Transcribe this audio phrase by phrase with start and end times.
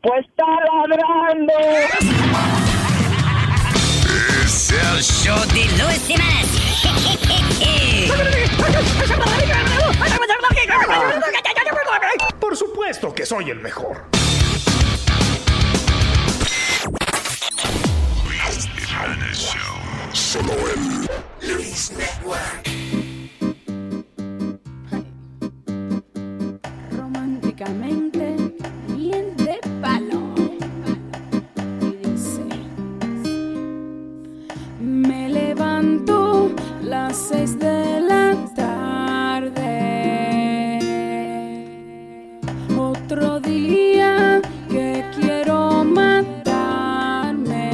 [0.00, 1.52] Pues está ladrando.
[4.44, 6.48] Es el show de Luis Jiménez.
[12.40, 14.06] Por supuesto que soy el mejor.
[18.24, 19.76] Luis Jiménez Show.
[20.12, 21.08] Solo en
[21.54, 22.68] Luis Network.
[26.92, 28.17] Románticamente,
[37.08, 39.64] las seis de la tarde.
[42.76, 47.70] Otro día que quiero matarme.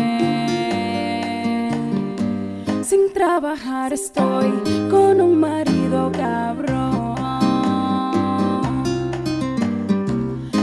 [2.84, 4.52] Sin trabajar estoy
[4.88, 7.16] con un marido cabrón.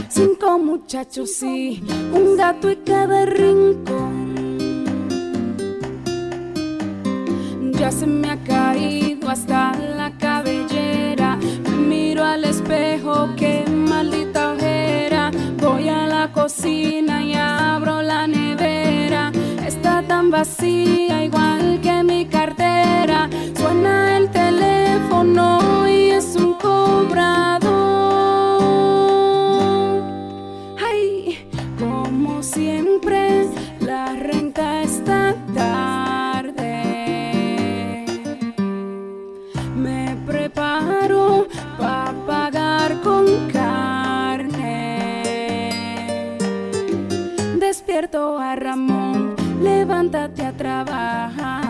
[0.08, 4.21] Cinco muchachos y un gato y cada rincón.
[7.82, 11.36] Ya se me ha caído hasta la cabellera.
[11.64, 15.32] Me miro al espejo, qué maldita ojera.
[15.60, 19.32] Voy a la cocina y abro la nevera.
[19.66, 23.28] Está tan vacía, igual que mi cartera.
[23.56, 27.61] Suena el teléfono y es un cobrador.
[50.62, 51.62] Trabajar.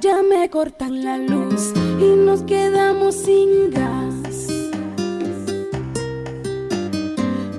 [0.00, 4.48] Ya me cortan la luz y nos quedamos sin gas.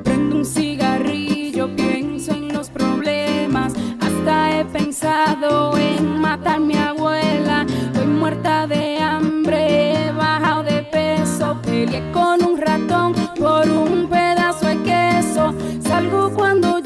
[0.03, 3.73] Prendo un cigarrillo, pienso en los problemas.
[4.01, 7.65] Hasta he pensado en matar a mi abuela.
[7.69, 9.61] Estoy muerta de hambre,
[9.93, 11.57] he bajado de peso.
[11.63, 15.53] Peleé con un ratón por un pedazo de queso.
[15.81, 16.76] Salgo cuando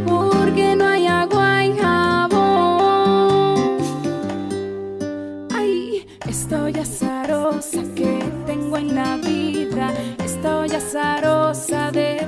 [0.00, 3.58] porque no hay agua y jabón.
[5.54, 9.92] Ay, estoy azarosa que tengo en la vida.
[10.24, 12.26] Estoy azarosa de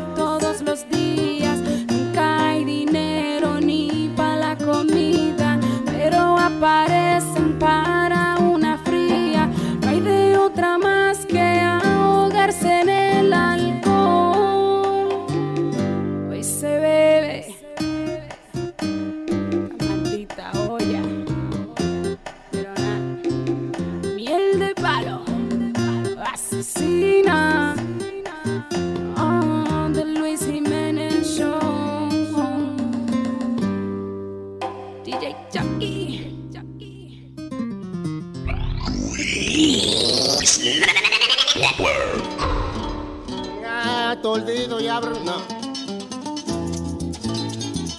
[44.37, 45.19] Toldido y abro.
[45.25, 45.37] No.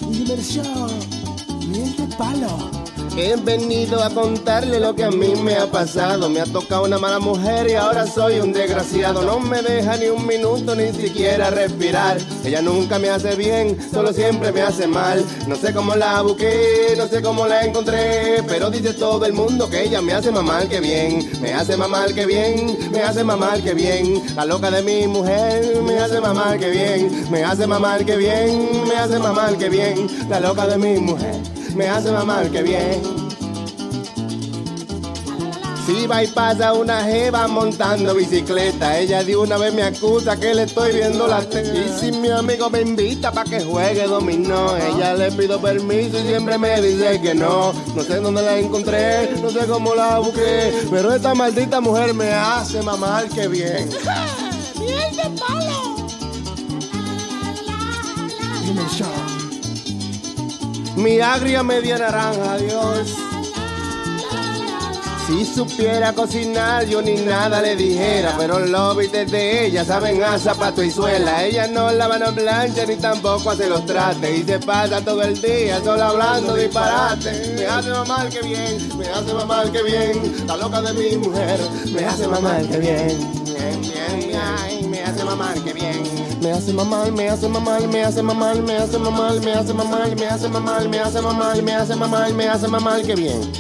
[0.08, 0.92] Diversión,
[1.68, 2.87] miel de palo.
[3.20, 6.30] He venido a contarle lo que a mí me ha pasado.
[6.30, 9.24] Me ha tocado una mala mujer y ahora soy un desgraciado.
[9.24, 12.20] No me deja ni un minuto ni siquiera respirar.
[12.46, 15.26] Ella nunca me hace bien, solo siempre me hace mal.
[15.48, 18.44] No sé cómo la busqué, no sé cómo la encontré.
[18.48, 21.28] Pero dice todo el mundo que ella me hace mamar que bien.
[21.42, 24.22] Me hace mamar que bien, me hace mamar que bien.
[24.36, 27.32] La loca de mi mujer me hace mamar que bien.
[27.32, 30.08] Me hace mamar que bien, me hace mamar que bien.
[30.30, 33.02] La loca de mi mujer me hace mamar que bien.
[35.86, 40.54] Si va y pasa una jeva montando bicicleta, ella de una vez me acusa que
[40.54, 41.74] le estoy viendo la teta.
[41.74, 46.28] Y si mi amigo me invita para que juegue dominó, ella le pido permiso y
[46.28, 47.72] siempre me dice que no.
[47.96, 52.34] No sé dónde la encontré, no sé cómo la busqué, pero esta maldita mujer me
[52.34, 53.90] hace mamar que bien.
[54.80, 55.77] ¡Miel de palo!
[60.98, 63.16] Mi agria media naranja, Dios.
[65.28, 70.40] Si supiera cocinar yo ni nada le dijera, pero los bites de ella saben a
[70.40, 71.46] zapato y suela.
[71.46, 75.40] Ella no lava no plancha ni tampoco hace los trates y se pasa todo el
[75.40, 77.54] día solo hablando disparate.
[77.56, 81.60] Me hace mamar que bien, me hace mamar que bien, la loca de mi mujer,
[81.92, 83.47] me hace mamar que bien.
[83.58, 86.04] Bien, bien, ay, me hace mamar que bien.
[86.42, 90.16] Me hace mamar, me hace mamar, me hace mamar, me hace mamar, me hace mamar,
[90.16, 93.52] me hace mamar, me hace mamar, me hace mamar, me hace mamar que bien.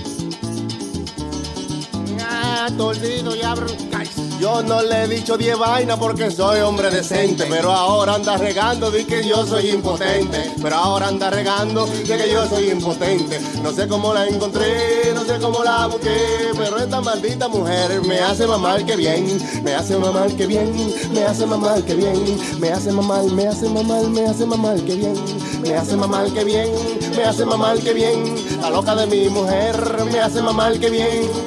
[2.21, 4.26] Ah, y abro.
[4.39, 7.45] Yo no le he dicho 10 vainas porque soy hombre decente.
[7.49, 10.51] Pero ahora anda regando de que yo soy impotente.
[10.61, 13.39] Pero ahora anda regando de que yo soy impotente.
[13.63, 16.51] No sé cómo la encontré, no sé cómo la busqué.
[16.55, 19.39] Pero esta maldita mujer me hace mamar que bien.
[19.63, 20.93] Me hace mamar que bien.
[21.11, 22.39] Me hace mamar que bien.
[22.59, 25.15] Me hace mamar, me hace mamar, me hace mamar que bien.
[25.61, 26.71] Me hace mamar que bien.
[27.15, 28.35] Me hace mamar que bien.
[28.61, 29.75] La loca de mi mujer
[30.11, 31.46] me hace mamar que bien.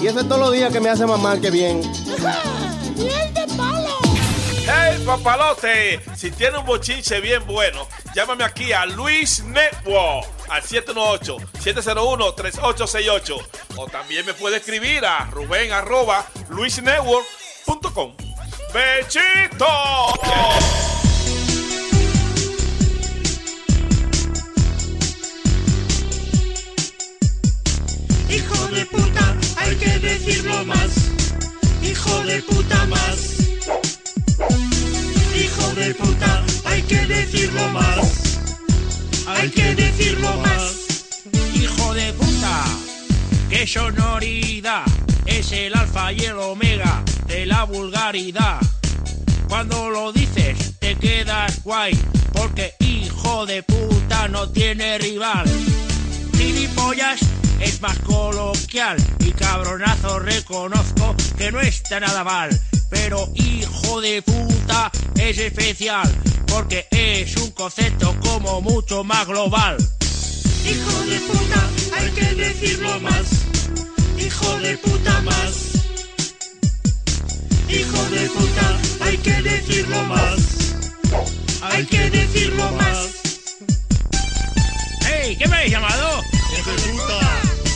[0.00, 1.80] Y eso es todos los días que me hace mamar que bien.
[2.96, 3.98] ¡Miel de palo!
[4.64, 6.00] ¡Hey, papalote!
[6.16, 13.46] Si tiene un bochinche bien bueno, llámame aquí a Luis Network al 718-701-3868.
[13.76, 18.14] O también me puede escribir a ruben arroba luisnetwork.com.
[18.72, 19.66] ¡Bechito!
[28.30, 30.90] Hijo de puta, hay que decirlo más.
[31.82, 33.40] Hijo de puta más.
[35.34, 37.98] Hijo de puta, hay que decirlo más.
[39.26, 40.76] Hay que decirlo más.
[41.54, 42.64] Hijo de puta,
[43.48, 44.84] qué sonoridad.
[45.26, 48.60] Es el alfa y el omega de la vulgaridad.
[49.48, 51.98] Cuando lo dices te quedas guay,
[52.32, 55.46] porque hijo de puta no tiene rival.
[56.36, 57.18] Gilipollas
[57.60, 62.50] es más coloquial y cabronazo reconozco que no está nada mal.
[62.88, 66.10] Pero hijo de puta es especial
[66.46, 69.76] porque es un concepto como mucho más global.
[70.64, 73.26] Hijo de puta, hay que decirlo más.
[74.18, 75.54] Hijo de puta más.
[77.68, 80.38] Hijo de puta, hay que decirlo más.
[81.62, 83.08] Hay que decirlo más.
[85.08, 85.36] ¡Ey!
[85.36, 86.39] ¿Qué me habéis llamado?
[86.60, 87.20] Hijo de puta.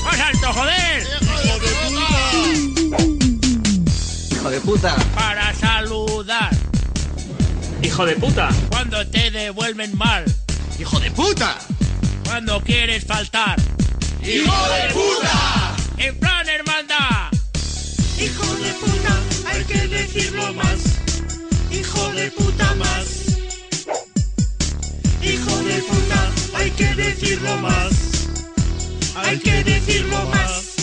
[0.05, 1.07] ¡Más alto, joder!
[1.23, 2.07] Hijo de puta.
[4.37, 4.97] Hijo de puta.
[5.15, 6.51] Para saludar
[7.83, 8.49] Hijo de puta.
[8.69, 10.25] cuando te devuelven mal.
[10.79, 11.57] Hijo de puta.
[12.25, 13.59] Cuando quieres faltar.
[14.23, 15.77] Hijo de puta.
[15.97, 17.31] En plan hermandad.
[18.21, 20.79] Hijo de puta, hay que decirlo más.
[21.71, 23.07] Hijo de puta más.
[25.23, 28.24] Hijo de puta, hay que decirlo más.
[29.17, 30.75] Hay que decirlo más.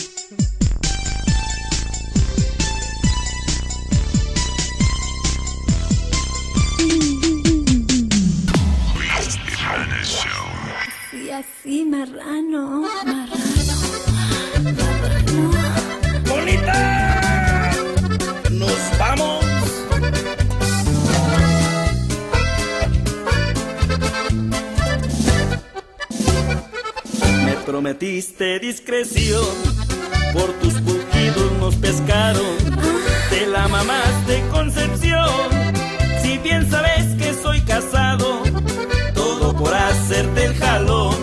[11.14, 13.42] Y así, marrano, marrano.
[16.26, 17.72] ¡Bonita!
[18.50, 19.41] ¡Nos vamos!
[27.66, 29.46] Prometiste discreción,
[30.34, 32.58] por tus pujidos nos pescaron,
[33.30, 35.30] te la mamás de Concepción.
[36.22, 38.42] Si bien sabes que soy casado,
[39.14, 41.16] todo por hacerte el jalón,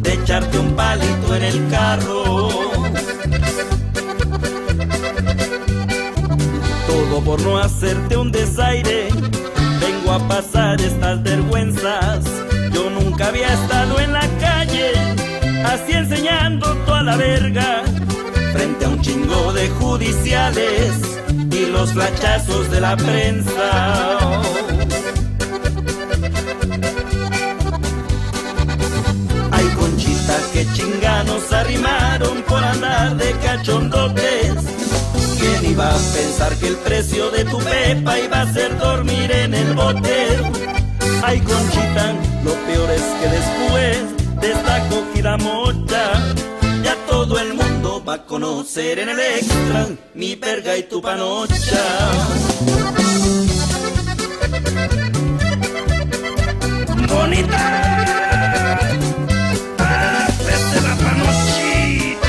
[0.00, 2.48] de echarte un palito en el carro.
[6.86, 9.08] Todo por no hacerte un desaire,
[9.80, 12.24] vengo a pasar estas vergüenzas.
[12.72, 14.47] Yo nunca había estado en la calle,
[17.16, 20.92] frente a un chingo de judiciales
[21.50, 24.18] y los flachazos de la prensa.
[29.50, 34.54] Ay, conchita, que chinganos arrimaron por andar de cachondotes.
[35.38, 39.54] ¿Quién iba a pensar que el precio de tu pepa iba a ser dormir en
[39.54, 40.26] el bote?
[41.22, 46.34] Ay, Conchita, lo peor es que después de esta cogida mocha,
[47.24, 51.82] todo el mundo va a conocer en el extra mi verga y tu panocha.
[57.12, 57.64] ¡Bonita!
[59.78, 62.28] ¡Hacerte la panochita!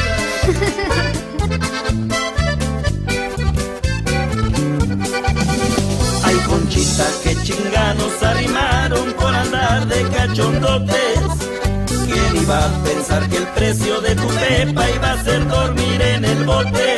[6.23, 11.68] Ay, Conchita, que chinganos arrimaron por andar de cachondotes.
[12.11, 16.25] ¿Quién iba a pensar que el precio de tu pepa iba a ser dormir en
[16.25, 16.97] el bote?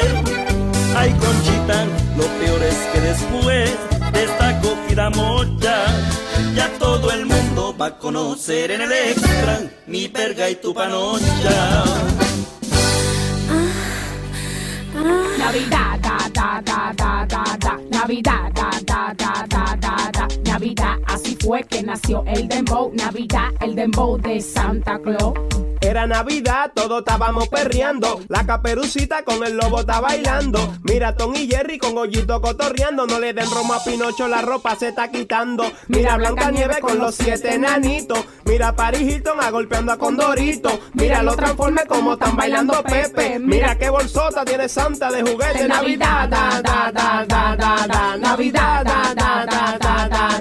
[0.96, 3.72] Ay, Conchita, lo peor es que después
[4.13, 5.75] de esta cogida mocha,
[6.56, 11.84] ya todo el mundo va a conocer en el extra mi verga y tu panocha.
[15.38, 17.80] Navidad, da, da, da, da, da, da.
[17.89, 20.50] Navidad, da, da, da, da, da, da.
[20.51, 22.91] Navidad, así fue que nació el dembow.
[22.93, 25.34] Navidad, el dembow de Santa Claus.
[25.79, 28.20] Era Navidad, todos estábamos perreando.
[28.27, 30.75] La caperucita con el lobo está bailando.
[30.84, 33.08] Mira Tom y Jerry con hoyito cotorreando.
[33.08, 35.63] No le den romo a Pinocho, la ropa se está quitando.
[35.88, 38.20] Mira Blanca Nieve con los siete enanitos.
[38.46, 40.81] Mira Paris Hilton a golpeando a Condorito.
[40.93, 43.39] Mira los transformes como están bailando Pepe.
[43.39, 45.67] Mira qué bolsota tiene Santa de juguete.
[45.67, 48.17] Navidad, da, da, da, da, da, da.
[48.17, 50.40] Navidad, da, da, da, da, da,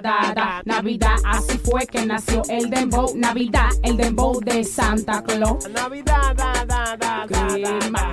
[0.00, 0.62] da, da.
[0.64, 3.12] Navidad, así fue que nació el dembow.
[3.16, 5.68] Navidad, el dembow de Santa Claus.
[5.68, 8.10] Navidad, da, da, da, da, da.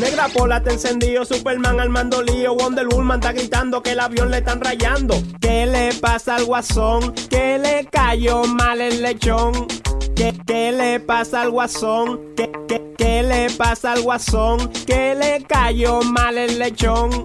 [0.00, 4.30] Negra pola te encendido, Superman al mando lío, Wonder Woman está gritando que el avión
[4.30, 5.20] le están rayando.
[5.40, 7.12] ¿Qué le pasa al guasón?
[7.28, 9.66] Que le cayó mal el lechón.
[10.14, 12.20] ¿Qué, qué le pasa al guasón?
[12.36, 14.70] ¿Qué, qué, qué le pasa al guasón?
[14.86, 17.24] Que le cayó mal el lechón.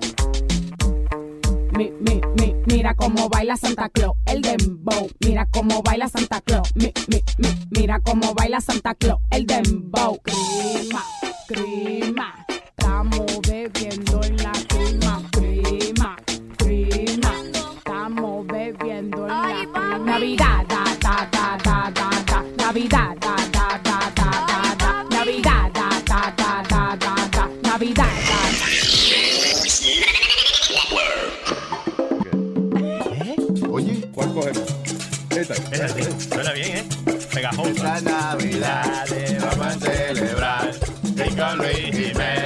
[1.77, 5.09] Mi, mi, mi, mira cómo baila Santa Claus, el dembow.
[5.25, 6.71] Mira cómo baila Santa Claus.
[6.75, 10.19] Mi, mi, mi, mira cómo baila Santa Claus, el dembow.
[10.21, 11.03] Crima,
[11.47, 15.21] crima, estamos bebiendo en la crima.
[15.31, 16.15] Crima,
[16.57, 17.33] crima,
[17.75, 19.97] estamos bebiendo en la crima.
[19.99, 22.43] Navidad, da, da, da, da, da, da.
[22.57, 23.17] Navidad,
[34.13, 34.63] ¿cuál cogemos?
[35.29, 35.53] Esta.
[35.71, 36.85] Esa sí, suena bien, ¿eh?
[37.33, 37.97] Pegajosa.
[37.97, 39.05] Esta Navidad
[39.39, 40.71] vamos a celebrar
[41.35, 42.42] con Luis Jiménez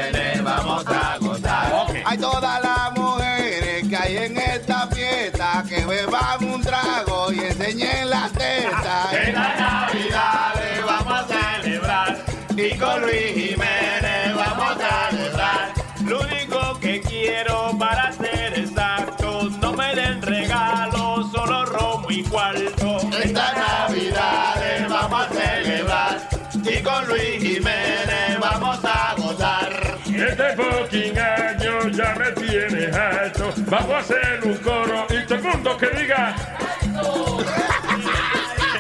[33.69, 36.35] Vamos a hacer un coro y todo el mundo que diga.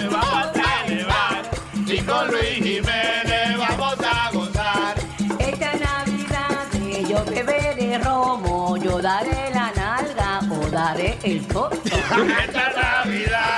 [0.09, 0.53] Vamos a
[0.85, 1.51] celebrar
[1.85, 4.95] y con Luis Jiménez vamos a gozar.
[5.39, 11.77] Esta Navidad que yo beberé romo, yo daré la nalga o daré el costo.
[11.83, 13.56] Esta Navidad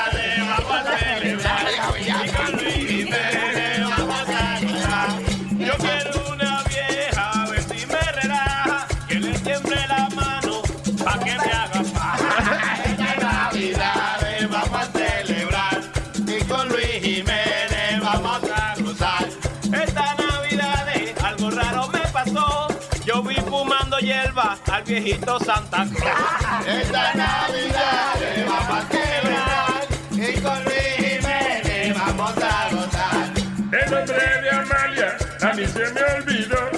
[24.89, 26.65] viejito Santa Claus.
[26.67, 28.15] Esta Navidad
[28.47, 33.31] vamos a celebrar y con Luis Jiménez vamos a gozar.
[33.71, 36.71] El nombre de Amalia a mí se me olvidó.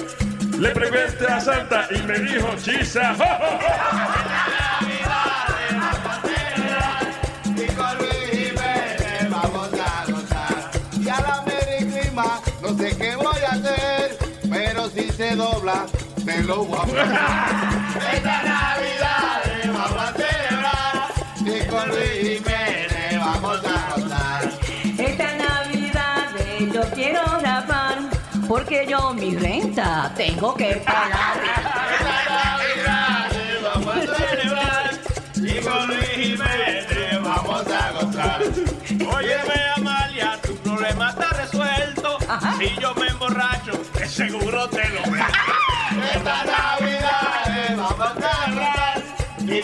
[0.58, 3.14] Le pregunté a Santa y me dijo chisa.
[3.16, 3.58] ¡Jo, jo,
[7.56, 10.70] Y con Luis Jiménez vamos a gozar.
[11.00, 14.18] Y a la Merry Clima no sé qué voy a hacer,
[14.50, 15.86] pero si se dobla,
[16.26, 17.72] me lo voy a poner.
[18.12, 21.08] Esta Navidad vamos a celebrar
[21.40, 24.50] y con Luis Jiménez vamos a gozar.
[24.98, 26.28] Esta Navidad
[26.72, 27.98] yo quiero rapar,
[28.48, 31.36] porque yo mi renta tengo que pagar.
[33.74, 34.90] Vamos a celebrar
[35.36, 36.86] y con Luis Jiménez
[37.22, 38.42] vamos a gozar.
[38.42, 42.18] Óyeme, Amalia, tu problema está resuelto.
[42.58, 45.26] Si yo me emborracho, de seguro te lo veo.
[46.14, 46.71] Esta Navidad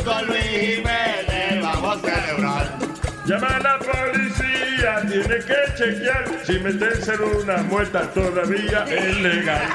[0.09, 2.79] con Luis Jiménez vamos a celebrar.
[3.27, 9.69] Llama a la policía, tiene que chequear si meterse en una muerta todavía es legal.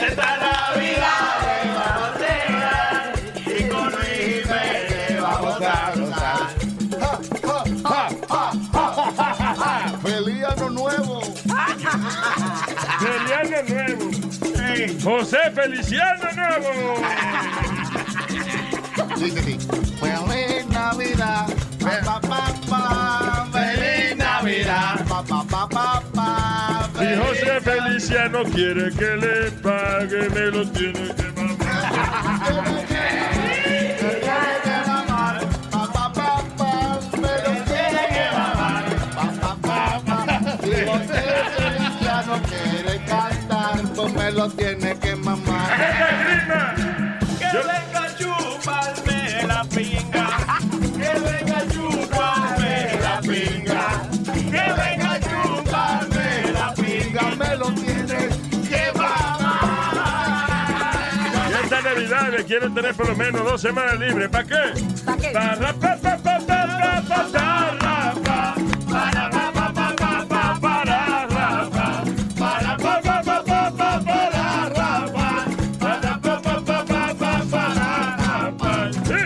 [0.00, 1.42] Esta Navidad
[1.74, 3.12] vamos a celebrar
[3.46, 6.66] y con Luis Jiménez vamos a gozar.
[10.02, 11.20] ¡Feliz Año Nuevo!
[13.00, 14.10] Feliano Nuevo.
[15.02, 16.96] José Feliciano Nuevo.
[19.18, 19.58] Sí, sí, sí.
[20.00, 21.46] Feliz Navidad.
[21.80, 25.04] Pa, pa, pa, Feliz Navidad.
[25.08, 31.14] Pa, pa, pa, pa, pa, Y José Feliciano quiere que le pague, me lo tiene
[31.14, 31.26] que
[40.62, 41.22] Si José
[41.56, 45.76] Feliciano quiere cantar, pues me lo tiene que mamar.
[47.38, 47.95] Que venga a chuparme
[62.44, 64.28] Quieren tener por lo menos dos semanas libres.
[64.28, 64.54] ¿Para qué?
[65.04, 65.30] ¿Para qué?
[65.30, 66.66] Para pa, pa, pa, pa, pa,
[67.02, 67.56] pa, para,
[68.22, 68.54] pa,
[68.88, 72.04] para, pa, pa, pa, pa, pa, para, ra, pa,
[72.38, 75.28] para, pa, pa, pa, pa, pa, para, ra, pa,
[75.80, 78.72] para, pa, pa, pa, pa, pa, para, ra, pa.
[79.06, 79.20] Sí.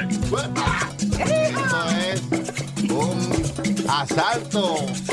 [1.21, 3.11] Esto es un
[3.90, 4.62] asalto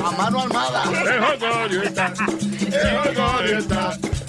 [0.04, 0.82] a mano armada.
[0.86, 2.06] Jolgorio está.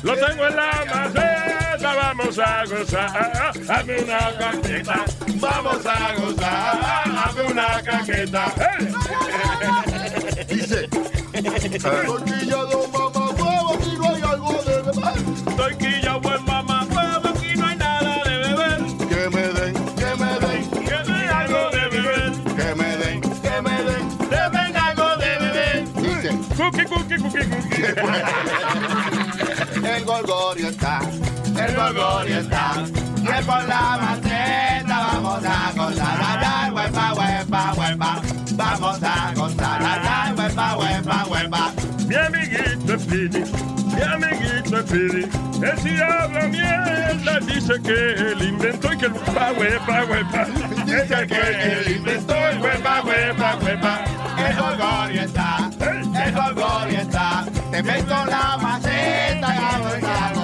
[0.03, 3.52] Lo tengo en la maceta, vamos a gozar.
[3.68, 5.04] Hazme una caqueta,
[5.37, 6.80] vamos a gozar.
[7.25, 8.44] Hazme una caqueta.
[10.49, 15.56] Dice, tortilla de mamá huevo, aquí no hay algo de beber.
[15.56, 18.78] Torquilla, buen mamá, huevo, aquí no hay nada de beber.
[19.08, 22.32] Que me den, que me den, Que me algo de beber.
[22.56, 24.18] que me den, que me den.
[24.30, 25.85] Deben algo de beber.
[25.94, 27.85] Dice, Cookie, cookie, cookie, cookie.
[29.88, 31.00] El gorgorio está,
[31.78, 32.73] el gorgorio está.
[33.23, 36.20] Y por la maceta vamos a gozar.
[36.20, 38.23] Allá, huepa, huepa, huepa.
[38.52, 39.82] Vamos a gozar.
[39.82, 41.73] Allá, huepa, huepa, huepa.
[42.06, 43.45] Mi amiguito Speedy,
[43.95, 45.28] mi amiguito Speedy,
[45.62, 50.45] él si habla mierda, dice que él inventó y que el huepa, huepa, huepa,
[50.86, 54.04] dice que él inventó el huepa, huepa, huepa.
[54.38, 57.45] El gorgorio está, el gorgorio está.
[57.71, 60.38] Te meto la maceta y vamos a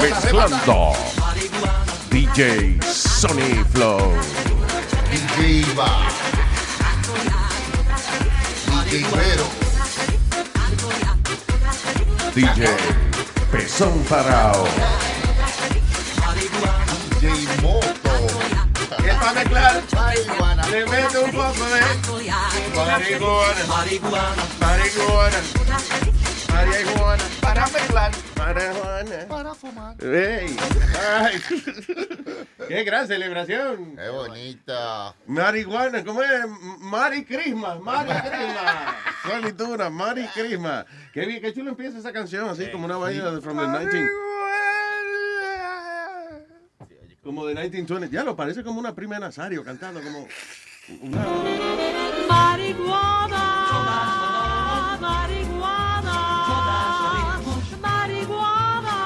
[0.00, 0.94] Mezclando.
[2.10, 4.14] DJ Sony Flow.
[5.10, 5.90] DJ Iba.
[8.84, 9.48] DJ Vero.
[12.34, 12.68] DJ
[13.50, 14.66] Pezón Parao.
[17.20, 17.97] DJ Moto.
[19.28, 19.82] Para mezclar,
[20.70, 21.80] le meto un poco de
[22.74, 25.40] marihuana, marihuana, marihuana,
[26.50, 30.02] marihuana, para mezclar, marihuana, Para fumar.
[30.02, 30.56] ¡Ey!
[31.20, 31.42] Ay.
[32.68, 33.96] ¡Qué gran celebración!
[33.96, 35.14] Qué bonita.
[35.26, 36.46] Marihuana, ¿cómo es?
[36.80, 38.94] Mari Christmas, Mari Christmas.
[39.28, 40.86] Solitura, Mari Christmas.
[41.12, 44.08] Qué bien, qué chulo empieza esa canción, así como una vaina de from the 19...
[47.28, 48.08] Como de 1920.
[48.10, 50.26] Ya lo parece como una prima de Nazario cantando como...
[51.02, 51.26] una-
[52.26, 53.44] Marihuana,
[54.98, 56.16] marihuana,
[57.82, 58.96] marihuana.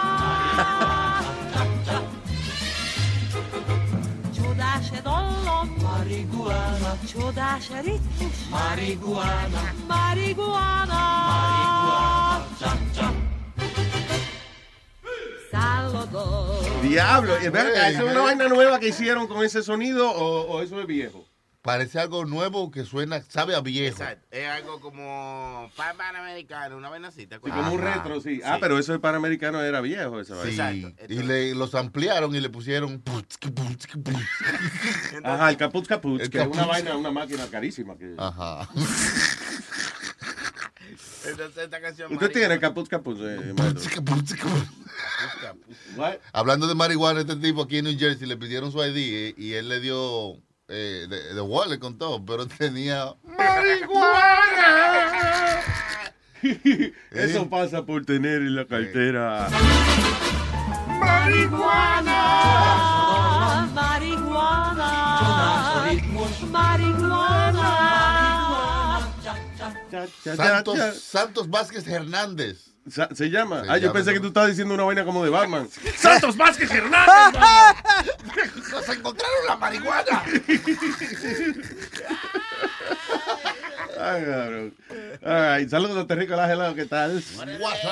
[4.32, 11.00] Csodáse dallam, marihuana, csodáse ritmus, marihuana, marihuana,
[11.32, 12.42] marihuana.
[16.82, 20.80] Diablo, acá, ¿eso es una vaina nueva que hicieron con ese sonido o, o eso
[20.80, 21.26] es viejo?
[21.62, 24.02] Parece algo nuevo que suena, sabe a viejo.
[24.02, 24.26] Exacto.
[24.32, 28.40] Es algo como pan panamericano, una vaina así, ¿te Sí, como un retro, sí.
[28.44, 30.92] Ah, pero eso el Panamericano era viejo, esa Sí, vaina.
[31.08, 33.00] y le, los ampliaron y le pusieron.
[35.22, 37.96] Ajá, el Capuz Capuz, El que es una vaina, una máquina carísima.
[37.96, 38.12] Que...
[38.18, 38.68] Ajá.
[41.26, 43.54] Entonces esta canción Usted tiene Capuz Capuz, eh?
[46.32, 49.52] Hablando de marihuana, este tipo aquí en New Jersey le pidieron su ID eh, y
[49.54, 50.36] él le dio
[50.68, 54.72] eh, de, de wallet con todo, pero tenía ¡Marihuana!
[57.12, 59.48] Eso pasa por tener en la cartera.
[60.88, 62.20] Marihuana,
[63.74, 64.90] marihuana,
[66.50, 67.41] marihuana.
[70.36, 72.58] Santos, Santos Vázquez Hernández.
[72.90, 73.62] Sa- ¿Se llama?
[73.64, 75.68] Se ah, yo pensé que tú estabas diciendo una vaina como de Batman.
[75.96, 77.40] Santos Vázquez Hernández.
[78.72, 80.22] Nos encontraron la marihuana.
[84.00, 84.74] Ay, cabrón.
[85.24, 85.68] All right.
[85.70, 87.22] Saludos, Puerto Rico, la helado, ¿qué tal?
[87.60, 87.90] What's up?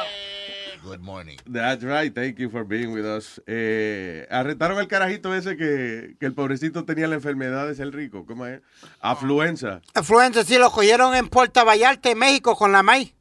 [0.83, 1.37] Good morning.
[1.51, 3.41] That's right, thank you for being with us.
[3.47, 8.25] Eh, arrestaron al carajito ese que, que el pobrecito tenía la enfermedad de ser rico.
[8.27, 8.61] ¿Cómo es?
[9.01, 9.83] Afluenza.
[9.95, 13.15] Afluencia, sí, lo cogieron en Puerto Vallarta, en México, con la maíz.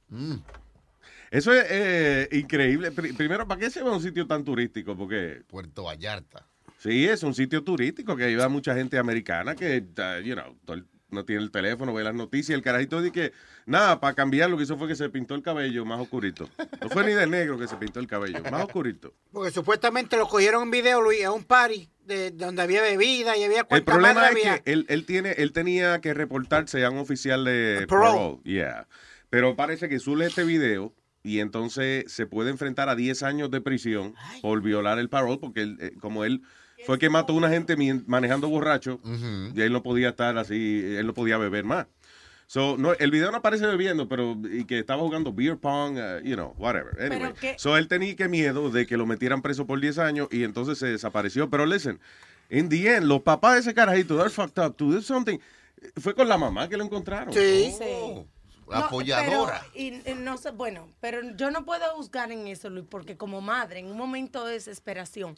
[1.32, 2.92] Eso es eh, increíble.
[2.92, 4.96] Pri- primero, ¿para qué se va a un sitio tan turístico?
[4.96, 5.42] Porque...
[5.48, 6.46] Puerto Vallarta.
[6.78, 10.56] Sí, es un sitio turístico que ayuda a mucha gente americana que, uh, you know,
[10.66, 12.56] todo el- no tiene el teléfono, ve las noticias.
[12.56, 13.34] El carajito dice que,
[13.66, 16.50] nada, para cambiar lo que hizo fue que se pintó el cabello más oscurito.
[16.82, 19.14] No fue ni de negro que se pintó el cabello, más oscurito.
[19.32, 23.44] Porque supuestamente lo cogieron en video, Luis, a un party de, donde había bebida y
[23.44, 24.60] había El problema es había.
[24.60, 28.12] que él, él, tiene, él tenía que reportarse a un oficial de Parole.
[28.12, 28.40] parole.
[28.44, 28.88] Yeah.
[29.30, 33.62] Pero parece que sube este video y entonces se puede enfrentar a 10 años de
[33.62, 36.42] prisión por violar el parole, porque él, eh, como él
[36.86, 37.76] fue que mató a una gente
[38.08, 41.88] manejando borracho, y él no podía estar así, él no podía beber más.
[42.48, 46.20] So, no, el video no aparece bebiendo, pero y que estaba jugando beer pong, uh,
[46.24, 47.00] you know, whatever.
[47.00, 47.34] Anyway.
[47.58, 50.80] So, él tenía que miedo de que lo metieran preso por 10 años y entonces
[50.80, 51.48] se desapareció.
[51.52, 52.00] Pero listen,
[52.50, 54.90] in the end, los papás de ese carajito, they're fucked up too.
[54.90, 55.38] There's something.
[56.02, 57.32] Fue con la mamá que lo encontraron.
[57.36, 57.72] Sí.
[57.78, 58.26] Sí.
[58.68, 59.62] La No, apoyadora.
[59.72, 63.16] pero- y, y no sé, bueno, pero yo no puedo juzgar en eso, Luis, porque
[63.16, 65.36] como madre, en un momento de desesperación,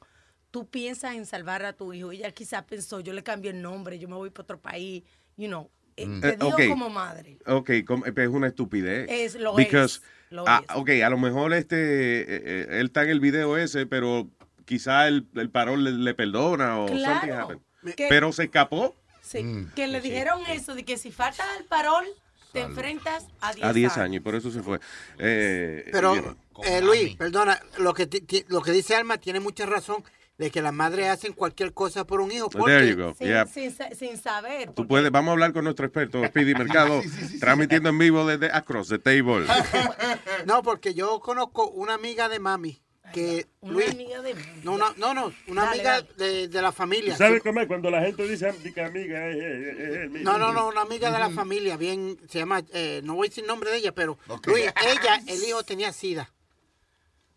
[0.52, 2.12] tú piensas en salvar a tu hijo.
[2.12, 5.04] Ella quizás pensó, yo le cambio el nombre, yo me voy para otro país,
[5.38, 5.70] you know.
[5.98, 6.62] Eh, Te Eh, digo ok.
[6.70, 7.38] como madre.
[7.48, 7.84] Ok, eh,
[8.14, 9.08] pero es una estupidez.
[9.10, 10.76] Es- lo Because, es, lo ah, es.
[10.76, 14.30] Ok, a lo mejor este, eh, él está en el video ese, pero
[14.66, 17.20] quizá el, el parol le, le perdona o Claro.
[17.20, 17.62] something happened.
[17.96, 21.66] Que- Pero se escapó Sí, Mm, que le dijeron eso, de que si falta el
[21.66, 22.04] parol,
[22.52, 24.80] te enfrentas a 10 a 10 años y por eso se fue.
[25.20, 28.10] Eh, Pero, eh, Luis, perdona, lo que,
[28.50, 30.04] lo que dice Alma tiene mucha razón
[30.42, 32.48] de que las madres hacen cualquier cosa por un hijo.
[32.48, 33.14] Well, Porque, there you go.
[33.16, 33.46] Sin, Yeah.
[33.46, 34.72] sin sa- sin saber.
[34.74, 37.00] Tú puedes, vamos a hablar con nuestro experto, Speedy Mercado,
[37.40, 39.46] transmitiendo en vivo desde Across the Table.
[40.48, 42.82] No, porque yo conozco una amiga de mami
[43.14, 44.34] que Una Luis, amiga de...
[44.64, 46.32] no, una- no, no, una Dale, amiga dale.
[46.34, 47.16] de, de la familia.
[47.16, 49.28] ¿Sabes cómo es cuando la gente dice amiga, amiga?
[49.28, 50.10] Es.
[50.24, 53.30] No, no, no, una amiga de la familia, bien, se llama, eh, no voy a
[53.30, 56.32] decir el nombre de ella, pero Luis, ella, el hijo tenía sida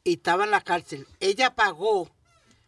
[0.05, 1.07] y estaba en la cárcel.
[1.21, 2.09] Ella pagó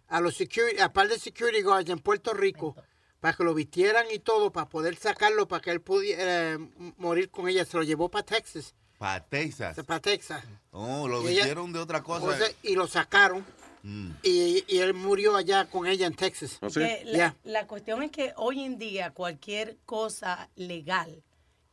[0.08, 2.76] a los security, a par de security guards en Puerto Rico
[3.20, 6.58] para que lo vistieran y todo, para poder sacarlo, para que él pudiera eh,
[6.98, 7.64] morir con ella.
[7.64, 9.76] Se lo llevó para Texas, Para Texas.
[9.86, 10.44] para Texas.
[10.70, 12.26] Oh, lo Y ella- hicieron de otra cosa.
[12.26, 13.44] Cosa- y lo sacaron
[13.82, 14.10] Mm.
[14.24, 16.58] y, y él murió allá con ella en Texas.
[16.74, 21.22] Que la, la cuestión es que hoy en día cualquier cosa legal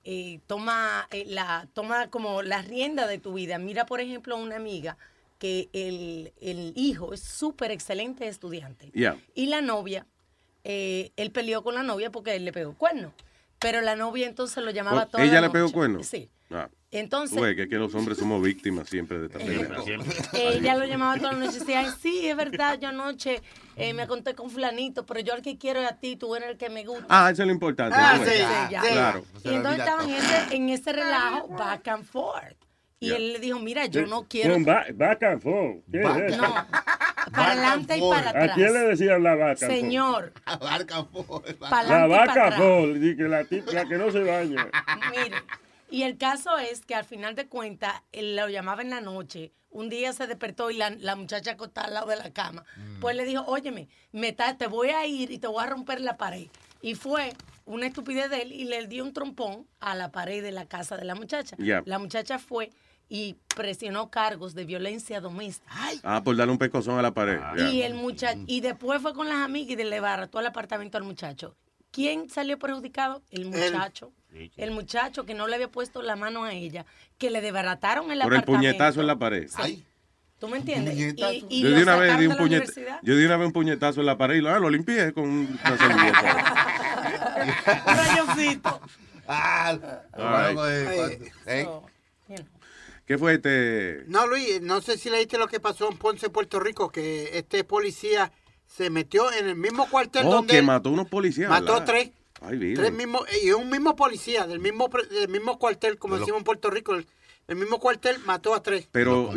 [0.04, 3.58] eh, toma eh, la toma como la rienda de tu vida.
[3.58, 4.98] Mira, por ejemplo, una amiga
[5.44, 8.90] que el, el hijo es súper excelente estudiante.
[8.94, 9.18] Yeah.
[9.36, 10.08] Y la novia,
[10.64, 13.14] eh, él peleó con la novia porque él le pegó cuerno.
[13.60, 16.02] Pero la novia entonces lo llamaba Oh, toda ¿Ella la le pegó cuerno?
[16.02, 16.30] Sí.
[16.50, 16.70] Ah.
[16.92, 19.28] Entonces, Güey, que, que los hombres somos víctimas siempre de
[20.34, 23.42] ella lo llamaba toda la noche y decía, "Ay, sí, es verdad, yo anoche
[23.76, 26.52] eh, me conté con fulanito, pero yo al que quiero es a ti, tú eres
[26.52, 27.06] el que me gusta.
[27.10, 27.98] Ah, eso es lo importante.
[28.00, 28.30] Ah, güey.
[28.30, 28.82] sí, ya.
[28.82, 29.26] Claro.
[29.44, 32.64] Y entonces estaban en ese, en ese relajo back and forth.
[33.04, 34.54] Y él le dijo, mira, yo no quiero...
[34.54, 35.84] Con va- vaca and forth.
[35.92, 36.42] ¿Qué es Back- eso?
[36.42, 36.54] no,
[37.32, 39.00] para adelante y para ¿A quién le atrás.
[39.00, 39.56] decían la vaca?
[39.68, 41.08] Señor, Vaca
[41.88, 42.56] La vaca atrás.
[42.58, 44.68] Ford, di que la, tip- la que no se baña.
[45.12, 45.38] Mire,
[45.90, 49.52] y el caso es que al final de cuentas, él lo llamaba en la noche.
[49.70, 52.64] Un día se despertó y la, la muchacha acostada al lado de la cama.
[53.02, 56.00] Pues le dijo, óyeme, me ta- te voy a ir y te voy a romper
[56.02, 56.48] la pared.
[56.82, 57.34] Y fue
[57.66, 60.96] una estupidez de él y le dio un trompón a la pared de la casa
[60.98, 61.56] de la muchacha.
[61.86, 62.70] La muchacha fue
[63.10, 65.72] y presionó cargos de violencia doméstica.
[66.04, 67.40] Ah, por darle un pescozón a la pared.
[67.58, 67.70] Ya.
[67.70, 71.04] Y el muchacho, y después fue con las amigas y le barató el apartamento al
[71.04, 71.56] muchacho.
[71.92, 73.22] ¿Quién salió perjudicado?
[73.30, 74.12] El muchacho.
[74.58, 76.88] El muchacho que no le había puesto la mano a ella,
[77.20, 78.52] que le desbarataron el Por el apartamento.
[78.68, 79.48] puñetazo en la pared.
[79.64, 79.86] Sí.
[80.40, 80.96] ¿Tú me entiendes?
[80.98, 81.14] Y,
[81.50, 83.00] y yo di una vez di un la puñet- universidad.
[83.04, 85.24] yo di una vez un puñetazo en la pared y lo, ah, lo limpié con
[85.30, 87.44] una servilleta.
[87.86, 88.82] Rayoncito.
[89.28, 89.78] Ah,
[90.18, 90.58] right.
[90.68, 91.68] eh, eh,
[93.14, 94.06] ¿Qué fue este?
[94.08, 97.64] No, Luis, no sé si leíste lo que pasó en Ponce, Puerto Rico, que este
[97.64, 98.32] policía
[98.66, 101.48] se metió en el mismo cuartel Oh, donde que mató unos policías.
[101.48, 101.86] mató ¿verdad?
[101.86, 102.10] tres.
[102.42, 102.74] Ay.
[102.74, 106.40] Tres mismos, y un mismo policía del mismo, del mismo cuartel, como De lo- decimos
[106.40, 107.06] en Puerto Rico, el,
[107.48, 108.88] el mismo cuartel mató a tres.
[108.92, 109.32] Pero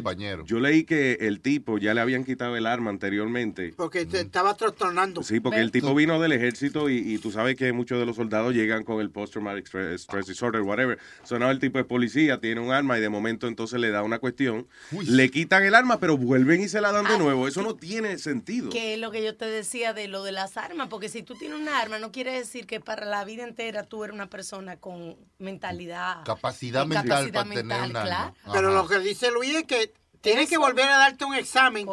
[0.44, 3.74] yo leí que el tipo ya le habían quitado el arma anteriormente.
[3.76, 5.22] Porque se estaba trastornando.
[5.22, 8.16] Sí, porque el tipo vino del ejército y, y tú sabes que muchos de los
[8.16, 10.98] soldados llegan con el post-traumatic stress, stress disorder, whatever.
[11.24, 14.18] Sonaba el tipo de policía, tiene un arma y de momento entonces le da una
[14.18, 14.68] cuestión.
[14.92, 17.48] Le quitan el arma, pero vuelven y se la dan de nuevo.
[17.48, 18.70] Eso no tiene sentido.
[18.70, 21.34] Que es lo que yo te decía de lo de las armas, porque si tú
[21.34, 24.76] tienes un arma, no quiere decir que para la vida entera tú eres una persona
[24.76, 26.24] con mentalidad.
[26.24, 28.34] Capacidad mental capacidad para tener mental, claro.
[28.52, 31.86] Pero lo que dice Luis es que tienes que volver a darte un examen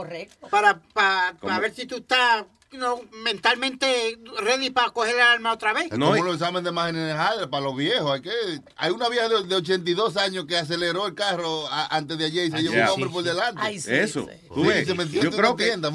[0.50, 1.40] para, para, ¿Cómo?
[1.50, 5.84] para ver si tú estás know, mentalmente ready para coger el arma otra vez.
[5.84, 7.16] Es como los exámenes de imágenes
[7.52, 8.12] para los viejos.
[8.12, 8.32] Hay, que,
[8.78, 12.48] hay una vieja de, de 82 años que aceleró el carro a- antes de ayer
[12.48, 12.86] y se llevó Yeah.
[12.88, 13.76] un hombre por delante.
[13.76, 15.92] Eso, tú Sí, ves, se metió yo creo una que tienda.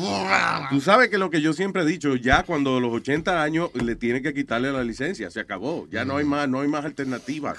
[0.71, 3.71] tú sabes que lo que yo siempre he dicho, ya cuando a los 80 años
[3.75, 6.85] le tiene que quitarle la licencia, se acabó, ya no hay más, no hay más
[6.85, 7.59] alternativas.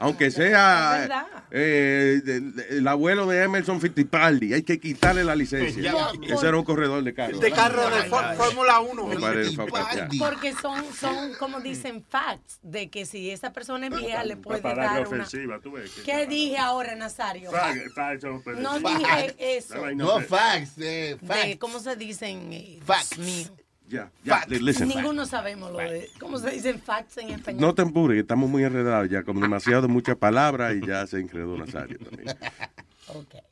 [0.00, 1.06] Aunque sea
[1.50, 5.82] eh, el, el abuelo de Emerson Fittipaldi, hay que quitarle la licencia.
[5.82, 6.10] Ya.
[6.34, 7.38] Ese era un corredor de carro.
[7.38, 9.06] De carro de Fór- Fórmula 1.
[9.06, 10.08] Me parece fa- ya.
[10.18, 14.60] Porque son, son, como dicen, facts, de que si esa persona es vieja le puede
[14.62, 15.00] dar una...
[15.02, 15.90] ofensiva, tú ves.
[15.90, 17.50] que- ¿Qué dije ahora, Nazario?
[17.50, 18.60] Son ofensivos.
[18.60, 19.74] No dije eso.
[19.94, 20.78] No, facts.
[20.78, 21.56] Eh, De, facts.
[21.58, 22.52] ¿Cómo se dicen?
[22.52, 23.18] eh, Facts.
[23.18, 23.48] Mío.
[23.90, 24.86] Ya, ya, listen.
[24.86, 26.08] Ninguno sabemos lo de...
[26.20, 27.60] ¿Cómo se dicen facts en español?
[27.60, 31.56] No te empures, estamos muy enredados ya, con demasiado muchas palabras y ya se enredó
[31.58, 32.36] Nazario también.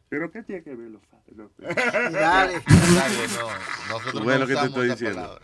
[0.08, 1.36] ¿Pero qué tiene que ver los fags?
[1.36, 1.50] Los-
[2.12, 2.12] Dale.
[2.12, 3.48] Dale, no.
[3.90, 5.40] Nosotros no ves lo que te usamos estoy diciendo.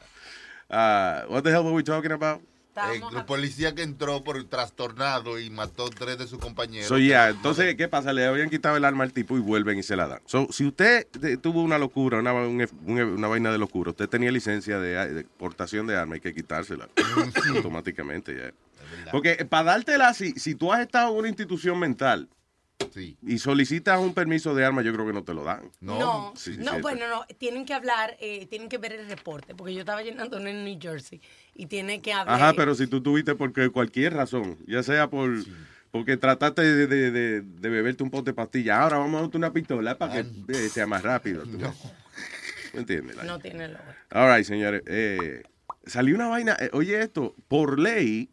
[0.70, 2.40] Ah, what the hell were we talking about?
[2.76, 6.88] El policía que entró por trastornado y mató tres de sus compañeros.
[6.88, 8.12] So, yeah, entonces, ¿qué pasa?
[8.12, 10.20] Le habían quitado el arma al tipo y vuelven y se la dan.
[10.26, 11.06] So, si usted
[11.40, 15.24] tuvo una locura, una, un- un- una vaina de locura, usted tenía licencia de, de
[15.24, 16.88] portación de arma, hay que quitársela
[17.54, 18.36] automáticamente.
[18.36, 18.52] ya.
[19.10, 22.28] Porque eh, para dártela, si, si tú has estado en una institución mental
[23.26, 25.70] y solicitas un permiso de arma, yo creo que no te lo dan.
[25.80, 29.54] No, Sí, no sí, bueno, no, tienen que hablar, eh, tienen que ver el reporte,
[29.54, 31.20] porque yo estaba llenando en New Jersey
[31.54, 32.32] y tiene que haber...
[32.34, 35.30] Ajá, pero si tú tuviste por cualquier razón, ya sea por
[35.90, 39.36] porque trataste de, de- de- de beberte un pote de pastilla, ahora vamos a darte
[39.36, 41.44] una pistola para que eh, sea más rápido.
[41.44, 41.70] ¿tú ves?
[42.72, 43.16] ¿Me entiendes?
[43.24, 43.78] No tiene lo
[44.10, 44.82] All right, señores.
[44.86, 45.44] eh,
[45.86, 48.28] salió una vaina, eh, oye esto, por ley,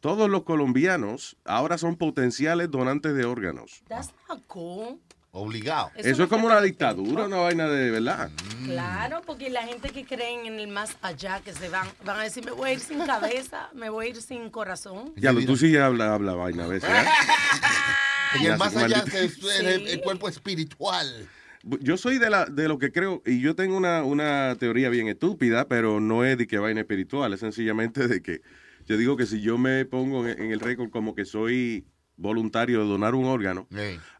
[0.00, 3.82] todos los colombianos ahora son potenciales donantes de órganos.
[3.88, 4.98] That's not cool.
[5.36, 5.90] Obligado.
[5.96, 8.30] Eso, es como una dictadura, una vaina de verdad.
[8.66, 12.22] Claro, porque la gente que creen en el más allá, que se van, van a
[12.22, 15.12] decir, me voy a ir sin cabeza, me voy a ir sin corazón.
[15.16, 16.88] Ya, lo- tú sí hablas habla vaina a veces.
[16.88, 17.04] ¿eh?
[18.40, 21.28] Y Ya, el más allá es el, el- el cuerpo espiritual.
[21.80, 25.08] Yo soy de, la, de lo que creo, y yo tengo una, una teoría bien
[25.08, 28.40] estúpida, pero no es de que vaina espiritual, es sencillamente de que
[28.86, 31.86] yo digo que si yo me pongo en, en el récord como que soy
[32.16, 33.66] voluntario de donar un órgano,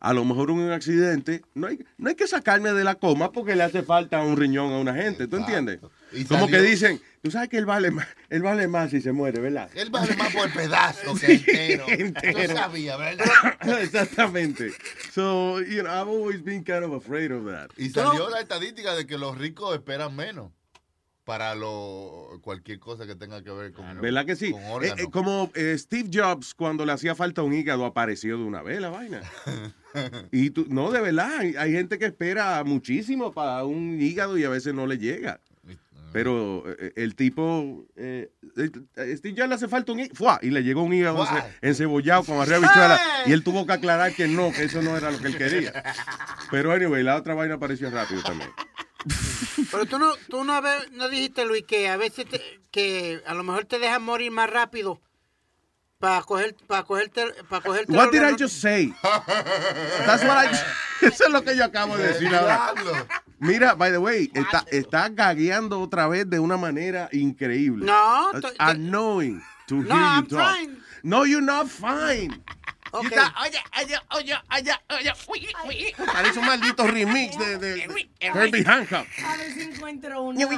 [0.00, 3.54] a lo mejor un accidente, no hay, no hay que sacarme de la coma porque
[3.54, 5.78] le hace falta un riñón a una gente, ¿tú entiendes?
[6.12, 9.00] Y Como salió- que dicen, tú sabes que él vale más, él vale más si
[9.00, 9.68] se muere, ¿verdad?
[9.74, 11.84] Él vale más por pedazo que entero.
[11.88, 12.38] entero.
[12.42, 13.24] Yo sabía, ¿verdad?
[13.80, 14.72] Exactamente.
[15.12, 17.70] So, you know, I've always been kind of afraid of that.
[17.76, 20.50] Y salió la estadística de que los ricos esperan menos
[21.24, 24.52] para lo, cualquier cosa que tenga que ver con, ¿Verdad que sí?
[24.52, 28.44] con Eh, eh, como eh, Steve Jobs, cuando le hacía falta un hígado, apareció de
[28.44, 29.22] una vez la vaina.
[30.32, 34.42] Y tú, no, de verdad, hay, hay gente que espera muchísimo para un hígado y
[34.42, 35.40] a veces no le llega.
[36.12, 40.92] Pero eh, el tipo, Steve Jobs le hace falta un hígado, y le llegó un
[40.92, 41.24] hígado
[41.62, 45.12] encebollado con arriba bichuela, y él tuvo que aclarar que no, que eso no era
[45.12, 45.72] lo que él quería.
[46.50, 48.50] Pero anyway, la otra vaina apareció rápido también.
[49.70, 50.60] Pero tú no, tú no,
[50.92, 54.50] no dijiste, Luis, que a veces te- que a lo mejor te dejan morir más
[54.50, 55.00] rápido
[55.98, 57.92] para coger, para cogerte, para cogerte.
[57.92, 58.92] What did I just say?
[60.06, 62.72] That's what I- Eso es lo que yo acabo de decir ahora.
[63.38, 67.84] Mira, by the way, está, está gagueando otra vez de una manera increíble.
[67.84, 70.56] No, to- annoying to No, hear you I'm talk.
[70.56, 70.78] fine.
[71.02, 72.42] No, you're not fine.
[72.94, 73.08] Okay.
[73.08, 75.12] Está, oye, oye, oye, oye, oye.
[75.26, 75.92] Uy, uy.
[76.06, 79.08] Parece un maldito remix de, de, de Herbie Hancock.
[79.24, 80.38] A ver si encuentro uno.
[80.38, 80.52] Tengo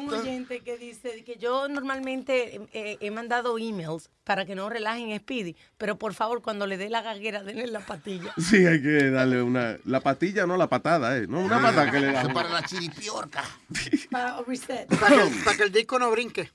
[0.00, 5.14] un oyente que dice que yo normalmente eh, he mandado emails para que no relajen
[5.18, 8.32] Speedy, pero por favor, cuando le dé la gaguera, denle la patilla.
[8.38, 9.76] Sí, hay que darle una.
[9.84, 11.26] La patilla, no la patada, ¿eh?
[11.28, 12.22] No, una patada que le da.
[12.32, 13.44] Para la chiripiorca.
[14.10, 14.88] Para reset.
[14.98, 16.50] Para que, para que el disco no brinque.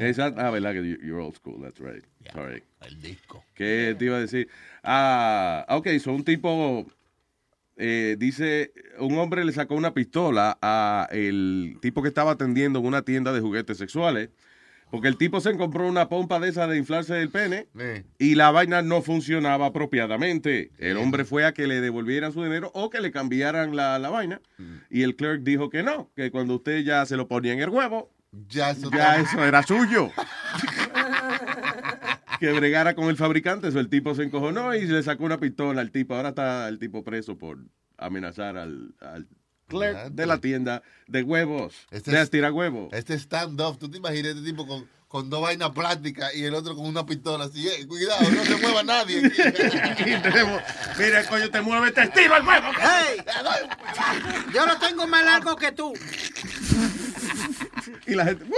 [0.00, 0.40] Exacto.
[0.40, 0.72] Ah, ¿verdad?
[0.72, 2.04] Que you- you're old school, that's right.
[2.32, 2.62] Sorry.
[2.86, 3.44] El disco.
[3.54, 4.48] ¿Qué te iba a decir?
[4.82, 6.86] Ah, ok, son un tipo
[7.76, 12.86] eh, dice, un hombre le sacó una pistola a el tipo que estaba atendiendo en
[12.86, 14.28] una tienda de juguetes sexuales.
[14.90, 17.68] Porque el tipo se compró una pompa de esa de inflarse el pene
[18.18, 20.72] y la vaina no funcionaba apropiadamente.
[20.78, 24.10] El hombre fue a que le devolvieran su dinero o que le cambiaran la, la
[24.10, 24.40] vaina.
[24.90, 27.68] Y el clerk dijo que no, que cuando usted ya se lo ponía en el
[27.70, 30.10] huevo, ya eso, ya eso era suyo.
[32.40, 33.68] que bregara con el fabricante.
[33.68, 36.14] Eso el tipo se encojonó y le sacó una pistola al tipo.
[36.14, 37.58] Ahora está el tipo preso por
[37.98, 39.26] amenazar al, al
[39.68, 41.74] clerk de la tienda de huevos.
[41.90, 42.92] Este de es- tirar huevos.
[42.92, 46.74] Este stand-up, ¿tú te imaginas este tipo con, con dos vainas plásticas y el otro
[46.74, 47.68] con una pistola así?
[47.68, 49.28] "Eh, cuidado, no se mueva nadie.
[50.22, 50.62] Tenemos,
[50.98, 52.68] mira, coño, te mueve, te estiro el huevo.
[54.54, 55.92] Yo lo tengo más largo que tú.
[58.06, 58.44] Y la gente.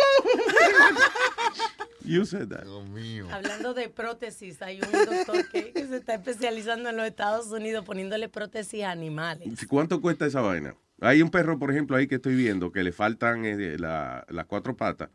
[2.04, 2.64] You said that.
[2.64, 3.28] Dios mío.
[3.30, 7.84] Hablando de prótesis, hay un doctor que, que se está especializando en los Estados Unidos
[7.84, 9.48] poniéndole prótesis a animales.
[9.68, 10.74] ¿Cuánto cuesta esa vaina?
[11.00, 14.46] Hay un perro, por ejemplo, ahí que estoy viendo que le faltan eh, la- las
[14.46, 15.10] cuatro patas.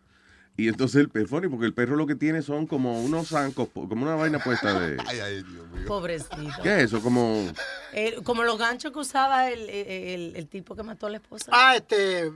[0.56, 4.04] Y entonces el perro, porque el perro lo que tiene son como unos zancos, como
[4.04, 4.98] una vaina puesta de.
[5.08, 5.86] Ay, ay, Dios mío.
[5.88, 6.64] Pobrecito.
[6.64, 7.02] ¿Qué es eso?
[7.02, 7.52] Como.
[7.94, 11.52] Eh, como los ganchos que usaba el, el- el tipo que mató a la esposa.
[11.54, 12.32] Ah, este.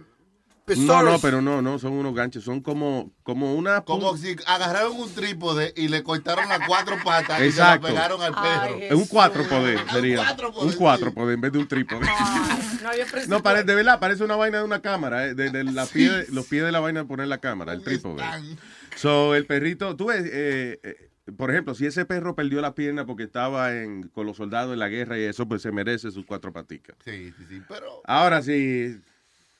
[0.77, 3.81] No, no, pero no, no, son unos ganchos, son como, como una.
[3.81, 7.87] Como si agarraron un trípode y le cortaron las cuatro patas Exacto.
[7.87, 8.77] y se la pegaron al perro.
[8.79, 10.17] Es un cuatro poder, sería.
[10.17, 12.05] cuatro poder, Un cuatro poder en vez de un trípode.
[12.05, 13.43] No había No, presupuesto.
[13.43, 16.45] parece, de verdad, parece una vaina de una cámara, eh, de, de la pie- los
[16.47, 18.23] pies de la vaina de poner la cámara, el trípode.
[18.95, 23.05] So, el perrito, tú ves, eh, eh, por ejemplo, si ese perro perdió la pierna
[23.05, 26.25] porque estaba en, con los soldados en la guerra y eso, pues se merece sus
[26.25, 26.95] cuatro paticas.
[27.03, 28.01] Sí, sí, sí, pero...
[28.05, 28.99] Ahora sí,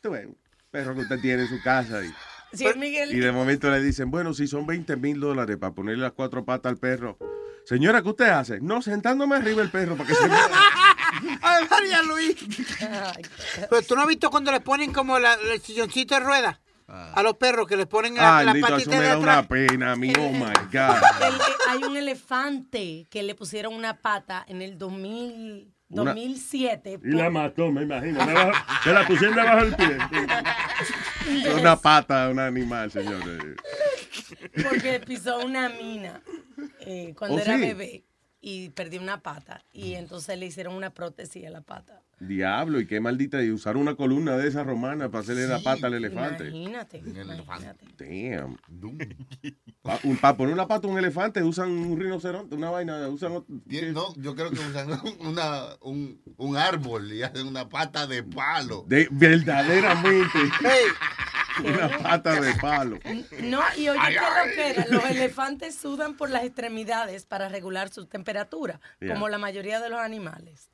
[0.02, 0.28] tú ves,
[0.72, 2.12] perro que usted tiene en su casa y,
[2.58, 3.14] Sí, el Miguel.
[3.14, 6.44] y de momento le dicen, bueno, si son 20 mil dólares para ponerle las cuatro
[6.44, 7.18] patas al perro.
[7.66, 8.60] Señora, ¿qué usted hace?
[8.60, 10.50] No, sentándome arriba el perro para que se mueva.
[11.42, 12.36] Ay, María Luis.
[13.70, 17.24] Pero tú no has visto cuando le ponen como la- el silloncito de rueda a
[17.24, 19.48] los perros que les ponen la, Ay, la Lito, eso patita me de da una
[19.48, 20.40] pena a mí, oh my
[20.74, 20.98] God.
[21.22, 27.00] El- hay un elefante que le pusieron una pata en el 2000, Una- 2007.
[27.04, 28.26] Y la mató, me imagino.
[28.26, 28.52] Debajo-
[28.84, 29.98] Se la pusieron debajo del pie.
[31.60, 33.38] Una pata de un animal, señores.
[34.70, 36.22] Porque pisó una mina
[36.82, 37.62] eh, cuando ¿Oh, era sí?
[37.62, 38.04] bebé
[38.42, 39.64] y perdió una pata.
[39.74, 42.02] Y entonces le hicieron una prótesis a la pata.
[42.28, 43.42] Diablo, y qué maldita.
[43.44, 46.48] Y usar una columna de esa romana para hacerle la pata al elefante.
[46.50, 46.98] Imagínate.
[47.00, 47.86] imagínate.
[47.98, 48.58] Damn.
[49.82, 53.08] Pa- un- Para poner una pata a un elefante usan un rinoceronte, una vaina.
[53.08, 54.90] Usan ot- Bien, No, yo creo que usan
[55.22, 58.86] una, un, un árbol y hacen una pata de palo.
[58.88, 60.38] de, verdaderamente.
[61.66, 62.98] Una pata de palo.
[63.44, 64.48] No, y oye, Ay, ¿qué ay.
[64.48, 64.86] lo que era?
[64.90, 69.14] Los elefantes sudan por las extremidades para regular su temperatura, Yeah.
[69.14, 70.70] como la mayoría de los animales.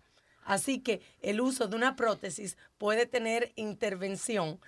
[0.47, 4.60] Así que el uso de una prótesis puede tener intervención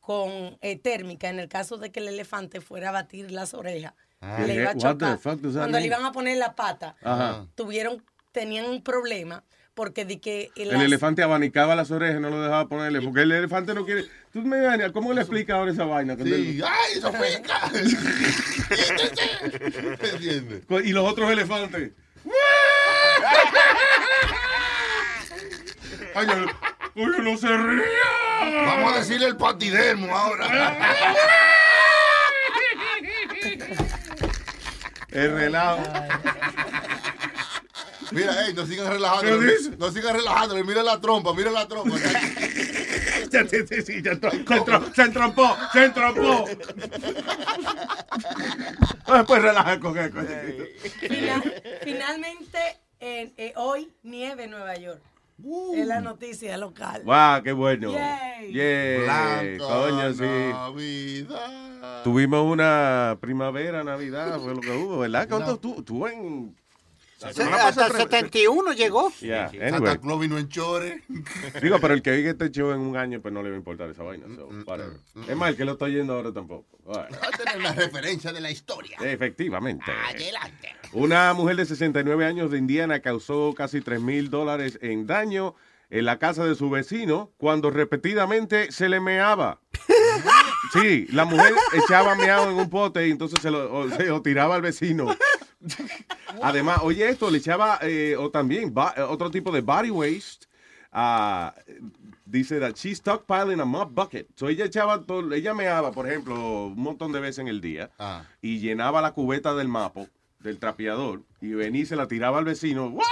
[0.00, 3.94] con eh, térmica en el caso de que el elefante fuera a batir las orejas.
[4.20, 4.42] Ah.
[4.44, 5.20] le iba a chocar.
[5.20, 7.46] Cuando le iban a poner la pata, Ajá.
[7.54, 12.42] tuvieron, tenían un problema porque de que El elefante abanicaba las orejas y no lo
[12.42, 13.00] dejaba ponerle.
[13.00, 14.06] Porque el elefante no quiere.
[14.32, 16.16] ¿Tú me imaginas cómo le explica ahora esa vaina?
[16.16, 17.70] Sí, él- ¡ay, eso pica!
[20.02, 20.64] ¿Me entiendes?
[20.84, 21.92] Y los otros elefantes.
[26.14, 28.64] Ay, no, oye, no se ría.
[28.66, 30.76] Vamos a decirle el patidermo ahora.
[35.10, 35.82] El relajo.
[38.10, 39.38] Mira, ey, no sigan relajando.
[39.40, 39.70] ¿Qué dice?
[39.78, 40.54] No sigan relajando.
[40.64, 41.96] Mira la trompa, mira la trompa.
[43.30, 46.46] Ya, sí, sí, sí, ya entró, se, se entrompó, se entrompó.
[49.06, 50.16] Después relaja con eso.
[51.00, 52.58] Final- finalmente,
[53.00, 55.02] en- eh, hoy nieve en Nueva York.
[55.74, 57.02] Es la noticia local.
[57.04, 57.92] Wow, qué bueno.
[57.92, 58.52] Yay.
[58.52, 60.24] Yeah, Blanca coño, sí.
[60.24, 62.02] Navidad.
[62.02, 65.28] Tuvimos una primavera, Navidad, fue lo que hubo, ¿verdad?
[65.28, 66.56] ¿Cuánto tú, tú en...
[67.20, 69.10] la Se- Hasta pasada- 71 llegó.
[69.20, 69.98] Yeah, Santa anyway.
[69.98, 71.02] Claus vino en chore.
[71.62, 73.58] Digo, pero el que oiga este show en un año, pues no le va a
[73.58, 74.26] importar esa vaina.
[74.36, 74.98] so, whatever.
[75.28, 76.66] Es más, el que lo está oyendo ahora tampoco.
[76.88, 78.96] Va a tener una referencia de la historia.
[79.02, 79.84] Efectivamente.
[80.08, 80.68] Adelante.
[80.92, 85.54] Una mujer de 69 años de Indiana causó casi 3 mil dólares en daño
[85.90, 89.60] en la casa de su vecino cuando repetidamente se le meaba.
[90.72, 94.20] Sí, la mujer echaba meado en un pote y entonces se lo, o- se lo
[94.20, 95.06] tiraba al vecino.
[96.42, 100.46] Además, oye esto, le echaba eh, o también ba- eh, otro tipo de body waste.
[100.92, 101.54] ah,
[102.24, 104.26] dice that she's stockpiling a mop bucket.
[104.36, 107.90] So ella echaba todo, ella meaba, por ejemplo, un montón de veces en el día
[107.98, 108.24] Ah.
[108.40, 110.08] y llenaba la cubeta del mapo,
[110.40, 112.96] del trapeador, y venía y se la tiraba al vecino.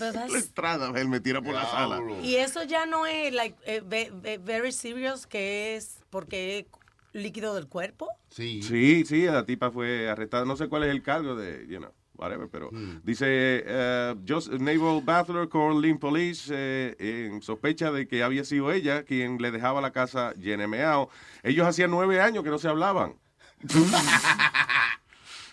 [0.00, 2.00] La entrada, él me tira por la sala.
[2.22, 6.66] Y eso ya no es like eh, ve- ve- very serious que es porque
[7.12, 8.08] líquido del cuerpo.
[8.30, 8.62] Sí.
[8.62, 10.44] Sí, sí, la tipa fue arrestada.
[10.44, 12.70] No sé cuál es el cargo de, you know, whatever, pero
[13.04, 13.26] dice,
[13.66, 19.02] eh, Jos- Naval Butler called Lynn Police eh, en sospecha de que había sido ella
[19.04, 21.08] quien le dejaba la casa llena meao.
[21.42, 23.14] Ellos hacían nueve años que no se hablaban.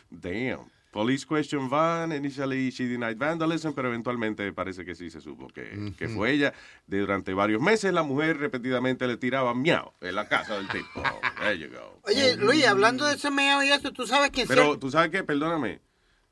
[0.10, 0.70] Damn.
[0.92, 2.12] Police question Van.
[2.12, 6.54] Initially she denied vandalism, pero eventualmente parece que sí se supo que, que fue ella.
[6.88, 11.04] De- durante varios meses la mujer repetidamente le tiraba miau en la casa del tipo.
[11.42, 12.00] There you go.
[12.04, 14.46] Oye, Luis, hablando de ese meo y eso, tú sabes que...
[14.48, 15.80] Pero tú sabes qué, perdóname.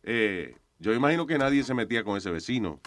[0.04, 2.80] eh, yo imagino que nadie se metía con ese vecino.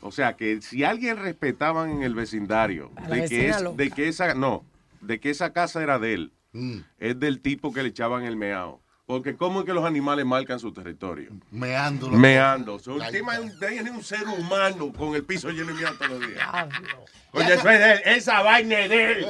[0.00, 4.64] O sea, que si alguien respetaban en el vecindario que, es, de que esa no,
[5.00, 6.78] de que esa casa era de él, Mm.
[6.98, 8.79] es del tipo que le echaban el meao.
[9.10, 11.32] Porque cómo es que los animales marcan su territorio?
[11.50, 12.08] Meando.
[12.10, 12.78] Meando.
[12.78, 16.10] So, el tema es un, tiene un ser humano con el piso lleno de todos
[16.10, 16.46] los días.
[17.32, 19.26] Oye, eso es de él, esa vaina es de él.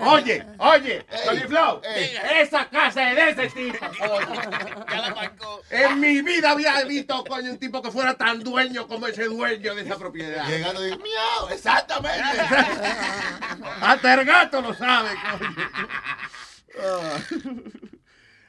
[0.00, 1.80] Oye, oye, Tony Flow,
[2.42, 3.78] esa casa es de ese tipo.
[4.90, 5.62] Ya la marcó.
[5.70, 9.74] En mi vida había visto, coño, un tipo que fuera tan dueño como ese dueño
[9.74, 10.46] de esa propiedad.
[10.46, 12.20] Llegando y miau, exactamente.
[13.80, 15.08] Hasta el gato lo sabe,
[15.38, 15.56] coño.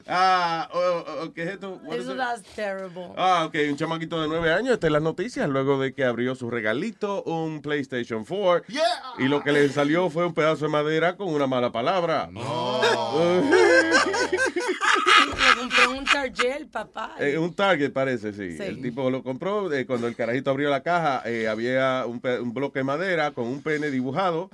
[0.09, 1.81] Ah, oh, oh, ¿qué es esto?
[1.91, 3.09] Eso that's terrible.
[3.17, 6.35] Ah, ok, un chamaquito de nueve años está en las noticias luego de que abrió
[6.35, 8.63] su regalito, un PlayStation 4.
[9.19, 12.29] Y lo que le salió fue un pedazo de madera con una mala palabra.
[15.37, 17.15] Le compré un Target, papá.
[17.19, 18.57] Eh, un Target parece, sí.
[18.57, 18.63] Sí.
[18.63, 19.71] El tipo lo compró.
[19.73, 22.21] eh, cuando el carajito abrió la caja, eh, había un,
[22.53, 24.49] bloque de madera con un pene dibujado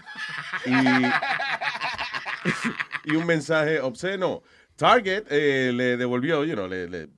[0.65, 0.71] y,
[3.11, 4.41] y un mensaje obsceno.
[4.75, 7.09] Target eh, le devolvió, you know, le, le-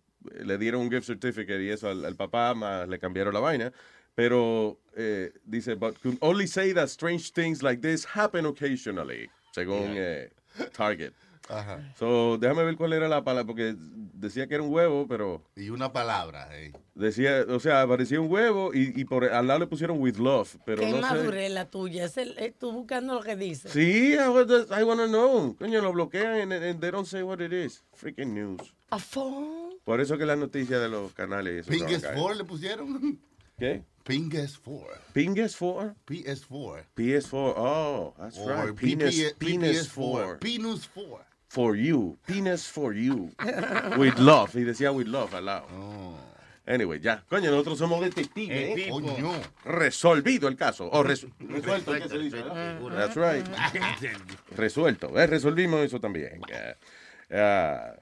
[0.44, 3.72] le dieron un gift certificate y eso al, al papá, más le cambiaron la vaina.
[4.16, 9.96] Pero eh, dice, but can only say that strange things like this happen occasionally, según
[9.98, 10.30] eh,
[10.74, 11.14] Target.
[11.48, 11.94] Ajá.
[12.00, 15.70] So, déjame ver cuál era la palabra, porque decía que era un huevo, pero Y
[15.70, 16.50] una palabra.
[16.58, 16.72] eh.
[16.96, 20.56] decía, o sea, aparecía un huevo y, y por al lado le pusieron with love,
[20.66, 21.02] pero Qué no sé.
[21.02, 22.06] madurez la tuya.
[22.06, 23.70] Es el, eh, tú buscando lo que dice.
[23.70, 25.56] Sí, I, was- I wanna know.
[25.58, 27.84] Coño, lo bloquean and, and they don't say what it is.
[27.94, 28.74] Freaking news.
[28.90, 29.76] A phone.
[29.84, 31.68] Por eso que las noticias de los canales.
[31.68, 32.18] eso no Pingues caen.
[32.20, 33.20] 4 le pusieron.
[33.60, 33.84] ¿Qué?
[34.04, 34.88] Pingues 4.
[35.14, 35.96] Pingues 4?
[36.08, 36.86] PS4.
[36.96, 37.54] PS4.
[37.56, 38.76] Oh, that's Or right.
[38.76, 40.38] Penis, PPS penis 4.
[40.38, 40.40] 4.
[40.40, 41.26] Penis 4.
[41.56, 42.18] For you.
[42.28, 43.32] Penis for you.
[43.98, 44.54] with love.
[44.56, 45.66] Y decía with love al lado.
[45.72, 46.18] Oh.
[46.68, 47.24] Anyway, ya.
[47.30, 48.78] Coño, nosotros somos detectives.
[48.78, 48.90] ¿eh?
[48.90, 49.16] Coño.
[49.64, 50.90] Resolvido el caso.
[50.92, 52.44] O resu- resuelto, ¿qué se dice?
[52.44, 53.48] That's right.
[54.58, 55.18] Resuelto.
[55.18, 56.42] Eh, resolvimos eso también.
[57.32, 57.94] Ah,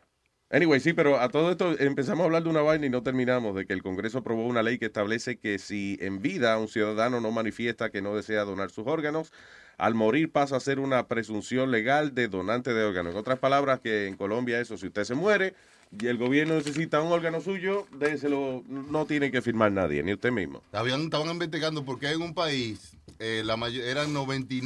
[0.49, 3.55] anyway, sí, pero a todo esto empezamos a hablar de una vaina y no terminamos
[3.55, 7.21] de que el Congreso aprobó una ley que establece que si en vida un ciudadano
[7.21, 9.31] no manifiesta que no desea donar sus órganos,
[9.77, 13.13] al morir pasa a ser una presunción legal de donante de órganos.
[13.13, 15.55] En otras palabras, que en Colombia eso, si usted se muere
[15.99, 20.31] y el gobierno necesita un órgano suyo, déselo, no tiene que firmar nadie, ni usted
[20.31, 20.61] mismo.
[20.71, 24.61] Habían, estaban investigando porque en un país eh, la eran 99%,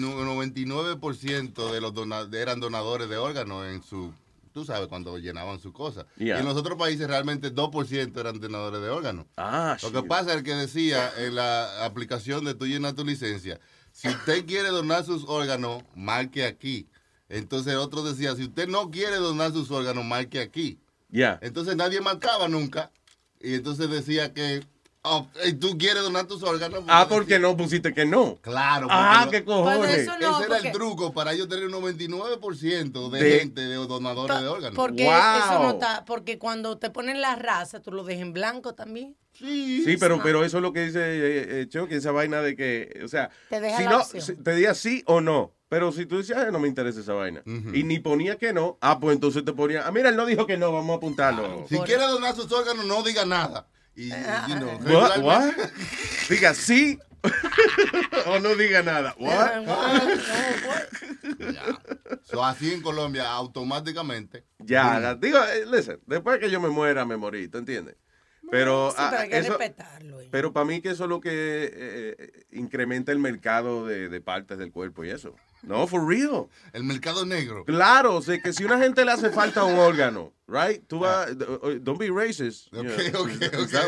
[0.96, 4.14] 99% de los dona- eran donadores de órganos en su,
[4.54, 6.06] tú sabes, cuando llenaban su cosa.
[6.18, 6.38] Yeah.
[6.38, 9.26] Y en los otros países realmente 2% eran donadores de órganos.
[9.38, 13.60] Ah, Lo que pasa es que decía en la aplicación de tu llena tu licencia,
[13.98, 16.88] si usted quiere donar sus órganos, marque aquí.
[17.30, 20.78] Entonces el otro decía, si usted no quiere donar sus órganos, marque aquí.
[21.10, 21.40] Ya.
[21.42, 22.92] Entonces nadie marcaba nunca.
[23.42, 24.64] Y entonces decía que,
[25.10, 26.84] oh, ¿y tú quieres donar tus órganos?
[26.88, 28.38] Ah, porque no pusiste que no.
[28.42, 28.88] Claro.
[28.90, 29.78] Ah, qué cojones.
[29.80, 33.62] Pues eso no, Ese era el truco para ellos tener un 99% de, De- gente,
[33.62, 34.76] de donadores de órganos.
[34.76, 35.14] Porque Wow.
[35.14, 39.16] eso no está, porque cuando te ponen la raza, tú lo dejas en blanco también.
[39.34, 39.84] Sí.
[39.86, 43.02] Sí, pero, pero eso es lo que dice eh, eh, Chuck, esa vaina de que,
[43.04, 44.44] o sea, Te deja si la no, opción.
[44.44, 45.54] te diga sí o no.
[45.70, 48.78] Pero si tú decías, "Ay, no me interesa esa vaina, y ni ponía que no,
[48.80, 51.66] ah, pues entonces te ponía, ah, mira, él no dijo que no, vamos a apuntarlo.
[51.68, 53.68] Si quiere donar sus órganos, no diga nada.
[53.98, 54.10] Y,
[54.48, 55.18] you know, What?
[55.24, 55.54] What?
[56.30, 57.00] Diga sí
[58.28, 59.16] o no diga nada.
[59.18, 59.66] What?
[62.24, 64.46] So, así en Colombia, automáticamente.
[64.60, 67.96] Ya, la- digo, eh, listen, después que yo me muera, me morí, ¿te entiendes?
[68.52, 70.22] Pero, Sí, ah, pero hay que eso- respetarlo.
[70.22, 70.30] eh.
[70.32, 71.32] pero para mí que eso es lo que
[71.66, 75.36] eh, eh, incrementa el mercado de, de partes del cuerpo y eso.
[75.64, 76.48] No, for real.
[76.72, 77.66] El mercado negro.
[77.66, 80.82] Claro, o sea, que si a una gente le hace falta un órgano, right?
[80.88, 82.68] Tú vas, don't be racist.
[82.72, 83.24] you Ok, know.
[83.24, 83.32] ok,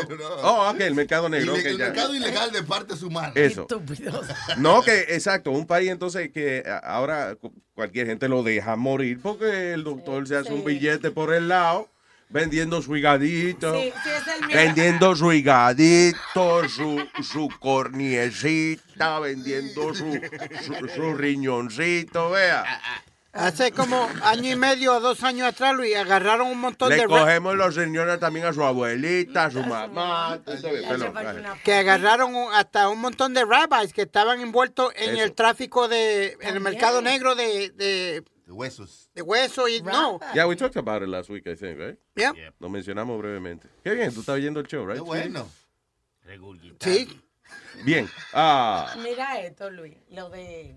[0.04, 0.26] ok, no.
[0.42, 1.54] Oh, ok, el mercado negro.
[1.54, 1.84] Ile- ok, el ya.
[1.86, 3.32] mercado ilegal de partes humanas.
[3.36, 3.66] Eso.
[4.58, 9.72] No, que exacto, un país entonces que ahora cu- cualquier gente lo deja morir porque
[9.72, 11.88] el doctor se hace un billete por el lado,
[12.30, 13.74] Vendiendo su higadito.
[13.74, 14.56] Sí, sí, es el mío.
[14.56, 20.20] Vendiendo su higadito, su, su corniecita, vendiendo su,
[20.64, 22.64] su, su riñoncito, vea.
[23.32, 27.02] Hace como año y medio o dos años atrás, Luis, agarraron un montón Le de...
[27.02, 30.32] ra- cogemos los señores también a su abuelita, a su mamá.
[30.34, 31.58] ajá.
[31.62, 35.22] que agarraron un- hasta un montón de rabbis que estaban envueltos en Eso.
[35.22, 39.08] el tráfico de, en el mercado negro de, de, De huesos.
[39.14, 40.18] de hueso y no.
[40.34, 41.96] Yeah, we talked about it last week, I think, right?
[42.16, 42.32] Yeah.
[42.58, 43.68] Lo mencionamos brevemente.
[43.84, 44.96] Qué bien, tú estás oyendo el show, right?
[44.96, 45.48] Qué bueno.
[46.80, 47.08] Sí.
[47.84, 48.08] Bien.
[48.34, 50.74] Ah, Mira esto, Luis, lo de...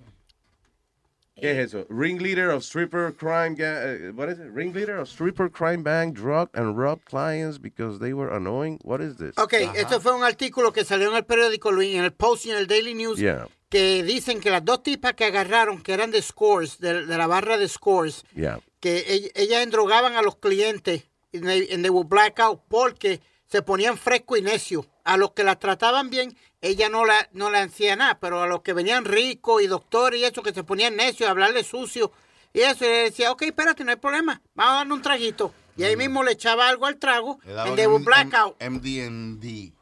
[1.36, 1.88] ¿qué es eso?
[1.90, 4.16] Ringleader of stripper crime gang.
[4.16, 4.52] what is it?
[4.52, 8.78] Ringleader of stripper crime bang drug and robbed clients because they were annoying.
[8.84, 9.36] What is this?
[9.40, 12.52] Ok, esto fue un artículo que salió en el periódico, Luis, en el Post y
[12.52, 13.48] en el Daily News, Yeah.
[13.74, 17.26] Que dicen que las dos tipas que agarraron, que eran de Scores, de, de la
[17.28, 18.60] barra de Scores, Yeah.
[18.80, 21.04] que ell- ellas endrogaban a los clientes
[21.34, 24.86] and they, and they would black out porque se ponían fresco y necio.
[25.04, 28.48] A los que las trataban bien, ella no la, no la hacía nada, pero a
[28.48, 32.12] los que venían ricos y doctores y eso, que se ponían necios, a hablarle sucio
[32.54, 35.52] y eso, y le decía, ok, espérate, no hay problema, vamos a darle un traguito.
[35.76, 38.28] Y ahí mismo le echaba algo al trago, Le daban and they would un- black
[38.28, 38.56] un out.
[38.62, 39.74] MDMD.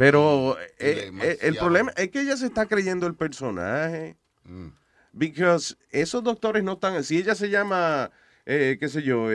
[0.00, 4.16] Pero eh, eh, el problema es que ella se está creyendo el personaje.
[5.12, 7.04] Because esos doctores no están.
[7.04, 8.10] Si ella se llama,
[8.46, 9.26] eh, qué sé yo,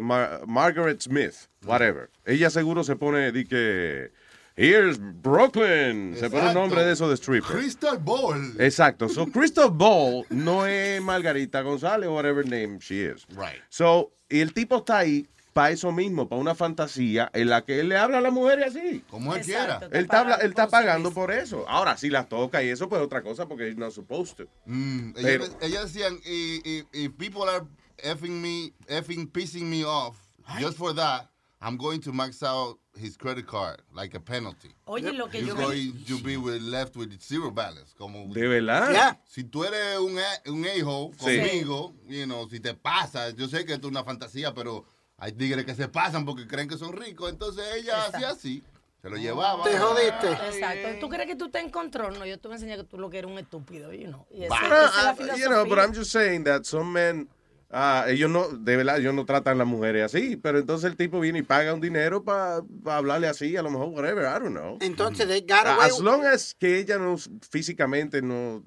[0.00, 1.34] Mar- Margaret Smith,
[1.64, 2.08] whatever.
[2.24, 4.12] Ella seguro se pone de que.
[4.56, 6.14] Here's Brooklyn.
[6.16, 7.56] Se pone un nombre de eso de stripper.
[7.56, 8.54] Crystal Ball.
[8.60, 9.08] Exacto.
[9.08, 13.26] So Crystal Ball no es Margarita González whatever name she is.
[13.30, 13.60] Right.
[13.70, 17.80] So, y el tipo está ahí para eso mismo, para una fantasía en la que
[17.80, 19.04] él le habla a la mujer así.
[19.10, 19.98] Como él Exacto, quiera.
[19.98, 21.64] Él está, él está por pagando por eso.
[21.68, 24.44] Ahora, si las toca y eso, pues otra cosa, porque he's not supposed to.
[24.66, 27.64] Mm, Pero- ellas, ellas decían, if, people are
[27.98, 30.16] effing me, effing pissing me off,
[30.60, 31.26] just for that,
[31.62, 34.70] I'm going to max out his credit card, like a penalty.
[34.86, 37.92] Oye, lo que You're yo going to be with, left with zero balance.
[37.98, 38.90] Como, ¿De verdad?
[38.92, 39.16] Yeah.
[39.28, 41.36] Si tú eres un, a- un a-hole Sí.
[41.38, 44.84] conmigo, you know, si te pasa, yo sé que esto es una fantasía, pero
[45.20, 48.64] hay tigres que se pasan porque creen que son ricos, entonces ella hacía así,
[49.02, 49.62] se lo llevaba.
[49.64, 50.32] Te jodiste.
[50.32, 50.88] Exacto.
[50.98, 52.18] ¿Tú crees que tú estás en control?
[52.18, 54.26] No, yo te voy a enseñar que tú lo que eres un estúpido, you know.
[54.30, 55.44] Y esa, Ah, esa es la ah, filosofía.
[55.44, 57.28] you know, but I'm just saying that some men,
[57.70, 60.96] ah, ellos no, de verdad, ellos no tratan a las mujeres así, pero entonces el
[60.96, 64.54] tipo viene y paga un dinero para hablarle así, a lo mejor, whatever, I don't
[64.56, 64.78] know.
[64.80, 68.62] Entonces, they got away As long as que ella no, físicamente no,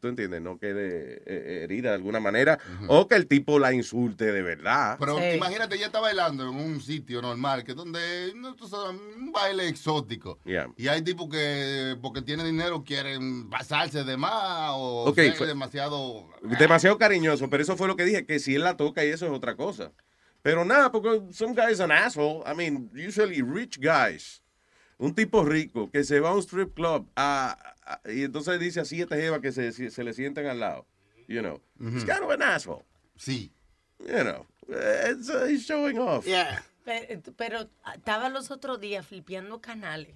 [0.00, 4.32] tú entiendes, no quede eh, herida de alguna manera, o que el tipo la insulte
[4.32, 4.96] de verdad.
[4.98, 5.24] Pero Sí.
[5.36, 9.32] imagínate, ella está bailando en un sitio normal, que es donde, no, tú sabes, un
[9.32, 10.38] baile exótico.
[10.44, 10.68] Yeah.
[10.76, 15.46] Y hay tipos que, porque tienen dinero, quieren pasarse de más o Ok, ser fue-
[15.46, 16.28] demasiado...
[16.58, 19.26] Demasiado cariñoso, pero eso fue lo que dije, que si él la toca y eso
[19.26, 19.92] es otra cosa.
[20.42, 22.42] Pero nada, porque some guy is an asshole.
[22.46, 24.42] I mean, usually rich guys.
[24.98, 27.75] Un tipo rico que se va a un strip club a- a-
[28.06, 30.86] y entonces dice a siete jevas que se, se le sienten al lado.
[31.28, 32.84] You know, he's kind of an asshole.
[33.16, 33.52] Sí.
[33.98, 36.26] You know, it's, uh, he's showing off.
[36.26, 36.62] Yeah.
[36.84, 40.14] Pero, pero ah, estaba los otros días flipeando canales.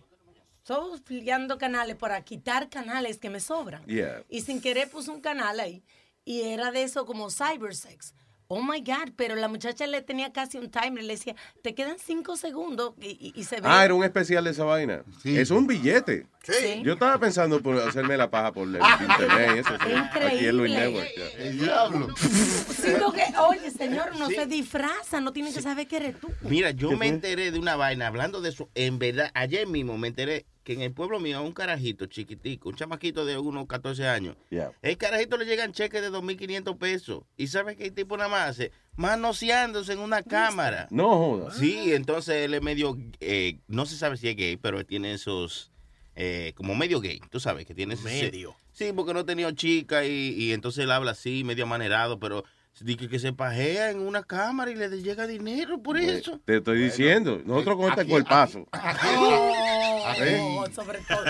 [0.64, 3.84] Todos flipeando canales para quitar canales que me sobran.
[3.86, 4.22] Yeah.
[4.28, 5.82] Y sin querer puse un canal ahí.
[6.24, 8.14] Y era de eso como cybersex.
[8.53, 11.05] Oh my God, pero la muchacha le tenía casi un timer.
[11.05, 13.62] Le decía, te quedan cinco segundos y, y- y se ve.
[13.64, 15.05] Ah, era un especial de esa vaina.
[15.24, 16.26] Es un billete.
[16.42, 16.82] Sí.
[16.82, 18.74] Yo estaba pensando por hacerme la paja por el
[19.09, 19.51] internet.
[19.55, 19.92] y Eso, sí.
[19.92, 21.01] Aquí en Luis Increíble.
[21.16, 21.34] Network.
[21.38, 22.09] El diablo.
[22.16, 26.28] Sí, lo que, oye, señor, no se disfraza, no tiene que saber que eres tú.
[26.40, 27.14] Mira, yo ¿Qué me fue?
[27.14, 30.82] enteré de una vaina, hablando de eso, en verdad, ayer mismo me enteré que en
[30.82, 34.36] el pueblo mío un carajito chiquitico, un chamaquito de unos 14 años.
[34.50, 34.72] Yeah.
[34.82, 37.22] El carajito le llegan cheques de 2.500 pesos.
[37.36, 38.70] ¿Y sabes qué el tipo nada más hace?
[38.96, 40.86] Manoseándose en una cámara.
[40.90, 41.56] No jodas.
[41.56, 45.12] Sí, entonces él es medio, eh, no se sabe si es gay, pero él tiene
[45.14, 45.72] esos,
[46.14, 48.54] eh, como medio gay, tú sabes, que tiene esos- Medio.
[48.72, 52.44] Sí, porque no ha tenido chica y, y entonces él habla así, medio amanerado, pero
[52.80, 56.40] dice que se pajea en una cámara y le llega dinero por eso.
[56.44, 57.40] Te estoy diciendo.
[57.44, 58.66] Nosotros con este cuerpazo.
[60.74, 61.24] Sobre todo.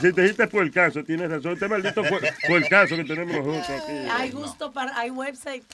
[0.00, 1.52] Si te dijiste por el caso, tienes razón.
[1.52, 3.92] Este maldito por, por el caso que tenemos nosotros aquí.
[4.10, 5.64] hay gusto para, hay website.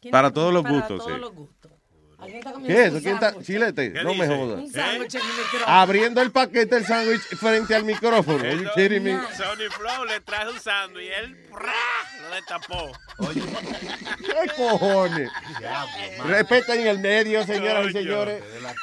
[0.00, 1.20] ¿Quién- Para todos los para gustos, todos sí.
[1.20, 1.72] los gustos.
[2.18, 3.00] ¿Alguien está ¿Qué eso?
[3.00, 3.42] ¿Quién está?
[3.42, 4.36] Chilete, no me dice?
[4.36, 4.58] jodas.
[4.60, 5.64] Un sándwich en el micrófono.
[5.66, 8.38] Abriendo el paquete del sándwich frente al micrófono.
[8.38, 9.12] Are you kidding me?
[9.36, 11.72] Sony Flow le traje un sándwich y él ¡prá!
[12.22, 12.92] lo destapó.
[14.18, 15.30] ¿Qué cojones?
[16.26, 18.42] Respeten el medio, señoras y señores.
[18.62, 18.74] La.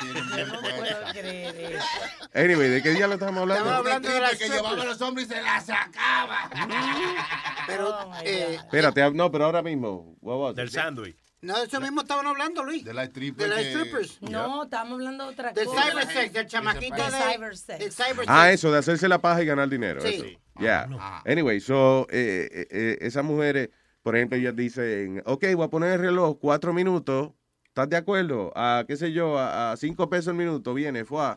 [2.36, 3.64] Anyway, ¿de qué día lo estamos hablando?
[3.66, 6.50] Estamos hablando de las que llevaba a los hombres y se la sacaba.
[7.68, 10.16] Pero, Oh, eh, Espérate, no, pero ahora mismo.
[10.56, 11.16] Del sándwich.
[11.44, 12.84] No, de eso mismo estaban hablando, Luis.
[12.86, 13.50] De la stripper.
[13.50, 14.22] De las que- strippers.
[14.22, 15.84] No, estamos hablando de otra Del cosa.
[15.84, 17.18] cybersex, del chamaquito Del de...
[17.18, 17.80] cybersex.
[17.80, 18.26] Del cybersex.
[18.28, 20.02] Ah, eso, de hacerse la paja y ganar dinero.
[20.02, 20.08] Sí.
[20.16, 20.26] Eso.
[20.60, 20.88] Yeah.
[21.26, 23.70] Anyway, so, eh, eh, eh, esas mujeres,
[24.04, 27.32] por ejemplo, ellas dicen, ok, voy a poner el reloj cuatro minutos.
[27.68, 28.54] ¿Estás de acuerdo?
[28.56, 31.36] A, qué sé yo, a, a cinco pesos el minuto, viene, fue.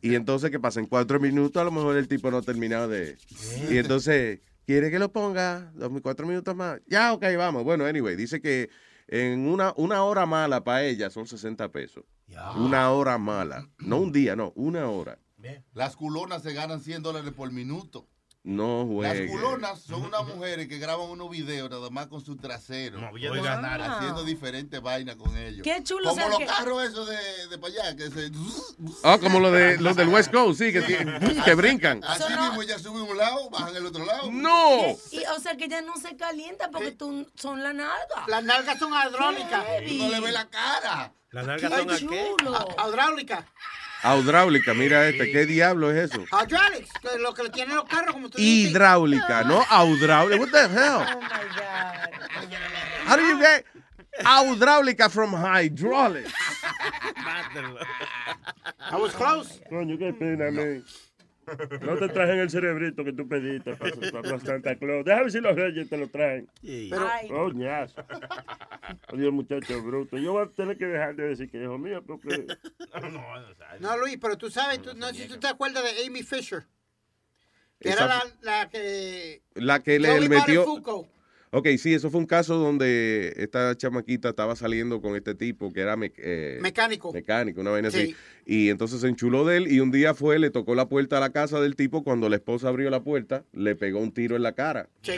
[0.00, 0.80] Y entonces, ¿qué pasa?
[0.80, 3.18] En cuatro minutos a lo mejor el tipo no ha terminado de...
[3.70, 5.70] Y entonces, ¿quiere que lo ponga?
[5.74, 6.80] Dos, cuatro minutos más.
[6.86, 7.64] Ya, ok, vamos.
[7.64, 8.70] Bueno, anyway, dice que
[9.08, 12.04] en una, una hora mala para ella son 60 pesos.
[12.56, 13.68] Una hora mala.
[13.78, 15.18] No un día, no, una hora.
[15.72, 18.06] Las culonas se ganan 100 dólares por minuto.
[18.44, 19.28] No Las juegue.
[19.28, 22.98] culonas son unas mujeres que graban unos videos nada más con su trasero.
[23.00, 23.96] Moviendo Oiga, nalga.
[23.98, 25.62] haciendo diferentes vainas con ellos.
[25.64, 28.30] Qué chulo Como los que- carros esos de, de para allá, que se...
[29.02, 32.02] Ah, como los de los del West Coast, sí, que, tienen- que brincan.
[32.04, 34.30] Así mismo ya suben un lado, bajan el otro lado.
[34.30, 34.96] ¡No!
[35.10, 38.24] Y, o sea que ya no se calienta porque tú son la nalga.
[38.28, 39.64] Las nalgas son hidráulicas.
[39.98, 41.12] No le ve la cara.
[41.32, 42.32] ¿Las nalgas son a qué?
[42.88, 43.46] Hidráulica.
[44.04, 46.24] Hidráulica, mira este, ¿qué diablo es eso?
[46.24, 48.70] Hydraulics, que lo que le tienen los carros, como tú dices.
[48.70, 50.40] Hidráulica, no hidráulica.
[50.40, 51.02] What the hell?
[51.02, 52.08] Oh my God.
[53.06, 53.64] How do you get
[54.20, 56.32] hidráulica from hydraulics?
[58.90, 59.60] I was close.
[59.70, 60.84] Coño, qué pena, man.
[61.80, 63.92] No te trajen el cerebrito que tú pediste para,
[64.22, 65.04] para Santa Claus.
[65.04, 66.48] Déjame ver si los reyes te lo traen.
[66.62, 67.08] Pero-.
[67.28, 68.04] Coñazo.
[69.08, 70.18] Adiós, muchacho bruto.
[70.18, 72.46] Yo voy a tener que dejar de decir que hijo mío porque...
[73.80, 76.64] No, Luis, pero tú sabes, tú, no sé si tú te acuerdas de Amy Fisher.
[77.80, 79.42] Que era la, la que...
[79.54, 80.66] La que le Joey metió.
[81.50, 85.80] Ok, sí, eso fue un caso donde esta chamaquita estaba saliendo con este tipo que
[85.80, 87.12] era me- eh, Mecánico.
[87.12, 88.06] mecánico, una vaina así.
[88.08, 88.16] Sí.
[88.44, 91.20] Y entonces se enchuló de él y un día fue, le tocó la puerta a
[91.20, 92.02] la casa del tipo.
[92.02, 94.88] Cuando la esposa abrió la puerta, le pegó un tiro en la cara.
[95.02, 95.12] Sí.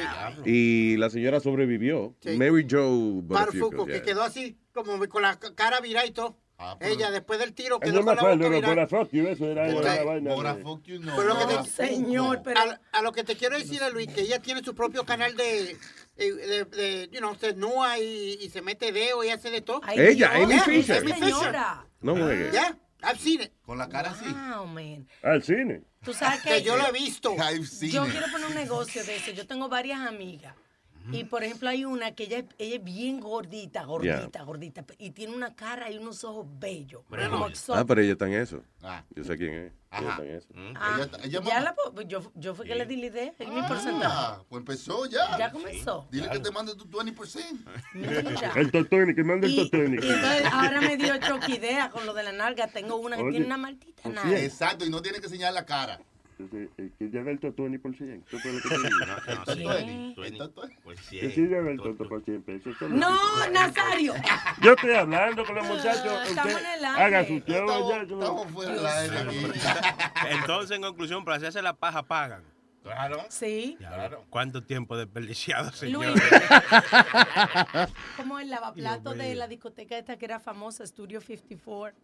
[0.44, 2.14] Y la señora sobrevivió.
[2.20, 2.36] Sí.
[2.36, 4.02] Mary Jo Buttafuoco, Buttafuoco, que yeah.
[4.02, 6.36] quedó así, como con la cara virada y todo.
[6.80, 8.68] Ella, después del tiro, quedó me con la acuerdo, boca.
[8.68, 10.34] Bora Fuck You, eso era una vaina.
[10.34, 11.16] Bora fuck you, no.
[11.16, 14.08] Pero lo que te- Bora señor, pero a, a lo que te quiero decir, Luis,
[14.08, 15.74] que ella tiene su propio canal de,
[16.28, 19.60] de, de, de, you know, se nua y, y se mete dedo y hace de
[19.60, 19.80] todo.
[19.84, 20.98] Ay, Ella, Amy esa Fisher.
[20.98, 21.86] Amy Señora.
[22.00, 22.50] No juegue.
[22.52, 23.52] Yeah, I've seen it.
[23.64, 24.24] Con la cara así.
[24.26, 25.06] Wow, man.
[25.22, 25.82] Al cine.
[26.04, 27.34] Tú sabes que, Que yo lo he visto.
[27.34, 28.12] I've seen Yo it.
[28.12, 29.30] quiero poner un negocio de eso.
[29.32, 30.54] Yo tengo varias amigas.
[31.12, 34.84] Y por ejemplo hay una que ella, es- ella es bien gordita, gordita, gordita.
[34.98, 37.02] Y tiene una cara y unos ojos bellos.
[37.08, 38.62] como Ah, pero ella está en eso.
[38.82, 39.02] Ah.
[39.14, 39.72] Yo sé quién es.
[39.92, 40.48] Ella está en eso.
[40.76, 44.14] Ah, ya la po- yo, yo fue que le di la idea, es mi porcentaje.
[44.16, 45.36] Ah, pues empezó ya.
[45.36, 46.06] Ya comenzó.
[46.12, 47.64] Dile que te mande tu 20%.
[47.94, 48.52] Mira.
[48.56, 49.96] El Totoni, que manda el Y, Totoni.
[49.96, 52.68] y entonces ahora me dio choque idea con lo de la nalga.
[52.68, 54.38] Tengo una que Oye, tiene una maldita pues nalga.
[54.40, 56.00] Exacto, y no tiene que enseñar la cara.
[57.30, 58.24] El Totoni por 100.
[58.26, 58.68] Eso fue lo que
[59.46, 59.70] te digo.
[60.14, 61.20] ¿Qué?
[61.20, 62.74] Que sí el Toto por 100 pesos.
[62.76, 64.14] eso es No, que- Nazario.
[64.62, 66.28] Yo estoy hablando con los muchachos.
[66.28, 67.02] Estamos en el aire.
[67.02, 68.04] haga su show ya.
[68.04, 69.52] yo- Estamos fuera del aire.
[70.30, 72.42] Entonces, en conclusión, para hacerse la paja pagan.
[72.82, 73.22] Claro.
[73.28, 73.76] Sí.
[73.78, 74.24] Claro.
[74.30, 76.06] ¿Cuánto tiempo desperdiciado, señor?
[76.06, 76.22] Luis.
[78.16, 81.98] Como el lavaplato de la discoteca esta que era famosa, Studio 54.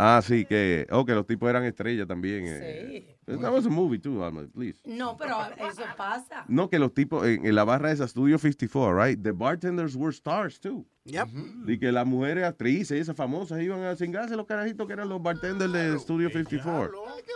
[0.00, 2.44] Ah, sí, que, oh, que los tipos eran estrellas también.
[2.46, 3.16] eh.
[3.26, 4.78] That was a movie too, Alma, please.
[4.86, 5.36] No, pero
[5.68, 6.44] eso pasa.
[6.46, 9.20] No, que los tipos en, en la barra de esa Studio 54, right?
[9.20, 10.86] The bartenders were stars too.
[11.04, 11.26] Yep.
[11.66, 15.20] Y que las mujeres actrices, esas famosas, iban a cingarse los carajitos que eran los
[15.20, 16.92] bartenders de Studio 54.
[17.08, 17.32] Ay, qué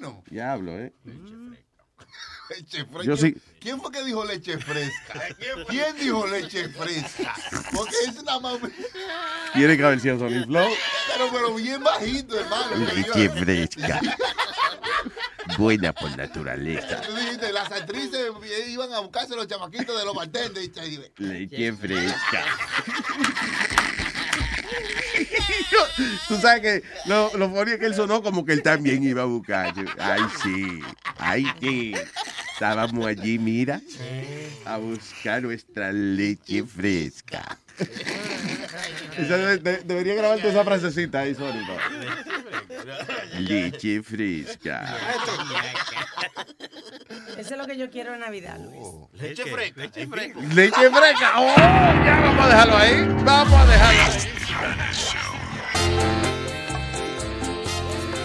[0.00, 0.22] bueno.
[0.30, 0.94] Diablo, ¿eh?
[2.50, 3.02] Leche fresca.
[3.04, 5.20] Yo sí- ¿Quién fue que dijo leche fresca?
[5.68, 7.34] ¿Quién dijo leche fresca?
[7.74, 8.58] Porque es una más.
[9.54, 10.68] Tiene que haber sido Sony Flow.
[11.12, 12.76] Pero, pero bien bajito, hermano.
[12.94, 14.00] Leche fresca.
[15.58, 17.00] Buena por naturaleza.
[17.02, 18.26] Tú dijiste, las actrices
[18.68, 20.70] iban a buscarse los chamaquitos de los bartenders.
[21.18, 22.44] Leche fresca.
[26.28, 29.26] Tú sabes que lo, lo es que él sonó como que él también iba a
[29.26, 29.74] buscar.
[29.98, 30.80] Ay, sí.
[31.18, 31.94] Ay, sí.
[32.52, 33.80] Estábamos allí, mira,
[34.64, 37.58] a buscar nuestra leche fresca.
[39.62, 41.34] De- debería grabarte esa frasecita ahí.
[41.38, 41.46] ¿no?
[43.40, 44.96] Leche fresca.
[47.38, 48.78] Eso es lo que yo quiero en Navidad, Luis.
[49.14, 49.80] Leche fresca.
[49.80, 50.40] Leche fresca.
[50.40, 51.32] Leche fresca.
[51.36, 51.54] ¡Oh!
[51.56, 53.08] Ya vamos a dejarlo ahí.
[53.24, 54.18] Vamos a dejarlo ahí.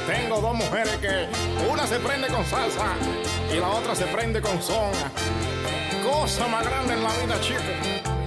[0.08, 1.28] Tengo dos mujeres que
[1.70, 2.94] una se prende con salsa
[3.54, 4.92] y la otra se prende con son.
[6.04, 8.21] Cosa más grande en la vida, chico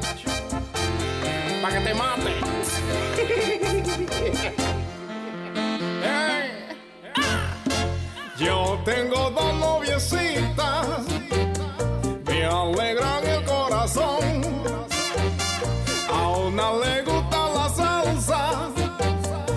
[1.64, 2.34] para que te mate.
[8.38, 10.86] Yo tengo dos noviecitas,
[12.26, 14.42] me alegran el corazón.
[16.12, 18.70] A una le gusta la salsa,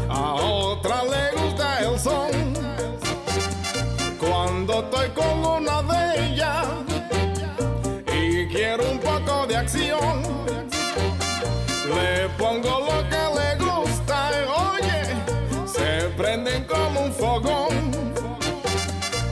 [0.07, 2.31] a otra le gusta el son.
[4.17, 6.67] Cuando estoy con una de ellas
[8.13, 10.37] y quiero un poco de acción.
[12.37, 14.29] Pongo lo que le gusta,
[14.69, 15.01] oye,
[15.65, 17.91] se prenden como un fogón.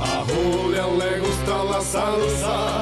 [0.02, 2.82] A Julia le gusta la salsa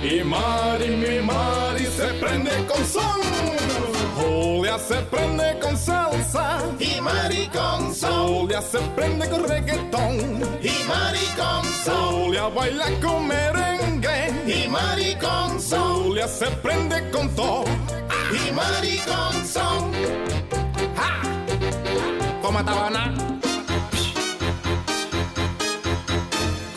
[0.00, 3.20] y Mari, mi Mari se prende con son.
[4.16, 8.28] Julia se prende con salsa y Mari con son.
[8.28, 10.18] Julia se prende con reggaetón
[10.62, 12.14] y Mari con son.
[12.14, 16.04] Julia baila con merengue y Mari con son.
[16.04, 17.64] Julia se prende con todo
[18.32, 19.92] y Mari con son.
[20.96, 21.22] ¡Ja!
[22.42, 23.14] Toma tabana.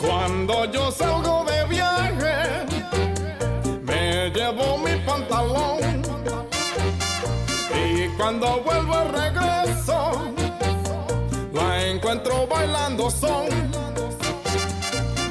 [0.00, 2.66] Cuando yo salgo de viaje,
[3.82, 5.78] me llevo mi pantalón.
[7.74, 10.32] Y cuando vuelvo regreso,
[11.52, 13.48] la encuentro bailando son.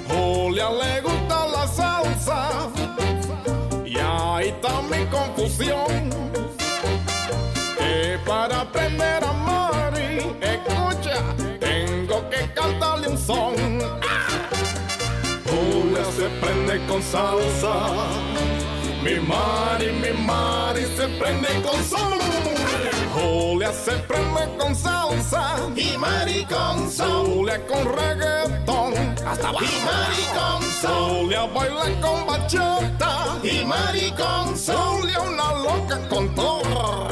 [0.08, 2.50] Julia le gusta la salsa,
[3.86, 6.09] y ahí está mi confusión.
[8.72, 11.24] Que para aprender a Mari, escucha,
[11.60, 13.56] tengo que cantarle un son.
[15.46, 17.74] Julia se prende con salsa.
[19.04, 22.20] Mi Mari, mi Mari se prende con son.
[23.14, 25.58] Julia se prende con salsa.
[25.76, 27.26] Y Mari con son.
[27.26, 28.94] Julia con reggaetón.
[29.26, 29.66] Hasta abajo.
[29.66, 31.10] Y Mari con son.
[31.10, 33.40] Julia baila con bachata.
[33.44, 35.02] Y Mari con son.
[35.02, 37.08] Julia una loca con todo.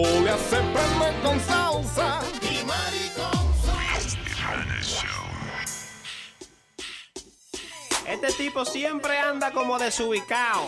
[0.00, 2.20] Julia se prende con salsa.
[2.40, 3.50] Y Mari con
[8.06, 10.66] Este tipo siempre anda como desubicado,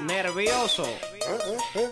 [0.00, 0.86] nervioso.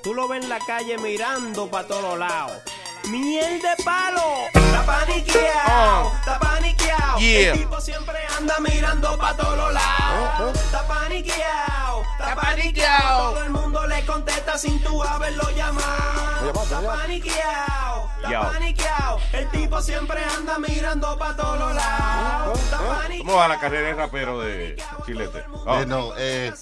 [0.03, 2.57] Tú lo ves en la calle mirando para todos lados.
[3.05, 4.47] ¡Miel de palo!
[4.53, 6.13] ¡Está paniqueado!
[6.19, 7.19] ¡Está paniqueado!
[7.19, 7.53] Yeah.
[7.53, 10.55] El tipo siempre anda mirando para todos lados.
[10.55, 12.03] ¡Está paniqueado!
[12.19, 13.33] ¡Está paniqueado!
[13.33, 16.63] Todo el mundo le contesta sin tú haberlo llamado.
[16.63, 18.11] ¡Está paniqueado!
[18.23, 19.21] ¡Está paniqueado!
[19.33, 22.59] El tipo siempre anda mirando para todos lados.
[23.19, 25.45] ¿Cómo va la carrera de rapero de Chilete?
[25.67, 26.53] Eh, no, eh,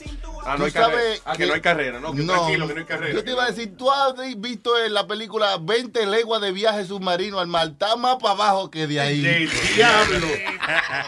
[0.47, 0.93] Ah, no hay carrera.
[1.03, 2.15] sabes Ah, que no hay carrera, ¿no?
[2.15, 3.15] Que tranquilo, que no hay carrera.
[3.15, 6.85] Yo te iba a decir, tú has visto en la película 20 leguas de viaje
[6.85, 7.69] submarino al mar.
[7.69, 9.21] Está más para abajo que de ahí.
[9.23, 10.27] ¡Del diablo!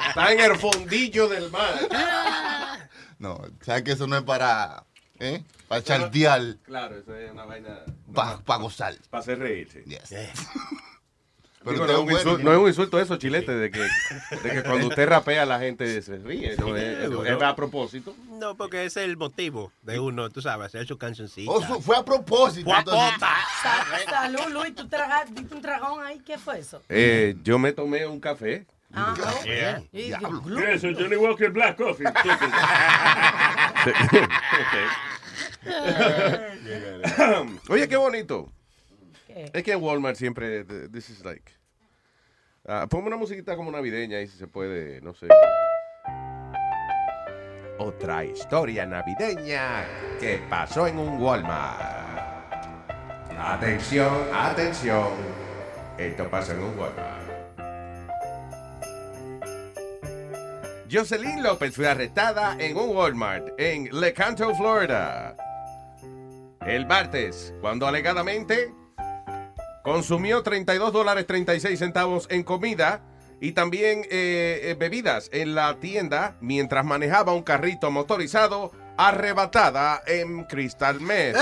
[0.09, 1.79] Está en el fondillo del mar.
[3.21, 4.85] No, sabes que eso no es para,
[5.19, 5.43] ¿eh?
[5.67, 7.81] Para chartear, Claro, eso es una vaina.
[8.15, 8.95] para gozar.
[9.11, 9.83] Para hacer reírse.
[11.65, 14.51] Pero Digo, no, es un insulto, no es un insulto eso, chilete, de que, de
[14.51, 16.55] que cuando usted rapea la gente se ríe.
[16.57, 18.15] No, es, es- es a propósito.
[18.39, 21.51] No, porque ese es el motivo de uno, tú sabes, hacer su cancioncita.
[21.51, 22.71] Oh, su- fue a propósito.
[22.71, 22.85] Fue a
[24.09, 26.81] Salud, Luis, tú traga- diste un tragón ahí, ¿qué fue eso?
[26.89, 28.65] Eh, yo me tomé un café.
[28.95, 29.83] Ah, Yeah.
[29.93, 30.41] y- Diablo.
[30.43, 30.97] glu- ¿Qué es eso?
[30.99, 32.07] Johnny Walker Black Coffee.
[37.69, 38.51] Oye, qué bonito.
[39.39, 39.51] ¿Qué?
[39.55, 41.53] Es que en Walmart siempre, th- this is like,
[42.67, 45.29] ah, ponme una musiquita como navideña y si se puede, no sé.
[47.79, 49.85] Otra historia navideña
[50.19, 52.53] que pasó en un Walmart.
[53.39, 55.07] Atención, atención.
[55.97, 57.29] Esto pasó en un Walmart.
[60.91, 65.37] Jocelyn López fue arrestada en un Walmart en Lecanto, Florida.
[66.67, 68.73] El martes, cuando alegadamente
[69.89, 73.01] consumió 32 dólares 36 centavos en comida
[73.41, 80.45] y también eh, eh, bebidas en la tienda mientras manejaba un carrito motorizado arrebatada en
[80.45, 81.37] Crystal Meth.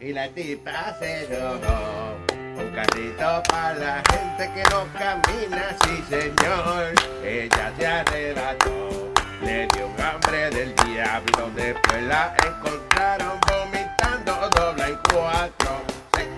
[0.00, 2.16] Y la tipa se robó
[2.60, 6.92] un carrito para la gente que no camina, sí señor.
[7.24, 9.12] Ella se arrebató,
[9.44, 11.52] le dio un hambre del diablo.
[11.54, 15.91] Después la encontraron vomitando dobla en cuatro.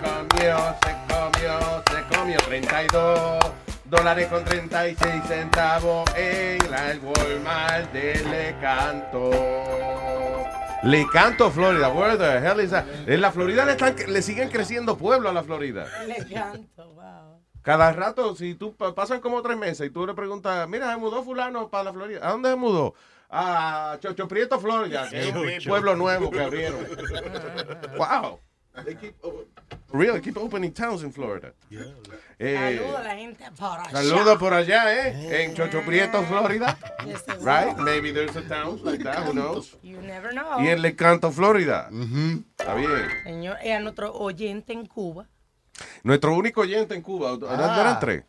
[0.05, 3.39] Se comió, se comió, se comió 32
[3.85, 9.31] dólares con 36 centavos en la Walmart de Lecanto.
[10.83, 11.89] Lecanto, Florida.
[11.89, 12.85] Where the hell is that?
[13.07, 15.87] En la Florida le, están, le siguen creciendo pueblos a la Florida.
[16.07, 17.41] Le canto, wow.
[17.63, 20.97] Cada rato, si tú pa- pasan como tres meses y tú le preguntas, mira, se
[20.97, 22.19] mudó fulano para la Florida.
[22.27, 22.93] ¿A dónde se mudó?
[23.31, 26.85] A Chocho Prieto, Florida, que es un pueblo nuevo que abrieron.
[27.97, 28.39] wow.
[28.83, 29.15] They keep,
[29.91, 31.53] really keep opening towns in Florida.
[32.37, 33.91] Eh, Saludos a la gente por allá.
[33.91, 35.43] Saludos por allá, ¿eh?
[35.45, 36.77] En Chocho Prieto, Florida.
[37.05, 37.23] Yes.
[37.41, 37.77] Right?
[37.77, 39.77] Maybe there's a town like that, who knows?
[39.83, 40.59] You never know.
[40.61, 41.89] Y en Lecanto, Florida.
[41.91, 42.89] Está bien.
[43.23, 45.27] Señor, y a nuestro oyente en Cuba.
[46.03, 47.77] Nuestro único oyente en Cuba, ¿no Ah.
[47.81, 48.23] eran tres?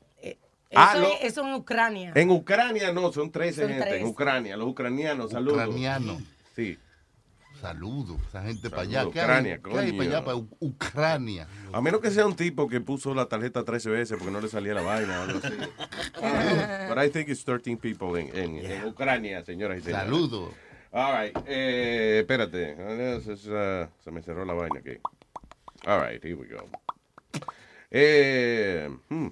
[0.68, 2.12] Eso, Ah, lo- es, eso en Ucrania.
[2.16, 3.84] En Ucrania no, son 13 Son gente.
[3.88, 4.00] tres.
[4.02, 5.64] En Ucrania, los ucranianos, saludos.
[5.66, 6.20] Ucraniano.
[6.56, 6.76] Sí.
[7.60, 9.12] Saludos, esa gente para Saludos, allá.
[9.12, 9.96] ¿Qué Ucrania, hay, ¿Qué hay coño.
[9.98, 11.48] para allá, para U- Ucrania?
[11.72, 14.48] A menos que sea un tipo que puso la tarjeta 13 veces porque no le
[14.48, 15.54] salía la vaina o algo así.
[16.88, 20.04] But I think it's 13 people en, en, en Ucrania, señoras y señores.
[20.04, 20.52] Saludos.
[20.92, 21.36] All right.
[21.46, 22.76] Eh, espérate.
[22.78, 24.98] Ah, Se, se- me cerró la vaina aquí.
[25.86, 26.64] All right, here we go.
[27.90, 29.26] Eh, hmm.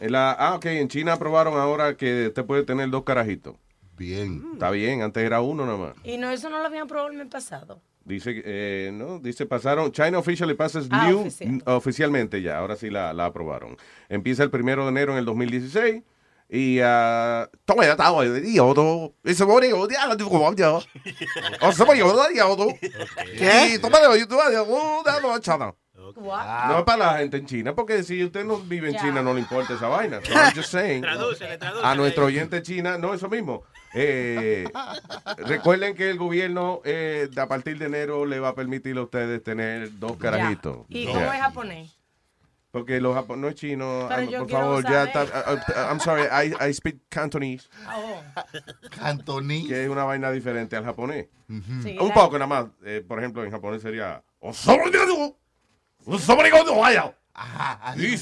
[0.00, 0.64] En la, ah, ok.
[0.66, 3.54] En China aprobaron ahora que usted puede tener dos carajitos.
[4.00, 4.42] Bien.
[4.54, 5.02] Está bien.
[5.02, 5.94] Antes era uno nada más.
[6.04, 7.82] Y no, eso no lo habían probado el mes pasado.
[8.02, 11.62] Dice, que, eh, no, dice, pasaron, China officially passes Ah, new, oficial.
[11.66, 13.76] oficialmente ya, ahora sí la, la aprobaron.
[14.08, 16.02] Empieza el primero de enero en el 2016
[16.48, 20.80] y ah, toma ya está, güey, yo, tú, ese bonito, ya lo digo, yo.
[21.60, 22.74] O sea, yo, yo, tú.
[23.38, 25.74] Y toma yo, tú, yo, uh, dalo, chana.
[26.16, 29.00] No es para la gente en China, porque si usted no vive en Ya.
[29.00, 30.20] China no le importa esa vaina.
[30.24, 31.04] So I'm just saying.
[31.04, 33.62] A nuestro oyente China, no, eso mismo.
[33.94, 34.64] Eh,
[35.38, 39.42] recuerden que el gobierno eh, a partir de enero le va a permitir a ustedes
[39.42, 40.86] tener dos carajitos.
[40.88, 41.96] ¿Y cómo es japonés?
[42.70, 45.22] Porque los japoneses, no es chino, ah, por favor, ya está.
[45.22, 48.22] ah, ah, I'm sorry, I, I speak Cantonese, Oh.
[48.90, 49.66] Cantonés.
[49.66, 51.26] que es una vaina diferente al japonés.
[51.82, 52.66] Sí, Un poco nada más.
[52.84, 54.22] Eh, por ejemplo, en japonés sería.
[54.38, 55.36] "Osoborigodo,
[56.06, 57.12] osoborigodo, vaya".
[57.96, 58.16] Y.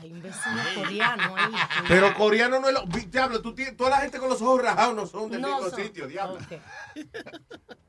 [0.00, 1.52] Hay un vecino, coreano ahí.
[1.86, 2.82] Pero coreano no es lo.
[2.84, 5.68] Diablo, tú tienes, toda la gente con los ojos rajados no son del No mismo
[5.70, 5.78] son.
[5.82, 6.36] sitio, diablo.
[6.36, 6.52] Ok.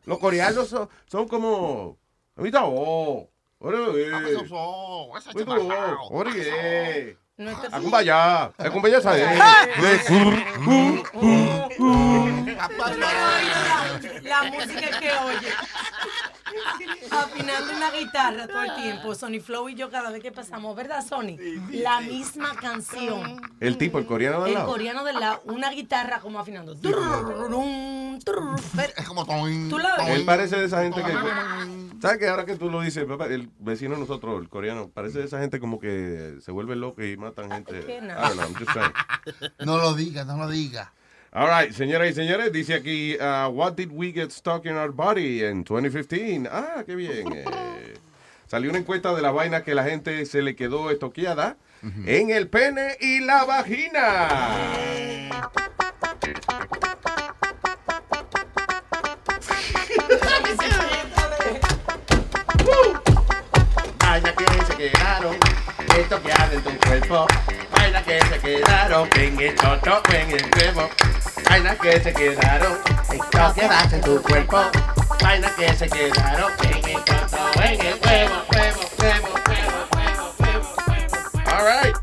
[0.05, 1.97] Los coreanos son, son como.
[2.35, 3.29] Ahorita, oh.
[3.59, 4.11] Ore, eh.
[4.11, 5.13] Ahorita, oh,
[6.11, 7.17] ore, eh.
[7.37, 9.23] No es que- Akumbaya, akumbaya sabe.
[14.23, 15.49] La música que oye.
[17.11, 19.15] Afinando una guitarra todo el tiempo.
[19.15, 21.37] Sony Flow y yo cada vez que pasamos, ¿verdad, Sony?
[21.71, 23.41] La misma canción.
[23.59, 24.67] El tipo, el coreano del El lado.
[24.67, 26.73] coreano de la una guitarra como afinando.
[26.73, 26.79] Es
[29.07, 29.25] como.
[29.69, 30.09] Tú la ves.
[30.09, 31.11] Él parece de esa gente que.
[32.01, 35.19] ¿Sabes que ahora que tú lo dices, papá, el vecino de nosotros, el coreano, parece
[35.19, 37.79] de esa gente como que se vuelve loco y matan gente.
[37.79, 38.15] I no.
[38.15, 38.91] don't know, I'm just saying.
[39.65, 40.93] No lo diga, no lo diga.
[41.33, 44.91] All right, señoras y señores, dice aquí, uh, what did we get stuck in our
[44.91, 46.45] body in 2015?
[46.51, 47.31] Ah, qué bien.
[47.33, 47.45] eh.
[48.47, 51.55] salió una encuesta de la vaina que la gente se le quedó estoqueada
[52.05, 54.27] en el pene y la vagina.
[64.37, 64.50] Que
[64.89, 65.37] quedaron
[65.95, 67.27] estoqueadas en tu cuerpo.
[67.71, 70.89] Vaina que se quedaron en el choto, en el huevo.
[71.47, 72.77] Vaina que se quedaron
[73.13, 74.57] estoqueadas en tu cuerpo.
[75.21, 80.73] Vaina que se quedaron en el choto, en el huevo, huevo, huevo, huevo, huevo, huevo.
[81.45, 81.95] All right.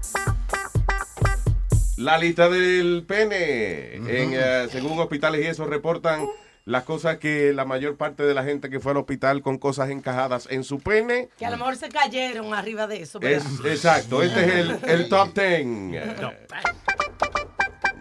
[1.97, 3.97] La lista del pene.
[3.97, 6.29] En, eh, según hospitales y eso reportan
[6.69, 9.89] las cosas que la mayor parte de la gente que fue al hospital con cosas
[9.89, 13.19] encajadas en su pene Que a lo mejor se cayeron arriba de eso.
[13.23, 13.73] es, ¿verdad?
[13.73, 15.67] exacto, este es el, el top 10.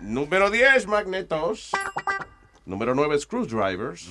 [0.02, 1.72] Número 10, magnetos.
[2.66, 4.08] Número 9, screwdrivers.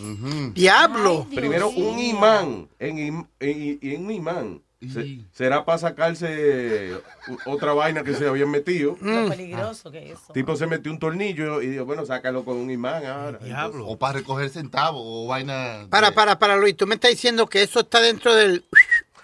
[0.54, 1.26] ¡Diablo!
[1.34, 2.68] Primero, un imán.
[2.78, 4.62] En, im- en- en un imán.
[4.80, 6.92] Se- será para sacarse
[7.46, 8.96] otra vaina que se habían metido.
[9.00, 10.32] Lo peligroso que es eso.
[10.34, 13.38] Tipo se metió un tornillo y dijo, bueno, sácalo con un imán ahora.
[13.86, 15.86] O para recoger centavos o vaina.
[15.90, 16.76] Para, para, para, Luis.
[16.76, 18.64] Tú me estás diciendo que eso está dentro del.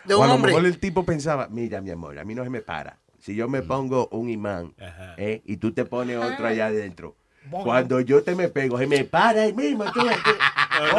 [0.05, 0.53] de o un a lo hombre.
[0.53, 2.99] mejor el tipo pensaba, mira mi amor, a mí no se me para.
[3.21, 4.75] Si yo me pongo un imán
[5.17, 5.43] ¿eh?
[5.45, 7.15] y tú te pones otro allá adentro,
[7.51, 9.85] cuando yo te me pego, se me para el mismo.
[9.93, 10.07] tú- tú-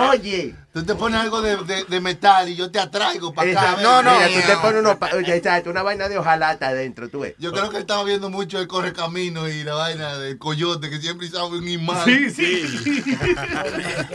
[0.10, 0.56] Oye.
[0.74, 3.82] Tú te pones algo de, de- de metal y yo te atraigo para acá.
[3.82, 4.12] No, no.
[4.20, 7.36] Mira, tú te pones unos pa- oye, exacto, una vaina de hojalata adentro, tú ves.
[7.38, 11.00] Yo creo que él estaba viendo mucho el correcamino y la vaina del coyote que
[11.00, 12.04] siempre usaba un imán.
[12.06, 13.04] Sí, sí.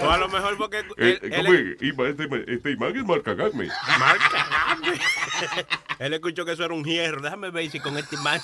[0.02, 1.80] O a lo mejor porque él, Eh, él- ¿cómo es?
[1.80, 3.68] Ima- Este, este imán es marca Gagme.
[3.98, 4.78] Marca.
[6.00, 7.20] él escuchó que eso era un hierro.
[7.22, 8.40] Déjame ver si con este imán.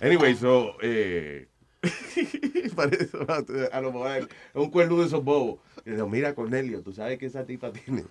[0.00, 1.48] Anyway, so, eh,
[2.76, 3.08] parece,
[3.72, 5.60] a lo mejor es un cuerno de esos bobos.
[5.84, 8.04] Y digo, mira, Cornelio, tú sabes que esa tipa tiene.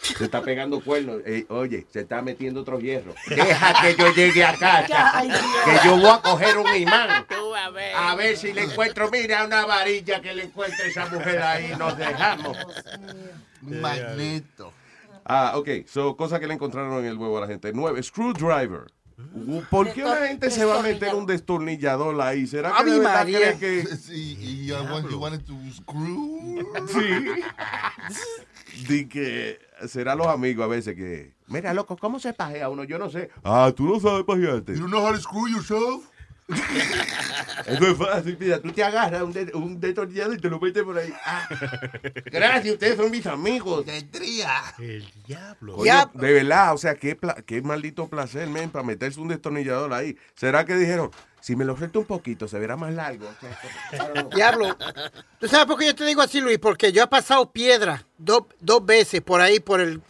[0.00, 1.22] Se está pegando cuernos.
[1.24, 3.14] Eh, oye, se está metiendo otro hierro.
[3.28, 5.22] Deja que yo llegue a casa.
[5.22, 7.24] Que yo voy a coger un imán.
[7.56, 7.94] A ver.
[7.94, 11.72] A ver si le encuentro, mira, una varilla que le encuentre esa mujer ahí.
[11.78, 12.58] Nos dejamos.
[13.60, 14.72] Magneto.
[15.24, 15.68] Ah, ok.
[15.86, 17.70] So, cosa que le encontraron en el huevo a la gente.
[17.72, 18.86] Nueve, screwdriver.
[19.70, 22.46] ¿Por qué la gente se va a meter un destornillador ahí?
[22.46, 23.86] ¿Será que Ave de verdad creen que...?
[23.96, 26.66] Sí, y you wanted to screw.
[26.88, 27.42] Sí.
[28.88, 31.34] di que será los amigos a veces que.
[31.46, 32.84] Mira, loco, ¿cómo se pajea uno?
[32.84, 33.30] Yo no sé.
[33.44, 34.76] Ah, tú no sabes pajearte.
[34.76, 36.08] You know how to screw yourself?
[37.66, 40.82] Eso es fácil, mira, tú te agarras un, de- un detornillador y te lo metes
[40.82, 41.12] por ahí.
[41.24, 41.48] Ah,
[42.26, 43.84] gracias, ustedes son mis amigos.
[44.78, 45.76] El diablo.
[45.76, 50.16] Coño, de verdad, o sea, qué, qué maldito placer, men, para meterse un destornillador ahí.
[50.34, 53.28] ¿Será que dijeron, si me lo suelto un poquito, se verá más largo?
[54.34, 54.76] Diablo.
[55.38, 56.58] ¿Tú sabes por qué yo te digo así, Luis?
[56.58, 60.00] Porque yo he pasado piedra dos, dos veces por ahí, por el...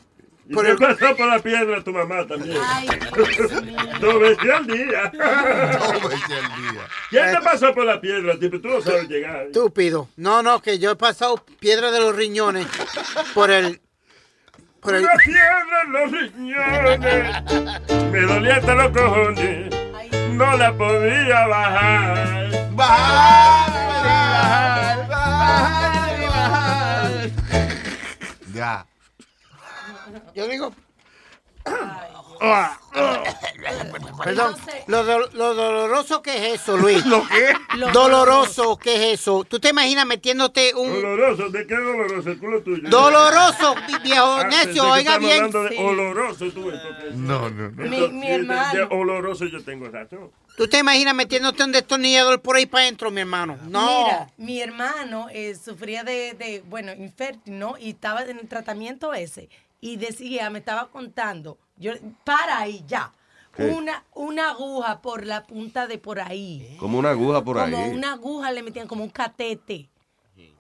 [0.53, 2.59] Y Por te el pasó por la piedra tu mamá también.
[4.03, 5.11] Dos veces al día.
[5.79, 6.87] Dos veces al día.
[7.09, 8.61] ¿Quién te pasó por la piedra, tipo?
[8.61, 9.47] Tú no sabes llegar.
[9.47, 10.11] Estúpido.
[10.17, 12.67] No, no, que yo he pasado piedra de los riñones
[13.33, 13.81] por el...
[14.81, 15.05] Por el...
[15.05, 17.01] Una piedra en los riñones.
[18.11, 19.75] Me dolía hasta los cojones.
[20.33, 22.71] No la podía bajar.
[22.75, 23.71] Bajar,
[25.09, 25.09] bajar,
[26.29, 27.31] bajar.
[28.53, 28.87] Ya.
[30.35, 30.73] Yo digo...
[34.25, 34.55] Perdón,
[34.89, 37.05] lo, do- lo doloroso que es eso, Luis.
[37.07, 37.55] ¿Lo qué?
[37.93, 39.45] Doloroso que es eso.
[39.45, 40.89] ¿Tú te imaginas metiéndote un...
[40.93, 42.31] Doloroso, ¿de qué doloroso?
[42.31, 42.89] El culo tuyo.
[42.89, 45.45] Doloroso, vi- viejo Ah, pensé necio, que oiga estamos bien.
[45.45, 46.71] hablando de oloroso tú.
[46.71, 47.15] entonces.
[47.15, 47.83] No, no, no.
[48.11, 48.73] Mi- de- hermano.
[48.75, 50.31] de oloroso yo tengo razón.
[50.57, 53.57] ¿Tú te imaginas metiéndote un destornillador por ahí para adentro, mi hermano?
[53.69, 54.05] No.
[54.05, 57.79] Mira, mi hermano eh, sufría de, de, bueno, infértil, ¿no?
[57.79, 59.49] Y estaba en el tratamiento ese.
[59.83, 61.93] Y decía, me estaba contando, yo,
[62.25, 63.13] para ahí ya.
[63.55, 63.65] ¿Qué?
[63.65, 66.77] Una, una aguja por la punta de por ahí.
[66.79, 67.73] como una aguja por ahí.
[67.73, 69.91] Como una aguja le metían como un catete.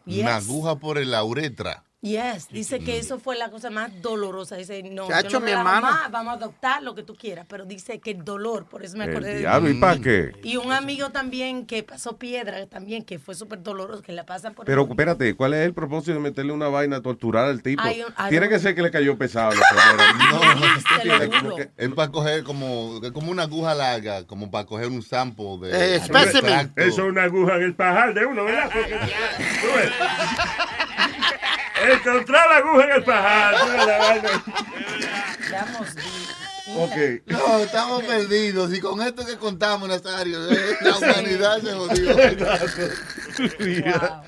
[0.04, 0.22] Yes.
[0.22, 1.84] Una aguja por el la uretra.
[2.04, 4.56] Yes, dice que eso fue la cosa más dolorosa.
[4.56, 7.46] Dice, no, yo no mi más, vamos a adoptar lo que tú quieras.
[7.48, 10.32] Pero dice que el dolor, por eso me acordé El de diablo, ¿y para qué?
[10.42, 14.52] Y un amigo también que pasó piedra también, que fue súper doloroso, que la pasan
[14.52, 17.80] por Pero espérate, ¿cuál es el propósito de meterle una vaina a torturar al tipo?
[18.28, 19.52] Tiene un- que ser que le cayó pesado.
[19.52, 19.60] Como
[21.40, 21.54] juro.
[21.54, 25.58] que- Es para coger como, es como una aguja larga, como para coger un sample
[25.60, 25.70] de.
[25.70, 26.88] Eh.
[26.88, 28.70] Eso es una aguja en el pajar de uno, ¿verdad?
[31.90, 33.54] Encontrar la aguja en el pajar.
[36.74, 36.96] Ok.
[37.26, 38.72] No, estamos perdidos.
[38.72, 42.16] Y con esto que contamos, Nazario, eh, la humanidad se jodió.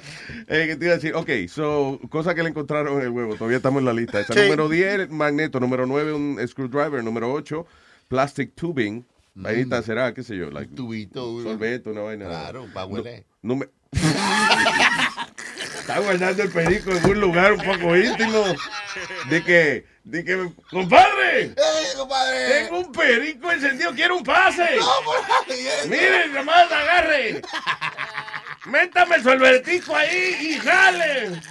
[0.47, 1.15] Eh, ¿qué te iba a decir?
[1.15, 3.35] Ok, so, cosa que le encontraron en el huevo.
[3.37, 4.21] Todavía estamos en la lista.
[4.21, 4.41] Esa Sí.
[4.41, 5.59] número 10, magneto.
[5.59, 7.03] Número 9, un screwdriver.
[7.03, 7.67] Número 8,
[8.09, 9.07] plastic tubing.
[9.35, 10.51] Vainita será, qué sé yo.
[10.51, 11.43] Like, Tubito.
[11.43, 12.27] Sorbeto, una vaina.
[12.27, 13.25] Claro, para hueler.
[15.85, 18.43] Está guardando el perico en un lugar un poco íntimo.
[19.29, 21.55] De que, de que, compadre, ¡Eh,
[21.95, 22.49] compadre!
[22.49, 24.77] tengo un perico encendido, quiero un pase.
[24.77, 25.87] No, por.
[25.91, 27.43] Miren, nomás agarre.
[28.65, 31.43] Métame el solvertico ahí y jale.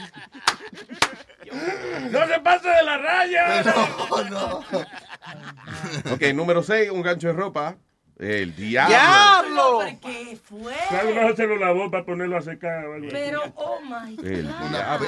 [2.10, 3.64] No se pase de la raya.
[3.64, 4.66] No, no.
[6.12, 7.76] Ok, número 6, un gancho de ropa.
[8.20, 8.96] El diablo.
[8.96, 9.80] ¡Diablo!
[9.84, 10.76] ¿Pero qué fue?
[10.76, 12.86] A lo mejor se lo lavó para ponerlo a secar.
[12.98, 13.08] así.
[13.12, 14.70] Pero, oh my El God.
[14.70, 15.08] diablo.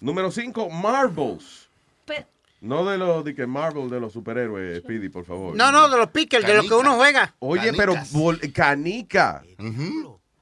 [0.00, 1.68] Número 5, marbles.
[2.04, 2.26] Pero-
[2.60, 5.56] No de los de que Marvel de los superhéroes, Speedy, por favor.
[5.56, 7.34] No, no, de los pickles, de los que uno juega.
[7.38, 9.42] Oye, pero bol- canica.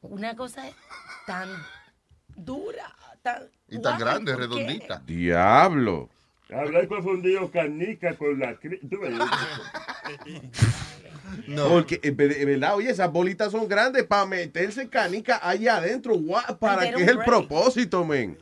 [0.02, 0.64] Una cosa
[1.26, 1.48] tan
[2.36, 2.92] dura,
[3.22, 3.44] tan...
[3.68, 4.46] Y tan Guau, grande, ¿por qué?
[4.46, 5.02] redondita.
[5.06, 6.10] Diablo.
[6.52, 8.54] Habrá confundido canica con la...
[11.46, 11.60] ves.
[11.60, 16.14] Porque, verdad, oye, esas bolitas son grandes para meterse canica allá adentro.
[16.16, 18.38] Guau, ¿Para qué es el propósito, men?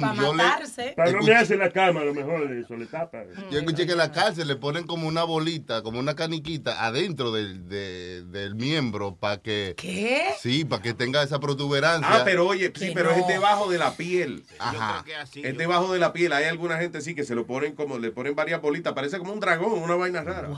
[0.00, 0.94] Para yo le- matarse.
[0.96, 3.22] Para no me hace la cama, a lo mejor eso le tapa.
[3.50, 7.32] Yo escuché que en la cárcel le ponen como una bolita, como una caniquita adentro
[7.32, 9.74] del, de- del miembro para que...
[9.76, 10.24] ¿Qué?
[10.40, 12.08] Sí, para que tenga esa protuberancia.
[12.10, 13.26] Ah, pero oye, sí, pero es no.
[13.26, 14.44] debajo de la piel.
[14.58, 15.04] Ajá.
[15.34, 16.32] Es debajo de la piel.
[16.32, 18.92] Hay alguna gente sí que se lo ponen como, le ponen varias bolitas.
[18.92, 20.48] Parece como un dragón, una vaina rara.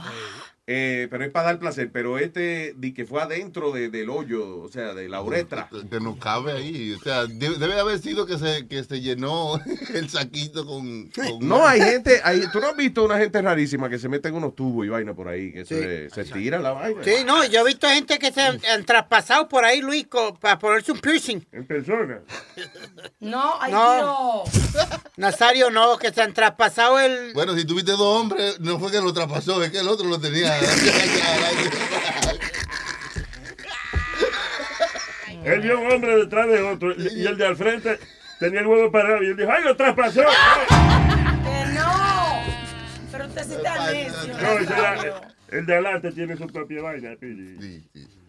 [0.67, 1.91] Eh, pero es para dar placer.
[1.91, 5.69] Pero este di que fue adentro de- del hoyo, o sea, de la uretra.
[5.91, 6.91] Que no cabe ahí.
[6.93, 9.59] O sea, de- debe haber sido que se, que se llenó
[9.93, 11.09] el saquito con...
[11.11, 14.29] con- No, hay gente, hay, tú no has visto una gente rarísima que se mete
[14.29, 17.03] en unos tubos y vaina por ahí, que se, se tira la vaina.
[17.03, 20.07] Sí, no, yo he visto gente que se han, han traspasado por ahí, Luis,
[20.41, 21.45] para ponerse un piercing.
[21.51, 22.21] En persona.
[23.19, 24.43] No, ay No.
[24.51, 24.73] Dios.
[25.17, 27.33] Nazario, no, que se han traspasado el...
[27.33, 30.19] Bueno, si tuviste dos hombres, no fue que lo traspasó, es que el otro lo
[30.19, 30.54] tenía.
[35.43, 37.99] Él vio un hombre detrás de otro y, el de al frente
[38.39, 40.23] tenía el huevo parado y él dijo, ¡ay, lo traspasó!
[41.45, 42.41] Que no.
[43.11, 44.33] Pero usted sí está necio.
[44.33, 47.15] No, el de adelante tiene su propia vaina.
[47.19, 47.83] Pili.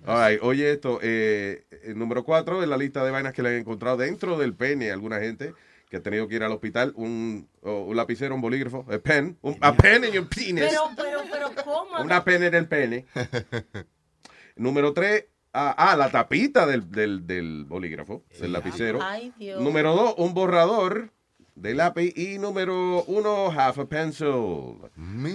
[0.06, 3.54] Right, oye esto, eh, el número cuatro en la lista de vainas que le han
[3.56, 5.54] encontrado dentro del pene alguna gente,
[5.88, 9.56] que ha tenido que ir al hospital, un, un lapicero, un bolígrafo, a pen, un,
[9.60, 10.64] a pen in your penis.
[10.68, 12.02] Pero, pero, pero, ¿cómo?
[12.02, 13.06] Una pene en el pene.
[14.56, 18.98] Número tres, ah, ah, la tapita del, del, del bolígrafo, del lapicero.
[19.02, 19.60] Ay, Dios.
[19.60, 21.10] Número dos, un borrador
[21.54, 22.12] de lápiz.
[22.16, 24.78] Y número uno, half a pencil.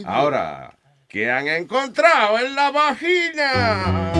[0.05, 0.77] Ahora,
[1.11, 4.11] ¿qué han encontrado en la vagina?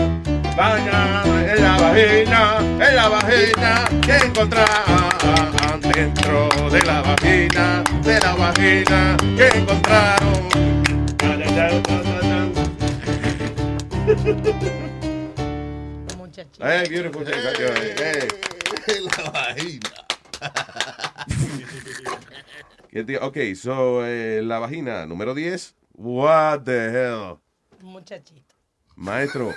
[0.56, 1.22] Vaya,
[1.54, 9.16] en la vagina, en la vagina, ¿qué encontraron dentro de la vagina, de la vagina,
[9.36, 10.42] ¿qué encontraron?
[16.60, 17.34] Hey, beautiful thing.
[17.96, 18.28] Hey.
[19.18, 19.90] La vagina.
[22.90, 25.74] ¿Qué te- Ok, so, eh, la vagina, número 10.
[26.04, 27.38] What the hell?
[27.80, 28.54] Muchachito.
[28.96, 29.54] Maestro.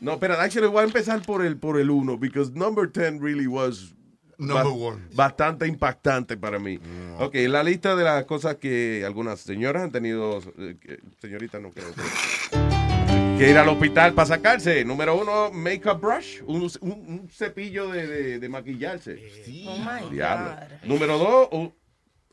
[0.00, 3.46] No, espera, actually voy a empezar por el por el 1, because number 10 really
[3.46, 3.94] was
[4.38, 5.02] Number ba- one.
[5.14, 6.78] bastante impactante para mí.
[7.18, 10.76] Ok, la lista de las cosas que algunas señoras han tenido, eh,
[11.20, 14.84] señoritas no creo que, que ir al hospital para sacarse.
[14.84, 19.18] Número uno, makeup brush, un, un- un cepillo de, de- de maquillarse.
[19.66, 20.50] Oh my Diablo.
[20.50, 20.88] God.
[20.88, 21.74] Número dos, un,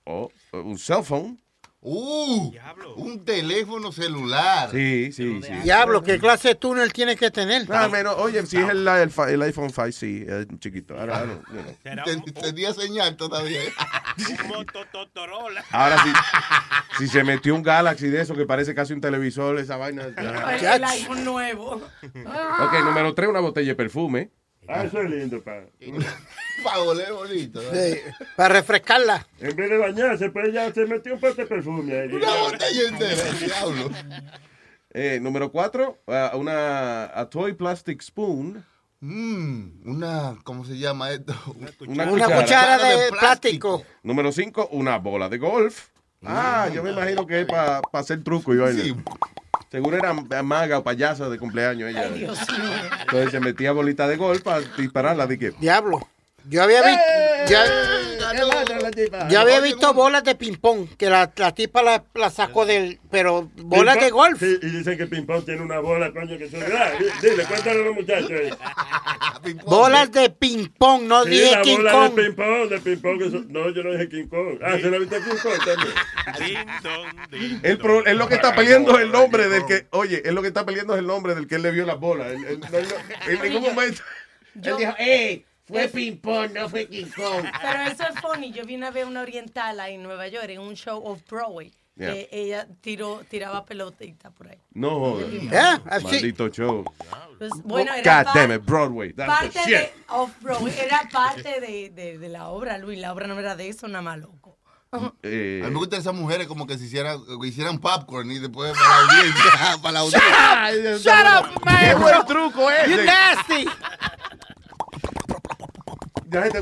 [0.05, 1.39] oh, un cell phone.
[1.85, 2.53] Uh,
[2.95, 4.71] un teléfono celular.
[4.71, 5.51] Sí, sí, sí.
[5.63, 7.65] Diablo, ¿qué clase de túnel tiene que tener?
[7.69, 10.97] Ah, menos, oye, si es el, el, fa- el iPhone 5, sí, es chiquito.
[10.97, 11.41] Ahora, know.
[12.05, 13.59] Ten- Tenía señal todavía.
[15.71, 16.09] Ahora sí,
[16.99, 20.03] si se metió un Galaxy de eso que parece casi un televisor, esa vaina.
[20.17, 21.81] El, el iPhone nuevo.
[22.03, 24.31] Ok, número 3, una botella de perfume.
[24.67, 25.61] Ah, eso es lindo, pa.
[26.63, 27.61] Para oler bonito.
[27.73, 27.97] Sí,
[28.37, 29.27] para refrescarla.
[29.39, 32.13] En vez de bañarse, pues ya se metió un pote de perfume ahí.
[32.13, 33.89] Una botella entera, diablo.
[34.91, 36.03] Eh, número 4,
[36.35, 38.63] una a toy plastic spoon.
[38.99, 41.33] Mm, una, ¿cómo se llama esto?
[41.87, 43.83] Una, Una cuchara de plástico.
[44.03, 45.89] Número 5, una bola de golf.
[46.23, 48.83] Ah, yo me imagino que es para hacer truco y vaina.
[49.73, 50.13] Seguro era
[50.43, 52.03] maga o payasa de cumpleaños ella.
[52.03, 52.69] Ay, Dios mío.
[53.01, 55.25] Entonces se metía bolita de golf para dispararla.
[55.25, 56.07] De que, Diablo.
[56.47, 57.01] Yo había visto.
[58.91, 62.99] Ya, yo había visto bolas de ping-pong, que la, la tipa la, la sacó del.
[63.11, 64.39] Pero bolas de golf.
[64.39, 66.61] Sí, y dicen que ping-pong tiene una bola, coño, que son.
[66.63, 68.31] Ah, Dile, cuéntale a los muchachos.
[69.43, 69.53] ahí.
[69.65, 72.13] Bolas de ping-pong, no Sí, dije la King bola Kong.
[72.15, 73.45] de ping-pong, de ping-pong.
[73.49, 74.59] No, yo no dije King Kong.
[74.63, 77.59] Ah, ¿se la viste King Kong también?
[77.63, 80.41] él, pro- él lo que está peleando es el nombre del que, oye, él lo
[80.41, 82.27] que está peleando es el nombre del que él le vio las bolas.
[82.31, 84.01] Él- él- no- no- en ningún momento.
[84.55, 85.45] Yo- él dijo, ¡eh!
[85.73, 87.45] Fue ping-pong, no fue King Kong.
[87.61, 88.51] Pero eso es funny.
[88.51, 91.71] Yo vi una vez una oriental ahí en Nueva York en un show of Broadway.
[91.95, 92.15] Yeah.
[92.31, 94.57] Ella tiró, tiraba pelotita por ahí.
[94.73, 96.83] No, Yeah, I've seen- maldito show.
[97.37, 99.13] Pues, bueno, era God damn it, Broadway.
[99.13, 99.91] That's the parte shit.
[99.91, 99.93] de
[100.41, 100.73] Broadway.
[100.79, 102.97] Era parte de, de, de la obra, Luis.
[102.97, 104.57] La obra no era de eso, nada más loco.
[105.23, 108.37] Eh, A mí me gustan esas mujeres como que se hicieran, que hicieran popcorn y
[108.39, 109.77] después para la audiencia.
[109.81, 110.97] para la audiencia.
[110.97, 111.77] Shut up, man.
[111.79, 112.91] Qué buen truco ese.
[112.91, 113.65] You nasty.
[116.33, 116.59] La gente,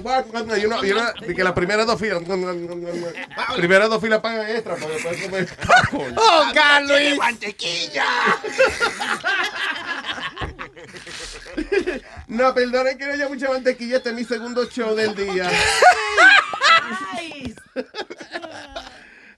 [0.59, 2.21] y uno- y uno- y que las primeras dos filas,
[3.55, 5.47] primeras dos filas pagan extra para después comer.
[6.17, 6.51] Oh,
[6.87, 7.17] Luis.
[7.17, 8.05] mantequilla!
[12.27, 15.49] No, perdonen que no haya mucha mantequilla, este es mi segundo show del día.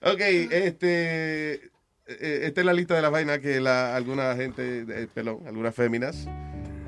[0.01, 1.53] ok, este,
[2.07, 5.73] eh, esta es la lista de las vainas que la, alguna gente, eh, perdón, algunas
[5.75, 6.25] féminas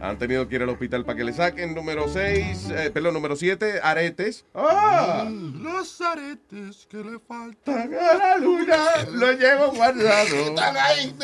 [0.02, 1.74] han tenido que ir al hospital para que le saquen.
[1.74, 4.46] Número 6, perdón, número 7, aretes.
[4.54, 5.28] ¡Ah!
[5.30, 7.93] Los aretes que le faltan.
[7.93, 8.78] A la luna
[9.12, 10.36] lo llevo guardado.
[10.47, 11.16] Están ahí.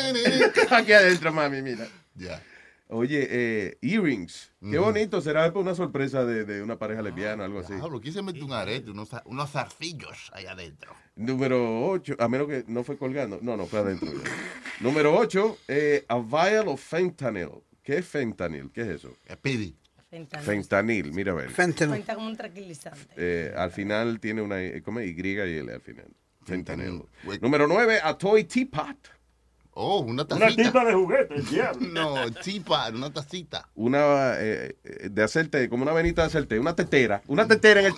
[0.70, 1.86] Aquí adentro, mami, mira.
[2.14, 2.42] Ya.
[2.88, 4.52] Oye, eh, earrings.
[4.60, 5.22] Qué bonito.
[5.22, 7.72] ¿Será una sorpresa de, de una pareja lesbiana o algo así?
[7.74, 8.90] Diablo, ¿quién se mete un arete?
[8.90, 10.94] Unos, unos zarcillos ahí adentro.
[11.16, 13.38] Número 8, a menos que no fue colgando.
[13.40, 14.08] No, no, fue adentro.
[14.80, 15.58] Número 8,
[16.08, 17.62] a vial of fentanyl.
[17.82, 18.70] ¿Qué es fentanyl?
[18.72, 19.16] ¿Qué es eso?
[19.40, 19.76] Pidi.
[20.10, 20.44] Fentanyl.
[20.44, 21.52] Fentanyl, mira a ver.
[21.52, 23.14] Cuenta como un tranquilizante.
[23.16, 25.08] Eh, al final tiene una, eh, ¿cómo es?
[25.08, 26.06] Y y L al final.
[26.44, 27.02] Fentanyl.
[27.40, 28.96] Número 9, a toy teapot.
[29.74, 30.62] Oh, una Una tacita.
[30.64, 31.88] tipa de juguete, el diablo.
[31.88, 33.70] No, tipa, una tacita.
[33.74, 37.22] Una eh, eh, de hacer té, como una venita de hacer té, una tetera.
[37.26, 37.94] Una tetera en el.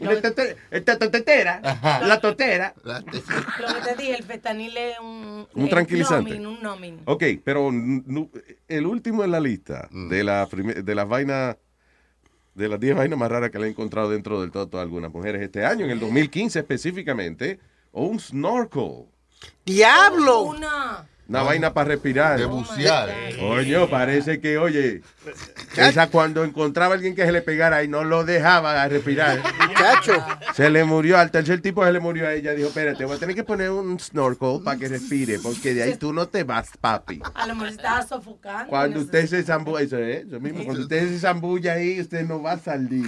[0.00, 1.60] Una tetera, el té- tetera,
[2.04, 2.74] la totera.
[2.84, 5.46] Lo que te dije, el fetanil es un...
[5.54, 6.30] Un tranquilizante.
[6.38, 7.00] Nomin, un nomin.
[7.04, 7.70] Ok, pero
[8.68, 11.56] el último en la lista de, la de las vainas,
[12.54, 15.12] de las 10 vainas más raras que le he encontrado dentro del toto a algunas
[15.12, 17.60] mujeres este año, en el 2015 específicamente,
[17.92, 19.04] un snorkel.
[19.64, 20.42] ¡Diablo!
[20.42, 21.06] Una.
[21.26, 22.38] Una vaina para respirar.
[22.38, 23.08] De bucear.
[23.38, 25.00] Coño, parece que, oye,
[25.74, 29.42] Esa cuando encontraba a alguien que se le pegara y no lo dejaba respirar.
[29.74, 30.12] Chacho.
[30.54, 32.52] Se le murió, al tercer tipo se le murió a ella.
[32.52, 35.96] Dijo, espérate, voy a tener que poner un snorkel para que respire, porque de ahí
[35.96, 37.22] tú no te vas, papi.
[37.34, 38.68] A lo mejor estaba sofocando.
[38.68, 42.42] Cuando usted se zambulla, eso es, eso mismo, cuando usted se zambulla ahí, usted no
[42.42, 43.06] va a salir.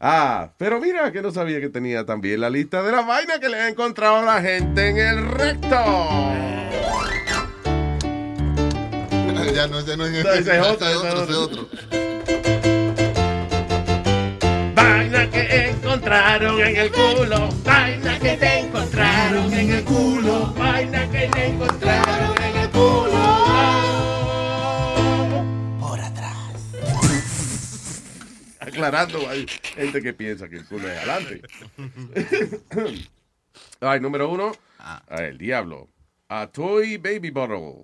[0.00, 3.48] Ah, pero mira que no sabía que tenía también la lista de la vaina que
[3.48, 5.76] le ha encontrado la gente en el recto.
[9.54, 11.34] Ya no, ese no es No, ese es otro, ese es ese es otro, ese
[11.34, 11.68] otro.
[14.74, 17.48] Vaina que encontraron en el culo.
[17.64, 20.54] Vaina que te encontraron en el culo.
[20.56, 22.57] Vaina que te encontraron en el culo.
[28.82, 31.42] Aclarando, hay gente que piensa que el culo es adelante.
[33.80, 34.52] Ay, número uno.
[34.78, 35.88] ah, el diablo.
[36.28, 37.74] A Toy Baby Bottle.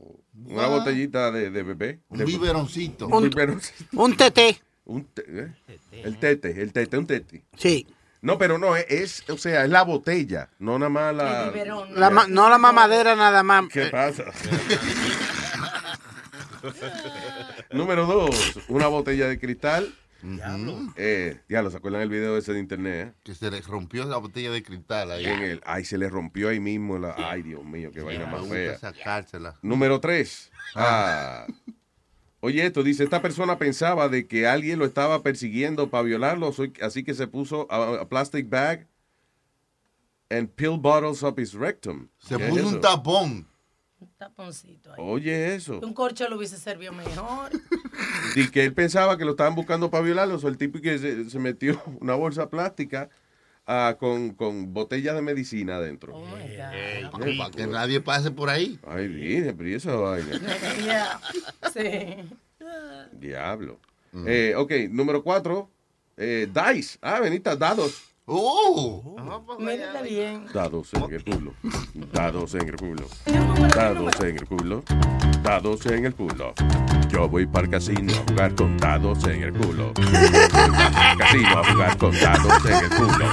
[0.46, 0.68] Una Ah.
[0.68, 2.00] botellita de, de bebé.
[2.08, 3.06] Un De- biberoncito.
[3.08, 3.84] Un biberoncito.
[3.92, 4.60] Un tete.
[4.84, 5.52] Un te- ¿eh?
[5.92, 7.42] El tete, el tete, un tete.
[7.56, 7.86] Sí.
[8.20, 11.52] No, pero no, es, es- o sea, es la botella, no nada más la...
[11.94, 13.64] La ma- no la mamadera nada más.
[13.72, 14.24] ¿Qué pasa?
[17.70, 19.94] Número dos, una botella de cristal.
[20.96, 23.08] Eh, ya lo, ¿se acuerdan el video ese de internet?
[23.08, 23.20] eh?
[23.22, 25.24] Que se le rompió la botella de cristal ahí.
[25.26, 26.98] En el, ay, se le rompió ahí mismo.
[26.98, 28.78] La, ay, Dios mío, qué vaina más fea.
[28.78, 29.58] sacársela.
[29.62, 30.50] Número tres.
[30.74, 31.46] Ah,
[32.40, 37.04] oye, esto dice, esta persona pensaba de que alguien lo estaba persiguiendo para violarlo, así
[37.04, 38.88] que se puso a, a plastic bag
[40.30, 42.08] and pill bottles up his rectum.
[42.18, 43.46] Se ¿Qué es puso un tapón.
[44.24, 44.96] Taponcito ahí.
[44.98, 45.80] Oye, eso.
[45.80, 47.50] Un corcho lo hubiese servido mejor.
[48.36, 50.36] Y que él pensaba que lo estaban buscando para violarlo.
[50.36, 53.08] O el tipo que se, se metió una bolsa plástica
[53.66, 56.14] ah, con, con botellas de medicina adentro.
[57.38, 58.78] Para que nadie pase por ahí.
[58.86, 60.40] Ay, dije, pero ¿y esa vaina?
[60.84, 61.20] Ya.
[61.72, 62.16] Sí.
[63.12, 63.78] Diablo.
[64.26, 65.70] Eh, ok, número cuatro.
[66.16, 66.98] eh, dice.
[67.02, 68.13] Ah, venita, dados.
[68.26, 69.02] ¡Oh!
[69.58, 70.46] Mírate bien.
[70.54, 71.52] Dados en el culo.
[72.12, 73.06] Dados en el culo.
[73.74, 74.82] Dados en el culo.
[75.42, 76.54] Dados en el culo.
[77.10, 79.92] Yo voy para el casino a jugar con dados en el culo.
[79.92, 83.26] Voy para el casino a jugar con dados en el culo.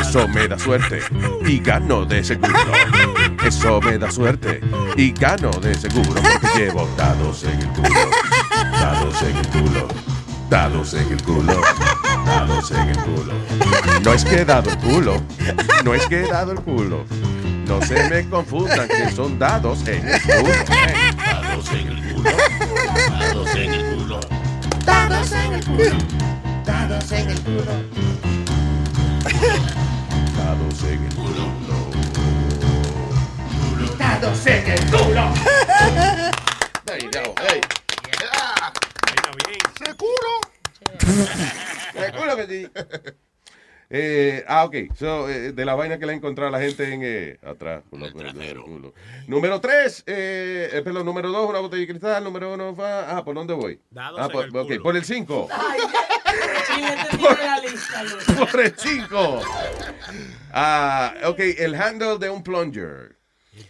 [0.00, 1.00] Eso me da suerte
[1.44, 2.72] y gano de seguro.
[3.44, 4.60] Eso me da suerte
[4.96, 8.10] y gano de seguro porque llevo dados en el culo.
[8.72, 9.88] Dados en el culo.
[10.48, 11.60] Dados en el culo.
[12.26, 13.32] Dados en el culo.
[14.02, 15.22] No es que he dado el culo.
[15.84, 17.04] No es que he dado el culo.
[17.66, 20.52] No se me confundan que son dados en el culo.
[20.66, 22.30] Dados en el culo.
[23.10, 24.20] Dados en el culo.
[24.84, 25.96] Dados en el culo.
[26.64, 27.72] Dados en el culo.
[30.36, 31.46] Dados en el culo.
[33.98, 35.32] Dados en el culo.
[36.84, 37.34] There you go.
[37.48, 37.60] Hey.
[39.78, 40.30] ¡Seguro!
[41.96, 42.68] Seguro que sí.
[43.88, 44.74] Eh, ah, ok.
[44.96, 47.84] So, eh, de la vaina que le ha encontrado la gente en eh, atrás.
[47.92, 48.92] el culo.
[49.28, 52.24] Número tres, eh, eh, perdón, número dos, una botella de cristal.
[52.24, 53.16] Número uno, va.
[53.16, 53.80] Ah, ¿por dónde voy?
[53.90, 54.82] Dados ah, por, el ok, culo.
[54.82, 55.48] por el cinco.
[55.52, 55.80] Ay,
[56.74, 58.50] Chile te tiene la lista, Luis.
[58.50, 59.40] por el cinco.
[60.52, 63.16] Ah, ok, el handle de un plunger.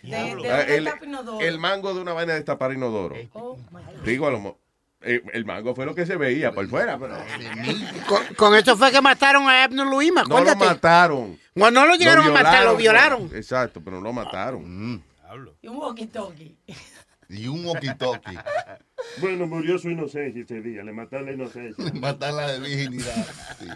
[0.02, 0.16] De, de
[0.50, 3.16] Ah, un el, el mango de una vaina de destapar inodoro.
[3.34, 3.58] Oh.
[4.04, 4.58] Digo, a lo
[5.06, 7.16] eh, el mango fue lo que se veía por fuera, pero
[8.08, 11.38] Con, con eso fue que mataron a Abner Luima, no lo mataron.
[11.54, 13.30] Bueno, no lo llegaron a matar, lo violaron.
[13.34, 15.02] Exacto, pero no lo mataron.
[15.62, 16.56] Y un walkie-talkie.
[17.28, 18.42] Y un walkie-talkie.
[19.18, 20.82] Bueno, murió su inocencia ese día.
[20.82, 21.84] Le mataron la inocencia.
[21.94, 23.26] Matar la de virginidad.
[23.58, 23.66] Sí.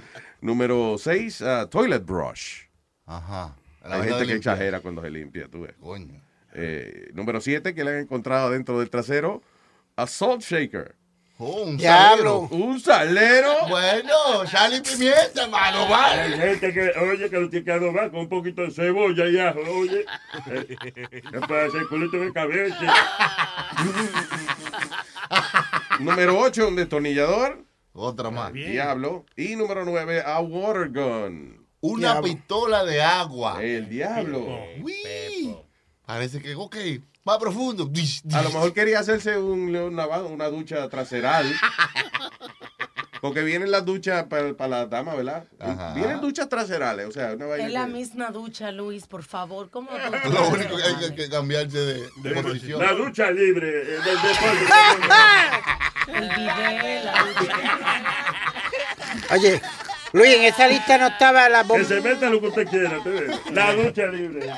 [0.40, 2.62] Número 6, toilet brush.
[3.07, 3.55] Ajá.
[3.85, 4.36] La Hay gente que limpiar.
[4.57, 5.74] exagera cuando se limpia, tú ves.
[5.81, 6.20] Coño.
[6.52, 9.40] Eh, número 7, que le han encontrado dentro del trasero,
[9.94, 10.97] a salt shaker.
[11.42, 12.46] Oh, un Diablo.
[12.50, 12.64] salero.
[12.66, 13.52] Un salero.
[13.70, 16.36] Bueno, sal y pimienta, mano, Hay vale.
[16.36, 19.58] gente que, oye, que lo tiene que adobar con un poquito de cebolla y ajo,
[19.60, 20.04] oye.
[21.32, 22.78] No puede hacer culito de cabeza.
[26.00, 27.64] Número 8, un destornillador.
[27.92, 28.52] Otra más.
[28.52, 29.26] Diablo.
[29.36, 31.66] Y número 9, a water gun.
[31.80, 32.22] Una Diablo.
[32.22, 33.62] pistola de agua.
[33.62, 34.46] El diablo.
[34.82, 35.56] Uy.
[36.04, 36.76] Parece que, ok,
[37.24, 37.90] más profundo.
[38.32, 41.52] A lo mejor quería hacerse un, una, una ducha traseral.
[43.20, 45.44] Porque vienen las duchas para, para las damas, ¿verdad?
[45.59, 45.92] Ajá.
[45.92, 49.68] Vienen duchas traserales, o sea, una vaina Es la que- misma ducha, Luis, por favor.
[49.68, 49.97] ¿Cómo tú?
[50.32, 52.80] Lo único que hay que, que cambiarse de, de posición.
[52.80, 54.64] La ducha libre eh, del deporte.
[56.14, 57.56] El bidet, la ducha.
[59.34, 59.60] Oye,
[60.12, 61.85] Luis, en esa lista no estaba la Que bomba.
[61.89, 63.03] se meta lo que usted quiera.
[63.03, 63.37] ¿te ves?
[63.53, 64.53] La ducha libre.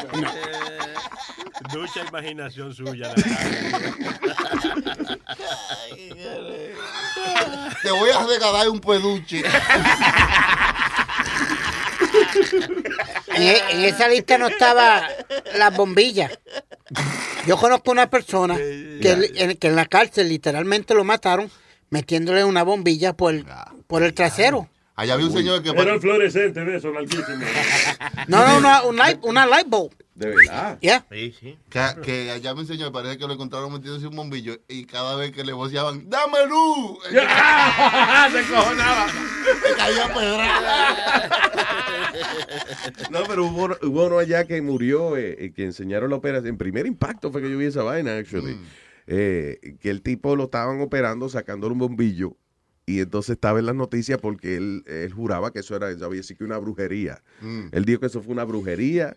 [1.72, 3.12] Ducha imaginación suya.
[7.82, 9.42] te voy a regalar un peluche.
[13.34, 15.06] En, e- en esa lista no estaba
[15.56, 16.30] las bombillas.
[17.46, 21.50] Yo conozco una persona que, en, que en la cárcel literalmente lo mataron
[21.90, 23.34] metiéndole una bombilla por,
[23.86, 24.68] por el trasero.
[25.02, 25.70] Allá había un señor que...
[25.70, 27.26] Era el fluorescente de eso, larguísimo.
[28.28, 29.92] No, no, una, un light, una light bulb.
[30.14, 30.78] De verdad.
[30.80, 31.04] Yeah.
[31.10, 31.58] Sí, sí.
[31.68, 35.32] Que, que allá me enseñó, parece que lo encontraron metiéndose un bombillo y cada vez
[35.32, 36.98] que le voceaban, ¡dame luz!
[37.10, 39.08] Se cojonaba.
[39.08, 41.30] Se caía pedrada.
[43.10, 46.46] No, pero hubo, hubo uno allá que murió, eh, que enseñaron la operación.
[46.50, 48.56] En primer impacto fue que yo vi esa vaina, actually.
[49.08, 52.36] Eh, que el tipo lo estaban operando, sacándole un bombillo.
[52.92, 56.20] Y entonces estaba en las noticias porque él, él juraba que eso era, ya había
[56.20, 57.22] que una brujería.
[57.40, 57.68] Mm.
[57.72, 59.16] Él dijo que eso fue una brujería,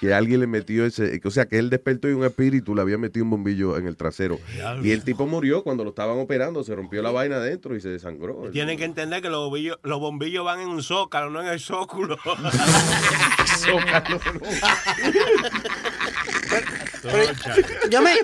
[0.00, 2.98] que alguien le metió ese, o sea, que él despertó y un espíritu le había
[2.98, 4.40] metido un bombillo en el trasero.
[4.82, 7.90] Y el tipo murió cuando lo estaban operando, se rompió la vaina adentro y se
[7.90, 8.50] desangró.
[8.50, 11.60] Tienen que entender que los bombillos, los bombillos van en un zócalo, no en el
[11.60, 12.18] zóculo.
[13.58, 14.20] Zócalo,
[17.90, 18.14] Yo me,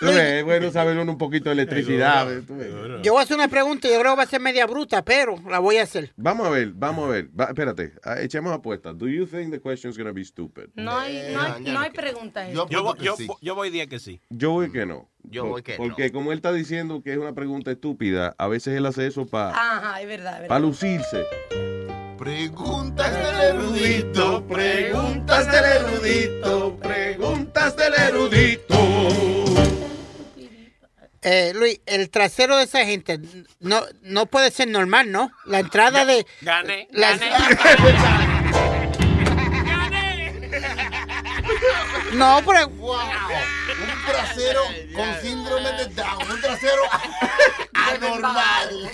[0.00, 2.26] Tú ves, Es bueno saber uno un poquito de electricidad.
[2.26, 2.46] ¿ves?
[2.46, 2.68] Tú ves.
[3.02, 5.04] yo voy a hacer una pregunta y yo creo que va a ser media bruta,
[5.04, 6.12] pero la voy a hacer.
[6.16, 7.28] Vamos a ver, vamos a ver.
[7.38, 8.96] Va, espérate, ah, echemos apuestas.
[8.98, 10.68] Do you think the question is going to be stupid?
[10.74, 12.48] No hay, no hay, no hay pregunta.
[12.50, 13.26] Yo Yo, yo, sí.
[13.40, 14.20] yo voy día que sí.
[14.30, 15.08] Yo voy que no.
[15.24, 18.76] Yo voy que Porque como él está diciendo que es una pregunta estúpida, a veces
[18.76, 20.60] él hace eso para Ajá, es verdad, es verdad.
[20.60, 21.24] lucirse.
[22.32, 28.76] Preguntas del erudito, preguntas del erudito, preguntas del erudito.
[31.22, 33.18] Eh, Luis, el trasero de esa gente
[33.60, 35.30] no, no puede ser normal, ¿no?
[35.46, 36.26] La entrada de...
[36.42, 37.18] Gané, la-
[42.12, 42.66] no, pero...
[42.68, 44.60] Un trasero
[44.94, 46.82] con síndrome de Down, un trasero
[47.72, 48.90] anormal.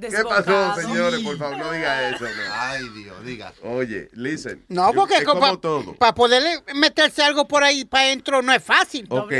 [0.00, 1.20] ¿Qué pasó, señores?
[1.20, 2.24] Por favor, no diga eso.
[2.24, 2.30] no.
[2.52, 3.52] Ay, Dios, diga.
[3.62, 4.64] Oye, listen.
[4.68, 5.94] No, porque para todo.
[6.14, 9.06] poderle meterse algo por ahí para adentro no es fácil.
[9.08, 9.32] Ok,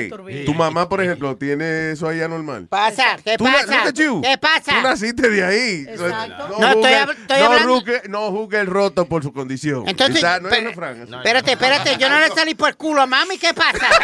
[0.46, 2.66] tu mamá, por ejemplo, tiene eso ahí anormal.
[2.68, 3.92] Pasa, ¿qué pasa?
[3.94, 4.72] ¿Qué pasa?
[4.76, 5.86] Tú naciste de ahí.
[5.88, 6.48] Exacto.
[6.48, 9.88] No, No, estoy estoy no hablando- juzgue- no juzgue el roto por su condición.
[9.88, 11.16] Entonces, Esa- no es pe- un refrán, eso.
[11.16, 13.86] espérate, espérate, yo no le salí por el culo a mami, ¿qué pasa?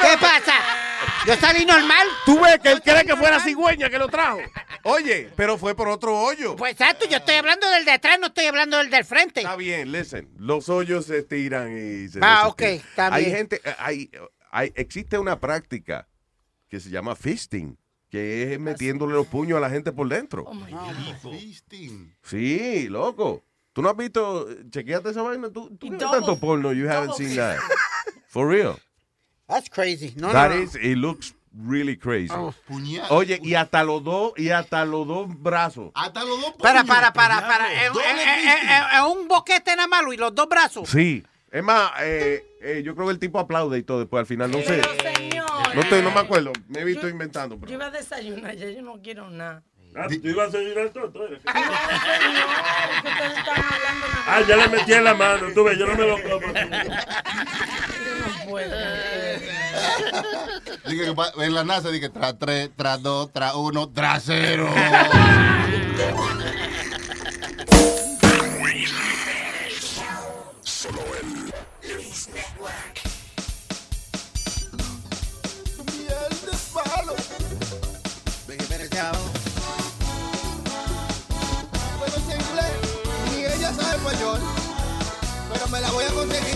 [0.00, 0.54] ¿Qué pasa?
[1.28, 2.06] Yo salí normal.
[2.24, 4.38] Tú ves que él cree que fue la cigüeña que lo trajo.
[4.84, 6.56] Oye, pero fue por otro hoyo.
[6.56, 9.40] Pues exacto, yo estoy hablando del de atrás, no estoy hablando del del frente.
[9.40, 10.30] Está bien, listen.
[10.38, 13.36] Los hoyos se estiran y se Ah, ok, está Hay bien.
[13.36, 14.10] gente, eh, hay,
[14.50, 16.08] hay, existe una práctica
[16.66, 17.76] que se llama fisting,
[18.08, 20.50] que es metiéndole los puños a la gente por dentro.
[21.30, 22.16] Fisting.
[22.22, 23.44] Sí, loco.
[23.74, 24.48] ¿Tú no has visto?
[24.70, 25.50] Chequeate esa vaina.
[25.50, 26.72] ¿Tú, tú tanto porno?
[26.72, 27.58] You haven't seen that.
[28.28, 28.78] For real.
[29.48, 30.12] That's crazy.
[30.16, 30.62] No, That no, no.
[30.62, 32.32] is, it looks really crazy.
[32.32, 32.54] Oh.
[32.68, 33.06] Puñal.
[33.10, 35.90] Oye, y hasta los dos, y hasta los dos brazos.
[35.94, 36.94] Hasta los dos Para, puños.
[36.96, 37.72] para, para, para.
[37.84, 37.90] Es
[39.10, 40.88] un boquete nada malo y los dos brazos.
[40.88, 41.24] Sí.
[41.50, 44.50] Es más, eh, eh, yo creo que el tipo aplaude y todo después al final.
[44.50, 44.82] No sé.
[44.82, 45.74] Pero, señor.
[45.74, 46.52] No, estoy, no me acuerdo.
[46.68, 47.54] Me he visto inventando.
[47.54, 47.72] Yo Pero.
[47.72, 49.62] iba a desayunar, ya yo no quiero nada.
[49.96, 51.40] Ah, tú ibas a seguir esto, tú eres.
[51.42, 55.46] No, señor, es que ustedes están hablando nada Ah, ya le metí en la mano,
[55.54, 56.52] tú ves, yo no me lo como.
[60.88, 61.14] Dije que
[61.44, 64.66] en la NASA dije tras tres, tras dos, tras uno, tras cero.
[75.98, 77.14] Miel de palo.
[81.98, 82.74] Bueno, sé inglés,
[83.34, 84.40] ni ella sabe español,
[85.52, 86.47] pero me la voy a conseguir,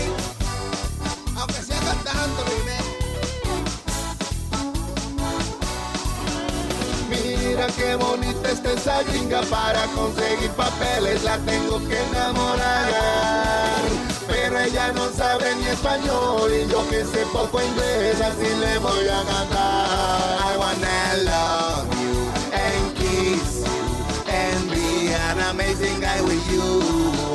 [7.77, 13.82] qué bonita está esa gringa para conseguir papeles, la tengo que enamorar.
[14.27, 19.09] Pero ella no sabe ni español y yo que sé poco inglés, así le voy
[19.09, 20.39] a cantar.
[20.53, 26.81] I wanna love you and kiss you and be an amazing guy with you.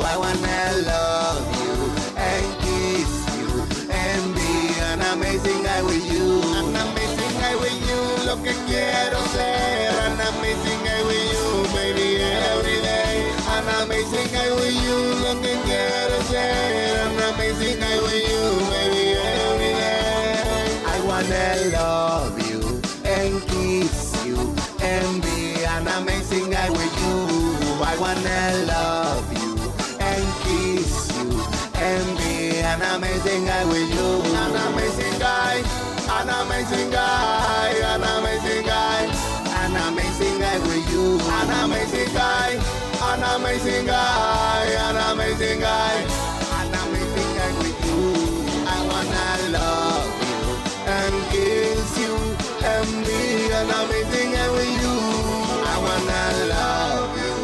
[0.04, 1.74] I wanna love you
[2.16, 3.48] and kiss you
[3.90, 6.42] and be an amazing guy with you.
[6.58, 9.77] An amazing guy with you, lo que quiero ser.
[14.08, 16.96] Amazing guy with you, lo que quiero ser.
[17.04, 20.80] An amazing guy with you, baby, every day.
[20.86, 24.38] I wanna love you and kiss you
[24.80, 27.16] and be an amazing guy with you.
[27.84, 29.56] I wanna love you
[30.00, 31.28] and kiss you
[31.74, 34.08] and be an amazing guy with you.
[34.42, 35.62] An amazing guy,
[36.18, 38.27] an amazing guy, an amazing
[43.48, 45.94] amazing guy, an amazing guy,
[46.60, 48.00] an amazing guy with you.
[48.68, 50.40] I wanna love you
[50.84, 52.14] and kiss you
[52.62, 53.20] and be
[53.60, 54.96] an amazing guy with you.
[55.64, 57.36] I wanna love you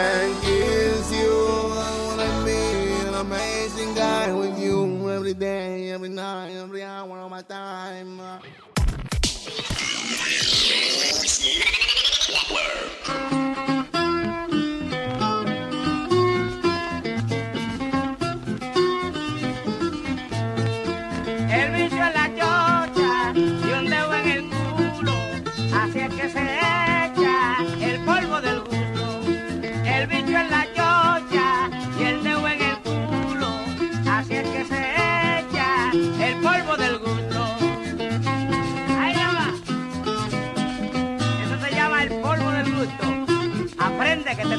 [0.00, 1.30] and kiss you.
[1.78, 2.58] I wanna be
[3.06, 8.20] an amazing guy with you every day, every night, every hour of my time.
[12.24, 12.91] El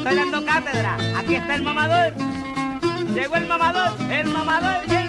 [0.03, 0.97] estoy dando cátedra.
[1.17, 2.13] Aquí está el mamador.
[3.13, 5.02] Llegó el mamador, el mamador y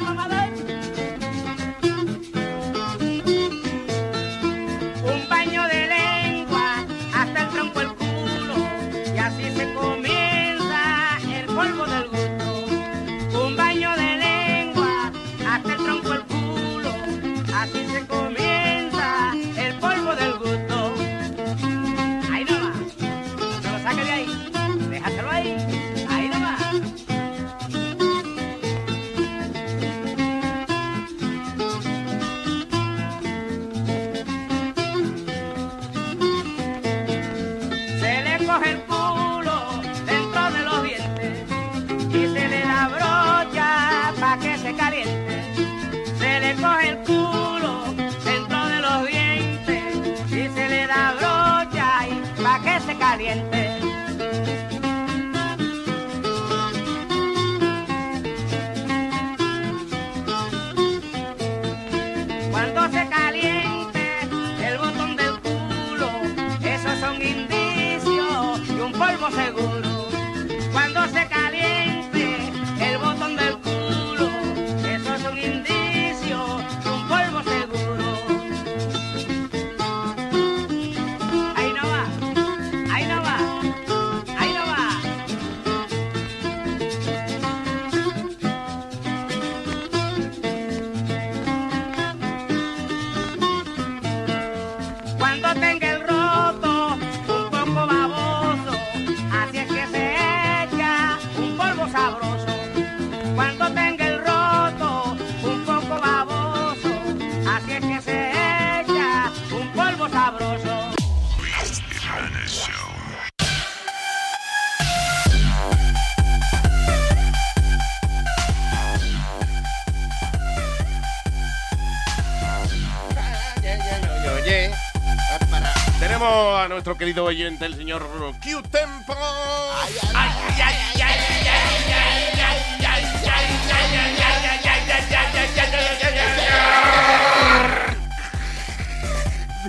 [126.27, 128.03] a nuestro querido oyente, el señor
[128.43, 129.15] Q Tempo.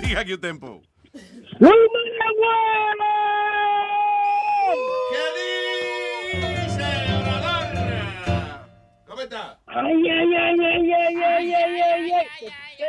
[0.02, 0.82] Diga Q Tempo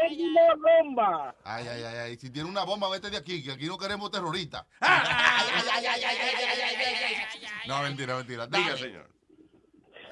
[0.01, 1.35] tengo una bomba.
[1.43, 2.17] Ay, ay, ay, ay.
[2.17, 4.65] Si tiene una bomba, vete de aquí, que aquí no queremos terroristas.
[7.67, 8.47] No, mentira, mentira.
[8.47, 9.09] Diga, señor.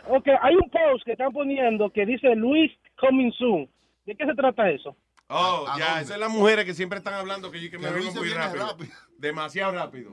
[0.07, 3.69] Ok, hay un post que están poniendo que dice Luis coming soon.
[4.05, 4.95] ¿De qué se trata eso?
[5.27, 8.13] Oh, ya, esas son las mujeres que siempre están hablando que yo que me vengo
[8.13, 8.67] muy rápido.
[8.67, 8.91] rápido.
[9.17, 10.11] Demasiado rápido.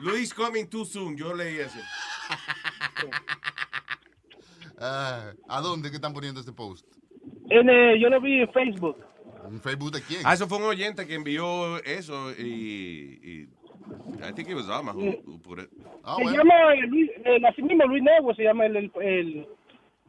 [0.00, 1.80] Luis coming too soon, yo leí ese.
[4.78, 6.86] Ah, ¿A dónde que están poniendo este post?
[7.50, 8.96] En, eh, yo lo vi en Facebook.
[9.50, 10.20] ¿En Facebook de quién?
[10.24, 13.48] Ah, eso fue un oyente que envió eso y, y
[14.26, 15.68] I think it was Alma who, who put it.
[16.04, 19.46] Ah, se llama eh, Luis, eh, así mismo Luis Network, se llama el, el, el-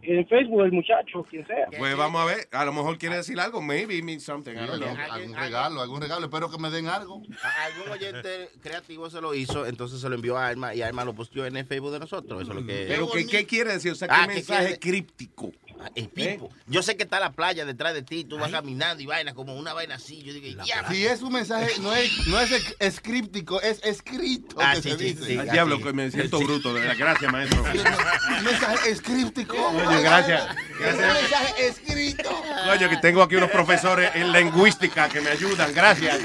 [0.05, 1.67] en Facebook el muchacho, quien sea.
[1.77, 4.81] Pues vamos a ver, a lo mejor quiere decir algo, maybe means something, I don't
[4.83, 4.95] know.
[5.11, 6.25] Algún regalo, algún regalo.
[6.25, 7.21] Espero que me den algo.
[7.65, 11.13] Algún oyente creativo se lo hizo, entonces se lo envió a Alma y Alma lo
[11.13, 12.41] posteó en el Facebook de nosotros.
[12.41, 12.85] Eso es lo que.
[12.87, 13.91] Pero ¿qué, qué quiere decir?
[13.91, 14.79] O sea, ¿qué Ah, ¿qué mensaje quiere?
[14.79, 15.51] críptico?
[15.81, 16.49] Ah, El pipo.
[16.67, 19.55] Yo sé que está la playa detrás de ti, tú vas caminando y vaina como
[19.55, 20.21] una vaina así.
[20.23, 20.87] Yo digo, ya.
[20.89, 24.55] Si es un mensaje, no es, no es esc- escríptico, es escrito.
[24.59, 25.25] Ah, que sí, se sí, dice.
[25.25, 25.37] sí.
[25.37, 26.95] Al diablo, que me siento bruto, de verdad.
[26.97, 27.63] Gracias, maestro.
[27.63, 29.55] Un mensaje escríptico.
[30.01, 30.49] Gracias.
[30.49, 31.21] Un Gracias.
[31.21, 32.29] mensaje escrito.
[32.65, 35.73] Coño, que tengo aquí unos profesores en lingüística que me ayudan.
[35.73, 36.19] Gracias.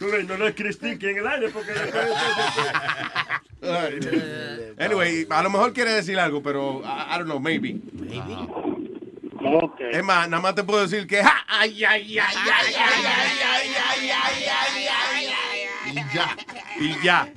[0.00, 2.06] No lo critiques en el aire porque después...
[4.78, 7.80] Anyway, a lo mejor quiere decir algo, pero I, I don't know, maybe.
[9.90, 11.22] Es más, nada más te puedo decir que.
[11.22, 11.44] ¡ja!
[11.48, 15.28] ¡Ay, ay, ay, ay, ay, ay, ay, ay, ay, ay, ay,
[15.86, 15.90] ay!
[15.90, 16.36] Y ya.
[16.78, 17.28] Y ya.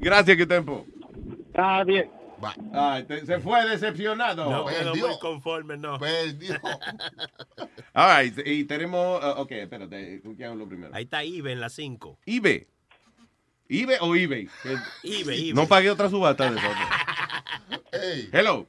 [0.00, 0.86] Gracias, que tiempo.
[1.58, 2.08] Está bien.
[2.72, 4.48] Ay, te- se fue decepcionado.
[4.48, 5.94] No quedó muy conforme, no.
[7.94, 9.24] All right, y tenemos.
[9.24, 10.94] uh, ok, espérate, ¿con quién hablo primero?
[10.94, 12.16] Ahí está Ibe en la 5.
[12.26, 12.68] Ibe.
[13.68, 14.48] ¿Ibe o eBay?
[15.02, 15.54] Ibe, Ibe.
[15.54, 16.68] No pagué otra subasta de eso.
[18.32, 18.68] Hello.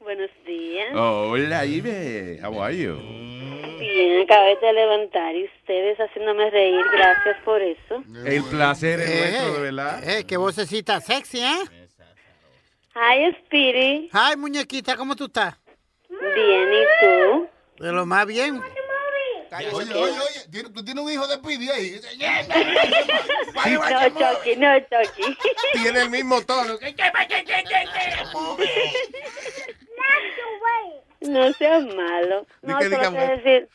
[0.00, 0.88] Buenos días.
[0.96, 2.40] Hola, Ibe.
[2.42, 2.96] How are you?
[3.78, 6.84] Bien, acabé de levantar y ustedes haciéndome reír.
[6.92, 8.02] Gracias por eso.
[8.26, 10.02] El placer es Eh, nuestro, de verdad.
[10.08, 11.81] Eh, qué vocecita sexy, ¿eh?
[12.94, 14.10] Hi, Speedy.
[14.12, 15.54] Hi, muñequita, ¿cómo tú estás?
[16.08, 17.48] Bien, ¿y tú?
[17.84, 18.60] De lo más bien.
[19.54, 22.00] Oye, oye, oye, ¿tiene- tú tienes un hijo de Pidi ahí.
[23.54, 25.36] No, Chucky, no, Chucky.
[25.74, 26.78] Tiene el mismo tono.
[31.20, 32.46] No seas malo.
[32.62, 33.68] No, solo quería decir,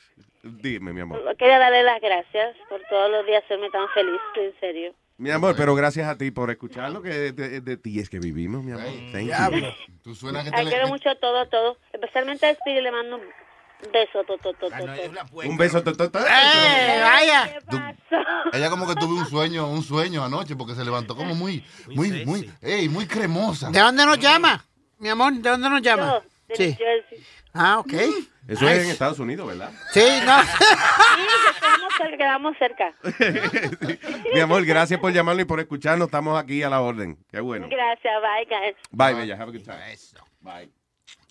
[0.44, 1.36] Dime, mi amor.
[1.38, 4.94] quería darle las gracias por todos los días hacerme tan feliz, en serio.
[5.18, 8.10] Mi amor, pero gracias a ti por escuchar lo que de, de- de ti es
[8.10, 8.86] que vivimos, mi amor.
[9.12, 9.66] Thank you.
[10.04, 11.78] Tú suenas que Ay, quiero mucho todo, todo.
[11.92, 15.48] Especialmente a Speedy le mando un beso, to, to, to, to, to.
[15.48, 15.82] Un beso.
[15.84, 17.60] to- to- to- ¡Eh, vaya!
[18.54, 21.66] Ella como que tuvo un sueño, un sueño anoche porque se levantó como muy,
[21.96, 23.72] muy, muy, ey, muy cremosa.
[23.72, 24.64] ¿De dónde nos llama?
[25.00, 26.22] Mi amor, ¿de dónde nos llama?
[26.48, 26.78] de Sí.
[27.54, 27.94] Ah, ok.
[28.48, 29.72] Eso es en Estados Unidos, ¿verdad?
[29.92, 30.38] Sí, no.
[31.98, 33.50] Sí, que quedamos cerca, cerca.
[34.34, 36.08] Mi amor, gracias por llamarnos y por escucharnos.
[36.08, 37.18] Estamos aquí a la orden.
[37.32, 37.68] Qué bueno.
[37.68, 38.76] Gracias, bye, guys.
[38.92, 39.34] Bye, Bella.
[39.34, 39.98] Have a good time.
[40.42, 40.70] Bye.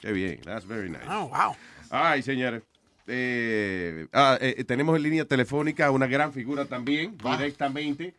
[0.01, 0.40] Qué bien.
[0.44, 1.05] That's very nice.
[1.09, 1.55] Oh, wow.
[1.90, 2.64] Ay, señores.
[3.06, 8.14] Eh, ah, eh, tenemos en línea telefónica una gran figura también, directamente.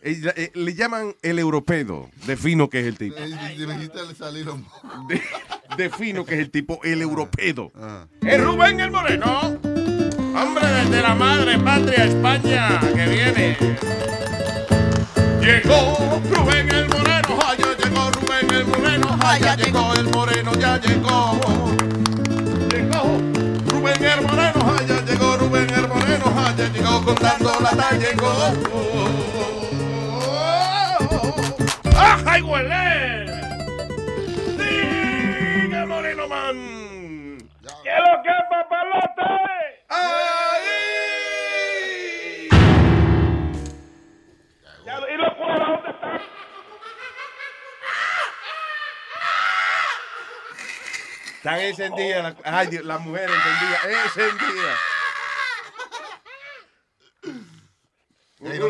[0.00, 2.08] Ella- eh, le llaman el europeo.
[2.26, 3.16] Defino que es el tipo.
[4.52, 5.22] Un De-
[5.76, 7.72] defino que es el tipo, el europeo.
[8.22, 9.58] Es Rubén el Moreno.
[10.40, 13.56] Hombre desde la madre patria España que viene.
[15.40, 20.52] Llegó Rubén el Moreno, ay, ya llegó Rubén el Moreno, ay, ya llegó el Moreno,
[20.54, 21.40] ya llegó.
[22.70, 23.20] Llegó
[23.70, 27.98] Rubén el Moreno, ay, ya llegó Rubén el Moreno, ay, ya llegó contando la talla,
[27.98, 29.37] llegó.
[32.28, 33.26] ¡Ajá, huele!
[34.58, 37.38] ¡Sigue, Moreno Man!
[37.82, 39.88] ¿Qué es lo que es, papalote?
[44.84, 46.20] Ya, ¿Y los cueros dónde están?
[51.36, 52.34] Están encendidas.
[52.44, 54.06] Ay, Dios, las mujeres encendidas.
[54.06, 54.78] Encendidas.
[57.22, 57.38] Ey, no me-
[58.40, 58.60] Oye,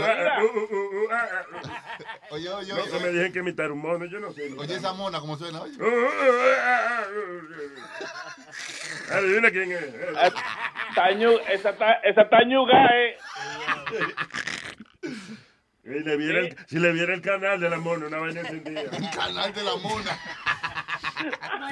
[2.48, 3.00] oye, No, oye.
[3.00, 4.50] me dijeron que imitar un mono, yo no sé.
[4.56, 5.60] Oye, esa mona, ¿cómo suena?
[5.62, 5.76] Oye.
[9.12, 9.84] Adivina quién es.
[10.94, 13.16] Tañu, esa, ta, esa tañuga es.
[15.84, 18.80] Y le viera el- si le viera el canal de la mona, una vaina encendida.
[18.92, 20.18] El canal de la mona.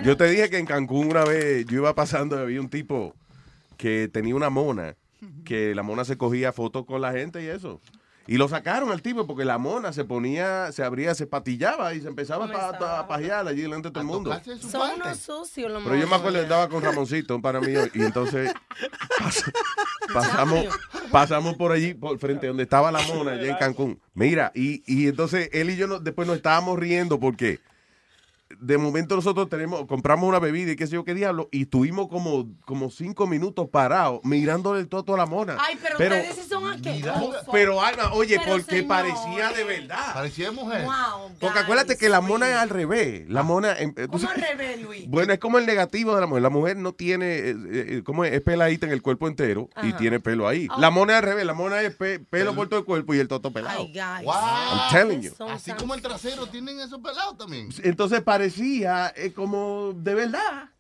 [0.03, 3.15] Yo te dije que en Cancún una vez yo iba pasando y había un tipo
[3.77, 4.95] que tenía una mona,
[5.45, 7.81] que la mona se cogía fotos con la gente y eso.
[8.29, 12.01] Y lo sacaron al tipo porque la mona se ponía, se abría, se patillaba y
[12.01, 14.37] se empezaba a, pa- a pajear allí delante de todo el mundo.
[14.69, 18.03] Son unos sucios los Pero yo me acuerdo, estaba con Ramoncito, un para mí, y
[18.03, 18.53] entonces
[19.21, 19.53] pas-
[20.13, 20.67] pasamos,
[21.13, 24.01] pasamos por allí, por frente donde estaba la mona, allá en Cancún.
[24.15, 27.61] Mira, y, y entonces él y yo no- después nos estábamos riendo porque
[28.61, 32.09] de momento nosotros tenemos, compramos una bebida y qué sé yo qué diablo, y estuvimos
[32.09, 35.57] como, como cinco minutos parados mirándole el toto a la mona.
[35.61, 37.37] Ay, pero, ustedes sí son asquerosos.
[37.51, 38.87] pero Alma, oye, Pero, porque señor.
[38.89, 40.15] parecía de verdad.
[40.15, 40.85] Parecía mujer.
[40.85, 43.29] Wow, Porque acuérdate que la mona es al revés.
[43.29, 43.73] La mona.
[43.79, 45.09] em, eh, ¿Cómo sabes- al revés, Luis?
[45.09, 46.43] Bueno, es como el negativo de la mujer.
[46.43, 49.93] La mujer no tiene, eh, eh, como es, es peladita en el cuerpo entero y
[49.95, 50.69] tiene pelo ahí.
[50.71, 50.81] Oh.
[50.81, 51.45] La mona es al revés.
[51.47, 53.81] La mona es pe- pelo por todo el cuerpo y el toto pelado.
[53.81, 54.25] Ay, guys.
[54.25, 54.35] Wow.
[54.35, 55.33] I'm telling you.
[55.51, 57.69] Así como el trasero tienen esos pelados también.
[57.83, 60.71] Entonces parecía eh, como de verdad.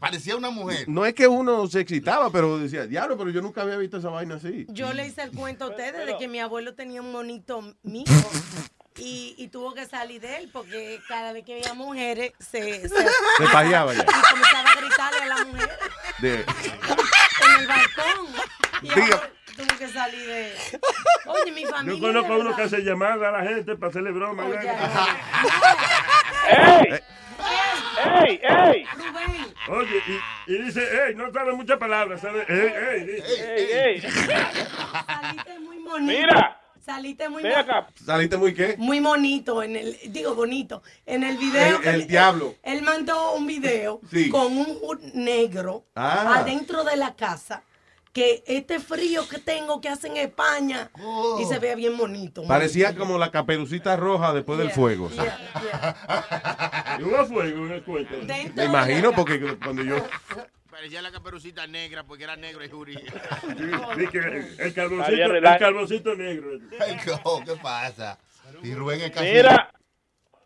[0.00, 0.88] Parecía una mujer.
[0.88, 4.08] No es que uno se excitaba, pero decía, diablo, pero yo nunca había visto esa
[4.08, 4.66] vaina así.
[4.70, 8.04] Yo le hice el cuento a ustedes de que mi abuelo tenía un monito mío
[8.96, 12.88] y, y tuvo que salir de él porque cada vez que veía mujeres se, se,
[12.88, 14.02] Se pajeaba ya.
[14.02, 15.70] y comenzaba a gritarle a la mujer
[16.20, 18.26] De- en el balcón.
[18.82, 19.16] Y Diga.
[19.16, 20.52] ahora tuvo que salir de
[21.26, 21.94] Oye, mi familia.
[21.94, 24.44] Yo conozco a uno que hace llamadas a la gente para hacerle broma.
[24.46, 24.58] Oye,
[26.50, 27.00] ¡Ey!
[28.04, 28.40] ¡Ey!
[28.42, 28.86] ¡Ey!
[28.96, 29.54] Rubén.
[29.68, 30.02] Oye,
[30.46, 32.44] y, y dice, ey, no sabe muchas palabras, ¿sabe?
[32.48, 33.22] Ey, ey.
[33.38, 33.68] ¡Ey!
[33.72, 34.00] ¡Ey!
[34.00, 36.00] Saliste muy bonito.
[36.20, 36.54] Mira.
[36.80, 37.86] Saliste muy acá.
[38.02, 38.76] ¿Saliste muy qué?
[38.78, 41.80] Muy bonito en el, digo bonito, en el video.
[41.82, 42.54] El- el diablo.
[42.62, 44.30] Él, mandó un video Sí.
[44.30, 46.36] con un hood negro Ah.
[46.38, 47.62] adentro de la casa.
[48.12, 50.90] Que este frío que tengo que hace en España
[51.40, 52.44] y se ve bien bonito.
[52.46, 55.10] Parecía como la caperucita roja después del fuego.
[55.10, 55.18] sí.
[56.98, 58.16] Y un fuego en el cuento.
[58.54, 59.96] Me imagino porque cuando yo...
[60.70, 62.68] Parecía la caperucita negra porque era negro y
[64.08, 65.58] que el, Había el relax.
[65.58, 66.50] carboncito negro.
[66.80, 68.16] Ay, co, ¿qué pasa?
[68.62, 69.26] Y Rubén es casi...
[69.26, 69.72] Mira.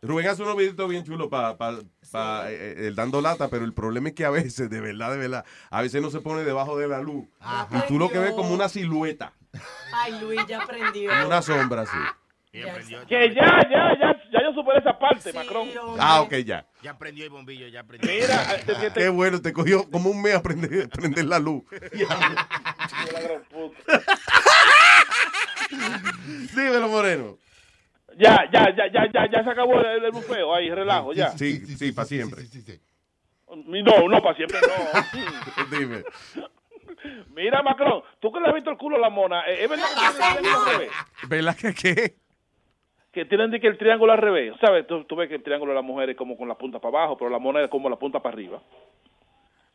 [0.04, 1.78] Rubén hace unos videitos bien chulos para pa,
[2.10, 5.16] pa, eh, eh, dando lata, pero el problema es que a veces, de verdad, de
[5.16, 7.24] verdad, a veces no se pone debajo de la luz.
[7.70, 9.32] Y tú lo que ves como una silueta,
[9.94, 11.08] Ay, Luis, ya aprendió.
[11.08, 11.96] como una sombra así.
[12.50, 12.66] Que ya,
[13.08, 15.68] ya, ya, ya yo superé esa parte, Macron.
[15.98, 16.66] Ah, ok, ya.
[16.82, 18.10] Ya prendió el bombillo, ya prendió.
[18.10, 18.56] Mira,
[18.94, 21.62] Qué bueno, te cogió como un mes a prender, prender la luz.
[26.54, 27.38] Dímelo, Moreno.
[28.18, 31.30] Ya, ya, ya, ya, ya, ya se acabó el, el bufeo ahí, relajo, ya.
[31.30, 32.44] Sí, sí, para siempre.
[33.48, 35.78] No, no, para siempre no.
[35.78, 36.02] Dime.
[37.34, 39.86] Mira, Macron, tú que le has visto el culo a la mona, eh, ¿es verdad
[39.88, 40.90] que tienen el triángulo al revés?
[41.28, 42.16] ¿Verdad que qué?
[43.12, 44.54] Que tienen de que el triángulo al revés.
[44.60, 44.86] ¿Sabes?
[44.86, 46.98] Tú, tú ves que el triángulo de la mujer es como con la punta para
[46.98, 48.62] abajo, pero la mona es como la punta para arriba.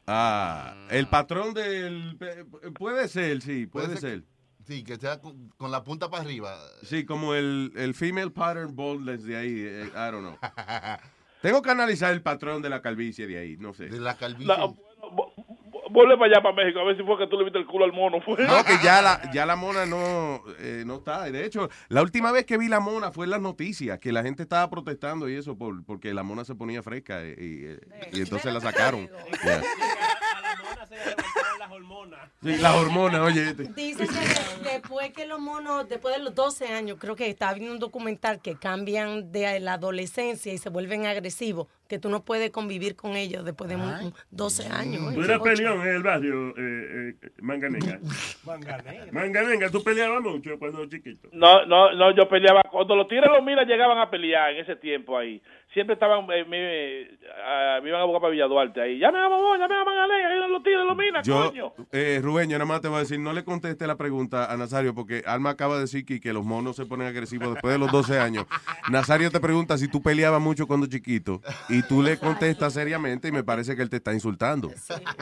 [0.08, 2.18] Ah, el patrón del...
[2.74, 4.37] Puede ser, sí, puede, Puede ser ser.
[4.68, 6.53] Sí, que sea con, con la punta para arriba.
[6.84, 10.38] Sí, como el, el female pattern baldness de ahí, eh, I don't know.
[11.41, 13.85] Tengo que analizar el patrón de la calvicie de ahí, no sé.
[13.88, 14.45] De la calvicie.
[14.48, 14.68] La-
[15.89, 17.85] Vuelve para allá, para México, a ver si fue que tú le viste el culo
[17.85, 18.19] al mono.
[18.19, 18.35] Fue.
[18.45, 21.23] No, que ya la, ya la mona no, eh, no está.
[21.31, 24.22] De hecho, la última vez que vi la mona fue en las noticias, que la
[24.22, 27.80] gente estaba protestando y eso por, porque la mona se ponía fresca eh, y, eh,
[28.11, 29.07] y entonces la sacaron.
[29.45, 29.61] Yeah.
[32.44, 33.49] Sí, las hormonas, oye.
[33.49, 33.64] este.
[33.73, 34.14] Dicen que
[34.64, 37.80] de- después que los monos, después de los 12 años, creo que estaba viendo un
[37.80, 42.95] documental que cambian de la adolescencia y se vuelven agresivos, que tú no puedes convivir
[42.95, 45.14] con ellos después de mu- 12 años.
[45.14, 47.99] Tú eras peleón en el barrio, eh, eh, Manganenga.
[49.11, 51.30] Manganenga, tú peleabas mucho cuando chiquito.
[51.31, 52.61] No, no, no, yo peleaba.
[52.72, 55.41] Cuando los tigres los miras llegaban a pelear en ese tiempo ahí.
[55.78, 58.98] Siempre estaban, eh, me, me iban a buscar para Villa Duarte ahí.
[58.98, 61.74] Llamen a Bobón, llamen a Magalega, ahí los tigres los minas, Yo, coño.
[61.91, 64.58] eh, Rubén, yo nada más te voy a decir, no le conteste la pregunta a
[64.58, 67.78] Nazario, porque Alma acaba de decir que, que los monos se ponen agresivos después de
[67.78, 68.48] los 12 años.
[68.90, 73.32] Nazario te pregunta si tú peleabas mucho cuando chiquito, y tú le contestas seriamente, y
[73.32, 74.70] me parece que él te está insultando.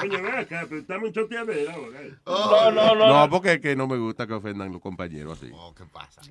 [0.01, 1.99] Oye, ven acá, pero estamos en choteadera ahora.
[2.25, 3.07] No, no, no.
[3.07, 5.51] No, porque es que no me gusta que ofendan los compañeros así.
[5.75, 6.21] ¿Qué pasa?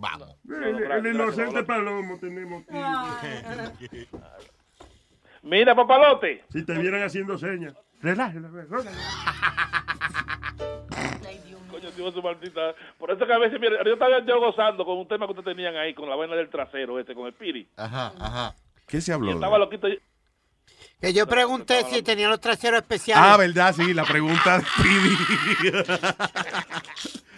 [0.00, 0.36] Vamos.
[0.48, 3.18] El, inocente palomo tenemos Ah.
[3.80, 4.06] que...
[5.42, 6.44] Mira, papalote.
[6.52, 7.74] Si te vieran haciendo señas.
[8.00, 8.96] Relájate, relájate.
[11.70, 12.74] Coño, tío, su maldita.
[12.98, 15.56] Por eso que a veces, mira, yo estaba yo gozando con un tema que ustedes
[15.56, 17.68] tenían ahí, con la vaina del trasero este, con el piri.
[17.76, 18.54] Ajá, ajá.
[18.86, 19.32] ¿Qué se Y habló?
[19.32, 19.88] estaba loquito.
[21.00, 23.24] Que yo pregunté si tenía los traseros especiales.
[23.24, 24.60] Ah, verdad, sí, la pregunta.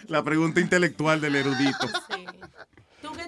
[0.07, 1.87] La pregunta intelectual del erudito.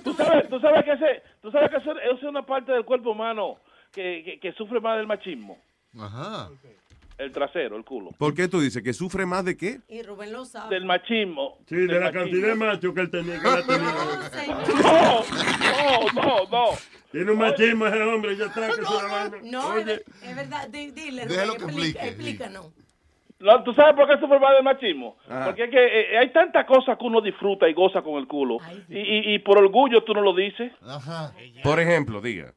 [0.03, 2.84] ¿Tú sabes, tú sabes que, ese, tú sabes que eso, eso es una parte del
[2.84, 3.57] cuerpo humano
[3.91, 5.57] que, que, que sufre más del machismo.
[5.97, 6.49] Ajá.
[7.18, 8.10] El trasero, el culo.
[8.18, 8.81] ¿Por qué tú dices?
[8.81, 9.80] ¿Que sufre más de qué?
[9.88, 10.73] Y Rubén lo sabe.
[10.73, 11.57] Del machismo.
[11.68, 12.22] Sí, de la machismo.
[12.23, 13.40] cantidad de machos que él tenía.
[13.40, 13.94] Que tenía.
[14.81, 16.65] No, no, no.
[17.11, 19.38] Tiene un machismo ese hombre, ya está, que se la vaina.
[19.44, 20.68] No, es, Oye, ver- es verdad.
[20.69, 22.65] Di- Dile, Déjalo que explica- explique, explícanos.
[23.40, 25.18] No, ¿Tú sabes por qué sufre más del machismo?
[25.30, 25.44] Ah.
[25.45, 25.77] Porque es que
[26.14, 28.57] eh, hay tantas cosas que uno disfruta y goza con el culo.
[28.90, 30.72] Y, y, y por orgullo tú no lo dices.
[30.81, 31.34] Ajá.
[31.61, 32.53] Por ejemplo, diga.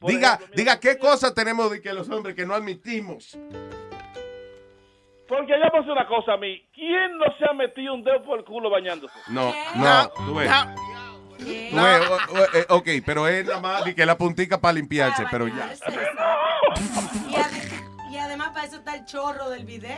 [0.00, 3.36] Diga, diga qué cosas tenemos de que los hombres que no admitimos.
[5.28, 6.62] Porque yo pasé una cosa a mí.
[6.74, 9.14] ¿Quién no se ha metido un dedo por el culo bañándose?
[9.28, 10.50] No, no, tú ves.
[11.38, 14.74] Tú ves, o- o- eh, ok, pero es nada más de que la puntica para
[14.74, 15.72] limpiarse, pero ya.
[17.28, 19.96] Y, ade- y además para eso está el chorro del video.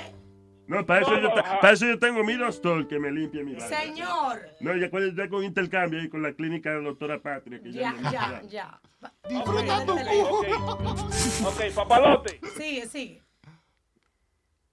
[0.69, 3.55] No, para eso, yo, te- para eso yo tengo mi doctor que me limpia mi
[3.55, 3.66] vaina.
[3.69, 4.39] Señor.
[4.61, 7.59] No, ya con, ya con intercambio y con la clínica de la doctora Patria.
[7.61, 8.81] Que Ya, me- ya, ya.
[9.28, 10.01] Disfrutando un
[11.47, 12.39] Ok, papalote.
[12.57, 13.23] Sigue, sigue.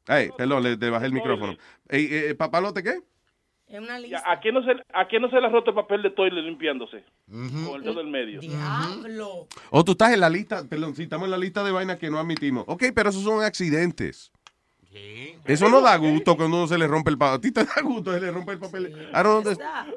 [0.08, 1.56] Ay, perdón, le, le bajé el micrófono.
[1.90, 3.00] Ey, eh, ¿Papalote qué?
[3.68, 4.32] Es una Ya, lista.
[4.32, 6.42] ¿A quién no se, a quién no se le ha roto el papel de toile
[6.42, 7.04] limpiándose?
[7.28, 8.40] Con el dedo del medio.
[8.40, 9.48] Diablo.
[9.72, 12.12] O tú estás en la lista, perdón, si estamos en la lista de vainas que
[12.12, 12.66] no admitimos.
[12.68, 14.32] Ok, pero esos son accidentes.
[15.46, 17.36] Eso no da gusto cuando uno se le rompe el papel.
[17.36, 19.10] A ti te da gusto se le rompe el papel.
[19.14, 19.94] I don't understand.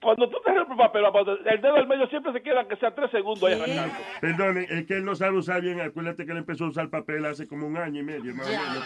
[0.00, 1.04] Cuando tú te rompes el papel,
[1.46, 3.94] el dedo del medio siempre se queda que sea tres segundos ahí arrancando.
[4.20, 5.80] Perdón, es que él no sabe usar bien.
[5.80, 8.34] Acuérdate que él empezó a usar papel hace como un año y medio.
[8.34, 8.60] más o Ya.
[8.62, 8.84] menos.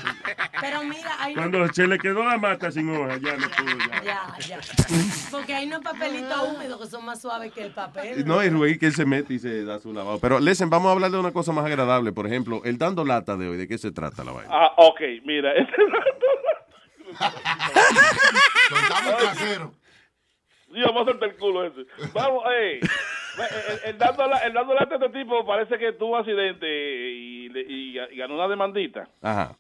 [0.61, 3.79] Pero mira, hay Cuando se le quedó la mata sin hoja, ya no pudo.
[4.05, 4.35] Ya.
[4.39, 4.59] Ya, ya.
[5.31, 8.25] Porque hay unos papelitos húmedos que son más suaves que el papel.
[8.27, 10.19] No, es Rubén que él se mete y se da su lavado.
[10.21, 12.13] Pero, listen, vamos a hablar de una cosa más agradable.
[12.13, 13.57] Por ejemplo, el dando lata de hoy.
[13.57, 14.49] ¿De qué se trata la vaina?
[14.53, 15.53] Ah, ok, mira.
[18.69, 19.73] Soltamos trasero.
[20.75, 21.87] Sí, vamos a soltar el culo ese.
[22.13, 22.81] Vamos, ey.
[23.39, 27.47] El, el dando la, el dando lata a este tipo parece que tuvo accidente y,
[27.47, 29.09] y, y ganó una demandita.
[29.23, 29.57] Ajá.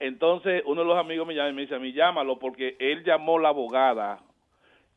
[0.00, 3.02] Entonces, uno de los amigos me llama y me dice a mí, llámalo porque él
[3.04, 4.20] llamó la abogada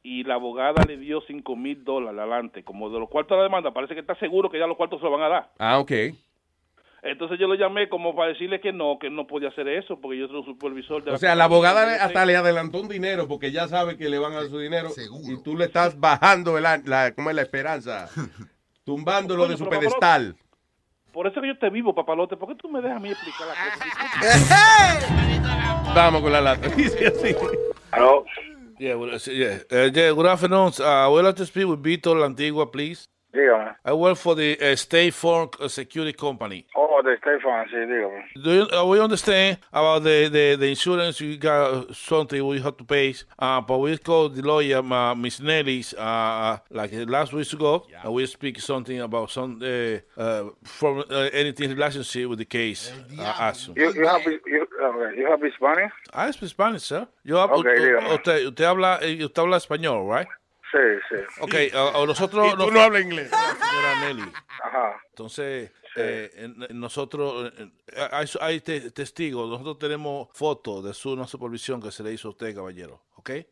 [0.04, 3.44] y la abogada le dio cinco mil dólares adelante, como de los cuartos de la
[3.44, 3.72] demanda.
[3.72, 5.50] Parece que está seguro que ya los cuartos se lo van a dar.
[5.58, 5.92] Ah, ok.
[7.04, 10.00] Entonces yo lo llamé como para decirle que no, que él no podía hacer eso
[10.00, 12.88] porque yo soy un supervisor de O sea, la abogada le- hasta le adelantó un
[12.90, 14.90] dinero porque ya sabe que le van a dar su dinero
[15.28, 18.08] y tú le estás bajando el, la, ¿cómo es la esperanza?
[18.86, 20.36] Tumbándolo de su pedestal.
[21.12, 22.38] Por eso que yo te vivo, papalote.
[22.38, 23.56] ¿Por qué tú me dejas a mí explicar la
[24.30, 25.94] cosa?
[25.96, 26.68] Vamos con la lata.
[26.76, 27.36] Dice así.
[27.92, 28.26] Hello.
[28.80, 29.60] Yeah, well, yeah.
[29.72, 30.72] Uh, yeah, good afternoon.
[30.80, 33.08] Uh, I would like to speak with Víctor Lantigua, please.
[33.34, 33.76] Dígame.
[33.86, 36.66] I work for the uh, State Farm uh, Security Company.
[36.76, 38.24] Oh, de Stefan, sí, dígame.
[38.44, 42.76] Do you, uh, we understand about the, the, the insurance you got something we have
[42.78, 47.32] to pay, uh, but we called the lawyer, uh, Miss Nelly's, uh, like uh, last
[47.34, 52.40] week ago, and we speak something about some uh, uh, from uh, anything relationship with
[52.40, 52.92] the case.
[53.18, 53.74] Uh, action.
[53.78, 55.92] You, you have, you, okay, you have Spanish?
[56.14, 57.08] I speak Spanish, sir.
[57.24, 58.14] Yo hablo, Ok, dígame.
[58.16, 60.28] usted, usted habla, eh, usted habla español, right?
[60.72, 60.78] Sí,
[61.10, 61.16] sí.
[61.42, 62.48] Ok, uh, uh, nosotros...
[62.54, 63.30] Y tú no hablas inglés.
[63.30, 64.32] Señora Nelly.
[64.64, 65.02] Ajá.
[65.10, 70.94] Entonces, eh, en- en nosotros, eh, eh, hay, hay te- testigos, nosotros tenemos fotos de
[70.94, 73.30] su una supervisión que se le hizo a usted, caballero, ¿ok?
[73.32, 73.46] Eh,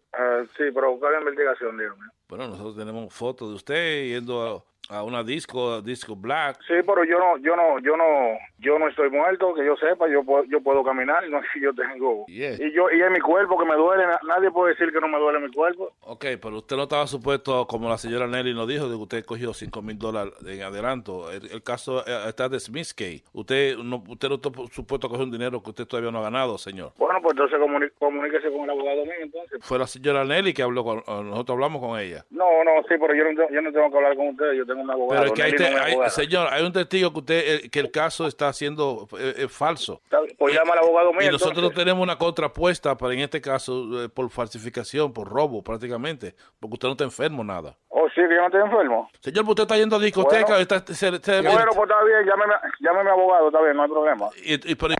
[0.57, 2.05] sí, pero buscar la investigación, dígame.
[2.29, 6.57] Bueno, nosotros tenemos fotos de usted yendo a, una disco, disco black.
[6.67, 10.07] Sí, pero yo no, yo no, yo no, yo no estoy muerto, que yo sepa,
[10.09, 12.25] yo puedo, yo puedo caminar, no es que yo tengo.
[12.27, 12.59] Yes.
[12.59, 15.07] Y yo, y es mi cuerpo que me duele, na- nadie puede decir que no
[15.07, 15.91] me duele mi cuerpo.
[16.01, 19.25] Ok, pero usted no estaba supuesto, como la señora Nelly nos dijo, de que usted
[19.25, 21.31] cogió 5 mil dólares en adelanto.
[21.31, 23.23] El, el caso eh, está de Smith Case.
[23.33, 26.23] Usted no, usted no está supuesto a coger un dinero que usted todavía no ha
[26.23, 26.93] ganado, señor.
[26.97, 27.59] Bueno, pues entonces
[27.99, 29.59] comuníquese con el abogado mío, entonces.
[29.61, 32.25] Fue la señora Nelly que habló con, nosotros hablamos con ella.
[32.31, 34.78] No, no, sí, pero yo no, yo no tengo que hablar con ustedes, yo tengo
[34.81, 35.21] un abogado.
[35.21, 38.27] Pero es que hay, te- señor, hay un testigo que usted eh, que el caso
[38.27, 40.01] está siendo eh, eh, falso.
[40.37, 41.23] Pues llama al abogado mío.
[41.23, 41.77] Y nosotros entonces.
[41.77, 46.87] tenemos una contrapuesta, pero en este caso eh, por falsificación, por robo prácticamente, porque usted
[46.87, 47.75] no está enfermo nada.
[47.89, 49.09] Oh, sí, que yo no estoy enfermo.
[49.19, 50.45] Señor, ¿usted está yendo a discoteca?
[50.45, 50.61] Bueno.
[50.61, 54.29] está- se- se- Bueno, pues está bien, llámeme, llámeme abogado, está bien, no hay problema.
[54.43, 54.95] y- y- pero-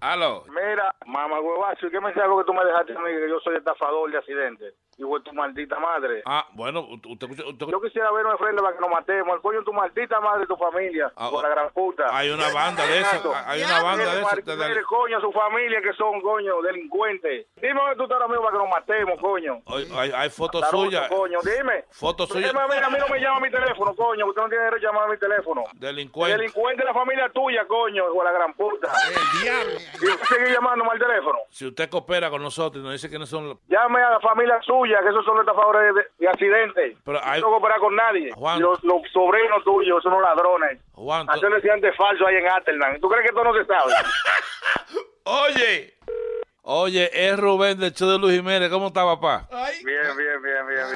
[0.00, 0.44] Aló.
[0.48, 3.56] Mira, mamá huevazo, ¿y qué mensaje que tú me dejaste a mí que yo soy
[3.56, 4.74] estafador de accidentes?
[4.98, 6.22] Igual tu maldita madre.
[6.26, 9.34] Ah, bueno, usted, usted- usted- Yo quisiera ver una frente para que nos matemos.
[9.34, 11.10] El coño de tu maldita madre y tu familia.
[11.16, 12.06] Ah, por la gran puta.
[12.16, 14.40] hay una banda de esas, hay una banda de esas.
[14.88, 17.46] Coño, su familia que son, coño, delincuentes.
[17.56, 19.62] Dime dónde tú estás ahora mismo para que nos matemos, coño.
[19.66, 21.08] Hay, hay- hay fotos suyas.
[21.08, 21.84] coño, dime.
[21.90, 22.54] Fotos suyas.
[22.54, 24.26] A mí no me llama mi teléfono, coño.
[24.26, 25.64] Usted no tiene derecho a llamar a mi teléfono.
[25.74, 26.36] Delincuente.
[26.36, 28.88] Delincuente de la familia tuya, coño, hijo de la gran puta.
[29.08, 29.72] El diablo.
[30.02, 31.38] Y usted sigue llamándome al teléfono.
[31.50, 33.58] Si usted coopera con nosotros y nos dice que no son...
[33.68, 36.96] Llame a la familia suya, que esos son los estafadores de, de accidentes.
[37.04, 38.32] Pero hay- No cooperar con nadie.
[38.32, 38.60] Juan.
[38.60, 40.80] Los, los sobrinos tuyos son unos ladrones.
[40.92, 43.00] Juan, tú- Hacerle accidentes falsos ahí en Atterland.
[43.00, 43.92] ¿Tú crees que esto no se sabe?
[45.24, 45.94] Oye.
[46.64, 48.70] Oye, es Rubén del show de Luis Jiménez.
[48.70, 49.48] ¿Cómo está, papá?
[49.84, 50.86] Bien, bien, bien, bien, bien.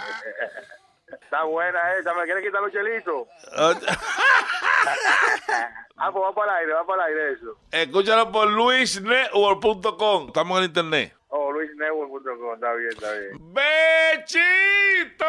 [1.23, 2.15] Está buena esa.
[2.15, 3.27] ¿Me quiere quitar los chelitos?
[5.97, 7.57] ah, pues va para el aire, va para el aire eso.
[7.73, 10.27] Escúchalo por luisnetwork.com.
[10.29, 11.16] Estamos en internet.
[11.29, 12.55] Oh, luisnetwork.com.
[12.55, 13.33] Está bien, está bien.
[13.53, 15.25] ¡Bechito!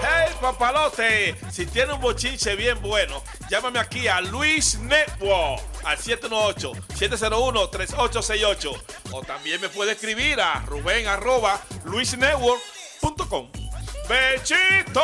[0.00, 1.36] ¡Hey, papalote!
[1.50, 8.82] Si tiene un bochinche bien bueno, llámame aquí a Luis Network al 718-701-3868.
[9.12, 13.48] O también me puede escribir a Rubén arroba luisnetwork.com.
[14.08, 15.00] ¡Bechito!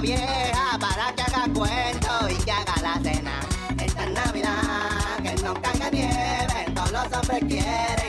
[0.00, 3.40] Vieja para que haga cuento y que haga la cena.
[3.78, 7.99] Esta Navidad, que no caiga nieve, todos los hombres quieren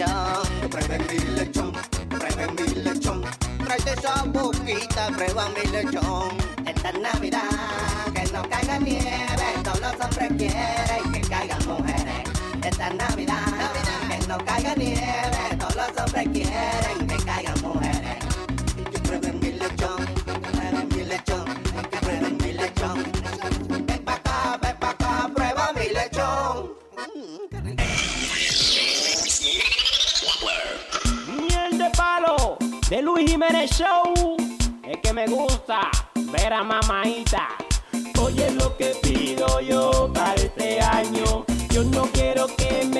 [0.00, 3.22] que prueben mi lechón, que prueben mi lechón.
[3.64, 6.38] Tráete esa boquita, prueba mi lechón.
[6.66, 7.42] Esta Navidad,
[8.14, 12.30] que no caiga nieve, todos los hombres quieren que caigan mujeres.
[12.64, 13.72] Esta Navidad,
[14.08, 15.39] que no caiga nieve,
[33.30, 34.36] Jiménez Show.
[34.82, 35.88] Es que me gusta
[36.32, 37.46] ver a mamaita.
[38.20, 41.44] Oye lo que pido yo para este año.
[41.70, 42.99] Yo no quiero que me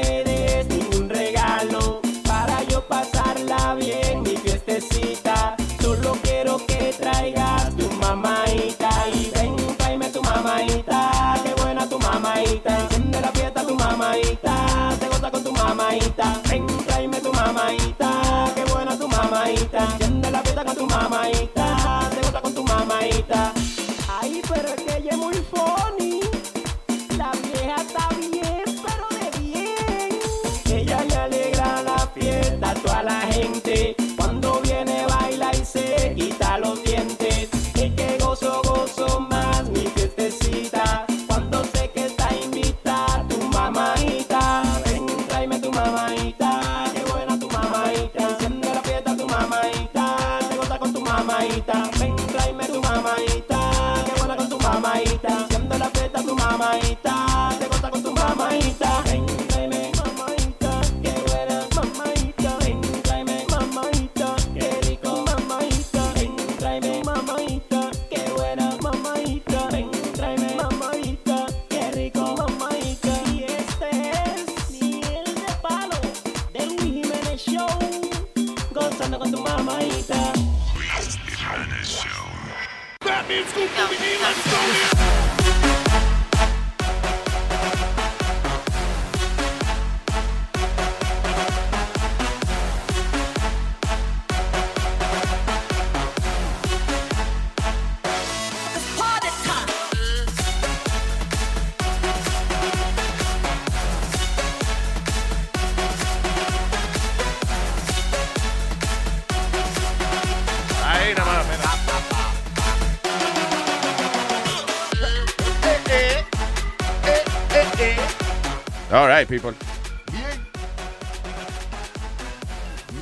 [119.21, 119.55] right, people.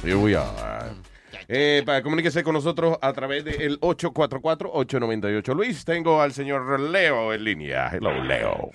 [0.02, 0.90] Here we are.
[1.48, 5.54] Eh, para comunicarse con nosotros a través del 844-898.
[5.54, 7.90] Luis, tengo al señor Leo en línea.
[7.92, 8.70] Hello, Leo.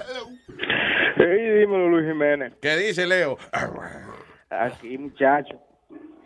[1.17, 2.53] Hey, dímelo, Luis Jiménez.
[2.61, 3.37] ¿Qué dice Leo?
[4.49, 5.59] Aquí, muchacho.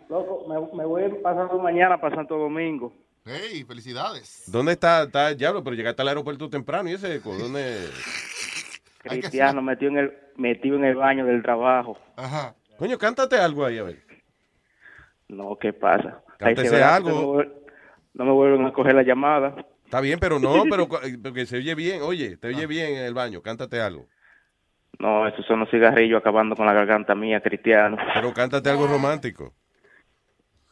[0.08, 2.92] Loco, me, me voy pasando mañana para Santo Domingo.
[3.26, 4.44] Hey, felicidades.
[4.46, 5.02] ¿Dónde está?
[5.02, 7.36] Está Diablo, pero llegaste al aeropuerto temprano y ese eco.
[7.36, 7.88] ¿Dónde?
[9.08, 11.98] Cristiano metido en el metido en el baño del trabajo.
[12.16, 12.54] Ajá.
[12.78, 13.98] Coño, cántate algo ahí, a ver.
[15.28, 16.22] No, ¿qué pasa?
[16.40, 17.42] Ahí se Cántese verá, algo.
[18.14, 19.54] No me, vuelven a coger la llamada.
[19.84, 22.02] Está bien, pero no, pero cu- porque se oye bien.
[22.02, 23.42] Oye, te oye bien en el baño.
[23.42, 24.06] Cántate algo.
[24.98, 27.96] No, esos son los cigarrillos acabando con la garganta mía, Cristiano.
[28.14, 29.54] Pero cántate algo romántico.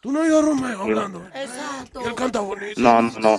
[0.07, 1.27] ¿Tú no oído a Romeo hablando?
[1.35, 2.01] Exacto.
[2.07, 2.81] Él canta bonito.
[2.81, 3.39] No, no, no.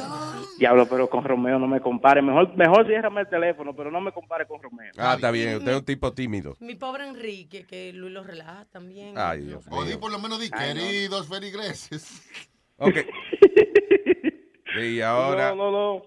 [0.59, 2.21] Diablo, pero con Romeo no me compare.
[2.21, 4.91] Mejor, mejor ciérrame el teléfono, pero no me compare con Romeo.
[4.97, 5.57] Ah, está bien.
[5.59, 6.57] Usted es un tipo tímido.
[6.59, 9.13] Mi pobre Enrique, que Luis lo relaja también.
[9.17, 9.99] Ay, Dios O di mío.
[10.01, 10.81] por lo menos di, Ay, no.
[10.81, 12.27] queridos feligreses.
[12.77, 12.95] Ok.
[14.79, 15.55] Y ahora.
[15.55, 16.03] No, no, no.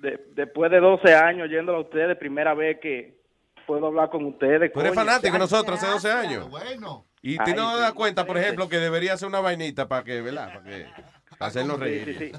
[0.00, 3.20] De- después de 12 años yéndolo a ustedes, primera vez que
[3.66, 4.72] puedo hablar con ustedes.
[4.72, 5.04] Tú eres coño.
[5.04, 6.48] fanático de nosotros hace 12 años.
[6.50, 7.04] Bueno.
[7.22, 7.80] Y tú no te sí.
[7.80, 10.48] das cuenta, por ejemplo, que debería hacer una vainita para que, ¿verdad?
[10.54, 10.86] Para que
[11.38, 12.04] para hacernos Sí, reír.
[12.04, 12.32] sí, sí.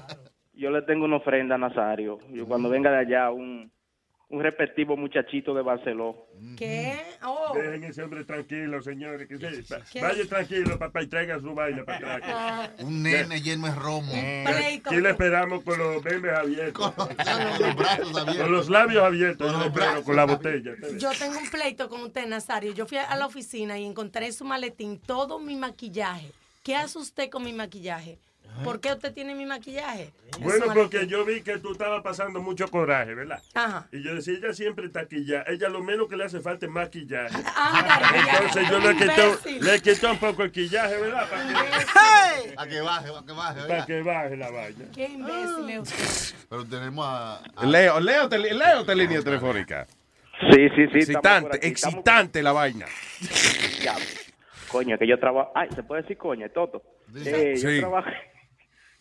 [0.54, 2.18] Yo le tengo una ofrenda a Nazario.
[2.30, 3.72] Yo cuando venga de allá, un,
[4.30, 6.16] un respectivo muchachito de Barcelona.
[6.56, 6.96] ¿Qué?
[7.24, 7.52] Oh.
[7.54, 9.26] Dejen ese hombre tranquilo, señores.
[9.28, 10.00] Que se- ¿Qué?
[10.00, 12.22] Vaya tranquilo, papá, y traiga su vaina para atrás.
[12.32, 12.68] Ah.
[12.84, 14.12] Un nene lleno de romo.
[14.12, 14.90] pleito.
[14.90, 16.92] Aquí le esperamos con los memes abiertos.
[16.92, 18.36] Con los brazos abiertos.
[18.36, 20.72] Con los labios abiertos, yo le espero, con la botella.
[20.98, 22.72] Yo tengo un pleito con usted, Nazario.
[22.72, 26.30] Yo fui a la oficina y encontré en su maletín todo mi maquillaje.
[26.62, 28.18] ¿Qué hace usted con mi maquillaje?
[28.64, 30.12] ¿Por qué usted tiene mi maquillaje?
[30.40, 33.42] Bueno, Eso porque yo vi que tú estabas pasando mucho coraje, ¿verdad?
[33.54, 33.88] Ajá.
[33.92, 35.44] Y yo decía, ella siempre está maquillada.
[35.48, 37.36] Ella lo menos que le hace falta es maquillaje.
[37.50, 38.38] Ya.
[38.38, 39.64] Entonces yo le Imbécil.
[39.64, 41.28] le quité un poco el quillaje, ¿verdad?
[41.28, 43.60] Para que, Para que baje, para que baje.
[43.68, 44.84] para que baje la vaina.
[44.94, 46.36] Qué imbécil es usted.
[46.48, 47.36] Pero tenemos a...
[47.56, 49.86] a- Leo, Leo, te, Leo, te línea telefónica.
[50.52, 50.98] Sí, sí, sí.
[50.98, 52.86] Excitante, excitante la vaina.
[53.82, 53.94] Ya,
[54.68, 55.52] coño, que yo trabajo.
[55.54, 56.82] Ay, se puede decir coño, Toto.
[57.24, 57.80] Eh, yo, Sí.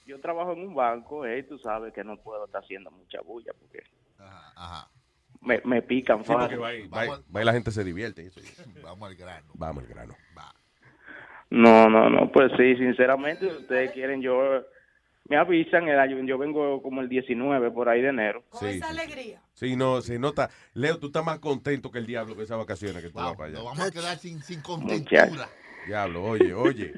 [0.10, 3.54] Yo trabajo en un banco, eh, tú sabes que no puedo estar haciendo mucha bulla
[3.60, 3.84] porque
[5.42, 6.60] me, me pican Sí, fácil.
[6.62, 8.24] va, ahí- va ahí- va ahí la gente se divierte.
[8.24, 8.40] y eso.
[8.84, 9.48] Vamos al grano.
[9.54, 10.16] Vamos al grano.
[11.52, 14.64] No, no, no, pues sí, sinceramente, si ustedes quieren, yo
[15.28, 18.44] me avisan, el año- yo vengo como el 19 por ahí de enero.
[18.50, 19.00] Con Sí, esa sí.
[19.00, 19.42] alegría.
[19.54, 20.50] Sí, no, se nota.
[20.74, 23.46] Leo, tú estás más contento que el diablo que esas vacaciones que tú vas para
[23.50, 23.56] allá.
[23.58, 25.50] nos vamos a quedar sin, sin contentura.
[25.86, 26.94] Diablo, oye, oye.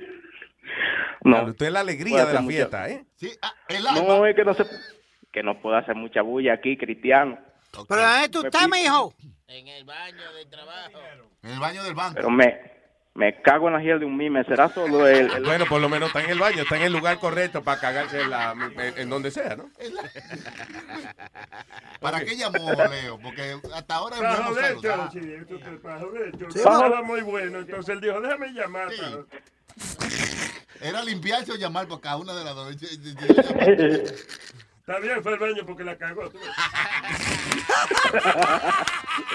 [1.24, 1.32] No.
[1.36, 3.06] Diablo, usted es la alegría de la mucha- fiesta, ¿eh?
[3.18, 4.66] Sí, ah, el No, es que no se
[5.32, 7.38] que no puedo hacer mucha bulla aquí, cristiano.
[7.88, 9.14] ¿Pero dónde tú estás, pi- mijo?
[9.48, 11.00] En el baño de trabajo.
[11.44, 12.16] En el baño del banco.
[12.16, 12.60] Pero me,
[13.14, 14.44] me cago en la hiel de un mime.
[14.44, 16.92] ¿Será solo el, el- Bueno, por lo menos está en el baño, está en el
[16.94, 19.70] lugar correcto para cagarse en, la- en- en donde sea, ¿no?
[22.02, 23.20] ¿Para qué llamó Leo?
[23.20, 25.62] Porque hasta ahora yo, sí, esto es
[26.38, 26.50] yo.
[26.52, 26.60] Sí,
[27.06, 28.90] muy bueno, entonces él dijo, déjame llamar.
[28.98, 29.26] para-
[30.82, 32.76] Era limpiarse o llamar porque a una de las dos.
[32.76, 33.00] Está
[35.00, 36.24] bien, fue al baño porque la cagó.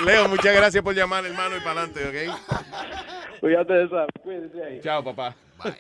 [0.05, 2.39] Leo, muchas gracias por llamar, hermano, y para adelante, ¿ok?
[3.41, 4.81] Cuídate de esa, cuídese ahí.
[4.83, 5.35] Chao, papá.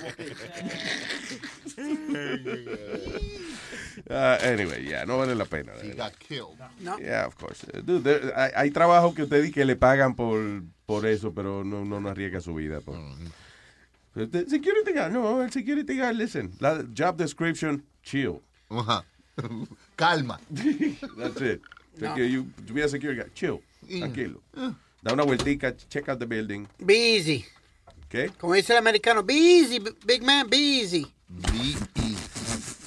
[4.09, 5.71] Uh, anyway, yeah, no vale la pena.
[5.81, 6.57] He got killed.
[6.99, 7.63] Yeah, of course.
[7.73, 10.39] Uh, Dude, there- hay, hay trabajo que usted dice que le pagan por,
[10.85, 12.81] por eso, pero no, no, no arriesga su vida.
[12.81, 12.95] Por.
[14.13, 16.51] Pero the Security guard, no, el security guard, listen.
[16.59, 18.41] La job description, chill.
[18.69, 19.03] Ajá.
[19.95, 20.39] Calma.
[21.17, 21.61] That's it.
[21.99, 22.15] No.
[22.15, 24.41] You, to be a security guard, chill, tranquilo.
[25.03, 26.67] Da una vueltica, check out the building.
[26.83, 27.45] Be easy.
[28.09, 28.29] ¿Qué?
[28.37, 31.05] Como dice el americano, be easy, big man, be easy.
[31.39, 32.17] Be easy.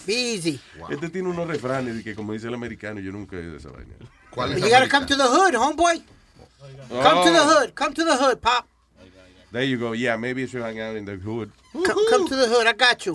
[0.07, 0.61] Be easy.
[0.91, 3.95] Este tiene unos refranes que, como dice el americano, yo nunca he oído esa vaina.
[4.31, 6.03] ¿Cuál You gotta come to the hood, homeboy.
[6.89, 7.75] Come to the Oh, hood.
[7.75, 8.67] Come to the hood, pop.
[9.53, 9.93] There you go.
[9.95, 11.53] Yeah, maybe you should hang out in the hood.
[11.73, 12.67] Come, come to the hood.
[12.67, 13.13] I got you.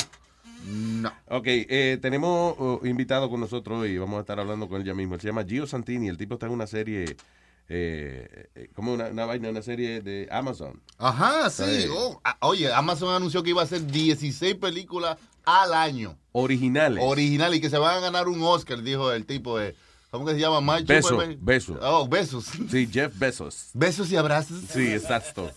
[0.65, 1.11] No.
[1.27, 3.97] Ok, eh, tenemos oh, invitado con nosotros hoy.
[3.97, 5.15] Vamos a estar hablando con él ya mismo.
[5.15, 6.07] Él se llama Gio Santini.
[6.07, 7.17] El tipo está en una serie,
[7.69, 10.81] eh, eh, como una, una vaina, una serie de Amazon.
[10.97, 11.83] Ajá, sí.
[11.83, 11.87] Sí.
[11.91, 16.17] Oh, ah, oye, Amazon anunció que iba a hacer 16 películas al año.
[16.31, 17.03] Originales.
[17.05, 19.75] Original y que se van a ganar un Oscar, dijo el tipo de.
[20.09, 20.59] ¿Cómo que se llama?
[20.61, 21.39] Mike Beso, Zuckerberg?
[21.39, 21.79] beso.
[21.83, 22.45] Oh, besos.
[22.69, 23.69] Sí, Jeff Bezos.
[23.75, 24.61] Besos y abrazos.
[24.67, 25.51] Sí, exacto.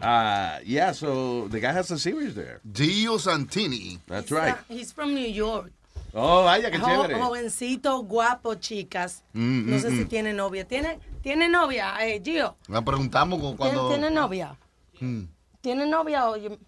[0.00, 2.60] Uh, yeah, so the guy has a series there.
[2.72, 4.00] Gio Santini.
[4.08, 4.56] That's right.
[4.68, 5.70] He's from New York.
[6.14, 7.14] Oh, vaya, qué Jo- chévere.
[7.14, 9.22] jovencito, guapo, chicas.
[9.32, 9.98] Mm, no mm, sé mm.
[9.98, 10.66] si tiene novia.
[10.66, 12.56] ¿Tiene, ¿tiene novia, eh, Gio?
[12.68, 13.88] Me preguntamos cu- ¿Tiene, cuando.
[13.88, 14.56] tiene novia?
[15.00, 15.22] Mm.
[15.60, 16.36] ¿Tiene novia o...?
[16.36, 16.58] yo-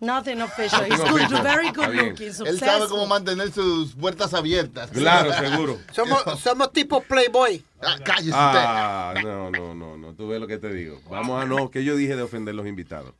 [0.00, 0.82] Nothing official.
[0.82, 1.42] Nothing He's good, official.
[1.42, 2.08] very Está good bien.
[2.10, 2.88] looking, Él sabe successful.
[2.88, 4.90] cómo mantener sus puertas abiertas.
[4.90, 5.78] Claro, seguro.
[5.92, 7.64] Somos, somos tipo Playboy.
[7.80, 10.14] Ah, cállese Ah, no, no, no, no.
[10.14, 11.00] Tú ves lo que te digo.
[11.08, 13.14] Vamos a no, que yo dije de ofender los invitados.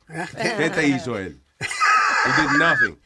[0.57, 1.41] ¿Qué te hizo él?
[1.59, 2.99] He did nothing.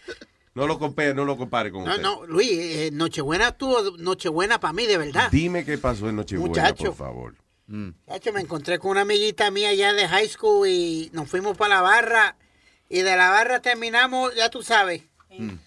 [0.60, 2.02] No lo compare, no lo compare con No, usted.
[2.04, 5.30] no, Luis, eh, Nochebuena tuvo Nochebuena para mí, de verdad.
[5.32, 6.84] Dime qué pasó en Nochebuena, Muchacho.
[6.86, 7.36] por favor.
[8.08, 11.76] Chacho, me encontré con una amiguita mía allá de high school y nos fuimos para
[11.76, 12.36] la barra.
[12.90, 15.60] Y de la barra terminamos, ya tú sabes, en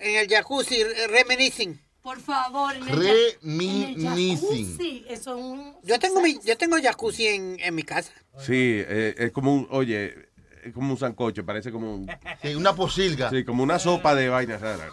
[0.00, 1.80] el jacuzzi, reminiscing.
[2.02, 4.34] Por favor, en el, ja- en el Reminiscing.
[4.36, 5.04] jacuzzi.
[5.08, 5.74] Eso es un...
[5.82, 8.12] Yo tengo mi, yo tengo jacuzzi en, en mi casa.
[8.38, 8.52] Sí,
[8.86, 10.25] eh, es como un, oye,
[10.72, 12.10] como un sancocho, parece como un...
[12.42, 13.30] Sí, una posilga.
[13.30, 14.90] Sí, como una sopa de vainas raras.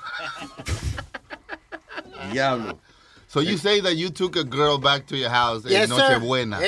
[2.31, 2.79] Diablo.
[3.27, 5.97] So you say that you took a girl back to your house Yes, en sir.
[5.97, 6.59] Nochebuena.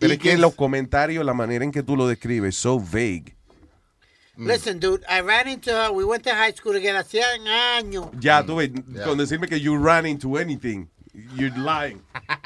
[0.00, 3.36] Pero es que los comentarios, la manera en que tú lo describes, so vague.
[4.36, 5.92] Listen, dude, I ran into her.
[5.92, 6.98] We went to high school together.
[6.98, 8.08] Hacían años.
[8.18, 8.70] Ya, tú ves,
[9.04, 12.00] con decirme que you ran into anything, you're lying.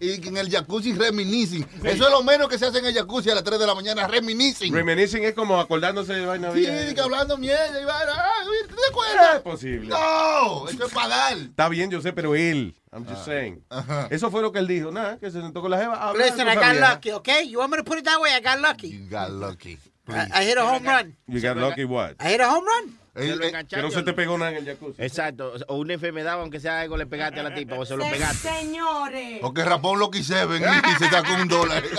[0.00, 1.64] Y en el jacuzzi reminiscing.
[1.84, 3.74] Eso es lo menos que se hace en el jacuzzi a las 3 de la
[3.74, 4.74] mañana, reminiscing.
[4.74, 6.92] Reminiscing es como acordándose de vaina Sí, vieja.
[6.92, 8.12] que hablando mierda y vaina.
[8.12, 9.36] Ah, ¿Te das cuenta?
[9.36, 9.88] Es posible.
[9.88, 11.38] No, eso es pagar.
[11.38, 13.64] Está bien, yo sé, pero él, I'm just saying.
[14.10, 16.12] Eso fue lo que él dijo, nada, que se sentó con la jeva.
[16.18, 16.90] Listen, I got vieja.
[16.94, 17.48] lucky, okay?
[17.48, 18.32] You want me to put it that way?
[18.34, 18.88] I got lucky.
[18.88, 19.78] You got lucky.
[20.08, 21.16] I, I hit a home run.
[21.28, 22.16] You got lucky what?
[22.20, 22.98] I hit a home run.
[23.14, 23.84] Se lo Que engancharon.
[23.90, 25.02] no se te pegó nada en el jacuzzi.
[25.02, 25.52] Exacto.
[25.68, 28.48] O una enfermedad, aunque sea algo, le pegaste a la tipa o se lo pegaste.
[28.48, 29.38] Señores.
[29.42, 31.82] Porque rapón lo que se ven y se sacó un dólar.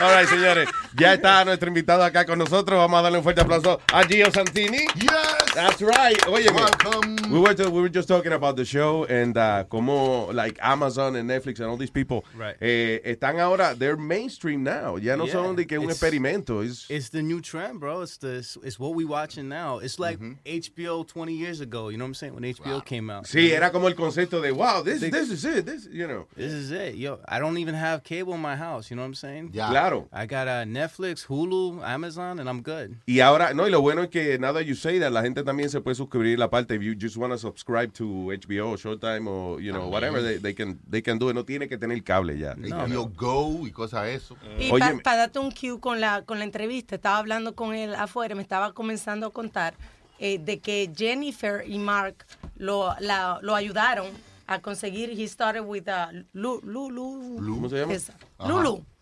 [0.00, 2.78] All right, señores, ya está nuestro invitado acá con nosotros.
[2.78, 4.86] Vamos a darle un fuerte aplauso a Gio Santini.
[4.96, 5.54] Yes.
[5.54, 6.16] That's right.
[6.28, 7.16] Oye, Welcome.
[7.30, 11.28] we were, we were just talking about the show and uh, como like Amazon and
[11.30, 12.56] Netflix and all these people Right.
[12.60, 14.96] eh, están ahora, they're mainstream now.
[14.96, 16.62] Ya no Yeah, son de que un it's- experimento.
[16.62, 18.02] It's, It's the new trend, bro.
[18.02, 19.78] It's the it's, it's what we watching now.
[19.78, 21.88] It's like HBO 20 years ago.
[21.88, 22.34] You know what I'm saying?
[22.34, 23.24] When HBO came out.
[23.24, 25.64] sí, era como el concepto de wow, this, this is it.
[25.64, 26.26] This, you know.
[26.36, 27.18] This is it, yo.
[27.26, 28.90] I don't even have cable in my house.
[28.90, 29.50] You know what I'm saying?
[29.66, 29.70] Ya.
[29.70, 30.08] Claro.
[30.12, 32.96] I got uh, Netflix, Hulu, Amazon, and I'm good.
[33.06, 35.68] Y ahora, no, y lo bueno es que that you say that, la gente también
[35.70, 39.58] se puede suscribir la parte if you just want to subscribe to HBO, Showtime o,
[39.58, 41.34] you know, whatever, they, they can, they can do it.
[41.34, 42.54] No tiene que tener cable ya.
[42.54, 44.36] HBO Go y cosas eso.
[44.58, 44.70] Y
[45.02, 48.42] para darte un cue con la, con la entrevista, estaba hablando con él afuera, me
[48.42, 49.74] estaba comenzando a contar
[50.18, 52.24] eh, de que Jennifer y Mark
[52.56, 54.06] lo, la- lo ayudaron
[54.46, 55.10] a conseguir.
[55.10, 57.36] He started with uh, Lu- Lulu.
[57.36, 57.92] ¿Cómo se llama?
[57.92, 58.14] Esa.
[58.38, 58.48] Ajá.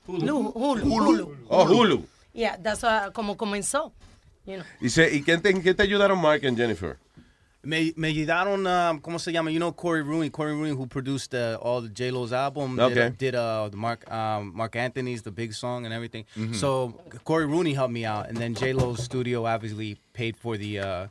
[0.07, 0.27] Lulu.
[0.27, 0.83] Lu- Hulu.
[0.83, 1.37] Hulu.
[1.49, 2.03] Oh, Hulu.
[2.33, 3.93] Yeah, that's uh, como comenzó.
[4.47, 4.65] You know.
[4.81, 6.99] Y, se, ¿y quién te, quién te ayudaron, Mark and Jennifer?
[7.63, 9.51] Me, me ayudaron, um, ¿cómo se llama?
[9.51, 10.29] You know Corey Rooney.
[10.29, 12.95] Corey Rooney, who produced uh, all the J Lo's album, Okay.
[12.95, 16.27] did, did uh, the Mark um, Mark Anthony's the big song and everything.
[16.37, 16.55] Mhm.
[16.55, 20.79] So Corey Rooney helped me out, and then J Lo's studio obviously paid for the
[20.81, 21.07] uh,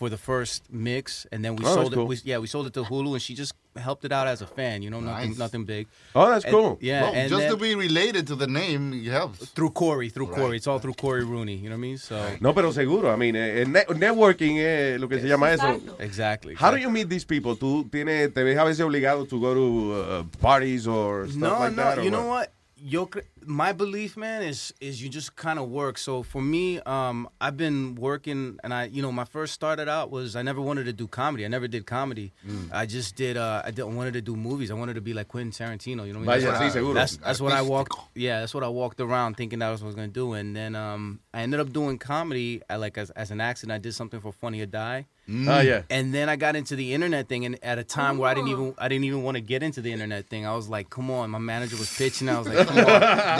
[0.00, 2.04] for the first mix, and then we Oh, that's sold cool.
[2.04, 2.08] it.
[2.08, 4.46] We, yeah, we sold it to Hulu, and she just helped it out as a
[4.46, 4.80] fan.
[4.80, 5.38] You know, nothing Nice.
[5.38, 5.88] nothing big.
[6.14, 6.78] Oh, that's And- cool.
[6.80, 9.44] Yeah, Well, and just then- to be related to the name it helps.
[9.50, 10.38] through Corey, through Right.
[10.40, 10.56] Corey.
[10.56, 11.56] It's all through Corey Rooney.
[11.56, 11.98] You know what I mean?
[11.98, 13.12] So No, pero seguro.
[13.12, 15.78] I mean, eh, eh, ne- networking es lo que se llama eso.
[15.98, 16.54] exactly.
[16.54, 17.54] How do you meet these people?
[17.54, 21.58] ¿Tú tienes, te ves a veces obligado to go to uh, parties or stuff no,
[21.58, 21.82] like no.
[21.82, 21.98] that?
[21.98, 22.50] or you know what?
[22.82, 23.10] Yo,
[23.44, 25.98] my belief, man, is is you just kind of work.
[25.98, 30.10] So for me, um, I've been working, and I, you know, my first started out
[30.10, 31.44] was I never wanted to do comedy.
[31.44, 32.32] I never did comedy.
[32.48, 32.70] Mm.
[32.72, 33.36] I just did.
[33.36, 34.70] Uh, I, did, I wanted to do movies.
[34.70, 36.06] I wanted to be like Quentin Tarantino.
[36.06, 36.44] You know, what I mean?
[36.44, 36.60] That's what I-
[36.94, 37.92] That's, that's what I walked.
[38.14, 40.56] Yeah, that's what I walked around thinking that was what I was gonna do, and
[40.56, 42.62] then um, I ended up doing comedy.
[42.70, 43.74] I like as as an accident.
[43.74, 45.06] I did something for Funny or Die.
[45.30, 45.48] Mm.
[45.48, 45.82] Oh, yeah.
[45.90, 48.48] And then I got into the internet thing, and at a time where I didn't
[48.48, 50.44] even I didn't even want to get into the internet thing.
[50.46, 52.28] I was like, "Come on!" My manager was pitching.
[52.28, 52.84] I was like, "Come on!"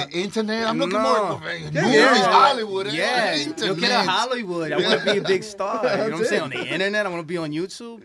[0.00, 1.02] The internet, I'm looking No.
[1.02, 2.14] more for movies, Yeah.
[2.30, 2.86] Hollywood.
[2.86, 2.90] eh?
[2.92, 3.58] Yeah, internet.
[3.66, 4.72] yo quiero Hollywood.
[4.72, 5.82] I want to be a big star.
[5.84, 6.42] You know what I'm saying?
[6.42, 8.00] On the internet, I want to be on YouTube.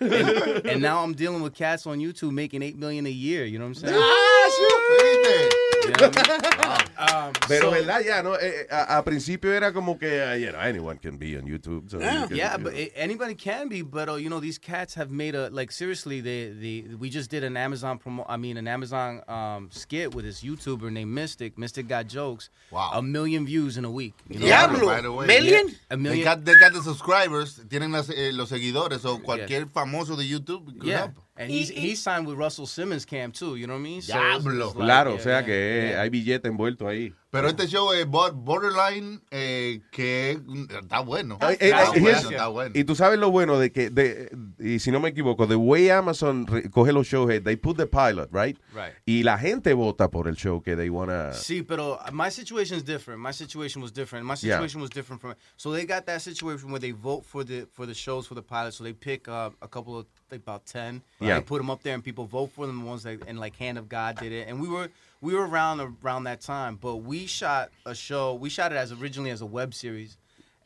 [0.00, 3.44] And, and now I'm dealing with cats on YouTube making eight million a year.
[3.46, 3.94] You know what I'm saying?
[3.94, 5.59] You
[6.00, 6.12] mean?
[7.00, 10.34] Um, Pero so- verdad ya no Eh, eh, a, a principio era como que uh,
[10.34, 11.90] you know, anyone can be on YouTube.
[11.90, 12.78] So Yeah, you can- yeah, you but know.
[12.78, 13.80] it, anybody can be.
[13.80, 16.20] But uh, you know, these cats have made a like seriously.
[16.20, 18.26] They, they we just did an Amazon promo.
[18.28, 21.56] I mean, an Amazon um, skit with this YouTuber named Mystic.
[21.56, 22.50] Mystic got jokes.
[22.70, 22.90] Wow.
[22.92, 24.12] a million views in a week.
[24.28, 24.46] You know?
[24.46, 25.26] Diablo, by the way.
[25.26, 26.24] Yeah, They a million.
[26.24, 30.66] got, they got the subscribers, tienen las, eh, los seguidores, o cualquier famoso de YouTube.
[30.78, 31.12] could Yeah, help.
[31.40, 33.56] And he's he signed with Russell Simmons camp too.
[33.56, 34.02] You know what I mean?
[34.02, 34.66] So it's- Diablo.
[34.68, 36.00] it's like, Claro, yeah, o sea yeah, que yeah.
[36.02, 37.12] hay billete envuelto ahí.
[37.30, 40.38] Pero este show es bo- borderline, eh, que
[40.82, 41.38] está bueno.
[41.42, 42.72] Eh, eh, Está eh, bueno, here's- está bueno.
[42.74, 45.90] Y tú sabes lo bueno de que, de, y si no me equivoco, the way
[45.90, 48.58] Amazon coge los shows, es, they put the pilot, right?
[48.74, 48.94] Right.
[49.06, 51.32] Y la gente vota por el show que they wanna.
[51.32, 53.20] See, pero my situation is different.
[53.20, 54.26] My situation was different.
[54.26, 54.56] My Yeah.
[54.56, 55.34] situation was different from.
[55.56, 58.42] So they got that situation where they vote for the for the shows for the
[58.42, 58.76] pilots.
[58.76, 61.02] So they pick uh, a couple of like about ten.
[61.20, 61.38] Yeah.
[61.38, 62.80] They put them up there and people vote for them.
[62.80, 64.48] The ones that and like Hand of God did it.
[64.48, 64.88] And we were
[65.20, 66.76] we were around around that time.
[66.76, 68.34] But we shot a show.
[68.34, 70.16] We shot it as originally as a web series,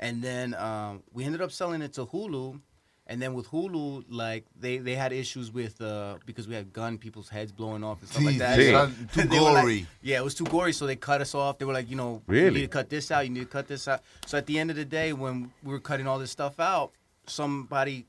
[0.01, 2.60] and then um, we ended up selling it to Hulu.
[3.06, 6.97] And then with Hulu, like they, they had issues with uh because we had gun
[6.97, 8.56] people's heads blowing off and stuff like that.
[8.56, 9.22] So.
[9.22, 9.86] Too were like- gory.
[10.01, 11.59] yeah, it was too gory, so they cut us off.
[11.59, 12.44] They were like, you know, Really?
[12.47, 13.24] you need to cut this out.
[13.26, 14.01] You need to cut this out.
[14.24, 16.93] So at the end of the day, when we were cutting all this stuff out,
[17.26, 18.06] somebody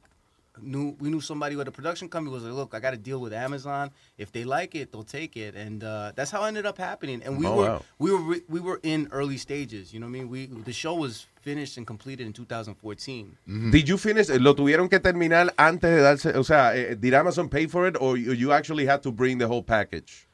[0.62, 3.20] knew we knew somebody with a production company was like, look, I got to deal
[3.20, 3.92] with Amazon.
[4.18, 7.22] If they like it, they'll take it, and uh, that's how it ended up happening.
[7.24, 7.82] And we Oh, were wow.
[8.00, 9.94] we were re- we were in early stages.
[9.94, 10.30] You know what I mean?
[10.30, 13.38] We the show was finished and completed in 2014.
[13.72, 14.30] Did you finish?
[14.30, 16.36] Lo tuvieron que terminar antes de darse.
[16.36, 19.38] O sea, eh, did Amazon pay for it or you, you actually had to bring
[19.38, 20.28] the whole package?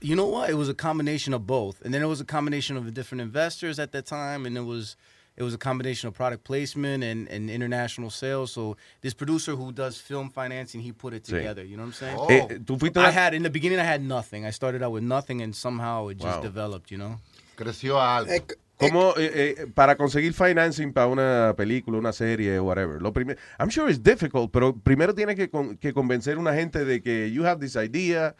[0.00, 0.48] You know what?
[0.48, 3.20] It was a combination of both, and then it was a combination of the different
[3.20, 4.94] investors at that time, and it was
[5.36, 8.52] it was a combination of product placement and, and international sales.
[8.52, 11.32] So this producer who does film financing, he put it Sí.
[11.36, 11.64] together.
[11.64, 12.16] You know what I'm saying?
[12.18, 12.26] Oh.
[12.30, 14.44] Eh, ¿tú fuiste I had in the beginning, I had nothing.
[14.44, 16.42] I started out with nothing, and somehow it just Wow.
[16.42, 16.90] developed.
[16.90, 17.20] You know.
[17.56, 18.32] Creció a algo.
[18.78, 23.00] Como eh, eh, para conseguir financing para una película, una serie, whatever.
[23.00, 26.52] Lo primero, I'm sure it's difficult, pero primero tienes que, con- que convencer a una
[26.52, 28.34] gente de que you have this idea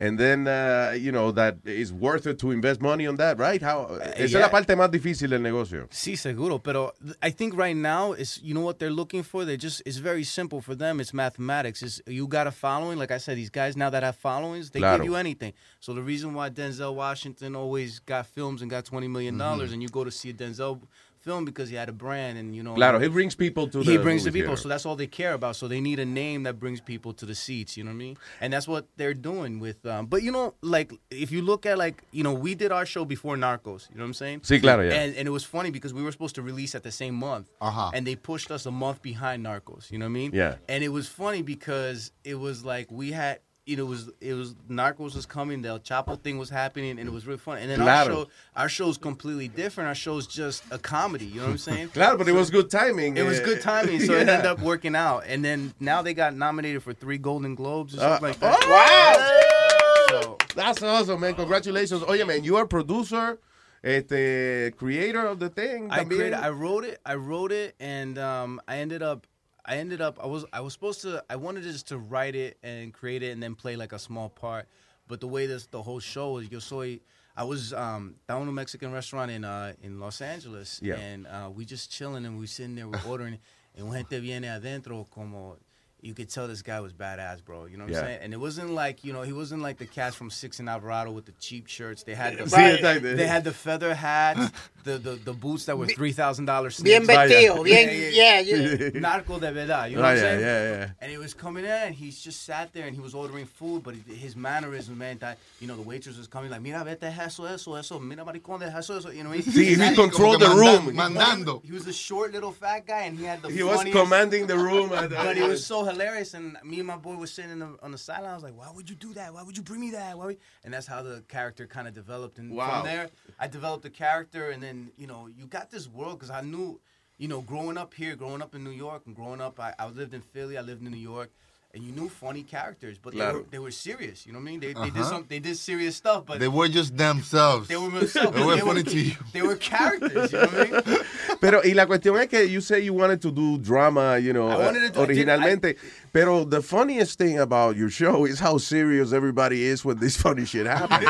[0.00, 3.60] and then uh, you know that it's worth it to invest money on that, right?
[3.60, 4.40] How, esa es yeah.
[4.42, 5.88] la parte más difícil del negocio.
[5.90, 6.58] Sí, seguro.
[6.60, 6.92] Pero
[7.22, 9.44] I think right now is you know what they're looking for.
[9.44, 11.00] They just it's very simple for them.
[11.00, 11.82] It's mathematics.
[11.82, 12.98] It's you got a following.
[12.98, 14.98] Like I said, these guys now that have followings, they Claro.
[14.98, 15.52] give you anything.
[15.80, 19.74] So the reason why Denzel Washington always got films and got twenty million dollars, Mhm.
[19.74, 20.80] and you go to see a Denzel
[21.28, 22.74] film because he had a brand and you know.
[22.80, 24.62] Claro, he brings people to He the brings the people, theater.
[24.62, 25.54] so that's all they care about.
[25.60, 27.76] So they need a name that brings people to the seats.
[27.76, 28.16] You know what I mean?
[28.42, 29.84] And that's what they're doing with.
[29.92, 32.86] Um, but you know, like if you look at like you know, we did our
[32.94, 33.82] show before Narcos.
[33.90, 34.40] You know what I'm saying?
[34.40, 34.94] Sí, claro, yeah.
[35.00, 37.46] And and it was funny because we were supposed to release at the same month,
[37.60, 37.90] Uh-huh.
[37.94, 39.90] and they pushed us a month behind Narcos.
[39.92, 40.30] You know what I mean?
[40.42, 40.54] Yeah.
[40.72, 43.34] And it was funny because it was like we had.
[43.68, 46.98] You know, it was it was Narcos was coming, the El Chapo thing was happening,
[46.98, 47.58] and it was really fun.
[47.58, 48.26] And then our show,
[48.56, 49.88] our show's completely different.
[49.88, 51.26] Our show's just a comedy.
[51.26, 51.88] You know what I'm saying?
[51.92, 53.16] Claro, but it was good timing.
[53.16, 55.24] It was eh, good timing, so it ended up working out.
[55.26, 60.08] And then now they got nominated for three Golden Globes or Uh, something like that.
[60.10, 61.34] So, that's awesome, man.
[61.34, 62.02] Congratulations.
[62.06, 63.38] Oh yeah, man, you are producer,
[63.84, 65.90] este, creator of the thing.
[65.90, 69.26] I created, I wrote it, I wrote it, and um, I ended up,
[69.68, 72.56] I ended up, I was, I was supposed to, I wanted just to write it
[72.62, 74.66] and create it and then play like a small part.
[75.06, 77.00] But the way this, the whole show is, yo soy,
[77.36, 80.96] I was um, down in a Mexican restaurant in uh, in Los Angeles, Yeah.
[80.96, 83.38] and uh, we just chilling and we sitting there, we're ordering,
[83.76, 85.56] and gente viene adentro como.
[86.00, 87.64] You could tell this guy was badass, bro.
[87.66, 87.98] You know what Yeah.
[88.00, 88.18] I'm saying?
[88.22, 91.10] And it wasn't like, you know, he wasn't like the cast from Six and Alvarado
[91.10, 92.04] with the cheap shirts.
[92.04, 93.16] They had the, Sí, exacto.
[93.16, 94.52] they had the feather hats,
[94.84, 96.78] the, the, the boots that were three thousand dollars.
[96.78, 98.90] Bien vestido, bien, yeah, yeah.
[99.00, 100.40] Narco de verdad, you know Oh, what I'm saying?
[100.40, 100.90] yeah, yeah.
[101.00, 103.82] And he was coming in, and he's just sat there, and he was ordering food,
[103.82, 107.44] but his mannerism, man, that you know, the waitress was coming like, mira, vete eso,
[107.46, 109.30] eso, eso, mira, maricón, deja eso, eso, you know.
[109.30, 110.94] Sí, he had- controlled the room.
[110.94, 111.60] Mandando.
[111.64, 114.56] He was a short little fat guy, and he had the He was commanding the
[114.56, 114.92] room.
[114.92, 117.76] at- but it was so hilarious, and me and my boy was sitting in the,
[117.82, 118.30] on the sideline.
[118.32, 119.32] I was like, "Why would you do that?
[119.34, 121.94] Why would you bring me that?" Why would-" And that's how the character kind of
[121.94, 122.38] developed.
[122.38, 122.74] And Wow.
[122.76, 126.30] from there, I developed the character, and then you know, you got this world because
[126.30, 126.80] I knew,
[127.16, 129.86] you know, growing up here, growing up in New York, and growing up, I, I
[129.88, 131.30] lived in Philly, I lived in New York.
[131.78, 134.26] And you knew funny characters, but they, were, they were serious.
[134.26, 134.58] You know what I mean?
[134.58, 135.04] They, they did Uh-huh.
[135.10, 137.68] some, they did serious stuff, but They were just themselves.
[137.68, 138.36] they were themselves.
[138.36, 139.14] They were funny to you.
[139.32, 140.32] They were characters.
[140.32, 141.00] You know what I mean?
[141.40, 144.48] Pero, y la cuestión es que you say you wanted to do drama, you know,
[144.50, 145.76] I wanted to do- I did- originalmente.
[146.12, 150.44] Pero the funniest thing about your show is how serious everybody is when this funny
[150.44, 151.04] shit happens.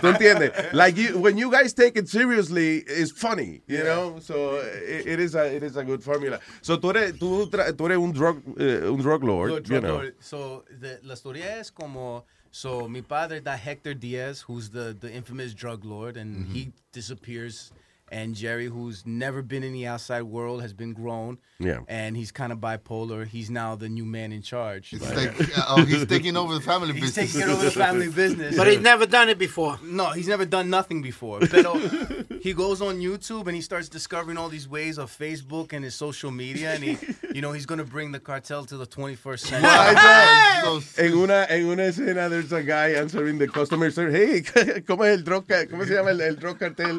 [0.00, 0.72] ¿Tú entiendes?
[0.72, 4.18] Like, you, when you guys take it seriously, it's funny, you know?
[4.20, 6.40] So, it, it is a, it is a good formula.
[6.62, 9.94] So, tú eres, tú, tú eres un drug, eh, un drug lord, Good you know.
[9.94, 10.14] lord.
[10.20, 15.12] So the, la historia es como so mi padre da Hector Diaz, who's the the
[15.12, 17.72] infamous drug lord, and he disappears.
[18.12, 21.38] And Jerry, who's never been in the outside world, has been grown.
[21.60, 21.80] Yeah.
[21.86, 23.24] And he's kind of bipolar.
[23.26, 24.92] He's now the new man in charge.
[24.98, 27.32] But- like- oh, he's taking over the family he's business.
[27.32, 28.56] He's taking over the family business.
[28.56, 29.78] But he's never done it before.
[29.84, 31.38] No, he's never done nothing before.
[31.50, 35.72] Pero uh, he goes on YouTube and he starts discovering all these ways of Facebook
[35.72, 36.98] and his social media, and he,
[37.32, 41.06] you know, he's gonna bring the cartel to the 21st century.
[41.06, 44.16] en una en una escena there's a guy answering the customer service.
[44.16, 44.42] Hey,
[44.82, 46.98] ¿cómo es el drug ca- cómo se llama el, el drug cartel?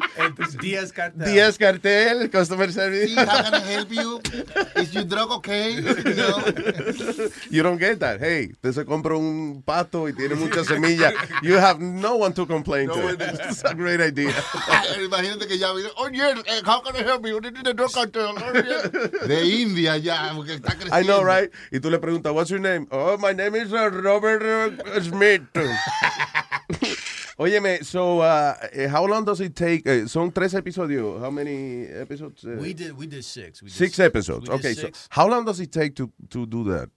[0.60, 1.32] Díaz Cartel.
[1.32, 3.08] Díaz Cartel, customer service.
[3.08, 4.20] Sí, how can I help you?
[4.76, 5.80] Is your drug okay?
[5.80, 6.38] No.
[7.50, 8.20] You don't get that.
[8.20, 11.12] Hey, usted se compra un pato y tiene mucha semilla.
[11.42, 13.16] You have no one to complain No to.
[13.48, 14.32] It's a great idea.
[15.04, 17.40] Imagínate que ya viene, oh yes, eh, how can I help you?
[17.40, 18.34] The drug cartel.
[18.36, 18.90] Oh, yes.
[19.26, 20.96] De India ya, porque está creciendo.
[20.96, 21.50] I know, right?
[21.72, 22.86] Y tú le preguntas, what's your name?
[22.90, 25.42] Oh, my name is uh, Robert uh, Smith.
[27.42, 29.84] Óyeme, so uh, eh, how long does it take?
[29.86, 31.20] eh, son tres episodios.
[31.20, 32.44] How many episodes?
[32.44, 32.54] eh?
[32.54, 33.60] We did we did six.
[33.62, 34.48] We did Six episodes.
[34.48, 34.98] We did okay, six.
[35.00, 36.88] so how long does it take to to do that?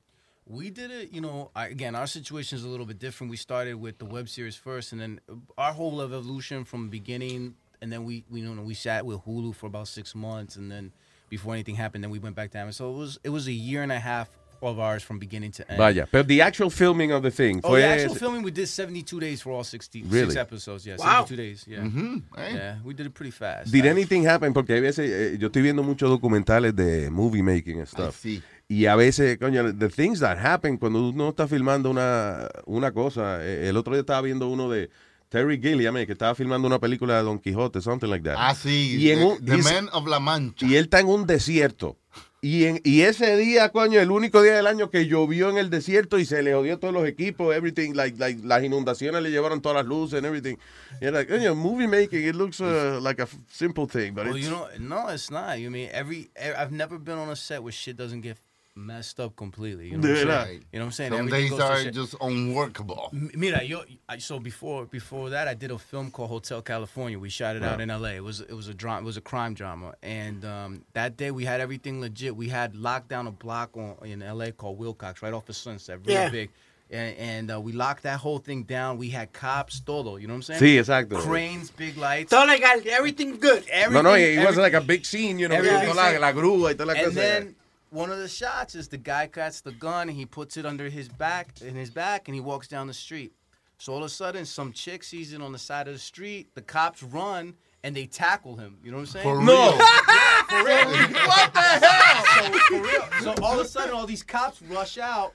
[0.48, 3.32] We did it, you know, I, again, our situation is a little bit different.
[3.32, 5.20] We started with the web series first, and then
[5.58, 9.26] our whole evolution from the beginning, and then we, we, you know, we sat with
[9.26, 10.92] Hulu for about six months, and then
[11.30, 12.86] before anything happened, then we went back to Amazon.
[12.86, 14.30] So it was it was a year and a half
[14.70, 15.78] of ours from beginning to end.
[15.78, 18.68] Vaya, pero the actual filming of the thing Oh, fue the actual filming we did
[18.68, 20.26] 72 days for all 60, Really?
[20.32, 20.86] six episodes.
[20.86, 21.26] Yeah, Wow.
[21.26, 21.66] 72 days.
[21.68, 21.84] Yeah.
[21.84, 22.52] Mhm, eh.
[22.54, 23.72] Yeah, we did it pretty fast.
[23.72, 24.54] Did anything happen?
[24.54, 28.16] Porque a veces eh, yo estoy viendo muchos documentales de movie making and stuff.
[28.22, 28.42] sí.
[28.68, 33.38] Y a veces, coño, the things that happen cuando uno está filmando una, una cosa.
[33.46, 34.90] eh, El otro día estaba viendo uno de
[35.30, 38.36] Terry Gilliam, eh, que estaba filmando una película de Don Quijote, something like that.
[38.40, 38.96] Ah, sí.
[38.98, 40.66] Y en the, un- the he's- Man of La Mancha.
[40.66, 41.98] Y él está en un desierto.
[42.48, 45.72] Y, en, y ese día, coño, el único día del año que llovió en el
[45.72, 49.64] desierto y se le jodió todos los equipos, everything, like, like, las inundaciones le llevaron
[49.64, 50.56] todas las luces and everything.
[51.02, 54.46] Y era, coño, movie making, it looks uh, like a simple thing, but Well, it's,
[54.46, 55.58] you know, no, it's not.
[55.58, 58.38] You mean every, e- I've never been on a set where shit doesn't get
[58.80, 59.90] messed up completely.
[59.90, 60.46] You know, what I'm Right.
[60.48, 60.66] saying?
[60.74, 61.12] You know what I'm saying?
[61.12, 63.10] Some Everything days are just unworkable.
[63.14, 67.18] M- Mira, yo, I, so before before that, I did a film called Hotel California.
[67.18, 68.16] We shot it out in L.A.
[68.16, 71.32] It was it was a drama, it was a crime drama, and um, that day
[71.32, 72.36] we had everything legit.
[72.36, 74.52] We had locked down a block on, in L.A.
[74.52, 76.30] called Wilcox, right off of Sunset, really Yeah.
[76.30, 76.50] big.
[76.92, 79.00] And, and uh, we locked that whole thing down.
[79.00, 80.18] We had cops, todo.
[80.18, 80.62] You know what I'm saying?
[80.62, 81.18] Sí, exacto.
[81.18, 82.30] Cranes, big lights.
[82.30, 83.64] Todo legal, everything good.
[83.90, 86.32] no, no, Everything- it wasn't like a big scene, you know, everything- toda la, la
[86.32, 87.16] grúa y toda la and cosa.
[87.20, 87.56] then
[87.96, 90.90] one of the shots is the guy cuts the gun and he puts it under
[90.90, 93.32] his back in his back and he walks down the street.
[93.78, 96.54] So all of a sudden, some chick sees it on the side of the street.
[96.56, 97.54] The cops run
[97.84, 98.78] and they tackle him.
[98.84, 99.24] You know what I'm saying?
[99.24, 99.72] For No.
[99.72, 99.78] real?
[99.78, 101.28] Yeah, for real.
[101.28, 102.54] what the hell?
[102.54, 103.08] So, for real.
[103.36, 105.34] So all of a sudden, all these cops rush out.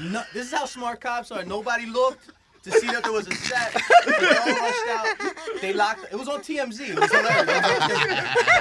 [0.00, 1.44] No, this is how smart cops are.
[1.44, 2.30] Nobody looked
[2.66, 3.72] to see that there was a set.
[4.06, 5.60] They all rushed out.
[5.60, 6.12] They locked.
[6.12, 6.80] It was on TMZ.
[6.90, 7.62] It was hilarious.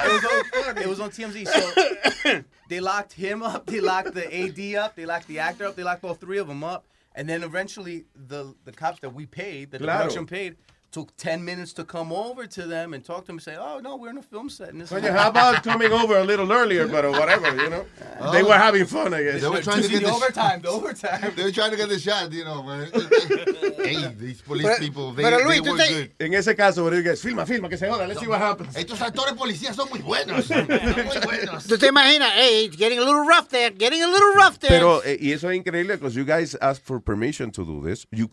[0.05, 1.47] It was on, it was on TMZ.
[1.47, 3.65] So they locked him up.
[3.65, 4.95] They locked the AD up.
[4.95, 5.75] They locked the actor up.
[5.75, 6.85] They locked all three of them up.
[7.15, 9.99] And then eventually, the the cops that we paid, that the Claro.
[10.03, 10.57] production paid,
[10.95, 13.79] took ten minutes to come over to them and talk to them and say, "Oh
[13.79, 16.23] no, we're in a film set." And this is Coño, how about coming over a
[16.23, 17.85] little earlier, but whatever, you know?
[18.21, 18.31] Oh.
[18.31, 19.41] They were having fun, I guess.
[19.41, 21.33] They were trying to get the the overtime, the overtime.
[21.35, 22.87] They were trying to get the shot, you know, man.
[23.83, 26.11] hey, these police Pero- people, they, pero, they Luis, tú were te- good.
[26.17, 28.73] En ese caso, Rodríguez, filma, filma, que se joda, let's see what happens.
[28.77, 30.45] Estos actores policías son muy buenos.
[30.47, 31.67] son muy buenos.
[31.67, 32.31] ¿Tú te imaginas?
[32.35, 34.71] Hey, it's getting a little rough there, getting a little rough there.
[34.71, 38.07] Pero, eh, y eso es increíble, because you guys asked for permission to do this.
[38.11, 38.29] You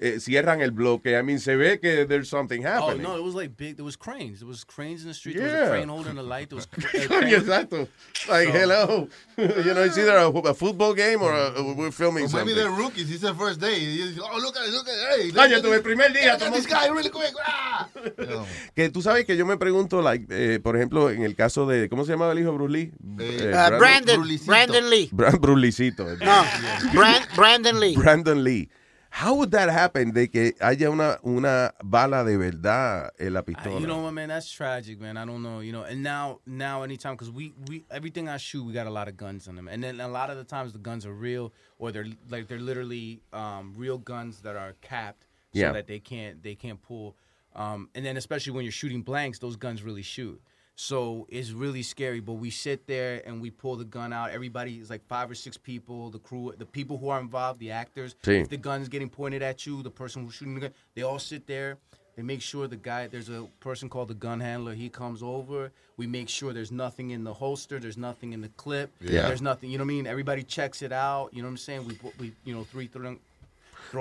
[0.00, 1.18] eh, cierran el bloque.
[1.18, 3.02] I mean, se ve que there's something Oh happening.
[3.02, 3.76] no, it was like big.
[3.76, 4.40] There was cranes.
[4.40, 5.36] There was cranes in the street.
[5.36, 5.66] There was Yeah.
[5.66, 6.50] a crane holding the light.
[6.50, 7.88] There was a crane- exacto.
[8.28, 9.08] Like, So- hello.
[9.38, 12.54] you know, it's either a, a football game or a, we're filming maybe something.
[12.56, 13.10] they're rookies.
[13.10, 13.78] It's their first day.
[13.78, 15.24] You- Oh, look at it, look at it.
[15.24, 17.32] Hey, Coño, tú, el primer día, Look at tomó- this guy really quick.
[17.46, 17.88] Ah.
[18.18, 18.46] No.
[18.74, 21.88] Que tú sabes que yo me pregunto, like, eh, por ejemplo, en el caso de,
[21.88, 22.92] ¿cómo se llamaba el hijo de Bruce Lee?
[23.20, 25.08] Eh, Uh, Brandon, Brandon Lee.
[25.12, 26.04] Brand Brulicito.
[26.04, 26.44] No,
[26.92, 27.94] Brand, Brandon Lee.
[27.96, 28.68] Brandon Lee.
[29.16, 33.42] How would that happen de que haya una, una bala de verdad en la Uh,
[33.44, 33.80] pistola?
[33.80, 34.28] you know what, man?
[34.28, 35.16] That's tragic, man.
[35.16, 35.60] I don't know.
[35.60, 38.90] You know, and now, now, anytime, because we, we, everything I shoot, we got a
[38.90, 41.12] lot of guns on them, and then a lot of the times the guns are
[41.14, 45.70] real, or they're like they're literally um, real guns that are capped, so Yeah.
[45.72, 47.14] that they can't they can't pull.
[47.54, 50.42] Um, and then especially when you're shooting blanks, those guns really shoot.
[50.76, 52.20] So it's really scary.
[52.20, 54.30] But we sit there and we pull the gun out.
[54.30, 56.10] Everybody is like five or six people.
[56.10, 58.16] The crew, the people who are involved, the actors.
[58.22, 58.40] Sí.
[58.42, 61.18] If the gun's getting pointed at you, the person who's shooting the gun, they all
[61.18, 61.78] sit there.
[62.16, 64.72] They make sure the guy, there's a person called the gun handler.
[64.72, 65.72] He comes over.
[65.96, 67.80] We make sure there's nothing in the holster.
[67.80, 68.90] There's nothing in the clip.
[69.00, 69.26] Yeah.
[69.26, 69.70] There's nothing.
[69.70, 70.06] You know what I mean?
[70.06, 71.30] Everybody checks it out.
[71.32, 71.86] You know what I'm saying?
[71.88, 73.18] We, put- we you know, three, three.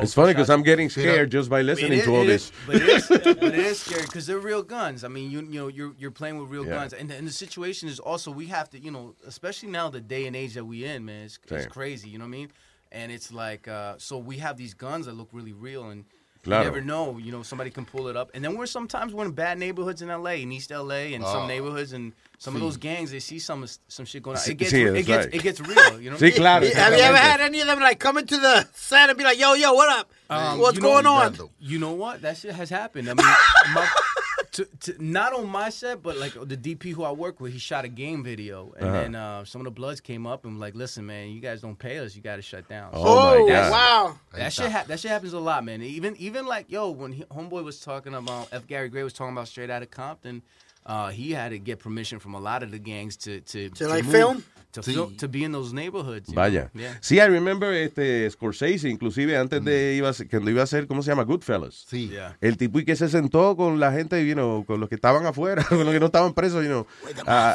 [0.01, 0.49] It's funny because.
[0.49, 2.51] I'm getting scared just by listening It is- to all it is- this.
[2.67, 5.03] But it is, but it is scary because they're real guns.
[5.03, 6.75] I mean, you you know, you're you're playing with real Yeah.
[6.75, 10.01] guns, and, and the situation is also we have to, you know, especially now the
[10.01, 12.09] day and age that we in, man, it's, it's crazy.
[12.09, 12.51] You know what I mean?
[12.91, 16.05] And it's like, uh, so we have these guns that look really real, and
[16.43, 16.63] Claro.
[16.65, 17.17] you never know.
[17.17, 20.01] You know, somebody can pull it up, and then we're sometimes we're in bad neighborhoods
[20.01, 21.31] in L.A., in East L.A., and Oh.
[21.31, 24.43] some neighborhoods, and some of those gangs they see some some shit going on.
[24.49, 25.35] It gets sí, it gets right.
[25.35, 26.01] it gets real.
[26.01, 26.17] You know?
[26.17, 29.17] Sí, claro, Have you ever had any of them like come into the set and
[29.17, 30.11] be like, yo, yo, what up?
[30.29, 31.37] Um, What's you know- going on?
[31.59, 32.21] You know what?
[32.21, 33.09] That shit has happened.
[33.09, 33.25] I mean,
[33.73, 33.87] my,
[34.53, 37.59] to, to, not on my set, but like the DP who I work with, he
[37.59, 39.01] shot a game video, and Uh-huh.
[39.01, 41.61] then uh, some of the Bloods came up and was like, "Listen, man, you guys
[41.61, 42.15] don't pay us.
[42.15, 43.71] You got to shut down." Oh, my Oh, God.
[43.71, 44.19] wow.
[44.33, 45.81] That shit, ha- that shit happens a lot, man.
[45.81, 48.65] Even even like yo, when he, Homeboy was talking about F.
[48.67, 50.41] Gary Gray was talking about Straight Outta Compton,
[50.85, 53.87] uh, he had to get permission from a lot of the gangs to to To,
[53.87, 54.43] like, move- film?
[54.73, 55.17] To Sí.
[55.17, 56.33] to be in those neighborhoods.
[56.33, 56.69] Vaya.
[56.73, 56.97] Yeah.
[57.01, 60.87] Sí, I remember este Scorsese, inclusive antes de iba a ser- lo iba a hacer,
[60.87, 61.23] ¿cómo se llama?
[61.23, 61.85] Goodfellas.
[61.87, 62.09] Sí.
[62.09, 62.37] Yeah.
[62.41, 65.25] El tipo y que se sentó con la gente, you know, con los que estaban
[65.25, 66.87] afuera, con los que no estaban presos, you know,
[67.27, 67.53] uh,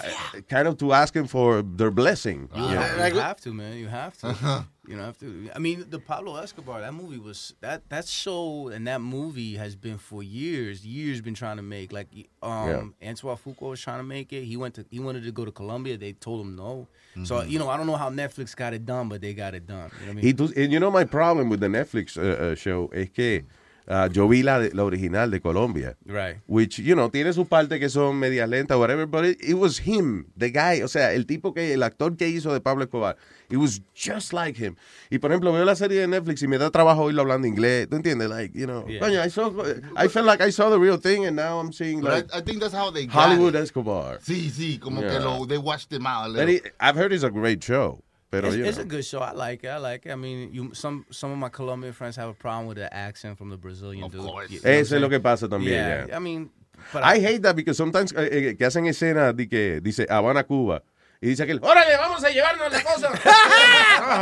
[0.49, 2.49] kind of to ask him for their blessing.
[2.55, 2.81] You, you know.
[2.81, 3.77] have, you have to, man.
[3.79, 4.67] You have to.
[4.89, 5.51] You know, have to.
[5.55, 6.81] I mean, the Pablo Escobar.
[6.81, 10.87] That movie was that that show and that movie has been for years.
[10.87, 11.93] Years been trying to make.
[11.93, 12.09] Like,
[12.43, 14.45] um, Antoine Fuqua was trying to make it.
[14.45, 15.99] He went to he wanted to go to Colombia.
[15.99, 16.87] They told him no.
[17.25, 17.51] So Mhm.
[17.51, 19.91] you know, I don't know how Netflix got it done, but they got it done.
[20.01, 20.37] You know what I mean?
[20.37, 23.45] tú, and you know my problem with the Netflix uh, uh, show es que
[23.89, 25.97] uh, yo vi la, de- la original de Colombia.
[26.07, 26.37] Right.
[26.47, 29.79] Which, you know, tiene su parte que son media lenta, whatever, but it, it was
[29.79, 33.17] him, the guy, o sea, el tipo que, el actor que hizo de Pablo Escobar,
[33.51, 34.77] it was just like him.
[35.11, 37.89] Y por ejemplo, veo la serie de Netflix y me da trabajo oírlo hablando inglés,
[37.89, 38.29] ¿tú entiendes?
[38.29, 39.01] Like, you know, Yeah.
[39.01, 39.51] coño, I, saw,
[39.97, 42.39] I felt like I saw the real thing and now I'm seeing But like I,
[42.39, 43.63] I think that's how they got Hollywood it.
[43.63, 44.19] Escobar.
[44.23, 45.11] Sí, sí, como Yeah.
[45.13, 46.49] que lo, they watched them out a little.
[46.55, 48.03] it- I've heard it's a great show.
[48.31, 48.83] Pero, it's, you it's know.
[48.83, 49.21] a good show.
[49.21, 49.69] I like it.
[49.69, 50.13] I like it.
[50.13, 53.39] I mean, you some some of my Colombian friends have a problem with the accent
[53.39, 54.21] from the Brazilian dude.
[54.51, 55.71] You know Eso es lo que pasa también.
[55.73, 56.07] Yeah.
[56.09, 56.17] yeah.
[56.17, 56.51] I mean,
[56.93, 60.45] but I hate that because sometimes eh, eh, que hacen escenas de que dice Habana,
[60.45, 60.83] Cuba.
[61.21, 63.11] Y dice aquel, órale, vamos a llevarnos la cosa.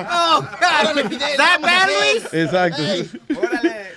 [0.09, 1.11] oh, God.
[1.37, 2.25] That bad, Luis?
[2.33, 2.83] Exacto.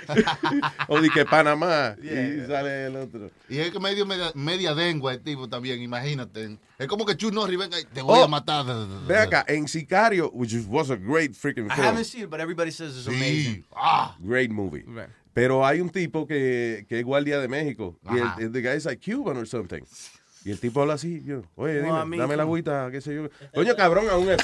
[0.88, 1.96] o de que Panamá.
[2.02, 3.32] Y sale el otro.
[3.48, 6.58] Y es que medio media, media lengua el tipo también, imagínate.
[6.78, 8.66] Es como que Chuck Norris venga y te voy Oh, a matar.
[9.08, 11.86] Ve acá, en Sicario, which was a great freaking I film.
[11.88, 13.64] haven't seen it, but everybody says it's amazing.
[14.24, 14.84] Great movie.
[14.88, 15.10] Right.
[15.34, 17.98] Pero hay un tipo que, que es guardia de México.
[18.12, 19.82] Y el, el the guy is like Cuban or something.
[20.50, 23.30] Y el tipo habla así, yo, oye, no, dime, dame la agüita, qué sé yo.
[23.54, 24.42] Coño, cabrón, aún es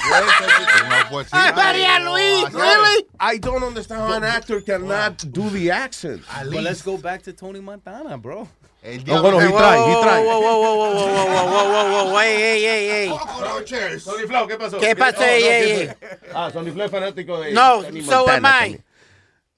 [1.10, 1.34] fuerte.
[1.52, 3.08] María Luis, really?
[3.18, 6.22] I don't understand how an actor cannot do the accent.
[6.44, 8.46] But let's go back to Tony Montana, bro.
[8.84, 10.24] El no, bueno, he trae, he trae.
[10.24, 13.98] Wow, wow, wow, wow, wow, wow, ey, ey, ey, ey.
[13.98, 14.78] Sonny Flow, ¿qué pasó?
[14.78, 15.24] ¿Qué pasó?
[16.32, 18.78] Ah, Sonny Flow es fanático de No, so am I.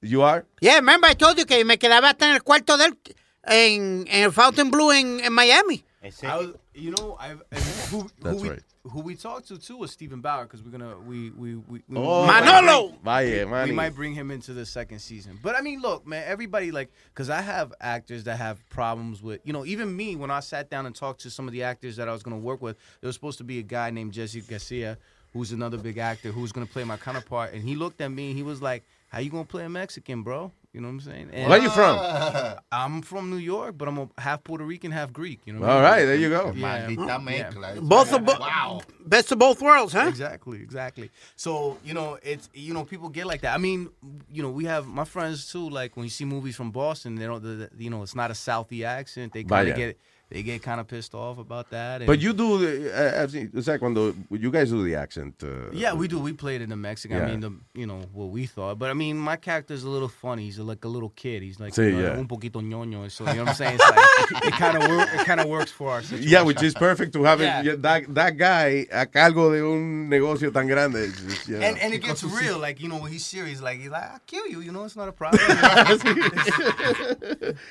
[0.00, 0.46] You are?
[0.62, 2.96] Yeah, remember I told you que me quedaba hasta en el cuarto del
[3.44, 5.84] en, en Fountain Blue en, en Miami.
[6.02, 7.60] I was, you know, I've, and
[7.90, 8.60] who, who That's we right.
[8.84, 11.96] who we talked to too was Stephen Bauer because we're gonna we we we, we
[11.96, 12.88] Oh, we might Manolo!
[12.90, 13.70] bring- Vaya, we, Manny.
[13.70, 15.38] we might bring him into the second season.
[15.42, 19.40] But I mean, look, man, everybody like because I have actors that have problems with
[19.44, 21.96] you know even me when I sat down and talked to some of the actors
[21.96, 24.40] that I was gonna work with, there was supposed to be a guy named Jesse
[24.42, 24.96] Garcia
[25.32, 28.36] who's another big actor who's gonna play my counterpart, and he looked at me and
[28.36, 31.30] he was like, "How you gonna play a Mexican, bro?" You know what I'm saying?
[31.32, 31.98] And Where you from?
[32.72, 35.40] I'm from New York, but I'm a half Puerto Rican, half Greek.
[35.44, 35.60] You know.
[35.62, 35.90] what All I mean?
[35.90, 36.52] right, there you go.
[36.54, 36.86] Yeah.
[36.86, 37.18] Maldita Yeah.
[37.18, 37.80] mezcla.
[37.88, 38.82] Both of bo- Wow.
[39.04, 40.06] best of both worlds, huh?
[40.06, 41.10] Exactly, exactly.
[41.34, 43.56] So you know, it's you know, people get like that.
[43.56, 43.88] I mean,
[44.30, 45.68] you know, we have my friends too.
[45.68, 48.30] Like when you see movies from Boston, they don't, the, the- you know, it's not
[48.30, 49.32] a Southie accent.
[49.32, 49.70] They kind Vaya.
[49.72, 49.98] of get,
[50.30, 52.04] they get kind of pissed off about that.
[52.06, 55.42] But you do, the, uh, I've seen- o sea, cuando you guys do the accent.
[55.42, 56.18] Uh, Yeah, we do.
[56.18, 57.16] We played it in Mexican.
[57.16, 57.24] Yeah.
[57.24, 58.78] I mean, the, you know what we thought.
[58.78, 60.44] But I mean, my character's a little funny.
[60.44, 61.42] He's like a little kid.
[61.42, 62.18] He's like Sí, you know, yeah.
[62.18, 63.10] un poquito ñoño.
[63.10, 63.78] So you know what I'm saying?
[63.80, 66.28] It's like, it kind of work, it kind of works for our situation.
[66.32, 67.62] Yeah, which is perfect to have Yeah.
[67.62, 71.06] it, that, that guy a cargo de un negocio tan grande.
[71.26, 71.66] Just, you know.
[71.66, 74.20] And, and it gets real, like you know, when he's serious, like he's like, "I'll
[74.26, 75.40] kill you," you know, it's not a problem.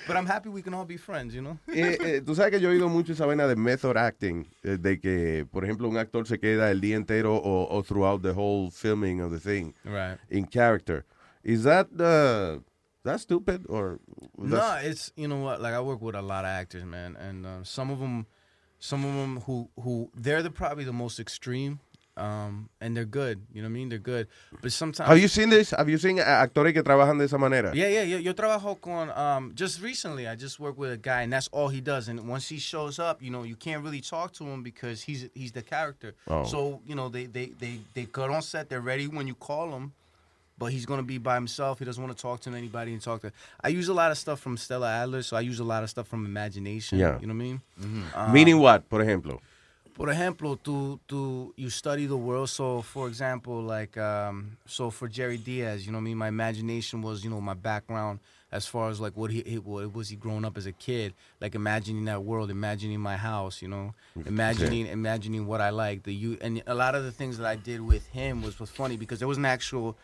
[0.07, 1.57] but I'm happy we can all be friends, you know.
[1.73, 4.77] Eh, eh, tú sabes que yo he oído mucho esa vaina de method acting, eh,
[4.79, 8.33] de que, por ejemplo, un actor se queda el día entero o, o throughout the
[8.33, 10.17] whole filming of the thing Right.
[10.29, 11.05] in character.
[11.43, 12.59] Is that uh,
[13.03, 13.99] that stupid or
[14.37, 17.45] No, it's you know what, like I work with a lot of actors, man, and
[17.45, 18.25] uh, some of them,
[18.79, 21.79] some of them who who they're the probably the most extreme,
[22.17, 23.39] um, and they're good.
[23.53, 23.89] You know what I mean?
[23.89, 24.27] They're good,
[24.61, 25.07] but sometimes.
[25.07, 25.71] Have you seen this?
[25.71, 27.71] Have you seen uh, actores que trabajan de esa manera?
[27.73, 28.17] Yeah, yeah, yeah.
[28.17, 30.27] Yo trabajo con um just recently.
[30.27, 32.07] I just worked with a guy, and that's all he does.
[32.07, 35.29] And once he shows up, you know, you can't really talk to him because he's
[35.33, 36.13] he's the character.
[36.27, 36.43] Oh.
[36.43, 38.69] So you know, they they they they got on set.
[38.69, 39.93] They're ready when you call them,
[40.57, 41.79] but he's gonna be by himself.
[41.79, 43.31] He doesn't want to talk to anybody and talk to.
[43.61, 45.89] I use a lot of stuff from Stella Adler, so I use a lot of
[45.89, 46.97] stuff from imagination.
[46.97, 47.19] Yeah.
[47.19, 47.61] You know what I mean?
[47.79, 48.19] Mm-hmm.
[48.19, 49.39] Um, Meaning what, por ejemplo?
[49.97, 52.49] Por ejemplo, to to you study the world.
[52.49, 56.17] So, for example, like um, so for Jerry Diaz, you know what I mean.
[56.17, 58.19] My imagination was, you know, my background
[58.51, 61.15] as far as like what he, he what was he growing up as a kid,
[61.41, 63.95] like imagining that world, imagining my house, you know,
[64.27, 66.03] imagining imagining what I like.
[66.03, 68.69] The you and a lot of the things that I did with him was was
[68.69, 69.97] funny because there was an actual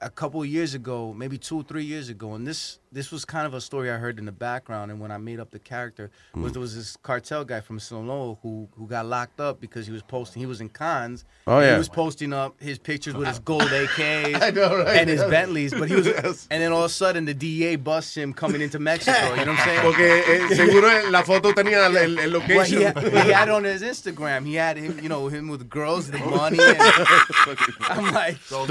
[0.00, 3.24] a couple of years ago, maybe two or three years ago, and this this was
[3.24, 4.90] kind of a story I heard in the background.
[4.90, 6.52] And when I made up the character, was Mm.
[6.54, 10.02] there was this cartel guy from Sinaloa who who got locked up because he was
[10.02, 10.40] posting.
[10.40, 11.24] He was in cons.
[11.46, 11.72] Oh, yeah.
[11.72, 14.96] He was posting up his pictures with his gold AKs know, right?
[14.98, 16.06] and his Bentleys, but he was.
[16.14, 16.46] Yes.
[16.50, 19.18] And then all of a sudden, the DEA busts him coming into Mexico.
[19.34, 19.80] You know what I'm saying?
[19.82, 22.82] Porque eh, seguro la foto tenía el, el- el Well, he, location.
[22.82, 24.46] had, he had on his Instagram.
[24.46, 26.58] He had him, you know, him with girls, the money.
[26.60, 26.78] And
[27.80, 28.62] I'm like, So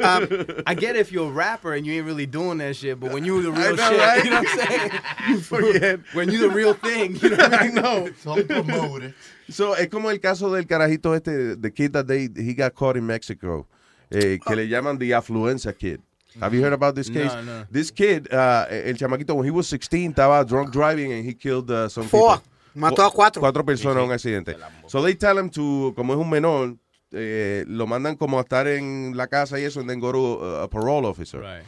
[0.00, 0.28] um,
[0.66, 3.24] I get if you're a rapper and you ain't really doing that shit, but when
[3.24, 4.24] you the I real know, shit, right?
[4.24, 4.90] you know what I'm saying?
[5.28, 6.00] You forget.
[6.14, 7.74] When you the real thing, you know what I I mean?
[7.74, 8.08] know.
[8.22, 9.14] Son promoters.
[9.50, 12.96] So, es como el caso del carajito este, the kid that they, he got caught
[12.96, 13.66] in Mexico,
[14.10, 16.00] eh, que le llaman the affluenza kid.
[16.40, 17.32] Have you heard about this case?
[17.32, 17.66] No, no.
[17.70, 21.70] This kid, uh, el chamaquito, when he was 16, estaba drunk driving and he killed
[21.70, 22.38] uh, some Four.
[22.38, 22.50] people.
[22.74, 23.40] Mató a cuatro.
[23.40, 24.56] Cuatro personas en un accidente.
[24.88, 26.74] So they tell him to, como es un menor,
[27.12, 30.18] eh, lo mandan como a estar en la casa y eso, and then go to
[30.42, 31.38] uh, a parole officer.
[31.40, 31.62] Right.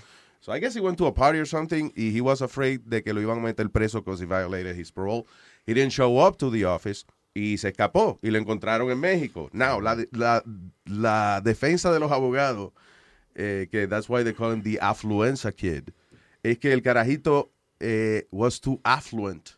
[0.47, 3.02] So I guess he went to a party or something y he was afraid de
[3.02, 5.27] que lo iban a meter preso because he violated his parole.
[5.66, 7.05] He didn't show up to the office
[7.35, 9.51] y se escapó y lo encontraron en México.
[9.52, 10.44] Now, la, la,
[10.85, 12.70] la defensa de los abogados,
[13.35, 15.93] eh, que that's why they call him the affluenza kid,
[16.44, 17.51] es que el carajito
[17.81, 19.56] eh, was too affluent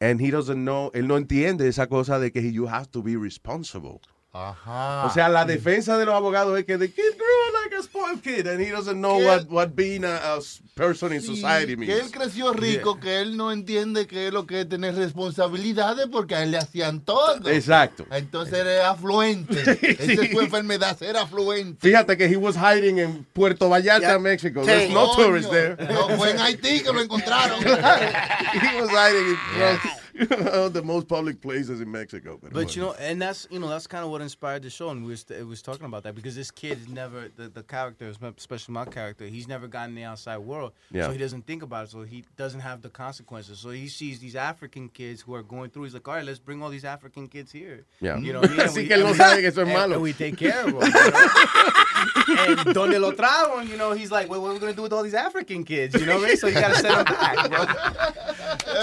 [0.00, 3.16] and he doesn't know, él no entiende esa cosa de que you have to be
[3.16, 4.00] responsible.
[4.38, 5.06] Ajá.
[5.06, 8.22] O sea, la defensa de los abogados es que the kid grew like a spoiled
[8.22, 10.38] kid and he doesn't know Que- what, what being a, a
[10.74, 11.92] person in Sí, society que means.
[12.00, 16.36] él creció rico, que él no entiende qué es lo que es tener responsabilidades porque
[16.36, 17.48] a él le hacían todo.
[17.48, 18.06] Exacto.
[18.12, 19.60] Entonces era afluente.
[19.82, 21.78] Esa es su enfermedad, ser afluente.
[21.80, 24.62] Fíjate que he was hiding en Puerto Vallarta, México.
[24.64, 25.76] There's no tourists there.
[25.92, 27.58] No, fue en Haití que lo encontraron.
[27.64, 29.97] he was hiding in of
[30.72, 32.38] the most public places in Mexico.
[32.40, 34.90] Pero But you know, and that's you know that's kind of what inspired the show,
[34.90, 38.08] and we was it was talking about that because this kid never the the character,
[38.36, 41.06] especially my character, he's never gotten the outside world, Yeah.
[41.06, 43.58] so he doesn't think about it, so he doesn't have the consequences.
[43.60, 45.84] So he sees these African kids who are going through.
[45.84, 47.84] He's like, all right, let's bring all these African kids here.
[48.00, 48.18] Yeah.
[48.18, 48.60] You know what I mean?
[48.68, 50.64] And we- que él no and we- que eso es and- and we take care
[50.66, 50.82] of them.
[50.82, 52.58] you know?
[52.64, 54.92] and donde lo trago, you know, he's like, well, what are we gonna do with
[54.92, 55.94] all these African kids?
[55.98, 56.36] You know what I mean?
[56.36, 57.64] So you gotta send them back, bro.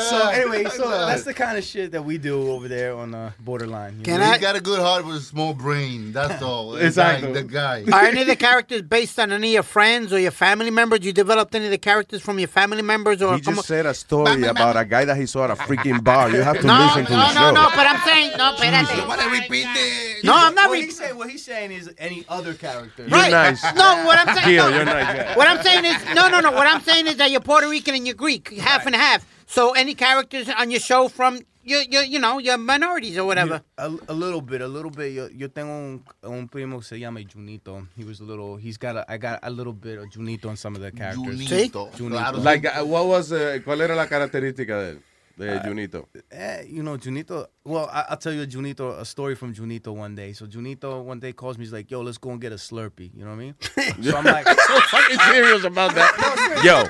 [0.09, 3.33] So anyway, so that's the kind of shit that we do over there on the
[3.39, 3.99] borderline.
[4.05, 4.37] you He know?
[4.39, 6.11] got a good heart with a small brain.
[6.13, 6.71] That's all.
[6.75, 7.33] The Exacto.
[7.33, 7.83] The guy.
[7.91, 10.99] Are any of the characters based on any of your friends or your family members?
[11.03, 13.93] You developed any of the characters from your family members or He just said a
[13.93, 16.29] story about a guy that he saw at a freaking bar.
[16.29, 17.51] You have to no, listen to no, the no, show.
[17.51, 19.07] no, but I'm saying no, espérate.
[19.07, 20.23] want to repeat it.
[20.23, 23.03] No, I'm not What, re- he's saying, what he's saying is any other character.
[23.03, 23.31] You're Right.
[23.31, 23.63] nice.
[23.75, 24.47] No, what I'm saying.
[24.47, 24.75] Gil, no.
[24.75, 25.35] you're nice, yeah.
[25.37, 26.51] What I'm saying is no, no, no.
[26.51, 29.25] What I'm saying is that you're Puerto Rican and you're Greek, half and half.
[29.45, 33.61] So any characters on your show from you, you, you know, your minorities or whatever.
[33.77, 35.13] A, a little bit, a little bit.
[35.13, 37.87] Yo, yo tengo un, un primo que se llama Junito.
[37.97, 38.55] He was a little.
[38.55, 39.11] He's got a.
[39.11, 41.39] I got a little bit of Junito on some of the characters.
[41.41, 41.91] Junito.
[41.93, 42.43] Junito.
[42.43, 45.01] Like, uh, what was, uh, ¿Cuál era la característica de él?
[45.37, 46.05] De Uh, Junito.
[46.31, 47.47] Eh, you know, Junito.
[47.65, 50.31] Well, I, I'll tell you a Junito, a story from Junito one day.
[50.33, 51.65] So Junito one day calls me.
[51.65, 53.55] He's like, "Yo, let's go and get a Slurpee." You know what I mean?
[54.03, 56.61] so I'm like, so fucking serious about that.
[56.63, 56.85] Yo.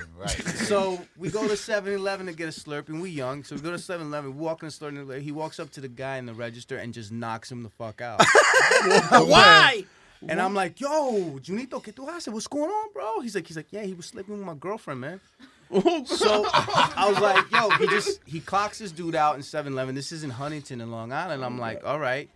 [0.65, 2.89] So we go to 7-Eleven to get a Slurpee.
[2.89, 4.35] And we young, so we go to 7-Eleven.
[4.35, 6.77] We walk in the store, and he walks up to the guy in the register
[6.77, 8.21] and just knocks him the fuck out.
[9.11, 9.85] Why?
[10.27, 12.31] And I'm like, "Yo, Junito, ¿qué tú haces?
[12.33, 15.01] What's going on, bro?" He's like, "He's like, yeah, he was sleeping with my girlfriend,
[15.01, 15.19] man."
[16.05, 19.95] so I was like, "Yo, he just he clocks this dude out in 7-Eleven.
[19.95, 22.29] This is in Huntington in Long Island." I'm like, "All right."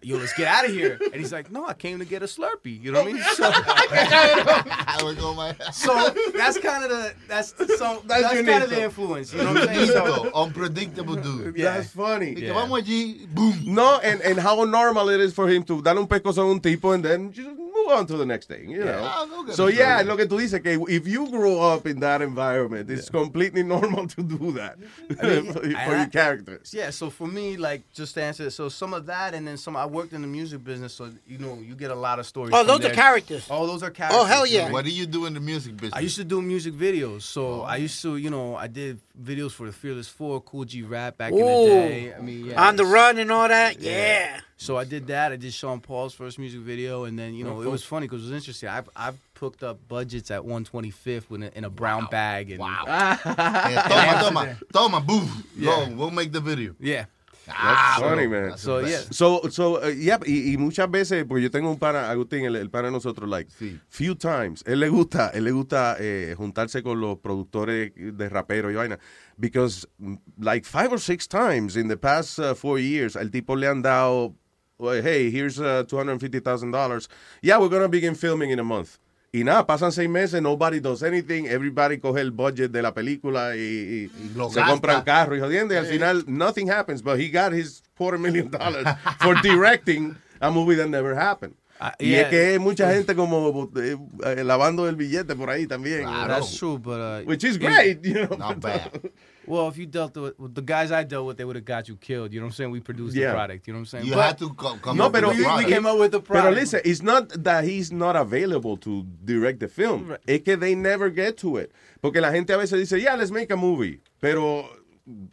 [0.00, 0.98] Yo, let's get out of here.
[1.02, 2.80] And he's like, no, I came to get a Slurpee.
[2.80, 3.22] You know what I mean?
[3.34, 5.56] So, I was on my.
[5.72, 7.48] so that's kind of the that's
[7.78, 9.32] so That's that's, your kind of the influence.
[9.32, 9.88] You know what I'm saying?
[9.88, 11.56] So, unpredictable dude.
[11.56, 11.74] Yeah.
[11.74, 12.34] That's funny.
[12.34, 13.74] Y que vamos allí, boom.
[13.74, 16.60] No, and, and how normal it is for him to darle un pescozo a un
[16.60, 17.48] tipo and then just
[17.88, 19.00] move on to the next thing, you know.
[19.02, 20.06] Ah, go get so yeah, Slurpee.
[20.06, 24.06] lo que tú dices que if you grow up in that environment, it's completely normal
[24.08, 24.76] to do that
[25.22, 26.60] I mean, for, and for I- your character.
[26.72, 29.76] Yeah, so for me, like just to answer, so some of that, and then some.
[29.76, 32.52] I worked in the music business, so you know, you get a lot of stories.
[32.54, 33.46] Oh, from those are characters.
[33.50, 34.20] Oh, those are characters.
[34.20, 34.64] Oh, hell yeah.
[34.64, 35.94] what What do you do in the music business?
[35.94, 39.52] I used to do music videos, so I used to, you know, I did videos
[39.52, 42.14] for the Fearless Four, Cool G Rap back in the day.
[42.14, 42.68] I mean, yeah.
[42.68, 43.80] On the run and all that.
[43.80, 44.40] Yeah.
[44.60, 45.30] So I did that.
[45.30, 48.22] I did Sean Paul's first music video, and then you know it was funny because
[48.22, 48.68] it was interesting.
[48.68, 52.82] I've I've hooked up budgets at 125th in a, in a brown bag and wow.
[52.84, 55.44] Yeah, toma, toma, toma, boom.
[55.62, 56.74] Go, we'll make the video.
[56.80, 57.06] Yeah.
[57.46, 58.50] That's funny, man.
[58.50, 59.14] That's the best.
[59.14, 62.56] So, so, uh, yeah, y, y muchas veces, porque yo tengo un pana, Agustín, el,
[62.56, 63.48] el pana de nosotros, like,
[63.88, 68.70] few times, él le gusta, él le gusta eh, juntarse con los productores de rapero
[68.70, 68.98] y vaina,
[69.38, 73.56] because mm, like five or six times in the past uh, four years, el tipo
[73.56, 74.34] le han dado,
[74.78, 77.08] well, hey, here's uh, $250,000.
[77.42, 78.98] Yeah, we're gonna begin filming in a month.
[79.32, 83.54] Y nada, pasan seis meses, nobody does anything, everybody coge el budget de la película
[83.54, 84.72] y, y- y lo se gasta.
[84.72, 88.48] compran carro y jodiendo, y al final nothing happens, but he got his quarter million
[88.50, 88.86] dollars
[89.20, 91.54] for directing a movie that never happened.
[92.00, 92.22] y yeah.
[92.22, 96.04] es que hay mucha gente como eh, eh, lavando el billete por ahí también.
[96.26, 98.34] That's true, but uh, Which is great, you know.
[98.38, 98.90] Not bad.
[99.48, 101.88] Well, if you dealt with, with the guys I dealt with, they would have got
[101.88, 102.32] you killed.
[102.32, 102.70] You know what I'm saying?
[102.70, 103.28] We produced Yeah.
[103.28, 103.66] the product.
[103.66, 104.06] You know what I'm saying?
[104.06, 105.98] You But- had to co- come No, up pero with a we, we came up
[105.98, 106.56] with the Pero product.
[106.60, 110.16] listen, it's not that he's not available to direct the film.
[110.26, 111.72] Es que they never get to it.
[112.00, 114.00] Porque la gente a veces dice, yeah, let's make a movie.
[114.20, 114.68] Pero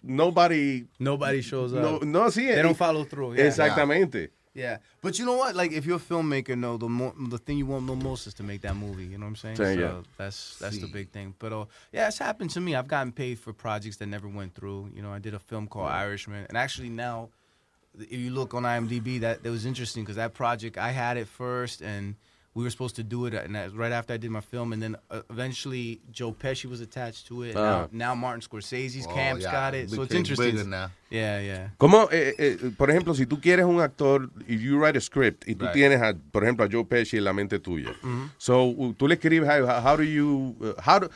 [0.04, 0.86] nobody...
[1.00, 2.04] Nobody shows up.
[2.04, 2.48] no sí.
[2.48, 3.36] They y- don't follow through.
[3.36, 3.46] Yeah.
[3.46, 4.20] Exactamente.
[4.22, 4.28] Yeah,
[5.02, 5.54] but you know what?
[5.54, 8.34] Like, if you're a filmmaker, no, the mo- the thing you want the most is
[8.36, 9.04] to make that movie.
[9.04, 9.58] You know what I'm saying?
[9.58, 10.02] Sí, so yeah.
[10.18, 11.36] that's that's the big thing.
[11.38, 12.74] But uh, yeah, it's happened to me.
[12.74, 14.92] I've gotten paid for projects that never went through.
[14.96, 17.30] You know, I did a film called Irishman, and actually now,
[18.00, 21.28] if you look on IMDb, that that was interesting because that project I had it
[21.28, 22.16] first, and
[22.56, 24.82] we were supposed to do it, and that, right after I did my film, and
[24.82, 27.54] then uh, eventually Joe Pesci was attached to it.
[27.56, 27.62] Ah.
[27.62, 30.70] Now, now Martin Scorsese's Oh, camp's yeah, got it, so it's interesting.
[30.70, 30.90] now.
[31.10, 31.70] Yeah, yeah.
[31.78, 35.44] Como, eh, eh, por ejemplo, si tú quieres un actor, if you write a script
[35.48, 35.74] y tú Right.
[35.74, 37.94] tienes, a, por ejemplo, a Joe Pesci en la mente tuya.
[38.02, 38.32] Mhm.
[38.38, 41.10] So, uh, tú le escribes, how, how do you, uh, how do,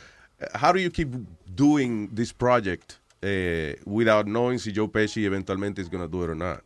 [0.54, 1.08] how do you keep
[1.56, 6.28] doing this project eh, without knowing si Joe Pesci eventualmente is going to do it
[6.28, 6.62] or not?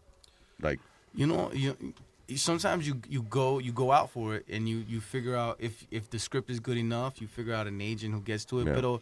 [0.60, 0.80] Like,
[1.14, 1.94] you know you you-
[2.36, 5.86] sometimes you you go you go out for it and you you figure out if
[5.90, 8.66] if the script is good enough you figure out an agent who gets to it
[8.66, 8.74] Yeah.
[8.74, 9.00] pero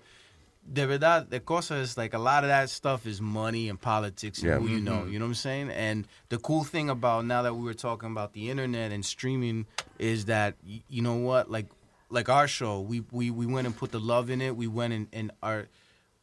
[0.72, 4.38] de verdad the cosa is like a lot of that stuff is money and politics
[4.42, 4.58] and Yeah.
[4.58, 5.12] who you know Mhm.
[5.12, 8.10] you know what i'm saying and the cool thing about now that we were talking
[8.10, 9.66] about the internet and streaming
[9.98, 11.66] is that y- you know what like
[12.10, 14.92] like our show we we we went and put the love in it we went
[14.92, 15.68] and and our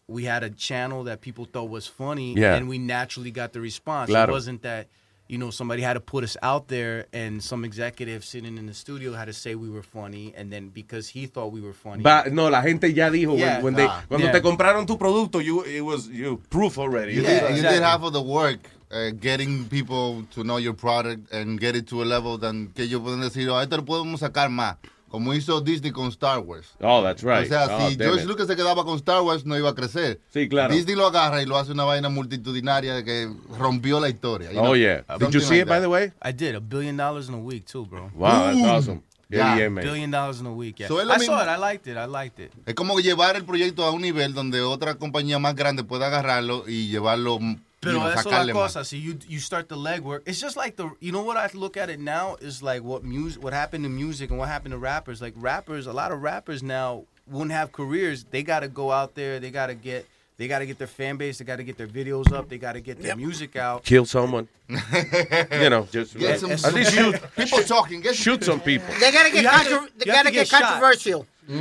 [0.08, 2.56] we had a channel that people thought was funny Yeah.
[2.56, 4.32] and we naturally got the response Claro.
[4.32, 4.88] it wasn't that
[5.30, 8.74] you know somebody had to put us out there and some executive sitting in the
[8.74, 12.02] studio had to say we were funny and then because he thought we were funny
[12.02, 13.62] But no, la gente ya dijo, when- Yeah.
[13.62, 14.04] when they- Ah.
[14.10, 14.34] cuando Yeah.
[14.34, 17.14] te compraron tu producto, you, it was you proof already.
[17.14, 18.60] You, It did, was- you did half of the work
[18.92, 22.86] uh, getting people to know your product and get it to a level than que
[22.86, 24.78] ellos pueden decir, oh, esto lo podemos sacar más.
[25.10, 26.68] Como hizo Disney con Star Wars.
[26.82, 27.44] Oh, that's right.
[27.44, 28.28] O sea, Oh, si George it.
[28.28, 30.22] Lucas se quedaba con Star Wars, no iba a crecer.
[30.32, 30.74] Sí, claro.
[30.74, 34.52] Disney lo agarra y lo hace una vaina multitudinaria que rompió la historia.
[34.52, 34.76] you Oh, know?
[34.76, 35.04] yeah.
[35.20, 36.12] Did you see like it, by the way?
[36.22, 39.02] i did a billion dollars in a week too bro Wow, that's awesome.
[39.32, 39.84] Yeah, yeah, man.
[39.84, 42.06] billion dollars in a week yeah So i mismo- saw it i liked it i
[42.08, 45.84] liked it Es como llevar el proyecto a un nivel donde otra compañía más grande
[45.84, 47.38] pueda agarrarlo y llevarlo,
[47.82, 48.54] you Pero know, eso es la sacarle más.
[48.74, 48.84] cosa.
[48.84, 50.22] So you you start the legwork.
[50.26, 53.04] It's just like the you know what I look at it now is like what
[53.04, 55.22] music what happened to music and what happened to rappers.
[55.22, 58.26] Like rappers, a lot of rappers now wouldn't have careers.
[58.30, 59.40] They got to go out there.
[59.40, 60.06] They got to get
[60.38, 61.38] they got to get their fan base.
[61.38, 62.48] They got to get their videos up.
[62.50, 63.84] They got to get their music out.
[63.84, 64.48] Kill someone.
[64.70, 68.02] you know, just Get some- at least shoot, people talking.
[68.02, 68.88] Get shoot some people.
[69.00, 70.82] They gotta get, You have to- they gotta to get, get shot.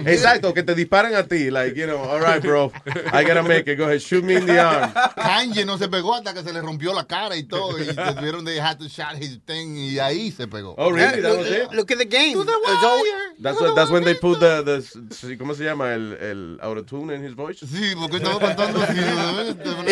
[0.05, 2.71] Exacto, que te disparen a ti, like, you know, all right, bro,
[3.13, 4.91] I gotta make it, go ahead, shoot me in the arm.
[5.17, 7.79] Kanye no se pegó hasta que se le rompió la cara y todo.
[7.79, 10.75] Y tuvieron they had to shot his thing y ahí se pegó.
[10.77, 11.23] Oh, really?
[11.23, 11.73] That look, was it?
[11.73, 12.35] look at the game.
[12.35, 13.35] To the wire.
[13.41, 15.95] That's, what, that's when they put the, the, ¿cómo se llama?
[15.95, 17.65] El, el autotune in his voice?
[17.65, 18.97] Sí, porque estaba cantando así.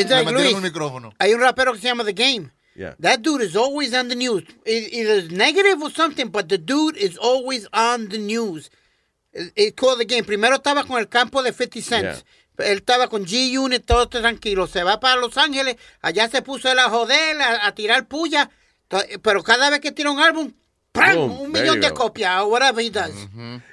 [0.09, 0.55] Like Luis.
[0.55, 1.13] un micrófono.
[1.19, 2.51] Hay un rapero que se llama The Game.
[2.75, 2.95] Yeah.
[3.01, 4.43] That dude is always on the news.
[4.67, 8.69] E- Either it's negative or something, but the dude is always on the news.
[9.37, 10.25] It- It's called The Game.
[10.25, 12.25] Primero estaba con el campo de 50 Cent.
[12.59, 14.67] Él estaba con G-Unit, todo tranquilo.
[14.67, 15.77] Se va para Los Ángeles.
[16.01, 18.51] Allá se puso él a joder, a, a tirar puya.
[19.23, 20.53] Pero cada vez que tira un álbum,
[20.93, 21.17] ¡pram!
[21.17, 22.41] Boom, un millón de copias.
[22.43, 23.13] or Whatever he does.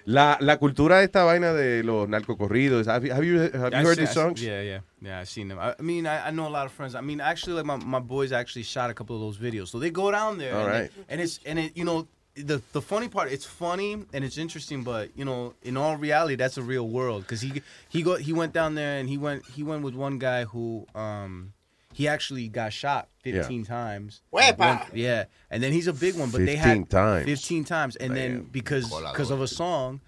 [0.06, 3.88] La, la cultura de esta vaina de los narcocorridos, have you, have you, have you
[3.88, 4.42] heard see- these songs?
[4.42, 5.19] Yeah, yeah, yeah.
[5.22, 5.59] I've seen them.
[5.59, 6.93] I, I mean, I, I know a lot of friends.
[6.95, 9.80] I mean, actually, like my, my boys actually shot a couple of those videos, so
[9.80, 10.56] they go down there.
[10.56, 10.92] All and, they- right.
[11.08, 12.06] and it's and it you know
[12.36, 16.36] the the funny part, it's funny and it's interesting, but you know, in all reality,
[16.36, 19.45] that's a real world because he he go he went down there and he went
[19.48, 21.53] he went with one guy who um.
[21.95, 24.24] He actually got shot 15 times.
[24.34, 24.58] Wepa.
[24.58, 27.26] One- yeah, and then he's a big one, but they 15 had times.
[27.26, 30.02] 15 times, and then because because of a song,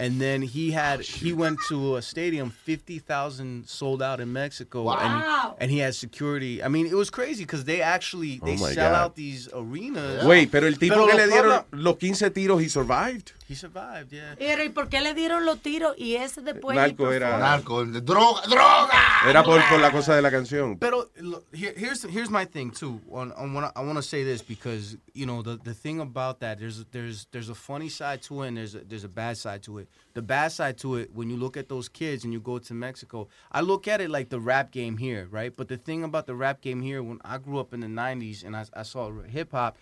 [0.00, 4.32] And then he oh, had he went to a stadium, fifty thousand sold out in
[4.32, 4.98] Mexico, Wow.
[4.98, 6.60] and and he had security.
[6.64, 8.98] I mean, it was crazy because they actually oh they Oh sell God.
[9.04, 10.24] out these arenas.
[10.24, 13.32] Wait, pero el tipo Pero que los le dieron pueblos- los 15 tiros, he survived.
[13.46, 14.34] He survived, yeah.
[14.38, 16.74] Pero, ¿y por qué le dieron los tiros y ese después?
[16.74, 18.90] Narco era- Narco, droga, droga.
[19.28, 20.76] Era por, por la cosa de la canción.
[20.78, 23.00] Pero look, here, here's here's my thing too.
[23.12, 26.40] On, on wanna, I want to say this because you know the, the thing about
[26.40, 29.36] that there's there's there's a funny side to it and there's a, there's a bad
[29.36, 29.88] side to it.
[30.14, 32.74] The bad side to it when you look at those kids and you go to
[32.74, 35.54] Mexico, I look at it like the rap game here, right?
[35.54, 38.44] But the thing about the rap game here, when I grew up in the '90s
[38.44, 39.78] and I, I saw hip hop,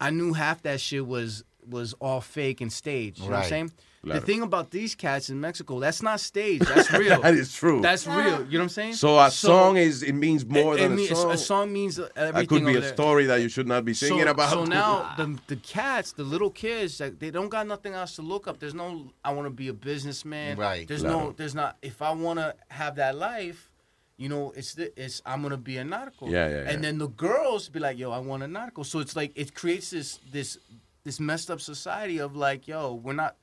[0.00, 3.18] I knew half that shit was was all fake and staged.
[3.18, 3.72] You know what I'm saying?
[4.02, 4.18] Claro.
[4.20, 6.64] The thing about these cats in Mexico, that's not staged.
[6.66, 7.20] That's real.
[7.20, 7.82] That is true.
[7.82, 8.16] That's real.
[8.16, 8.94] You know what I'm saying?
[8.94, 11.30] So a song is it means more it- than it a song.
[11.32, 12.32] A song means everything.
[12.32, 12.92] That could be over a there.
[12.94, 14.50] story that you should not be singing so, about.
[14.50, 18.22] So now the the cats, the little kids, like, they don't got nothing else to
[18.22, 18.58] look up.
[18.58, 20.56] There's no I want to be a businessman.
[20.56, 20.88] Right.
[20.88, 21.18] There's Claro.
[21.26, 23.66] no there's not if I want to have that life.
[24.16, 26.26] You know, it's the, it's I'm gonna be a narco.
[26.28, 26.70] Yeah, yeah, yeah.
[26.70, 29.54] And then the girls be like, "Yo, I want a narco." So it's like it
[29.54, 30.58] creates this this
[31.04, 33.36] this messed up society of like, "Yo, we're not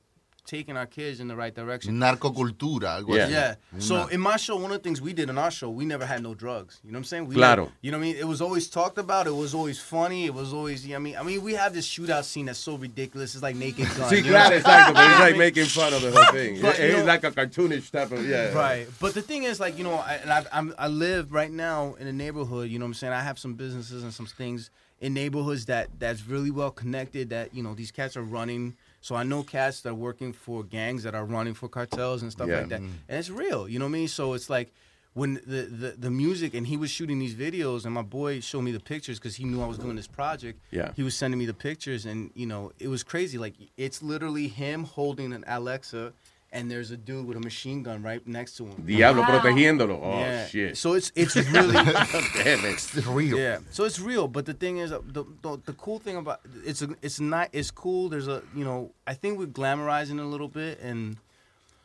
[0.48, 3.26] taking our kids in the right direction." Narcocultura, algo Yeah.
[3.26, 3.30] así.
[3.32, 3.54] Yeah.
[3.78, 5.84] So Una- in my show, one of the things we did in our show, we
[5.84, 6.80] never had no drugs.
[6.82, 7.26] You know what I'm saying?
[7.28, 7.64] We Claro.
[7.64, 8.16] never- you know what I mean?
[8.16, 9.26] It was always talked about.
[9.26, 10.24] It was always funny.
[10.26, 10.84] It was always.
[10.86, 13.34] You know what I mean, I mean, we have this shootout scene that's so ridiculous.
[13.34, 14.10] It's like Naked Gun.
[14.10, 14.60] Sí, you know?
[14.60, 14.94] claro.
[14.94, 16.60] But it's like making fun of the whole thing.
[16.60, 18.52] But, you it's know- like a cartoonish type of yeah.
[18.52, 18.86] Right.
[19.00, 21.94] But the thing is, like, you know, I, and I, I'm, I live right now
[22.00, 23.12] in a neighborhood, you know what I'm saying?
[23.12, 24.70] I have some businesses and some things
[25.00, 28.74] in neighborhoods that that's really well connected that, you know, these cats are running.
[29.08, 32.30] So I know cats that are working for gangs that are running for cartels and
[32.30, 32.58] stuff Yeah.
[32.58, 32.82] like that.
[32.82, 32.90] Mm.
[33.08, 34.08] And it's real, you know what I mean?
[34.08, 34.70] So it's like
[35.14, 38.60] when the, the, the music and he was shooting these videos and my boy showed
[38.60, 40.60] me the pictures because he knew I was doing this project.
[40.70, 40.92] Yeah.
[40.94, 43.38] He was sending me the pictures and, you know, it was crazy.
[43.38, 46.12] Like it's literally him holding an Alexa
[46.50, 48.82] and there's a dude with a machine gun right next to him.
[48.86, 50.00] Diablo, protegiéndolo.
[50.02, 50.46] Oh, Yeah.
[50.46, 50.76] shit.
[50.76, 51.74] So it's it's really
[52.42, 52.72] Damn it.
[52.94, 53.36] It's real.
[53.38, 53.58] Yeah.
[53.70, 56.88] So it's real, but the thing is, the the, the cool thing about it's a,
[57.02, 58.08] it's not it's cool.
[58.08, 61.18] There's a you know I think we're glamorizing a little bit, and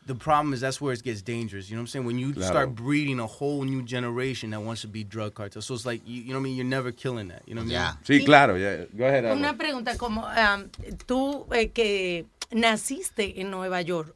[0.05, 1.69] the problem is that's where it gets dangerous.
[1.69, 2.05] You know what I'm saying?
[2.05, 2.47] When you Claro.
[2.51, 6.01] start breeding a whole new generation that wants to be drug cartel, so it's like
[6.05, 6.55] you, you know what I mean.
[6.55, 7.41] You're never killing that.
[7.47, 8.19] You know what I mean?
[8.21, 8.55] Sí, claro.
[8.55, 8.85] Yeah.
[8.97, 9.25] Go ahead.
[9.25, 10.69] Una pregunta, como um,
[11.07, 14.13] tú eh, que naciste en Nueva York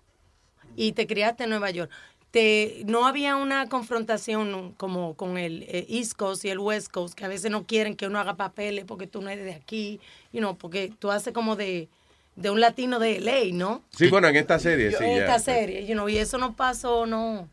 [0.77, 1.91] y te criaste en Nueva York,
[2.31, 7.15] te, ¿no había una confrontación como con el eh, East Coast y el West Coast,
[7.15, 9.99] que a veces no quieren que uno haga papeles porque tú no eres de aquí,
[10.31, 11.89] you know, porque tú haces como de,
[12.35, 13.81] de un latino de LA, ¿no?
[13.89, 15.03] Sí, bueno, en esta serie, sí.
[15.03, 17.49] en esta serie, you know, y eso no pasó, no.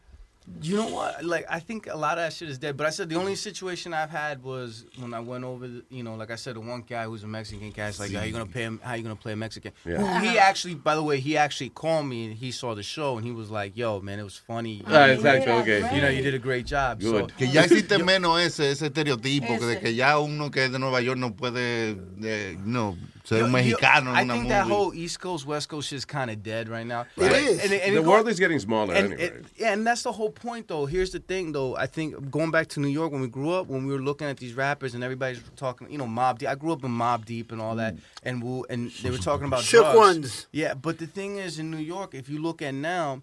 [0.60, 1.24] You know what?
[1.24, 2.76] Like I think a lot of that shit is dead.
[2.76, 5.66] But I said the only situation I've had was when I went over.
[5.66, 7.88] The, you know, like I said, the one guy who's a Mexican guy.
[7.88, 8.78] It's like, how you gonna pay him?
[8.82, 9.72] How you gonna play a Mexican?
[9.86, 9.96] Yeah.
[10.20, 13.16] Who he actually, by the way, he actually called me and he saw the show
[13.16, 14.82] and he was like, "Yo, man, it was funny.
[14.86, 15.78] Ah, exacto, okay.
[15.96, 19.58] You know, you did a great job." So, Que ya existe menos ese, ese estereotipo,
[19.58, 23.38] que de que ya uno que es de Nueva York no puede eh, no, ser
[23.38, 24.48] Yo- un yo- I think movie.
[24.50, 27.06] that whole East Coast West Coast shit is kind of dead right now.
[27.16, 29.28] It And- and- and The it world is getting smaller and, anyway.
[29.38, 30.86] and- yeah, and that's the whole point, though.
[30.86, 31.76] Here's the thing, though.
[31.76, 34.26] I think going back to New York when we grew up, when we were looking
[34.26, 36.48] at these rappers and everybody's talking, you know, Mob Deep.
[36.48, 39.46] I grew up in Mob Deep and all that, and we, and they were talking
[39.46, 39.96] about Shook drugs.
[39.98, 40.46] ones.
[40.52, 43.22] Yeah, but the thing is, in New York, if you look at now,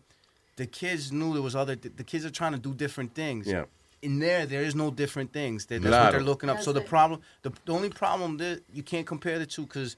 [0.58, 1.76] the kids knew there was other.
[1.76, 3.48] The kids are trying to do different things.
[3.48, 3.66] Yeah.
[4.02, 5.66] In there, there is no different things.
[5.68, 6.06] That- That's Claro.
[6.06, 6.62] what they're looking up.
[6.62, 9.96] so the problem, the, the only problem that you can't compare the two because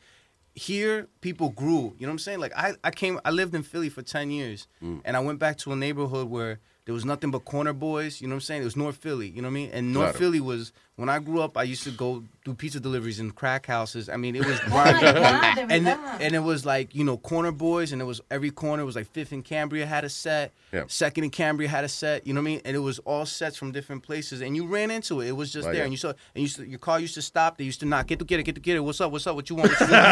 [0.56, 1.94] here people grew.
[1.98, 2.40] You know what I'm saying?
[2.40, 5.02] Like I, I came, I lived in Philly for ten years, Mm.
[5.06, 8.22] and I went back to a neighborhood where there was nothing but corner boys.
[8.22, 8.62] You know what I'm saying?
[8.62, 9.30] It was North Philly.
[9.30, 9.70] You know what I mean?
[9.72, 10.18] And North.
[10.18, 11.58] Philly was when I grew up.
[11.58, 14.10] I used to go do pizza deliveries in crack houses.
[14.10, 16.22] I mean, it was Oh my God, de and verdad.
[16.22, 19.08] and it was like you know corner boys, and it was every corner was like
[19.12, 20.84] Fifth and Cambria had a set, Yeah.
[20.88, 22.28] Second and Cambria had a set.
[22.28, 22.62] You know what I mean?
[22.66, 25.28] And it was all sets from different places, and you ran into it.
[25.30, 25.84] It was just Right, there, yeah.
[25.86, 27.58] and you saw, and you used your car used to stop.
[27.58, 28.82] They used to knock, get to get it, get to get it.
[28.82, 29.12] What's up?
[29.12, 29.36] What's up?
[29.36, 29.72] What you want?
[29.72, 30.04] What you want?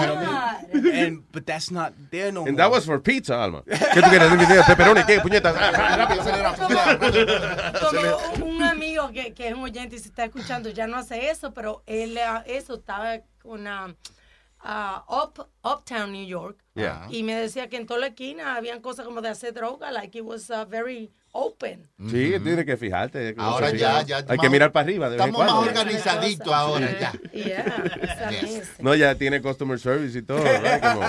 [0.00, 0.86] you know what I mean?
[0.86, 2.56] Oh and but that's not there no And more.
[2.64, 3.62] that was for pizza, Alma.
[3.68, 4.30] ¿Qué tú quieres?
[4.30, 5.20] Dime, dime, pepperoni, ¿qué?
[5.20, 5.52] Puñeta.
[5.52, 7.72] Rápido, acelera, acelera.
[8.34, 11.30] Como un amigo que, que es un oyente y se está escuchando, ya no hace
[11.30, 13.94] eso, pero él ah, eso estaba con ah,
[14.60, 17.06] ah, up, Uptown New York Yeah.
[17.10, 20.16] y me decía que en toda la esquina habían cosas como de hacer droga, like
[20.16, 21.88] it was uh, very open.
[22.08, 23.34] Sí, tienes que fijarte.
[23.36, 24.18] Ahora ya, ya.
[24.18, 27.12] Hay más- que mirar para arriba de Estamos más organizaditos ahora, ya.
[27.32, 28.70] Yeah, Yes.
[28.80, 30.38] No, ya tiene customer service y todo.
[30.38, 31.00] Como-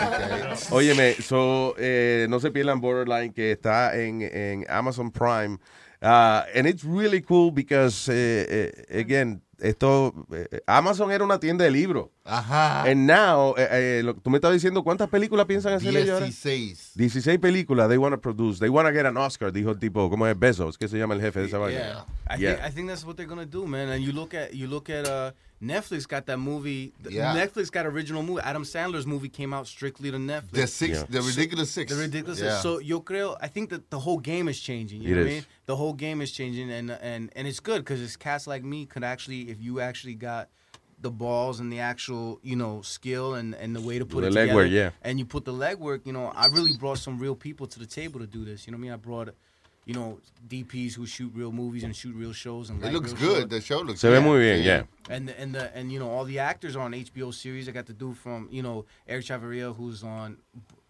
[0.72, 5.58] Óyeme, so, eh, no se pierdan Borderline que está en, en Amazon Prime.
[6.02, 8.46] Uh, and it's really cool because, eh,
[8.90, 12.08] eh, again, esto, eh, Amazon era una tienda de libros.
[12.24, 12.84] Ajá.
[12.90, 13.68] And now, eh,
[14.00, 16.26] eh, lo- tú me estabas diciendo cuántas películas piensan hacer ellos ahora?
[16.26, 16.92] 16.
[16.96, 18.60] 16 películas they want to produce.
[18.60, 20.78] They want to get an Oscar, dijo el tipo, ¿cómo es Bezos?
[20.78, 21.80] ¿Qué se llama el jefe de esa vaina?
[21.80, 22.56] Yeah, I Yeah.
[22.56, 23.90] think I think that's what they're gonna do, man.
[23.90, 25.32] And you look at you look at uh
[25.62, 26.94] Netflix got that movie.
[27.10, 27.36] Yeah.
[27.36, 28.42] Netflix got original movie.
[28.42, 30.52] Adam Sandler's movie came out strictly to Netflix.
[30.52, 31.94] The six, the ridiculous six.
[31.94, 32.40] The ridiculous.
[32.40, 32.60] Yeah.
[32.60, 33.38] So yo creo.
[33.42, 35.02] I think that the whole game is changing.
[35.02, 35.46] You It know what I mean?
[35.66, 38.86] The whole game is changing, and and and it's good because it's cats like me
[38.86, 40.50] could actually, if you actually got
[41.02, 44.28] the balls and the actual, you know, skill and and the way to put The
[44.28, 44.90] it legwork, together, yeah.
[45.02, 46.06] and you put the legwork.
[46.06, 48.66] You know, I really brought some real people to the table to do this.
[48.66, 48.94] You know what I mean?
[48.94, 49.30] I brought.
[49.90, 53.14] You know, DPs who shoot real movies and shoot real shows and It like looks
[53.14, 53.42] good.
[53.42, 53.50] shows.
[53.50, 54.24] The show looks Se ve good.
[54.24, 54.84] muy bien, yeah.
[55.16, 57.68] And the, and the and you know all the actors are on HBO series.
[57.68, 60.38] I got the dude from you know Eric Chavarria who's on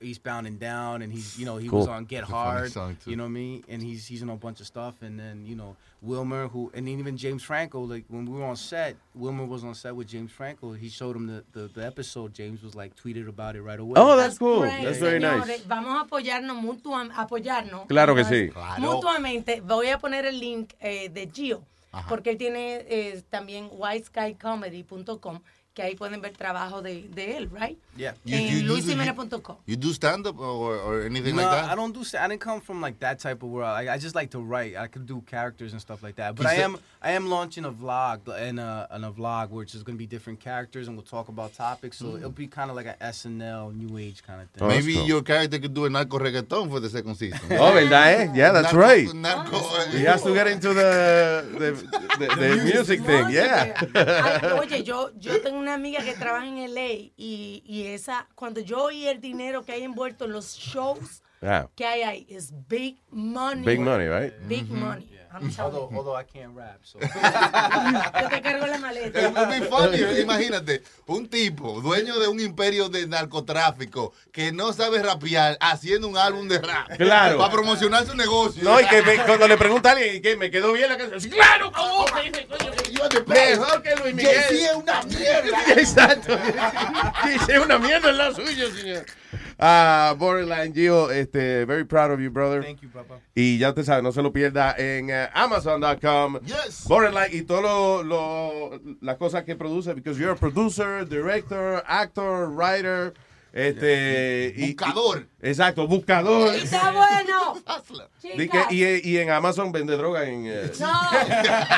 [0.02, 2.74] Eastbound and Down, and he's you know he was on Get It's Hard.
[3.06, 3.64] You know what I mean?
[3.68, 4.96] And he's he's in a bunch of stuff.
[5.02, 7.82] And then you know Wilmer who and even James Franco.
[7.82, 10.74] Like when we were on set, Wilmer was on set with James Franco.
[10.74, 12.34] He showed him the the, the episode.
[12.34, 13.94] James was like tweeted about it right away.
[13.98, 14.62] Oh, that's cool.
[14.62, 15.68] Great, That's very señores, nice.
[15.68, 17.16] Vamos a apoyarnos mutuamente.
[17.18, 17.88] Apoyarnos.
[17.88, 18.52] Claro que sí.
[18.80, 19.62] Mutuamente.
[19.62, 21.64] Voy a poner el link eh, de Gio,
[22.08, 25.42] porque él tiene eh, también whiteskycomedy.com,
[25.80, 27.78] que ahí pueden ver trabajo de, de él, right?
[27.96, 28.14] Yeah.
[28.26, 29.58] En luisjimenez.com.
[29.66, 31.70] You do stand up or, or anything no, like that?
[31.72, 32.04] I don't do.
[32.04, 33.70] sta- I didn't come from like that type of world.
[33.72, 34.76] I, I just like to write.
[34.76, 36.36] I could do characters and stuff like that.
[36.36, 39.74] But You I am I am launching a vlog and a, and a vlog which
[39.74, 41.98] is going to be different characters and we'll talk about topics.
[41.98, 42.18] So Mm.
[42.18, 44.68] it'll be kind of like an SNL new age kind of thing.
[44.68, 47.40] Maybe your character could do a narco reggaeton for the second season.
[47.52, 48.32] Oh, ¿verdad, eh?
[48.36, 49.14] Yeah, that's Narco- right.
[49.14, 49.98] narco- eh.
[50.00, 51.70] He has to get into the, the,
[52.20, 53.74] the, the music thing, yeah.
[53.96, 58.60] Ay, oye, yo, yo tengo una amiga que trabaja en LA y, y esa, cuando
[58.62, 61.70] yo oí el dinero que hay envuelto en los shows Yeah.
[61.76, 63.64] que hay ahí, es big money.
[63.66, 64.34] Big money, right?
[64.48, 65.10] Big money.
[65.32, 65.98] I'm telling Although, you.
[65.98, 66.98] although I can't rap, so.
[68.22, 69.32] Yo te cargo la maleta.
[69.70, 76.08] Funny, imagínate, un tipo, dueño de un imperio de narcotráfico, que no sabe rapear, haciendo
[76.08, 76.90] un álbum de rap.
[76.98, 77.38] Claro.
[77.38, 78.64] Para promocionar su negocio.
[78.64, 80.36] No, y que me- cuando le pregunta a alguien, ¿y qué?
[80.36, 81.32] ¿Me quedó bien la canción?
[81.32, 81.72] ¡Claro!
[81.78, 82.06] Oh,
[83.28, 84.36] Mejor que Luis Miguel.
[84.50, 85.58] Sí, es una mierda.
[85.78, 86.38] Exacto.
[87.24, 89.06] Sí, es una mierda en la suya, señor.
[89.62, 92.64] Ah, Borderline Gio, este, very proud of you, brother.
[92.64, 93.20] Thank you, papá.
[93.36, 96.40] Y ya usted sabe, no se lo pierda en eh, Amazon.com.
[96.46, 96.86] Yes.
[96.88, 102.48] Borderline y todo lo, lo- las cosas que produce, because you're a producer, director, actor,
[102.50, 103.14] writer,
[103.52, 105.28] este, y- Buscador.
[105.44, 106.56] y- exacto, buscador.
[106.56, 107.62] Está bueno.
[108.72, 110.46] Y, y en Amazon vende droga en.
[110.46, 110.88] eh, No.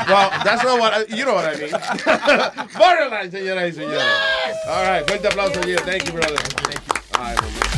[0.07, 1.71] well, that's not what I, you know what I mean.
[2.77, 4.03] Borderline, señoras y señores.
[4.67, 5.79] All right, fuerte aplauso, Gio.
[5.83, 6.35] Thank you, brother.
[6.37, 7.01] Thank you.
[7.19, 7.70] All right,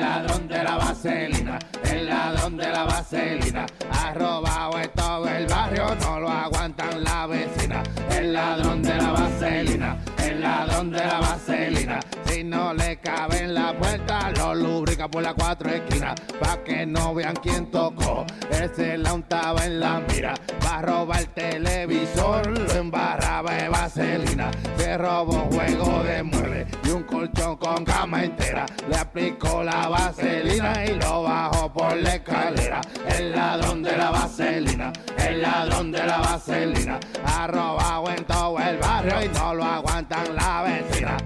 [0.00, 1.58] El ladrón de la vaselina.
[1.84, 3.66] El ladrón de la vaselina.
[4.14, 7.82] Robado en todo el barrio, no lo aguantan la vecina.
[8.10, 9.96] El ladrón de la vaselina.
[10.22, 12.00] El ladrón de la vaselina.
[12.24, 16.14] Si no le cabe en la puerta, lo lubrica por las cuatro esquinas.
[16.40, 18.24] Pa' que no vean quién tocó.
[18.50, 20.34] Ese la untaba en la mira.
[20.64, 24.50] Va a robar el televisor, lo embarraba de vaselina.
[24.76, 28.66] Se robó juego de muebles y un colchón con cama entera.
[28.88, 32.80] Le aplicó la vaselina y lo bajó por la escalera.
[33.18, 36.98] El ladrón de la vaselina, el ladrón de la vaselina.
[37.26, 41.16] Ha robado en todo el barrio y no lo aguantan la vecina.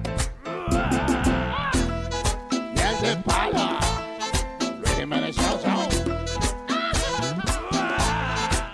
[2.74, 3.78] Y el de pala,
[4.80, 5.88] Luis Jiménez Show, show.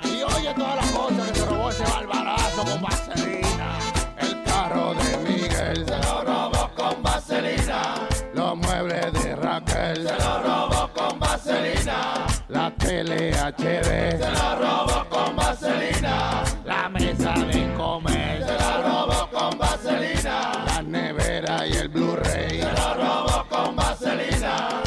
[0.04, 3.78] Y oye todas las cosas que se robó ese barbarazo con vaselina.
[4.18, 7.94] El carro de Miguel se lo robó con vaselina.
[8.32, 12.19] Los muebles de Raquel se lo robó con vaselina.
[12.50, 16.42] La tele HD se lo robó con vaselina.
[16.64, 20.64] La mesa de comer se lo robó con vaselina.
[20.66, 24.82] La nevera y el Blu-ray se lo robó con vaselina.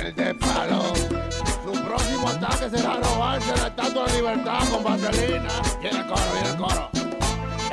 [0.00, 0.94] El de palo.
[1.62, 5.48] Su próximo ataque será robarse la estatua de libertad con vaselina.
[5.82, 6.90] Viene el coro, viene el coro.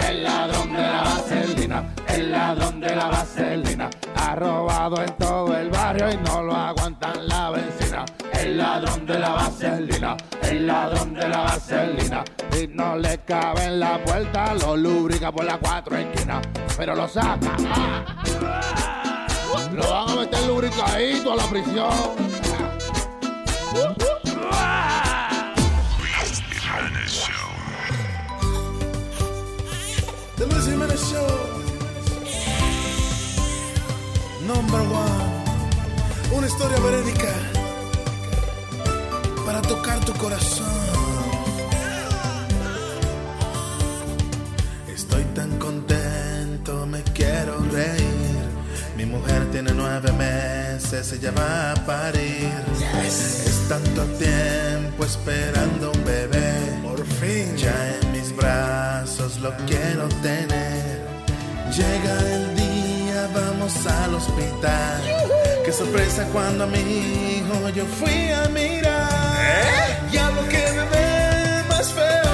[0.10, 3.90] El ladrón de la vaselina, el ladrón de la vaselina.
[4.16, 8.03] Ha robado en todo el barrio y no lo aguantan la vecina.
[8.42, 12.24] El ladrón de la vaselina, el ladrón de la vaselina.
[12.60, 16.42] Y no le cabe en la puerta, lo lubrica por las cuatro esquinas.
[16.76, 17.56] Pero lo saca.
[19.74, 21.92] Lo van a meter lubricadito a la prisión.
[30.38, 31.28] The Luis Jimenez Show.
[34.48, 35.42] Number one.
[36.34, 37.60] una historia verídica
[39.52, 40.66] para tocar tu corazón.
[44.88, 48.44] Estoy tan contento, me quiero reír.
[48.96, 52.50] Mi mujer tiene nueve meses, ella va a parir.
[53.06, 56.54] Es tanto tiempo esperando un bebé.
[56.82, 57.58] Por fin.
[57.58, 61.02] Ya en mis brazos lo quiero tener.
[61.78, 65.51] Llega el día, vamos al hospital.
[65.64, 70.09] Qué sorpresa cuando a mi hijo yo fui a mirar.
[70.11, 72.31] Diablo que bebé más feo.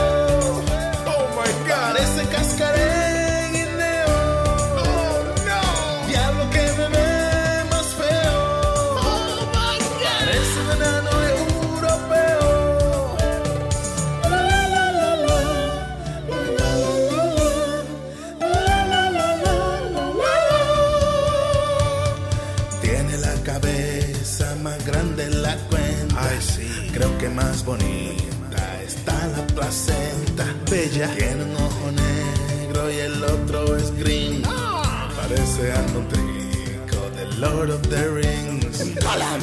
[27.68, 30.46] Bonita está la placenta.
[30.72, 31.14] Bella.
[31.16, 34.42] Tiene un ojo negro y el otro es green.
[34.42, 38.82] Parece anotrico del Lord of the Rings.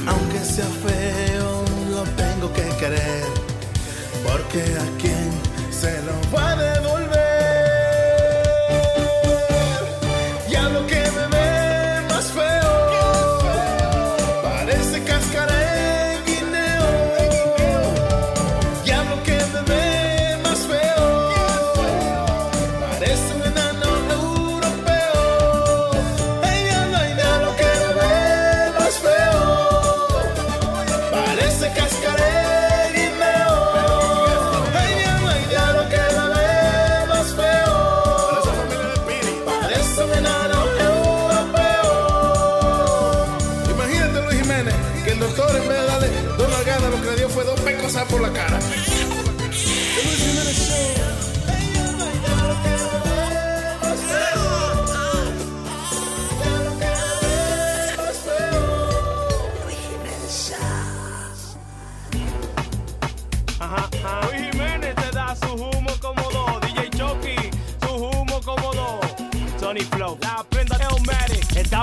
[0.07, 3.25] Aunque sea feo, lo tengo que querer.
[4.27, 5.31] Porque a quien
[5.71, 6.57] se lo va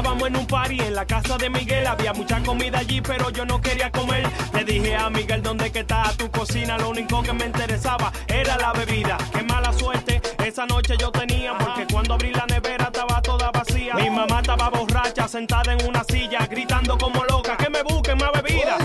[0.02, 1.86] Estábamos en un party en la casa de Miguel.
[1.86, 4.28] Había mucha comida allí, pero yo no quería comer.
[4.52, 6.76] Le dije a Miguel, ¿dónde que está tu cocina?
[6.80, 9.20] Lo único que me interesaba era la bebida.
[9.32, 13.94] Qué mala suerte esa noche yo tenía, porque cuando abrí la nevera estaba toda vacía.
[13.94, 18.32] Mi mamá estaba borracha, sentada en una silla, gritando como loca, que me busquen más
[18.42, 18.78] bebida.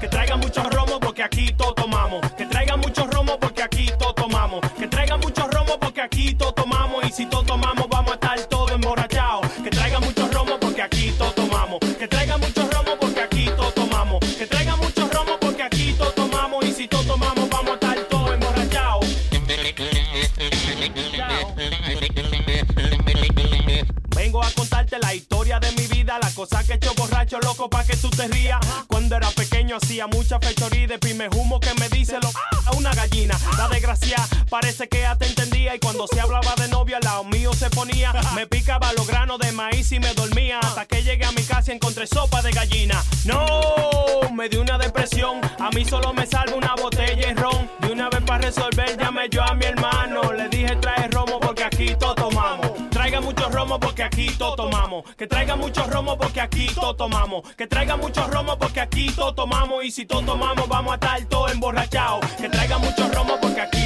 [0.00, 1.73] Que traigan mucho romo porque aquí todo
[6.04, 7.04] aquí todo tomamos.
[7.04, 9.46] Y si todo tomamos vamos a estar todo emborrachados.
[9.62, 11.80] Que traigan mucho romo porque aquí todo tomamos.
[11.80, 14.24] Que traigan mucho romo porque aquí todo tomamos.
[14.38, 16.64] Que traigan mucho romo porque aquí todo tomamos.
[16.64, 19.06] Y si todo tomamos vamos a estar todo emborrachados.
[24.14, 27.68] Vengo a contarte la historia de mi vida, la cosa que he hecho borracho, loco,
[27.68, 28.60] pa' que tú te rías.
[28.86, 32.30] Cuando era pequeño hacía mucha fechoría, de pime humo que me dice lo
[32.66, 33.38] a una gallina.
[33.56, 34.16] La desgracia
[34.50, 35.34] parece que y
[35.84, 38.12] cuando se hablaba de novio al lado mío se ponía.
[38.34, 40.58] Me picaba los granos de maíz y me dormía.
[40.60, 43.04] Hasta que llegué a mi casa y encontré sopa de gallina.
[43.24, 45.40] No, me dio una depresión.
[45.60, 47.70] A mí solo me salva una botella de ron.
[47.80, 50.32] De una vez para resolver llamé yo a mi hermano.
[50.32, 52.72] Le dije trae romo porque aquí todo tomamos.
[52.90, 55.04] Traiga mucho romo porque aquí todo tomamos.
[55.16, 57.42] Que traiga mucho romo porque aquí todo tomamos.
[57.56, 59.84] Que traiga mucho romo porque aquí todo tomamos.
[59.84, 62.24] Y si todo tomamos vamos a estar todo emborrachados.
[62.40, 63.83] Que traiga mucho romo porque aquí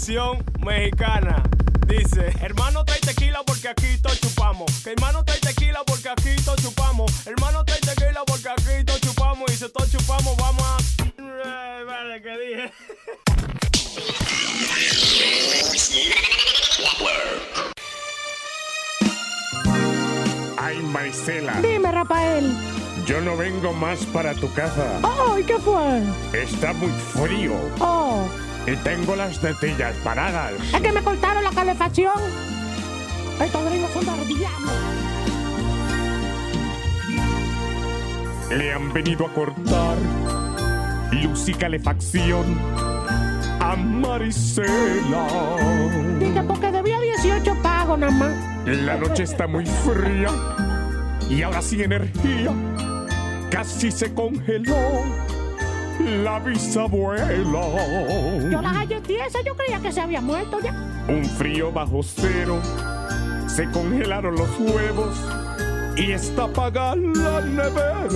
[0.00, 1.42] versión mexicana.
[1.86, 4.70] Dice, hermano trae tequila porque aquí todo chupamos.
[4.82, 7.26] Que hermano trae tequila porque aquí todo chupamos.
[7.26, 9.50] Hermano trae tequila porque aquí todo chupamos.
[9.52, 10.76] Y si todo chupamos vamos a...
[11.18, 12.72] Ay, Vale, que dije.
[20.58, 22.52] Ay, Marisela, Dime, Rafael.
[23.06, 25.00] yo no vengo más para tu casa.
[25.02, 26.02] Oh, ¿y qué fue?
[26.32, 28.28] Está muy frío Oh,
[28.66, 30.52] y tengo las tetillas paradas.
[30.72, 32.14] es que me cortaron la calefacción.
[33.40, 34.70] Estos gringos son del diablo.
[38.50, 39.96] Le han venido a cortar
[41.12, 42.58] luz y calefacción
[43.60, 45.26] a Marisela.
[46.18, 48.32] Dije porque debía 18 pagos nada más.
[48.66, 50.30] La noche está muy fría
[51.28, 52.52] y ahora sin energía.
[53.50, 54.76] casi se congeló
[56.04, 57.60] la bisabuela.
[58.50, 60.72] Yo la hallé tiesa, yo creía que se había muerto ya.
[61.08, 62.60] Un frío bajo cero,
[63.46, 65.16] se congelaron los huevos
[65.96, 68.08] y está apagada la nevera.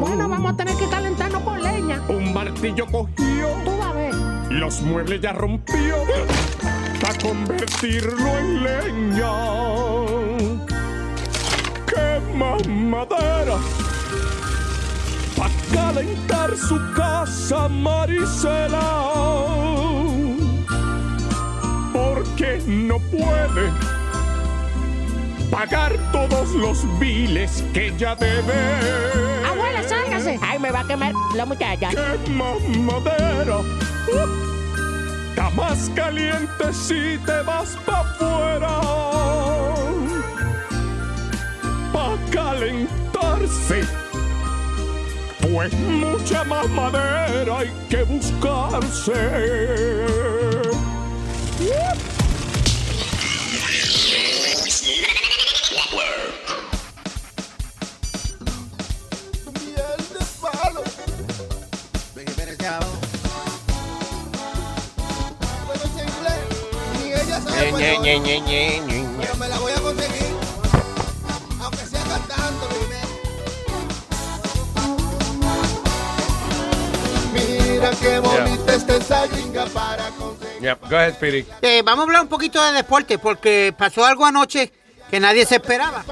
[0.00, 2.00] Bueno, vamos a tener que calentarnos con leña.
[2.08, 4.14] Un martillo cogió, Tú vas a ver.
[4.50, 5.96] los muebles ya rompió
[7.00, 9.32] para convertirlo en leña.
[11.86, 13.91] Quema madera para
[15.92, 18.80] calentar su casa, Marisela.
[21.92, 23.70] Porque no puede
[25.50, 28.54] pagar todos los biles que ella debe.
[29.46, 30.38] Abuela, sálgase.
[30.40, 31.90] Ay, me va a quemar la muchacha.
[31.90, 33.58] Quema madera.
[35.30, 38.80] Está más caliente si te vas pa' afuera.
[41.92, 44.11] Pa' calentarse.
[45.52, 49.12] Pues mucha más madera hay que buscarse.
[66.98, 68.24] Ni ella sabe español,
[69.20, 69.81] Pero me la voy a
[77.82, 80.60] Mira qué bonita está esa jinga para conseguir.
[80.60, 81.44] Yeah, go ahead, Speedy.
[81.62, 84.72] Eh, vamos a hablar un poquito de deporte porque pasó algo anoche
[85.10, 86.04] que nadie se esperaba.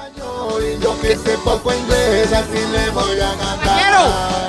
[0.83, 3.79] Yo que sé poco inglés, así le voy a cantar.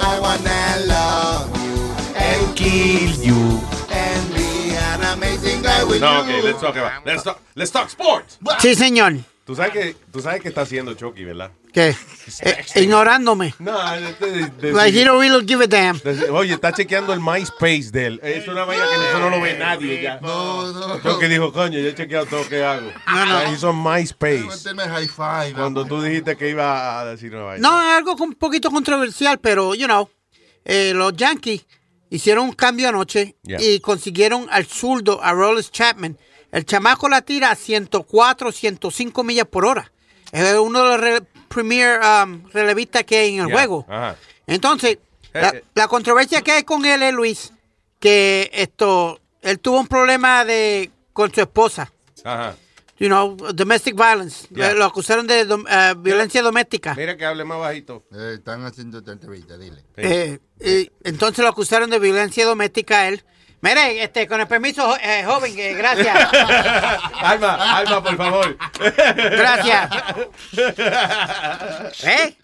[0.03, 6.21] I wanna love you and kill you and be an amazing guy with No, you.
[6.23, 8.39] okay, let's talk about let's talk, let's talk sports.
[8.59, 9.13] Sí, señor.
[9.51, 11.51] Tú sabes que tú sabes que está haciendo Chucky, ¿verdad?
[11.73, 11.93] ¿Qué?
[12.41, 13.53] Eh, ignorándome.
[13.59, 15.99] No, de- de- de- Like he don't really give a damn.
[15.99, 18.19] de- oye, está chequeando el MySpace de él.
[18.23, 20.21] Es una vaina que eso no lo ve nadie ya.
[20.21, 21.01] No, no.
[21.01, 22.89] Chucky dijo, coño, yo he chequeado todo lo que hago.
[23.07, 23.51] No, no.
[23.53, 24.47] Hizo MySpace.
[24.73, 25.53] High five.
[25.53, 27.69] Cuando tú dijiste que iba a decir una vaina.
[27.69, 30.09] No, es algo un poquito controversial, pero, you know,
[30.63, 31.65] eh, los Yankees
[32.09, 33.61] hicieron un cambio anoche Yeah.
[33.61, 36.17] y consiguieron al zurdo, a Rollis Chapman.
[36.51, 39.91] El chamaco la tira a 104, 105 millas por hora.
[40.31, 43.85] Es uno de los re- premier um, relevistas que hay en el Yeah, juego.
[43.89, 44.15] Ajá.
[44.47, 44.97] Entonces,
[45.33, 45.63] la, Eh, eh.
[45.75, 47.53] la controversia que hay con él es, Luis,
[47.99, 51.91] que esto, él tuvo un problema de con su esposa.
[52.23, 52.55] Ajá.
[52.97, 54.47] You know, domestic violence.
[54.53, 54.73] Yeah.
[54.73, 56.93] Lo acusaron de dom- eh, violencia doméstica.
[56.95, 58.03] Mira que hable más bajito.
[58.13, 59.83] Eh, están haciendo esta entrevista, dile.
[59.97, 60.39] Eh,
[61.03, 63.23] entonces lo acusaron de violencia doméstica a él.
[63.63, 66.17] Mire, este, con el permiso, eh, joven, que gracias.
[67.21, 68.57] Alma, Alma, por favor.
[69.15, 69.89] Gracias.
[72.03, 72.37] ¿Eh?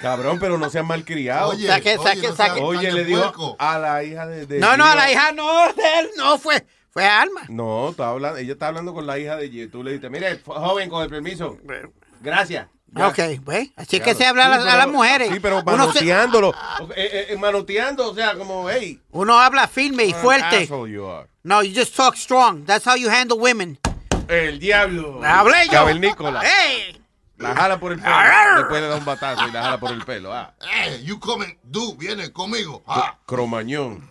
[0.00, 1.50] Cabrón, pero no seas malcriado.
[1.50, 2.60] Oye, Saque, oye, saque, no saque.
[2.60, 3.56] Oye, le dijo puerco.
[3.58, 6.66] a la hija de, de No, no, a la hija no, de él no fue,
[6.90, 7.42] fue a Alma.
[7.48, 9.70] No, está hablando, ella está hablando con la hija de Gio.
[9.70, 11.56] Tú le dijiste, mire, joven, con el permiso.
[12.20, 12.66] Gracias.
[12.92, 13.08] Ya.
[13.08, 14.04] Ok, pues, así es Claro.
[14.04, 15.28] que se habla a, Sí, las- a pero- las mujeres.
[15.32, 16.54] Sí, pero uno, se- manoteándolo.
[16.96, 19.00] Eh, eh, manoteando, o sea, como, hey.
[19.10, 20.66] uno habla firme y fuerte.
[20.66, 21.28] you are.
[21.42, 22.64] No, you just talk strong.
[22.64, 23.78] That's how you handle women.
[24.28, 25.20] El diablo.
[25.24, 25.72] Hablé yo.
[25.72, 26.42] Cavernícola.
[26.42, 27.00] ¡Ey!
[27.36, 28.12] La jala por el pelo.
[28.14, 28.58] Arr.
[28.58, 30.32] Después le da un batazo y la jala por el pelo.
[30.34, 30.54] Ah.
[30.86, 32.82] Eh, you coming, tú vienes conmigo.
[32.86, 34.10] Ah, Cromañón.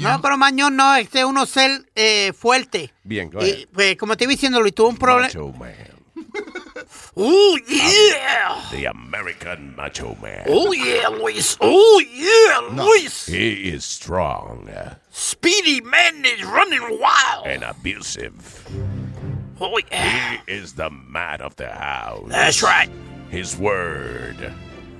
[0.00, 2.94] No, pero Mañón no, este es uno ser eh, fuerte.
[3.04, 3.30] Bien.
[3.40, 5.28] Y, pues, como te iba diciendo, Luis, tuvo un problema.
[7.18, 8.62] Oh, yeah.
[8.70, 10.44] The American Macho Man.
[10.48, 11.56] Oh, yeah, Luis.
[11.62, 13.24] Oh, yeah, Luis.
[13.26, 14.68] He is strong
[15.10, 17.46] Speedy man is running wild.
[17.46, 18.68] and abusive.
[19.58, 20.36] Oh, yeah.
[20.46, 22.28] He is the man of the house.
[22.28, 22.90] That's right.
[23.30, 24.52] His word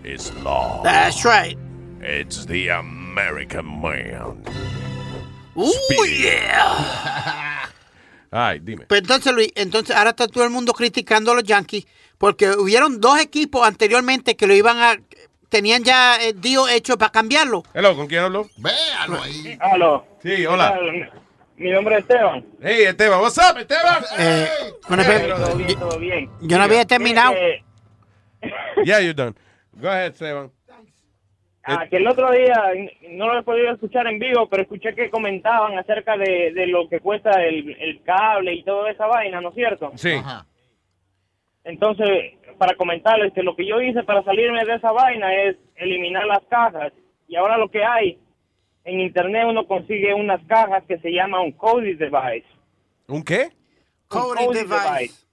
[0.02, 0.82] is law.
[0.82, 1.58] That's right.
[2.00, 4.42] It's the American man.
[5.54, 7.66] Oh, yeah.
[8.30, 8.86] Ay, dime.
[8.86, 11.86] Pues entonces, Luis, entonces ahora está todo el mundo criticando a los Yankees
[12.18, 14.96] porque hubieron dos equipos anteriormente que lo iban a.
[15.48, 17.62] Tenían ya el deal hecho para cambiarlo.
[17.72, 18.48] Hello, ¿con quién hablo?
[18.56, 19.56] Véalo ahí.
[19.60, 20.04] Aló.
[20.22, 20.76] Sí, hola.
[21.56, 22.44] Mi nombre es Esteban.
[22.60, 24.04] Hey, Esteban, what's up, Esteban?
[24.18, 24.48] Eh,
[24.86, 26.30] con el- Todo bien, todo bien.
[26.42, 27.32] yo no había terminado.
[27.32, 27.64] Mire
[28.84, 29.34] Yeah, you're done.
[29.80, 30.50] Go ahead, Esteban.
[31.68, 32.62] Ah, que el otro día
[33.10, 36.88] no lo he podido escuchar en vivo, pero escuché que comentaban acerca de, de lo
[36.88, 39.90] que cuesta el, el cable y toda esa vaina, ¿no es cierto?
[39.96, 40.12] Sí.
[41.64, 46.24] Entonces, para comentarles que lo que yo hice para salirme de esa vaina es eliminar
[46.26, 46.92] las cajas.
[47.26, 48.16] Y ahora lo que hay,
[48.84, 52.46] en internet uno consigue unas cajas que se llama un Cody device.
[53.08, 53.46] ¿Un qué?
[53.46, 55.26] Un Cody device.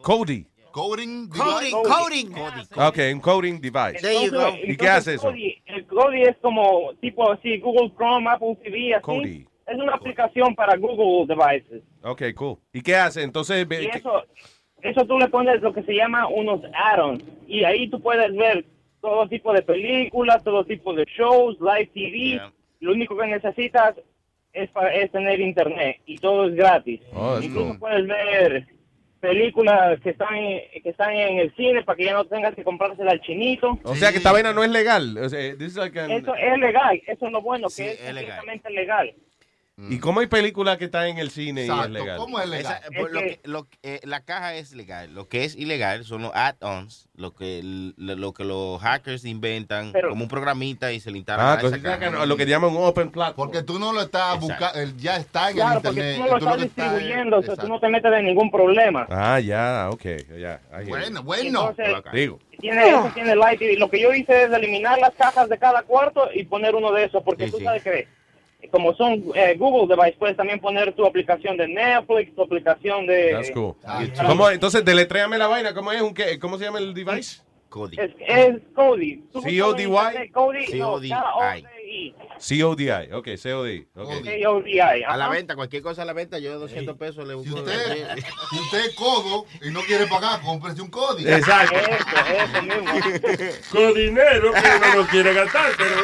[0.00, 0.46] Cody.
[0.76, 2.32] Coding Coding, Coding.
[2.32, 2.66] coding.
[2.86, 3.96] Ok, un coding device.
[4.26, 5.30] Entonces- ¿Y qué hace eso?
[5.30, 9.02] El Kodi es como tipo así, Google Chrome, Apple TV, así.
[9.02, 9.46] Kodi.
[9.66, 11.82] Es una aplicación para Google devices.
[12.04, 12.58] Ok, cool.
[12.74, 13.22] ¿Y qué hace?
[13.22, 14.22] Entonces, Y ¿qué- eso,
[14.82, 17.24] eso tú le pones lo que se llama unos add-ons.
[17.48, 18.66] Y ahí tú puedes ver
[19.00, 22.38] todo tipo de películas, todo tipo de shows, live TV.
[22.80, 23.94] Lo único que necesitas
[24.52, 25.96] es, pa- es tener internet.
[26.04, 27.00] Y todo es gratis.
[27.14, 27.78] Oh, Incluso cool.
[27.78, 28.66] puedes ver
[29.28, 32.62] películas que están, en- que están en el cine para que ya no tengas que
[32.64, 33.78] comprársela al chinito.
[33.82, 35.16] o sea que esta vaina no es legal.
[35.18, 37.90] O sea, this is like an- Eso es legal, eso es lo bueno, Sí, que
[37.92, 39.14] es, es legal.
[39.78, 42.18] ¿Y cómo hay películas que están en el cine y es Exacto, legal?
[42.54, 45.12] Esa- pues, lo que- lo que- eh, la caja es legal.
[45.14, 47.60] Lo que es ilegal son los add-ons, lo que,
[47.98, 51.58] lo, lo que los hackers inventan Pero- como un programita y se le instalan Ah,
[51.62, 51.98] a esa caja.
[52.20, 53.36] que lo que llaman un open platform.
[53.50, 56.16] Porque tú no lo estás buscando, ya está en Claro, el porque internet.
[56.16, 58.50] tú no lo tú estás es- distribuyendo, o sea, tú no te metes en ningún
[58.50, 59.06] problema.
[59.10, 60.04] Ah, ya, ok,
[60.40, 60.58] ya.
[60.88, 61.22] Bueno, you.
[61.26, 61.70] bueno.
[61.76, 62.38] Entonces, Digo.
[62.58, 63.76] Tiene, eso tiene Light TV.
[63.76, 67.04] Lo que yo hice es eliminar las cajas de cada cuarto y poner uno de
[67.04, 68.08] esos, porque tú sabes que
[68.70, 73.32] como son eh, Google device, puedes también poner tu aplicación de Netflix, tu aplicación de...
[73.32, 73.74] That's cool.
[74.26, 75.74] ¿Cómo, entonces, deletréame la vaina.
[75.74, 76.02] ¿Cómo es?
[76.02, 76.38] Un qué?
[76.38, 77.42] ¿Cómo se llama el device?
[77.68, 77.96] Cody.
[77.98, 79.24] Es, es Cody.
[79.42, 80.30] C-O-D-I.
[82.38, 83.12] C-O-D-I.
[83.12, 83.88] Ok, C-O-D.
[83.94, 84.22] Okay.
[84.22, 85.02] C-O-D-I.
[85.04, 87.56] A la venta, cualquier cosa a la venta, yo 200 pesos le busco.
[87.56, 88.16] Si usted,
[88.50, 91.28] si usted es codo y no quiere pagar, cómprese un código.
[91.30, 91.76] Exacto.
[91.76, 92.92] Eso, eso mismo.
[93.72, 95.96] Con dinero que uno no quiere gastar, pero...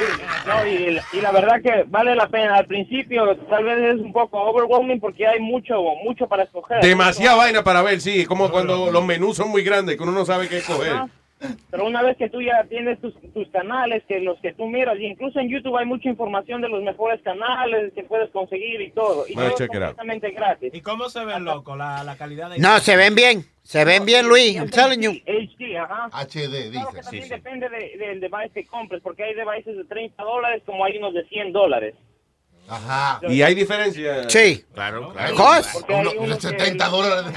[0.47, 2.57] No, y, y la verdad que vale la pena.
[2.57, 6.81] Al principio tal vez es un poco overwhelming porque hay mucho mucho para escoger.
[6.83, 8.21] Demasiada vaina para ver, sí.
[8.21, 10.93] Es como cuando los menús son muy grandes que uno no sabe qué escoger.
[10.93, 11.09] Ajá.
[11.71, 14.99] Pero una vez que tú ya tienes tus, tus canales, que los que tú miras,
[14.99, 18.91] y incluso en YouTube hay mucha información de los mejores canales que puedes conseguir y
[18.93, 19.25] todo.
[19.29, 20.75] Y todo es completamente gratis.
[20.75, 22.59] ¿Y cómo se ven, loco, la, la calidad de...
[22.59, 23.45] No, se ven bien.
[23.63, 24.57] Se ven bien, Luis.
[24.57, 25.13] I'm telling you.
[25.13, 26.09] HD, ajá.
[26.13, 27.03] HD, Claro que dice.
[27.03, 30.99] también depende de- del device que compres, porque hay devices de 30 dólares como hay
[30.99, 31.95] unos de 100 dólares.
[32.69, 33.21] Ajá.
[33.29, 34.29] ¿Y hay diferencia?
[34.31, 34.65] Sí.
[34.75, 35.37] Claro, claro.
[35.49, 35.63] Hay
[36.35, 37.33] que- 70 dólares.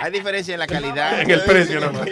[0.00, 1.20] Hay diferencia en la calidad.
[1.20, 2.06] En el precio nomás.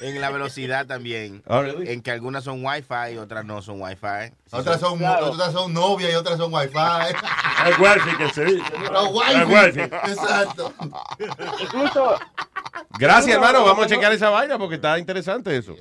[0.00, 1.42] en la velocidad también.
[1.46, 1.90] Oh, really?
[1.90, 4.32] En que algunas son Wi-Fi y otras no son Wi-Fi.
[4.52, 5.30] Otras son, Claro.
[5.32, 6.72] otras son novias y otras son wifi.
[7.66, 8.62] El wifi que se dice.
[9.48, 9.80] Wifi.
[9.80, 10.72] Exacto.
[11.60, 12.18] Incluso...
[12.98, 13.64] Gracias, hermano.
[13.64, 15.74] Vamos a checar esa vaina porque está interesante eso.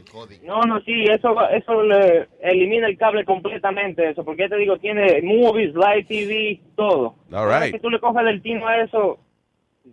[0.43, 4.77] No, no, sí, eso, eso le elimina el cable completamente, eso, porque ya te digo,
[4.77, 7.15] tiene movies, live TV, todo.
[7.31, 7.73] All right.
[7.73, 9.19] que tú le coges del tino a eso,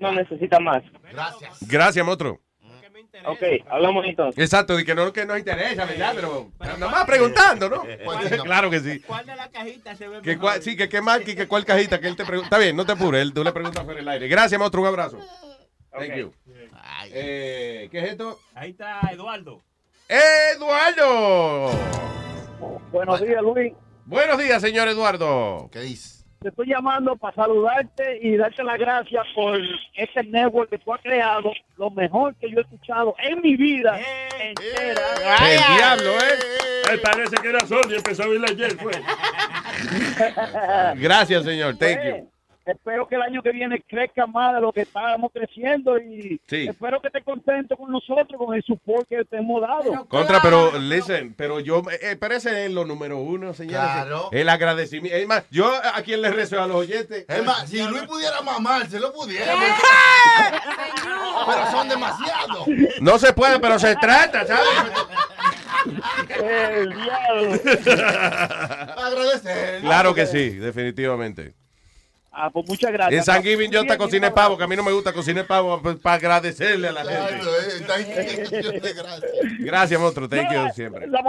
[0.00, 0.82] no necesita más.
[1.12, 1.68] Gracias.
[1.68, 2.40] Gracias, Motro.
[3.26, 4.38] Ok, hablamos entonces.
[4.44, 6.14] Exacto, de que no que nos interesa, ¿verdad?
[6.14, 7.82] Pero nada más preguntando, ¿no?
[8.44, 9.00] claro que sí.
[9.00, 10.40] ¿Cuál de la cajita se ve Que mejor?
[10.42, 12.46] cuál- sí, que qué marca y que cuál cajita, que él te pregunta.
[12.46, 14.28] Está bien, no te apures, él- tú le preguntas fuera del aire.
[14.28, 15.18] Gracias, Motro, un abrazo.
[15.98, 16.32] Thank you.
[17.12, 18.38] Eh, ¿Qué es esto?
[18.54, 19.60] Ahí está Eduardo.
[20.08, 21.70] ¡Eduardo!
[22.90, 23.72] Buenos días, Luis.
[24.06, 25.68] Buenos días, señor Eduardo.
[25.70, 26.18] ¿Qué dice?
[26.40, 29.58] Te estoy llamando para saludarte y darte las gracias por
[29.94, 33.98] este network que tú has creado, lo mejor que yo he escuchado en mi vida
[34.40, 35.02] entera.
[35.50, 36.38] El diablo, ¿eh?
[36.92, 38.96] Él parece que era sordo y empezó a oírla ayer, pues.
[40.94, 41.76] Gracias, señor.
[41.76, 42.30] Thank you.
[42.68, 46.66] Espero que el año que viene crezca más de lo que estábamos creciendo y Sí.
[46.68, 50.04] espero que estés contento con nosotros, con el support que te hemos dado.
[50.06, 53.78] Contra, pero listen, pero yo, eh, pero ese es lo número uno, señores.
[53.80, 54.28] Claro.
[54.32, 55.16] El agradecimiento.
[55.16, 57.24] Es más, yo a quien le rezo a los oyentes.
[57.26, 59.46] Es más, si Luis pudiera mamar, se lo pudiera.
[61.46, 62.66] Pero son demasiados.
[63.00, 64.68] No se puede, pero se trata, ¿sabes?
[66.42, 67.52] El diablo.
[68.96, 69.80] Agradecer.
[69.80, 71.54] Claro que sí, definitivamente.
[72.40, 73.18] Ah, pues muchas gracias.
[73.18, 75.82] En San Giving yo hasta cociné pavo, que a mí no me gusta cocinar pavo
[75.82, 77.40] pues, para agradecerle a la gente.
[77.40, 79.28] Claro, eh, está en- de gracia.
[79.58, 80.28] Gracias, monstruo.
[80.28, 81.08] Thank you siempre.
[81.08, 81.20] La,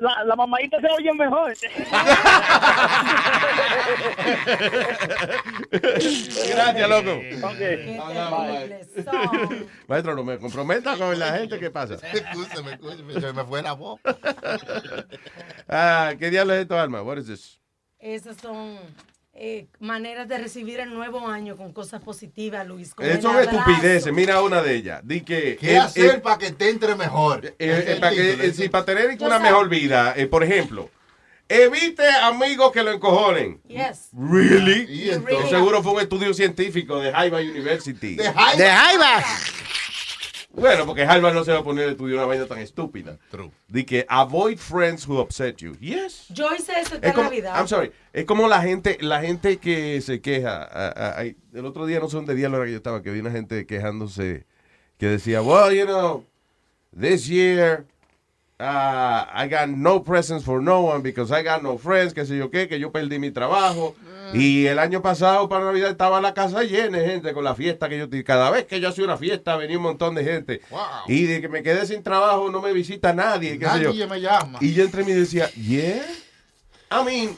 [0.00, 1.54] la, la mamadita se oye mejor.
[5.70, 7.20] Gracias, loco.
[9.88, 11.58] Maestro, no me comprometa con la gente.
[11.58, 11.94] ¿Qué pasa?
[12.12, 14.00] Escúchame, escúchame, se me fue la voz.
[15.68, 17.02] Ah, ¿Qué diablo es esto, Alma?
[17.02, 17.58] What is this?
[17.98, 18.78] Esas son
[19.40, 22.92] eh, maneras de recibir el nuevo año con cosas positivas, Luis.
[22.94, 24.12] con Eso es estupideces.
[24.12, 25.00] Mira una de ellas.
[25.04, 25.56] Di que.
[25.60, 27.46] ¿Qué eh, hacer eh, para que te entre mejor?
[27.46, 30.90] eh, eh, para, que, eh, sí, para tener Yo una mejor vida, eh, por ejemplo,
[31.48, 33.60] evite amigos que lo encojonen.
[33.68, 34.08] Yes.
[34.12, 34.86] Really?
[34.92, 38.16] Y entonces- Seguro fue un estudio científico de Harvard University.
[38.16, 38.56] De Jaiba.
[38.56, 39.22] De Jaiba.
[40.58, 43.18] Bueno, porque Harvard no se va a poner a estudiar una vaina tan estúpida.
[43.30, 43.50] True.
[43.68, 45.74] De que avoid friends who upset you.
[45.80, 46.26] Yes.
[46.28, 47.54] Yo hice eso Es toda como, la vida.
[47.56, 50.68] I'm sorry, es como la gente, la gente que se queja.
[50.72, 53.10] ah, ah, ay, el otro día no sé dónde diablo era que yo estaba, que
[53.10, 54.46] vi una gente quejándose
[54.98, 56.24] que decía, well, you know,
[56.98, 57.86] this year
[58.60, 62.36] uh, I got no presents for no one because I got no friends, que sé
[62.36, 63.94] yo qué, que yo perdí mi trabajo.
[64.34, 67.88] Y el año pasado para Navidad estaba la casa llena de gente con la fiesta
[67.88, 70.60] que yo cada vez que yo hacía una fiesta venía un montón de gente.
[71.06, 74.08] Y de que me quedé sin trabajo no me visita nadie, qué sé yo.
[74.08, 74.58] Me llama.
[74.60, 76.02] Y yo entre mí decía, yeah.
[76.90, 77.36] I mean,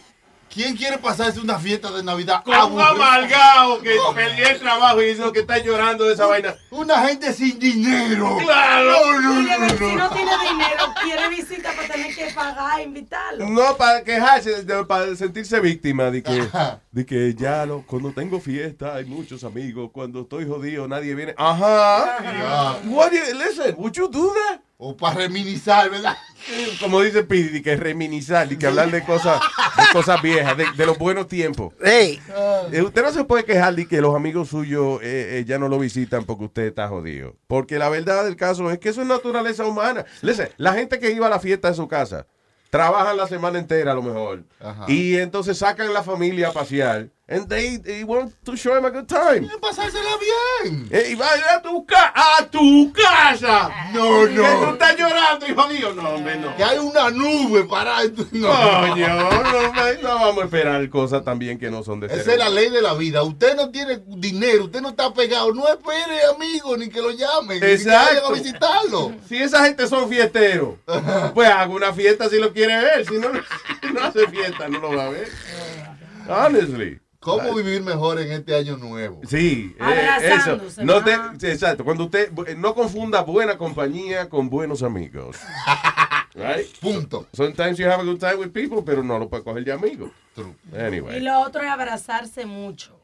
[0.52, 2.88] ¿Quién quiere pasarse una fiesta de Navidad con un aburrida?
[2.90, 6.56] amargado que perdió el trabajo y dice que está llorando de esa vaina.
[6.70, 8.36] Una gente sin dinero.
[8.44, 8.90] Claro.
[8.90, 9.94] No, no, Mire, no, si no.
[9.96, 13.48] no tiene dinero, quiere visita para tener que pagar e invitarlo.
[13.48, 16.48] No, para quejarse, para sentirse víctima de que,
[16.90, 21.32] de que ya lo, cuando tengo fiesta hay muchos amigos, cuando estoy jodido nadie viene.
[21.36, 22.78] Ajá.
[22.86, 24.60] What do you- listen, would you do that?
[24.82, 26.16] O para reminizar, ¿verdad?
[26.80, 29.38] Como dice Pidi, de que reminizar, de que hablar de cosas,
[29.76, 31.74] de cosas viejas, de, de los buenos tiempos.
[31.84, 32.18] Ey.
[32.72, 35.68] Eh, Usted no se puede quejar de que los amigos suyos eh, eh, ya no
[35.68, 37.36] lo visitan porque usted está jodido.
[37.46, 40.06] Porque la verdad del caso es que eso es naturaleza humana.
[40.22, 42.26] Listen, la gente que iba a la fiesta de su casa,
[42.70, 44.44] trabajan la semana entera a lo mejor.
[44.88, 47.10] Y entonces sacan la familia a pasear.
[47.32, 49.48] And they, they want to show them a good time.
[49.60, 50.88] Pasársela bien.
[50.90, 53.70] Eh, y va a ir a tu, ca- a tu casa.
[53.92, 54.42] No, no.
[54.42, 55.94] Que tú estás llorando, hijo mío.
[55.94, 56.56] No, hombre, no.
[56.56, 58.02] Que hay una nube para...
[58.32, 58.48] No.
[58.48, 59.30] Coño, no,
[60.02, 62.82] no vamos a esperar cosas también que no son de Esa es la ley de
[62.82, 63.22] la vida.
[63.22, 65.54] Usted no tiene dinero, usted no está pegado.
[65.54, 67.60] No espere, amigo, ni que lo llamen.
[67.60, 68.26] Ni que vayan Exacto.
[68.26, 69.12] a visitarlo.
[69.28, 70.74] Si esa gente son fiesteros,
[71.34, 73.06] pues haga una fiesta si lo quiere ver.
[73.06, 73.28] Si no,
[73.94, 75.28] no hace fiesta, no lo va a ver.
[76.28, 76.98] Honestly.
[77.20, 79.20] ¿Cómo vivir mejor en este año nuevo?
[79.28, 80.58] Sí, eh, eso.
[80.82, 81.12] No te,
[81.50, 81.84] exacto.
[81.84, 85.36] Cuando usted eh, no confunda buena compañía con buenos amigos.
[86.32, 86.64] Right?
[86.80, 87.26] Punto.
[87.32, 90.12] Sometimes you have a good time with people, pero no lo puedes coger de amigo.
[90.72, 91.16] Anyway.
[91.16, 93.00] Y lo otro es abrazarse mucho.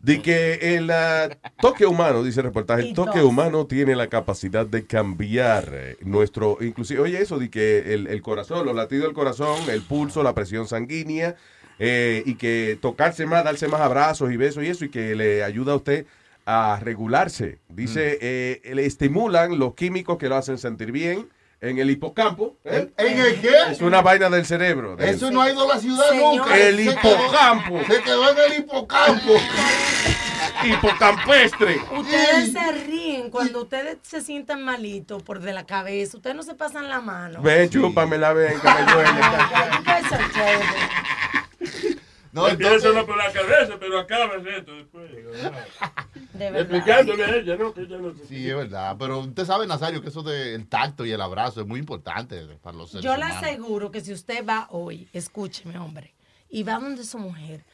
[0.00, 1.28] De que el ah,
[1.60, 6.58] toque humano, dice el reportaje, el toque humano tiene la capacidad de cambiar eh, nuestro,
[6.60, 10.34] inclusive, oye eso, de que el, el corazón, los latidos del corazón, el pulso, la
[10.34, 11.36] presión sanguínea,
[11.78, 15.42] eh, y que tocarse más, darse más abrazos y besos y eso, y que le
[15.44, 16.06] ayuda a usted
[16.46, 17.58] a regularse.
[17.68, 21.28] Dice, eh, le estimulan los químicos que lo hacen sentir bien
[21.60, 22.54] en el hipocampo.
[22.64, 22.90] ¿eh?
[22.98, 23.50] ¿En el qué?
[23.72, 24.94] Es una vaina del cerebro.
[24.94, 26.36] del- Eso no ha ido a la ciudad Señor.
[26.36, 26.56] nunca.
[26.58, 27.80] El hipocampo.
[27.88, 29.32] Se quedó en el hipocampo.
[30.64, 31.78] Hipocampestre.
[31.96, 36.16] Ustedes se ríen cuando ustedes se sientan malitos por de la cabeza.
[36.16, 37.42] Ustedes no se pasan la mano.
[37.42, 39.10] Ven, chúpamela, ven, que me duele.
[42.36, 45.10] No, Empieza por la cabeza, pero acabas esto después.
[46.34, 46.60] De verdad.
[46.60, 47.72] Explicándole a ella, ¿no?
[47.72, 48.94] Que ella no se- Sí, es verdad.
[48.98, 52.76] Pero usted sabe, Nazario, que eso del tacto y el abrazo es muy importante para
[52.76, 56.12] los seres Yo le aseguro que si usted va hoy, escúcheme, hombre,
[56.50, 57.64] y va donde su mujer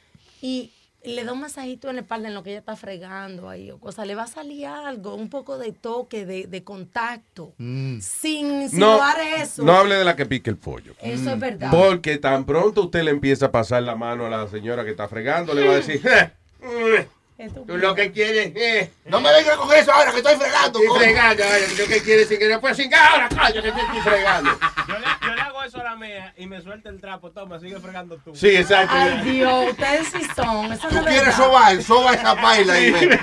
[0.41, 0.70] y
[1.05, 3.78] le da un masajito en la espalda en lo que ella está fregando ahí o
[3.78, 7.55] cosa, le va a salir algo, un poco de toque, de, de contacto.
[7.58, 7.98] Mm.
[8.00, 9.62] Sin No, insinuar eso.
[9.64, 10.94] no hable de la que pique el pollo.
[11.02, 11.70] Eso es verdad.
[11.70, 15.08] Porque tan pronto usted le empieza a pasar la mano a la señora que está
[15.08, 17.08] fregando, le va a decir, "Eh,
[17.66, 18.90] tú lo que quieres es...
[19.06, 20.78] No me venga con eso ahora que estoy fregando.
[20.81, 24.50] Estoy fregando, oye, lo que quieres es que pues sin ahora, coño, que estoy fregando.
[24.86, 25.32] Yo le, yo le
[25.62, 27.31] hago eso a la mía y me suelta el trapo.
[27.31, 28.34] Toma, sigue fregando tú.
[28.34, 28.94] Sí, exacto.
[28.97, 30.73] Ay, Dios, ustedes sí son.
[30.73, 31.82] Eso no es ¿Quieres sobar?
[31.82, 33.20] Soba esa paila y ven.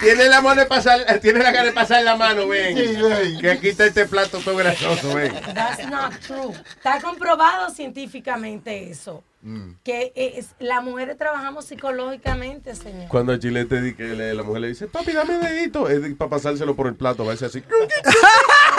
[0.00, 2.74] Tiene la mano de pasar, tiene la gana de pasar la mano, ven.
[2.76, 3.38] Sí, ven.
[3.40, 5.32] Que aquí está este plato todo grasoso, ven.
[5.54, 6.52] That's not true.
[6.76, 9.22] Está comprobado científicamente eso.
[9.42, 9.72] Mm.
[9.82, 13.08] Que es, las mujeres trabajamos psicológicamente, señor.
[13.08, 16.14] Cuando el chilete di que le- la mujer le dice, papi, dame dedito, es de-
[16.14, 17.62] para pasárselo por el plato, va a ser así.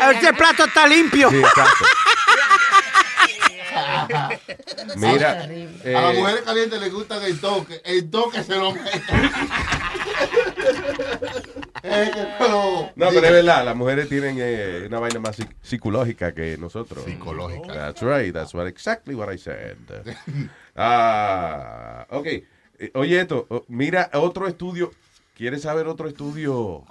[0.00, 1.30] A ver si el plato está limpio.
[1.30, 1.84] Sí, exacto.
[4.96, 5.50] Mira, a las
[5.84, 7.80] eh, mujeres calientes les gusta el toque.
[7.84, 8.90] El toque se lo mete.
[11.82, 12.90] Que no.
[12.94, 17.04] Pero es verdad, las mujeres tienen eh, una vaina más psic- psicológica que nosotros.
[17.04, 17.72] Psicológica.
[17.72, 19.76] That's right, that's what exactly what I said.
[20.76, 22.26] Ah, ok.
[22.26, 24.92] Eh, Oye, esto, mira otro estudio.
[25.34, 26.84] ¿Quieres saber otro estudio?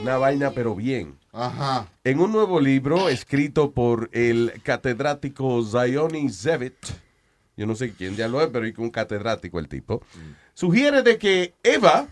[0.00, 1.18] Una vaina, pero bien.
[1.36, 1.86] Ajá.
[2.02, 6.74] En un nuevo libro escrito por el catedrático Zioni Zevit,
[7.58, 10.02] yo no sé quién ya lo es, pero es un catedrático el tipo,
[10.54, 12.06] sugiere de que Eva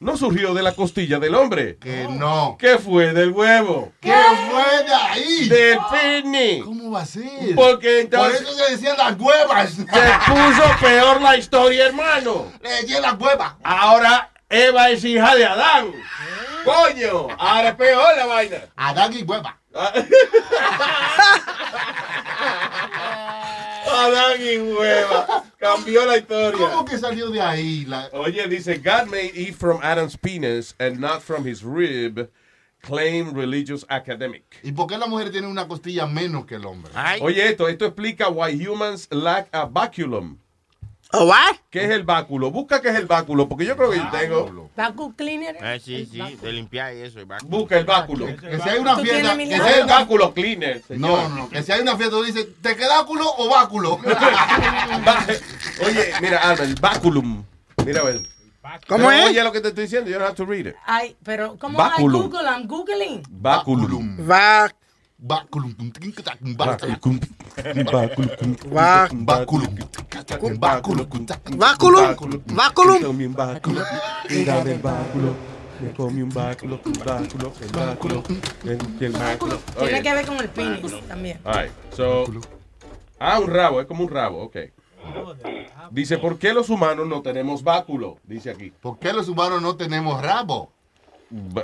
[0.00, 1.76] no surgió de la costilla del hombre.
[1.76, 2.56] Que no.
[2.58, 3.92] Que fue del huevo.
[4.00, 4.12] ¿Qué
[4.50, 5.48] fue de ahí?
[5.48, 6.60] Del pene.
[6.64, 7.54] ¿Cómo va a ser?
[7.54, 9.70] Porque entonces Por eso se decían las huevas.
[9.70, 12.50] se puso peor la historia, hermano.
[12.62, 13.54] Le decían las huevas.
[13.62, 15.92] Ahora Eva es hija de Adán.
[16.62, 18.58] Coño, ahora es peor la vaina.
[18.76, 19.58] Adán y hueva.
[23.90, 25.44] Adán y hueva.
[25.56, 26.68] Cambió la historia.
[26.68, 27.86] ¿Cómo que salió de ahí?
[27.86, 28.10] La...
[28.12, 32.28] Oye, dice, God may eat from Adam's penis and not from his rib,
[32.82, 34.58] claim religious academic.
[34.62, 36.92] ¿Y por qué la mujer tiene una costilla menos que el hombre?
[37.22, 40.41] Oye, esto, esto explica why humans lack a baculum.
[41.14, 41.56] ¿Oh, what?
[41.68, 42.50] ¿Qué es el báculo?
[42.50, 44.70] Busca qué es el báculo, porque yo creo que yo tengo.
[44.74, 45.58] Vacuum cleaner.
[45.62, 47.18] Ah, sí, sí, de limpiar y eso.
[47.18, 47.50] el báculo.
[47.50, 48.26] Busca el báculo.
[48.36, 50.82] Que si hay una ¿Tú fiesta, que hay el báculo cleaner.
[50.88, 53.98] No, no, que si hay una fiesta, tú dices, ¿te queda culo o báculo?
[55.86, 57.44] Oye, mira, Alma, el baculum.
[57.84, 58.22] Mira, a ver.
[58.88, 59.26] ¿Cómo Pero es?
[59.30, 60.76] Oye lo que te estoy diciendo, you don't have to read it.
[60.86, 62.22] Ay, pero ¿cómo Baculum.
[62.22, 62.48] hay Google?
[62.48, 63.22] I'm googling.
[63.28, 64.16] Baculum.
[64.16, 64.26] Báculum.
[64.26, 64.81] Baculum.
[65.22, 65.68] Báculo.
[74.66, 75.36] Báculo.
[75.80, 78.22] Me comí un báculo, un báculo, el báculo,
[78.64, 79.58] el, el báculo.
[79.78, 80.02] Tiene Oye.
[80.02, 81.40] que ver con el penis también.
[81.44, 82.24] All right, so,
[83.18, 84.56] ah, un rabo, es como un rabo, ok.
[85.90, 88.18] Dice, ¿por qué los humanos no tenemos báculo?
[88.24, 88.72] Dice aquí.
[88.80, 90.72] ¿Por qué los humanos no tenemos rabo?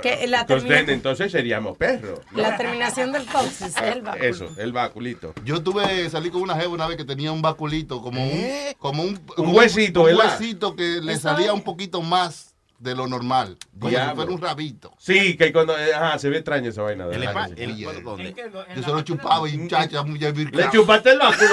[0.01, 2.19] Que la Entonces, termina- entonces seríamos perros.
[2.33, 4.23] La terminación del coxis es el báculo.
[4.25, 5.33] Eso, el báculito.
[5.45, 8.41] Yo tuve, salí con una jeva una vez que tenía un baculito, como un,
[8.77, 12.48] como un, Un huesito, un huesito que le salía un poquito más
[12.79, 13.57] de lo normal.
[13.77, 14.09] Como Diablo.
[14.11, 14.93] si fuera un rabito.
[14.97, 17.05] Sí, que cuando, eh, ajá, se ve extraña esa vaina.
[17.11, 18.33] El el- ¿dónde?
[18.75, 20.71] Yo se lo chupaba y muchacha, muy Le virgen.
[20.71, 21.49] chupaste el báculo.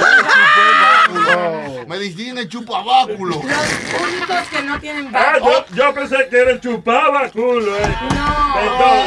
[1.88, 3.36] Medicina y chupa báculo.
[3.36, 5.64] Los únicos que no tienen Ah, báculo.
[5.70, 7.96] yo, yo pensé que era chupaba culo, eh.
[8.14, 8.54] No.
[8.54, 8.98] Perdón.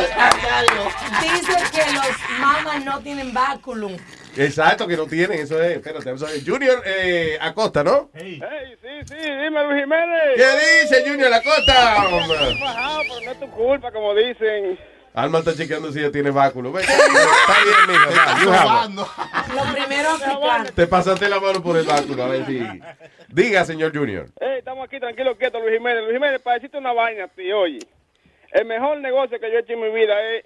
[1.21, 2.07] Dice que los
[2.39, 3.97] mamas no tienen báculum.
[4.39, 5.77] Exacto, que no tienen, eso es.
[5.77, 6.47] Espérate, eso es.
[6.47, 8.09] Junior eh, Acosta, ¿no?
[8.13, 8.39] Hey,
[8.81, 10.21] sí, sí, dime Luis Jiménez.
[10.35, 11.73] ¿Qué dice Junior Acosta?
[11.73, 14.79] Fajado, pero no es tu culpa, como dicen.
[15.13, 16.77] Alma está chequeando si ella tiene báculo.
[16.79, 16.93] Está
[17.65, 18.49] bien, mija.
[18.49, 18.87] va.
[18.87, 20.65] Lo primero africano.
[20.73, 22.65] Te pasaste la mano por el báculo, a ver si.
[23.27, 24.27] Diga, señor Junior.
[24.39, 26.03] Hey, estamos aquí tranquilos, quietos, Luis Jiménez.
[26.03, 27.79] Luis Jiménez, para decirte una vaina, tío, oye.
[28.51, 30.45] El mejor negocio que yo he hecho en mi vida es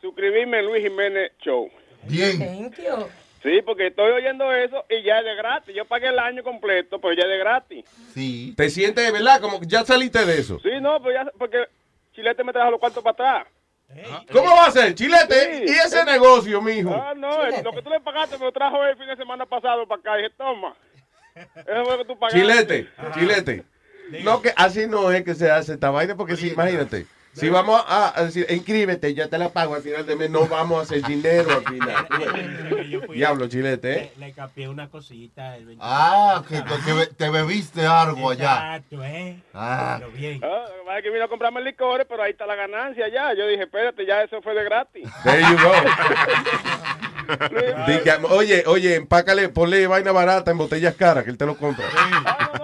[0.00, 1.70] suscribirme en Luis Jiménez Show.
[2.02, 2.38] Bien.
[2.38, 3.08] Thank you.
[3.42, 5.74] Sí, porque estoy oyendo eso y ya es de gratis.
[5.74, 7.84] Yo pagué el año completo, pero ya es de gratis.
[8.14, 8.54] Sí.
[8.56, 9.40] ¿Te sientes, verdad?
[9.40, 10.60] Como que ya saliste de eso.
[10.62, 11.58] Sí, no, pues ya, porque
[12.14, 13.46] Chilete me trajo los cuartos para atrás.
[14.32, 14.94] ¿Cómo va a ser?
[14.94, 15.64] Chilete, Sí.
[15.66, 16.94] y ese negocio, mijo.
[16.94, 19.44] Ah, no, el- lo que tú le pagaste me lo trajo el fin de semana
[19.44, 20.18] pasado para acá.
[20.18, 20.74] Y dije, toma.
[21.34, 22.40] Eso fue lo que tú pagaste.
[22.40, 23.64] Chilete, chilete.
[24.22, 27.82] No, que así no es que se hace esta vaina, porque si, imagínate, si vamos
[27.86, 30.82] a, a decir, inscríbete, ya te la pago al final de mes, no vamos a
[30.82, 32.06] hacer dinero al final.
[33.14, 34.12] Diablo, chilete, ¿eh?
[34.18, 35.56] Le capié una cosita.
[35.56, 35.84] el 25.
[35.84, 36.62] Ah, que,
[37.16, 38.76] te bebiste algo allá.
[38.76, 39.42] Exacto, eh.
[39.54, 39.96] Ah.
[39.98, 40.40] Pero bien.
[40.42, 43.08] Ah, lo que pasa es que vino a comprarme licores, pero ahí está la ganancia
[43.08, 43.34] ya.
[43.34, 45.08] Yo dije, espérate, ya eso fue de gratis.
[45.24, 45.72] There you go.
[47.86, 51.86] Diga, oye, oye, empácale, ponle vaina barata en botellas caras, que él te lo compra.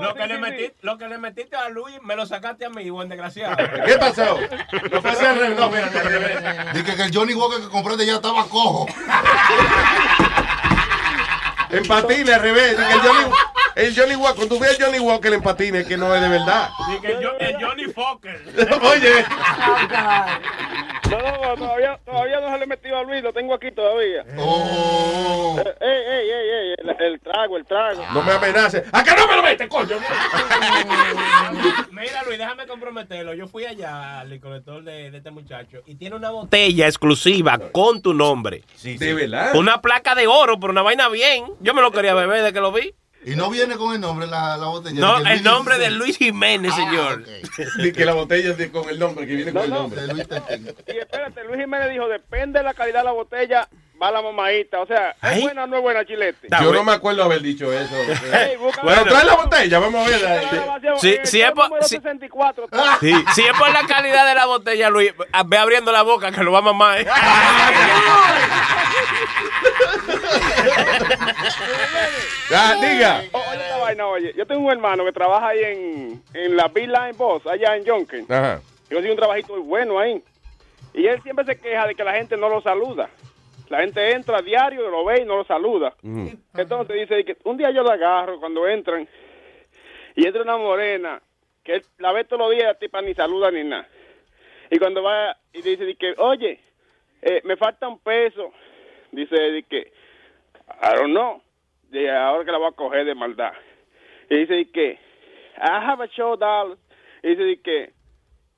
[0.00, 2.90] Lo que, le metí, lo que le metiste a Luis, me lo sacaste a mí,
[2.90, 3.56] buen desgraciado.
[3.56, 4.38] ¿Qué pasó?
[4.90, 6.72] No fue al revés, no, espérate, al revés.
[6.74, 8.86] Dije que el Johnny Walker que compraste ya estaba cojo.
[11.70, 12.76] En patines, al revés.
[12.78, 13.30] Diga, El Johnny,
[13.76, 16.28] el Johnny Walker, cuando tú ves a Johnny Walker en patines, que no es de
[16.28, 16.70] verdad.
[16.96, 18.42] Y que yo, el Johnny Fokker.
[18.82, 19.24] Oye.
[21.10, 24.24] No, no, todavía, todavía no se le he metido a Luis, lo tengo aquí todavía.
[24.38, 25.56] Oh.
[25.58, 28.04] Eh, Ey, ey, ey, ey, el, el trago, el trago.
[28.12, 28.84] No me amenaces.
[28.92, 29.96] ¿A qué no me lo metes, coño?
[31.92, 33.34] Mira, Luis, déjame comprometerlo.
[33.34, 38.02] Yo fui allá al colector de, de este muchacho y tiene una botella exclusiva con
[38.02, 38.64] tu nombre.
[38.82, 39.54] ¿De verdad?
[39.54, 41.44] Una placa de oro, pero una vaina bien.
[41.60, 42.94] Yo me lo quería beber de que lo vi.
[43.24, 45.00] Y no viene con el nombre la, la botella.
[45.00, 45.98] No, el nombre de 16.
[45.98, 47.24] Luis Jiménez, señor.
[47.82, 50.00] Di que la botella es de- con el nombre, que viene con el nombre.
[50.02, 50.26] De Luis.
[50.86, 53.68] Y espérate, Luis Jiménez dijo, depende de la calidad de la botella,
[54.00, 54.80] va la mamadita.
[54.80, 56.48] O sea, ¿es buena o no es buena, Chilete?
[56.60, 57.94] Yo no me acuerdo haber dicho eso.
[58.34, 60.20] Ey, busca- Bueno, trae la botella, vamos a ver.
[60.98, 62.66] Sí, Eh, si es por- número si- 64.
[63.00, 65.12] Sí, si es por la calidad de la botella, Luis,
[65.46, 67.00] ve abriendo la boca que lo va a mamar.
[67.00, 67.06] ¿eh?
[72.54, 73.22] Ah, diga.
[73.32, 74.32] O- Oye, esta vaina, oye.
[74.36, 77.86] Yo tengo un hermano que trabaja ahí en, en la Big Line Boss, allá en
[77.86, 78.26] Jonken.
[78.30, 78.60] Ajá.
[78.88, 80.22] Yo consigo un trabajito muy bueno ahí.
[80.94, 83.08] Y él siempre se queja de que la gente no lo saluda.
[83.68, 85.94] La gente entra a diario, lo ve y no lo saluda.
[86.54, 89.08] Entonces dice que un día yo la agarro cuando entran
[90.14, 91.20] y entra una morena
[91.62, 93.86] que él la ve todos los días, la tipa ni saluda ni nada.
[94.70, 96.60] Y cuando va y dice que, oye,
[97.22, 98.52] eh, me falta un peso,
[99.12, 99.92] dice de que,
[100.82, 101.42] I don't know,
[101.90, 103.52] de ahora que la voy a coger de maldad.
[104.30, 104.98] Y dice de que,
[105.56, 106.78] I have a show dollars.
[107.22, 107.92] Y dice de que,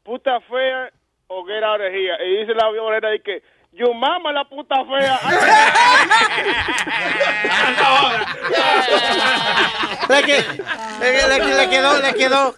[0.02, 0.92] puta fair
[1.28, 2.16] o get out of here.
[2.26, 3.42] Y dice la morena de que,
[3.72, 5.20] Yo mama la puta fea.
[10.08, 10.44] Le, que-
[11.00, 12.54] le- le- le quedó, le quedó.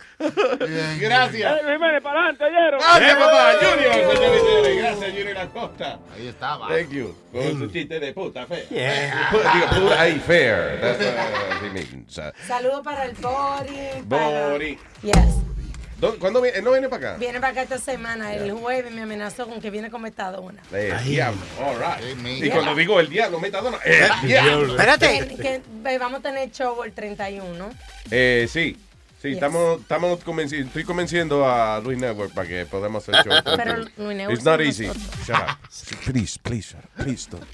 [0.98, 1.56] Gracias.
[1.56, 2.80] Eh, Jiménez, para adelante, ¿oyeron?
[2.80, 3.52] Gracias, papá.
[3.60, 4.76] Junior, señores y señores.
[4.78, 5.98] Gracias, Junior Acosta.
[6.16, 6.68] Ahí estaba.
[6.68, 7.14] Thank you.
[7.32, 8.64] Con su chiste de puta fea.
[8.70, 9.30] Yeah.
[9.52, 10.80] Digo, puta, ahí, fair.
[10.80, 12.18] That's what he means.
[12.46, 13.78] Saludos para el Bori.
[14.08, 14.78] para- Bori.
[15.02, 15.36] Yes.
[16.02, 16.58] ¿Dó- ¿Cuándo viene?
[16.58, 17.18] ¿Él no viene para acá?
[17.20, 18.34] Viene para acá esta semana.
[18.34, 20.60] El jueves me amenazó con que viene con metadona.
[20.72, 21.40] El diablo.
[21.60, 22.42] All right.
[22.44, 24.76] y cuando digo el diablo, metadona, el diablo.
[24.98, 27.70] Que, que, vamos a tener show el 31.
[28.10, 28.76] Eh, sí.
[29.22, 29.34] Sí, Yes.
[29.36, 33.40] estamos, estamos convenci- estoy convenciendo a Luis Network para que podamos hacer show.
[33.56, 34.86] Pero Luis Network It's not easy.
[34.88, 35.26] nosotros.
[35.26, 36.02] Shut up.
[36.12, 36.90] Please, please, shut up.
[37.04, 37.44] Please don't.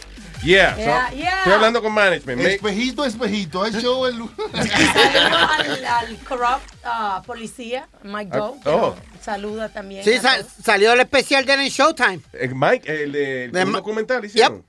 [0.42, 1.38] Yeah, so, Yeah, yeah.
[1.40, 2.40] estoy hablando con management.
[2.40, 4.14] Espejito, espejito, el show el
[4.55, 8.60] al, al corrupt ah, policía, Mike Ah, Doe.
[8.62, 8.97] que oh.
[9.20, 10.05] Saluda también.
[10.05, 10.52] Sí, a sa- todos.
[10.64, 12.20] salió el especial de él en Showtime.
[12.32, 14.64] Eh, Mike, el de el Ma- documental hicieron.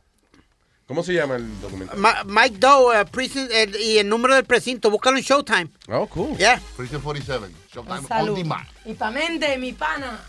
[0.90, 1.95] ¿Cómo se llama el documental?
[2.00, 5.68] Ma- Mike Doe eh, prison- el- y el número del precinto, búscalo en Showtime.
[5.88, 6.35] Oh, cool.
[6.35, 6.59] Yeah.
[6.76, 7.45] Prison 47.
[7.45, 8.35] Un Showtime on saludo.
[8.35, 8.68] demand.
[8.85, 10.19] Y pa' mente, mi pana.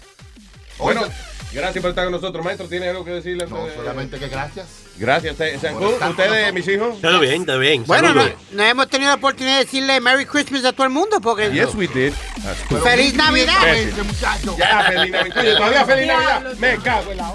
[0.76, 1.02] Bueno,
[1.52, 2.68] gracias por estar con nosotros, maestro.
[2.68, 3.46] ¿Tiene algo que decirle?
[3.46, 4.66] No, solamente que gracias.
[4.98, 5.34] Gracias,
[5.72, 7.00] con Ustedes, mis hijos.
[7.00, 7.84] Todo bien, todo bien.
[7.86, 8.22] Bueno, no,
[8.52, 11.50] no hemos tenido la oportunidad de decirle Merry Christmas a todo el mundo porque...
[11.50, 12.12] Yes, we did.
[12.82, 13.54] ¡Feliz Navidad!
[13.62, 14.06] Gracias.
[14.06, 14.56] muchacho.
[14.58, 15.56] Ya, feliz Navidad.
[15.56, 16.54] Todavía feliz Navidad.
[16.58, 17.34] Me cago en la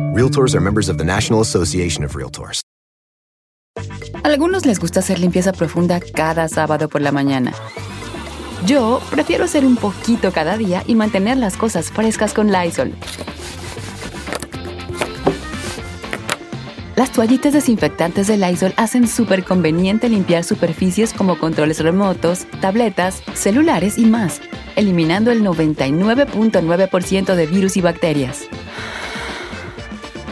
[0.13, 2.59] Realtors are members of the National Association of Realtors.
[4.25, 7.53] Algunos les gusta hacer limpieza profunda cada sábado por la mañana.
[8.65, 12.93] Yo prefiero hacer un poquito cada día y mantener las cosas frescas con Lysol.
[16.97, 23.97] Las toallitas desinfectantes de Lysol hacen súper conveniente limpiar superficies como controles remotos, tabletas, celulares
[23.97, 24.41] y más,
[24.75, 28.49] eliminando el 99.9% de virus y bacterias.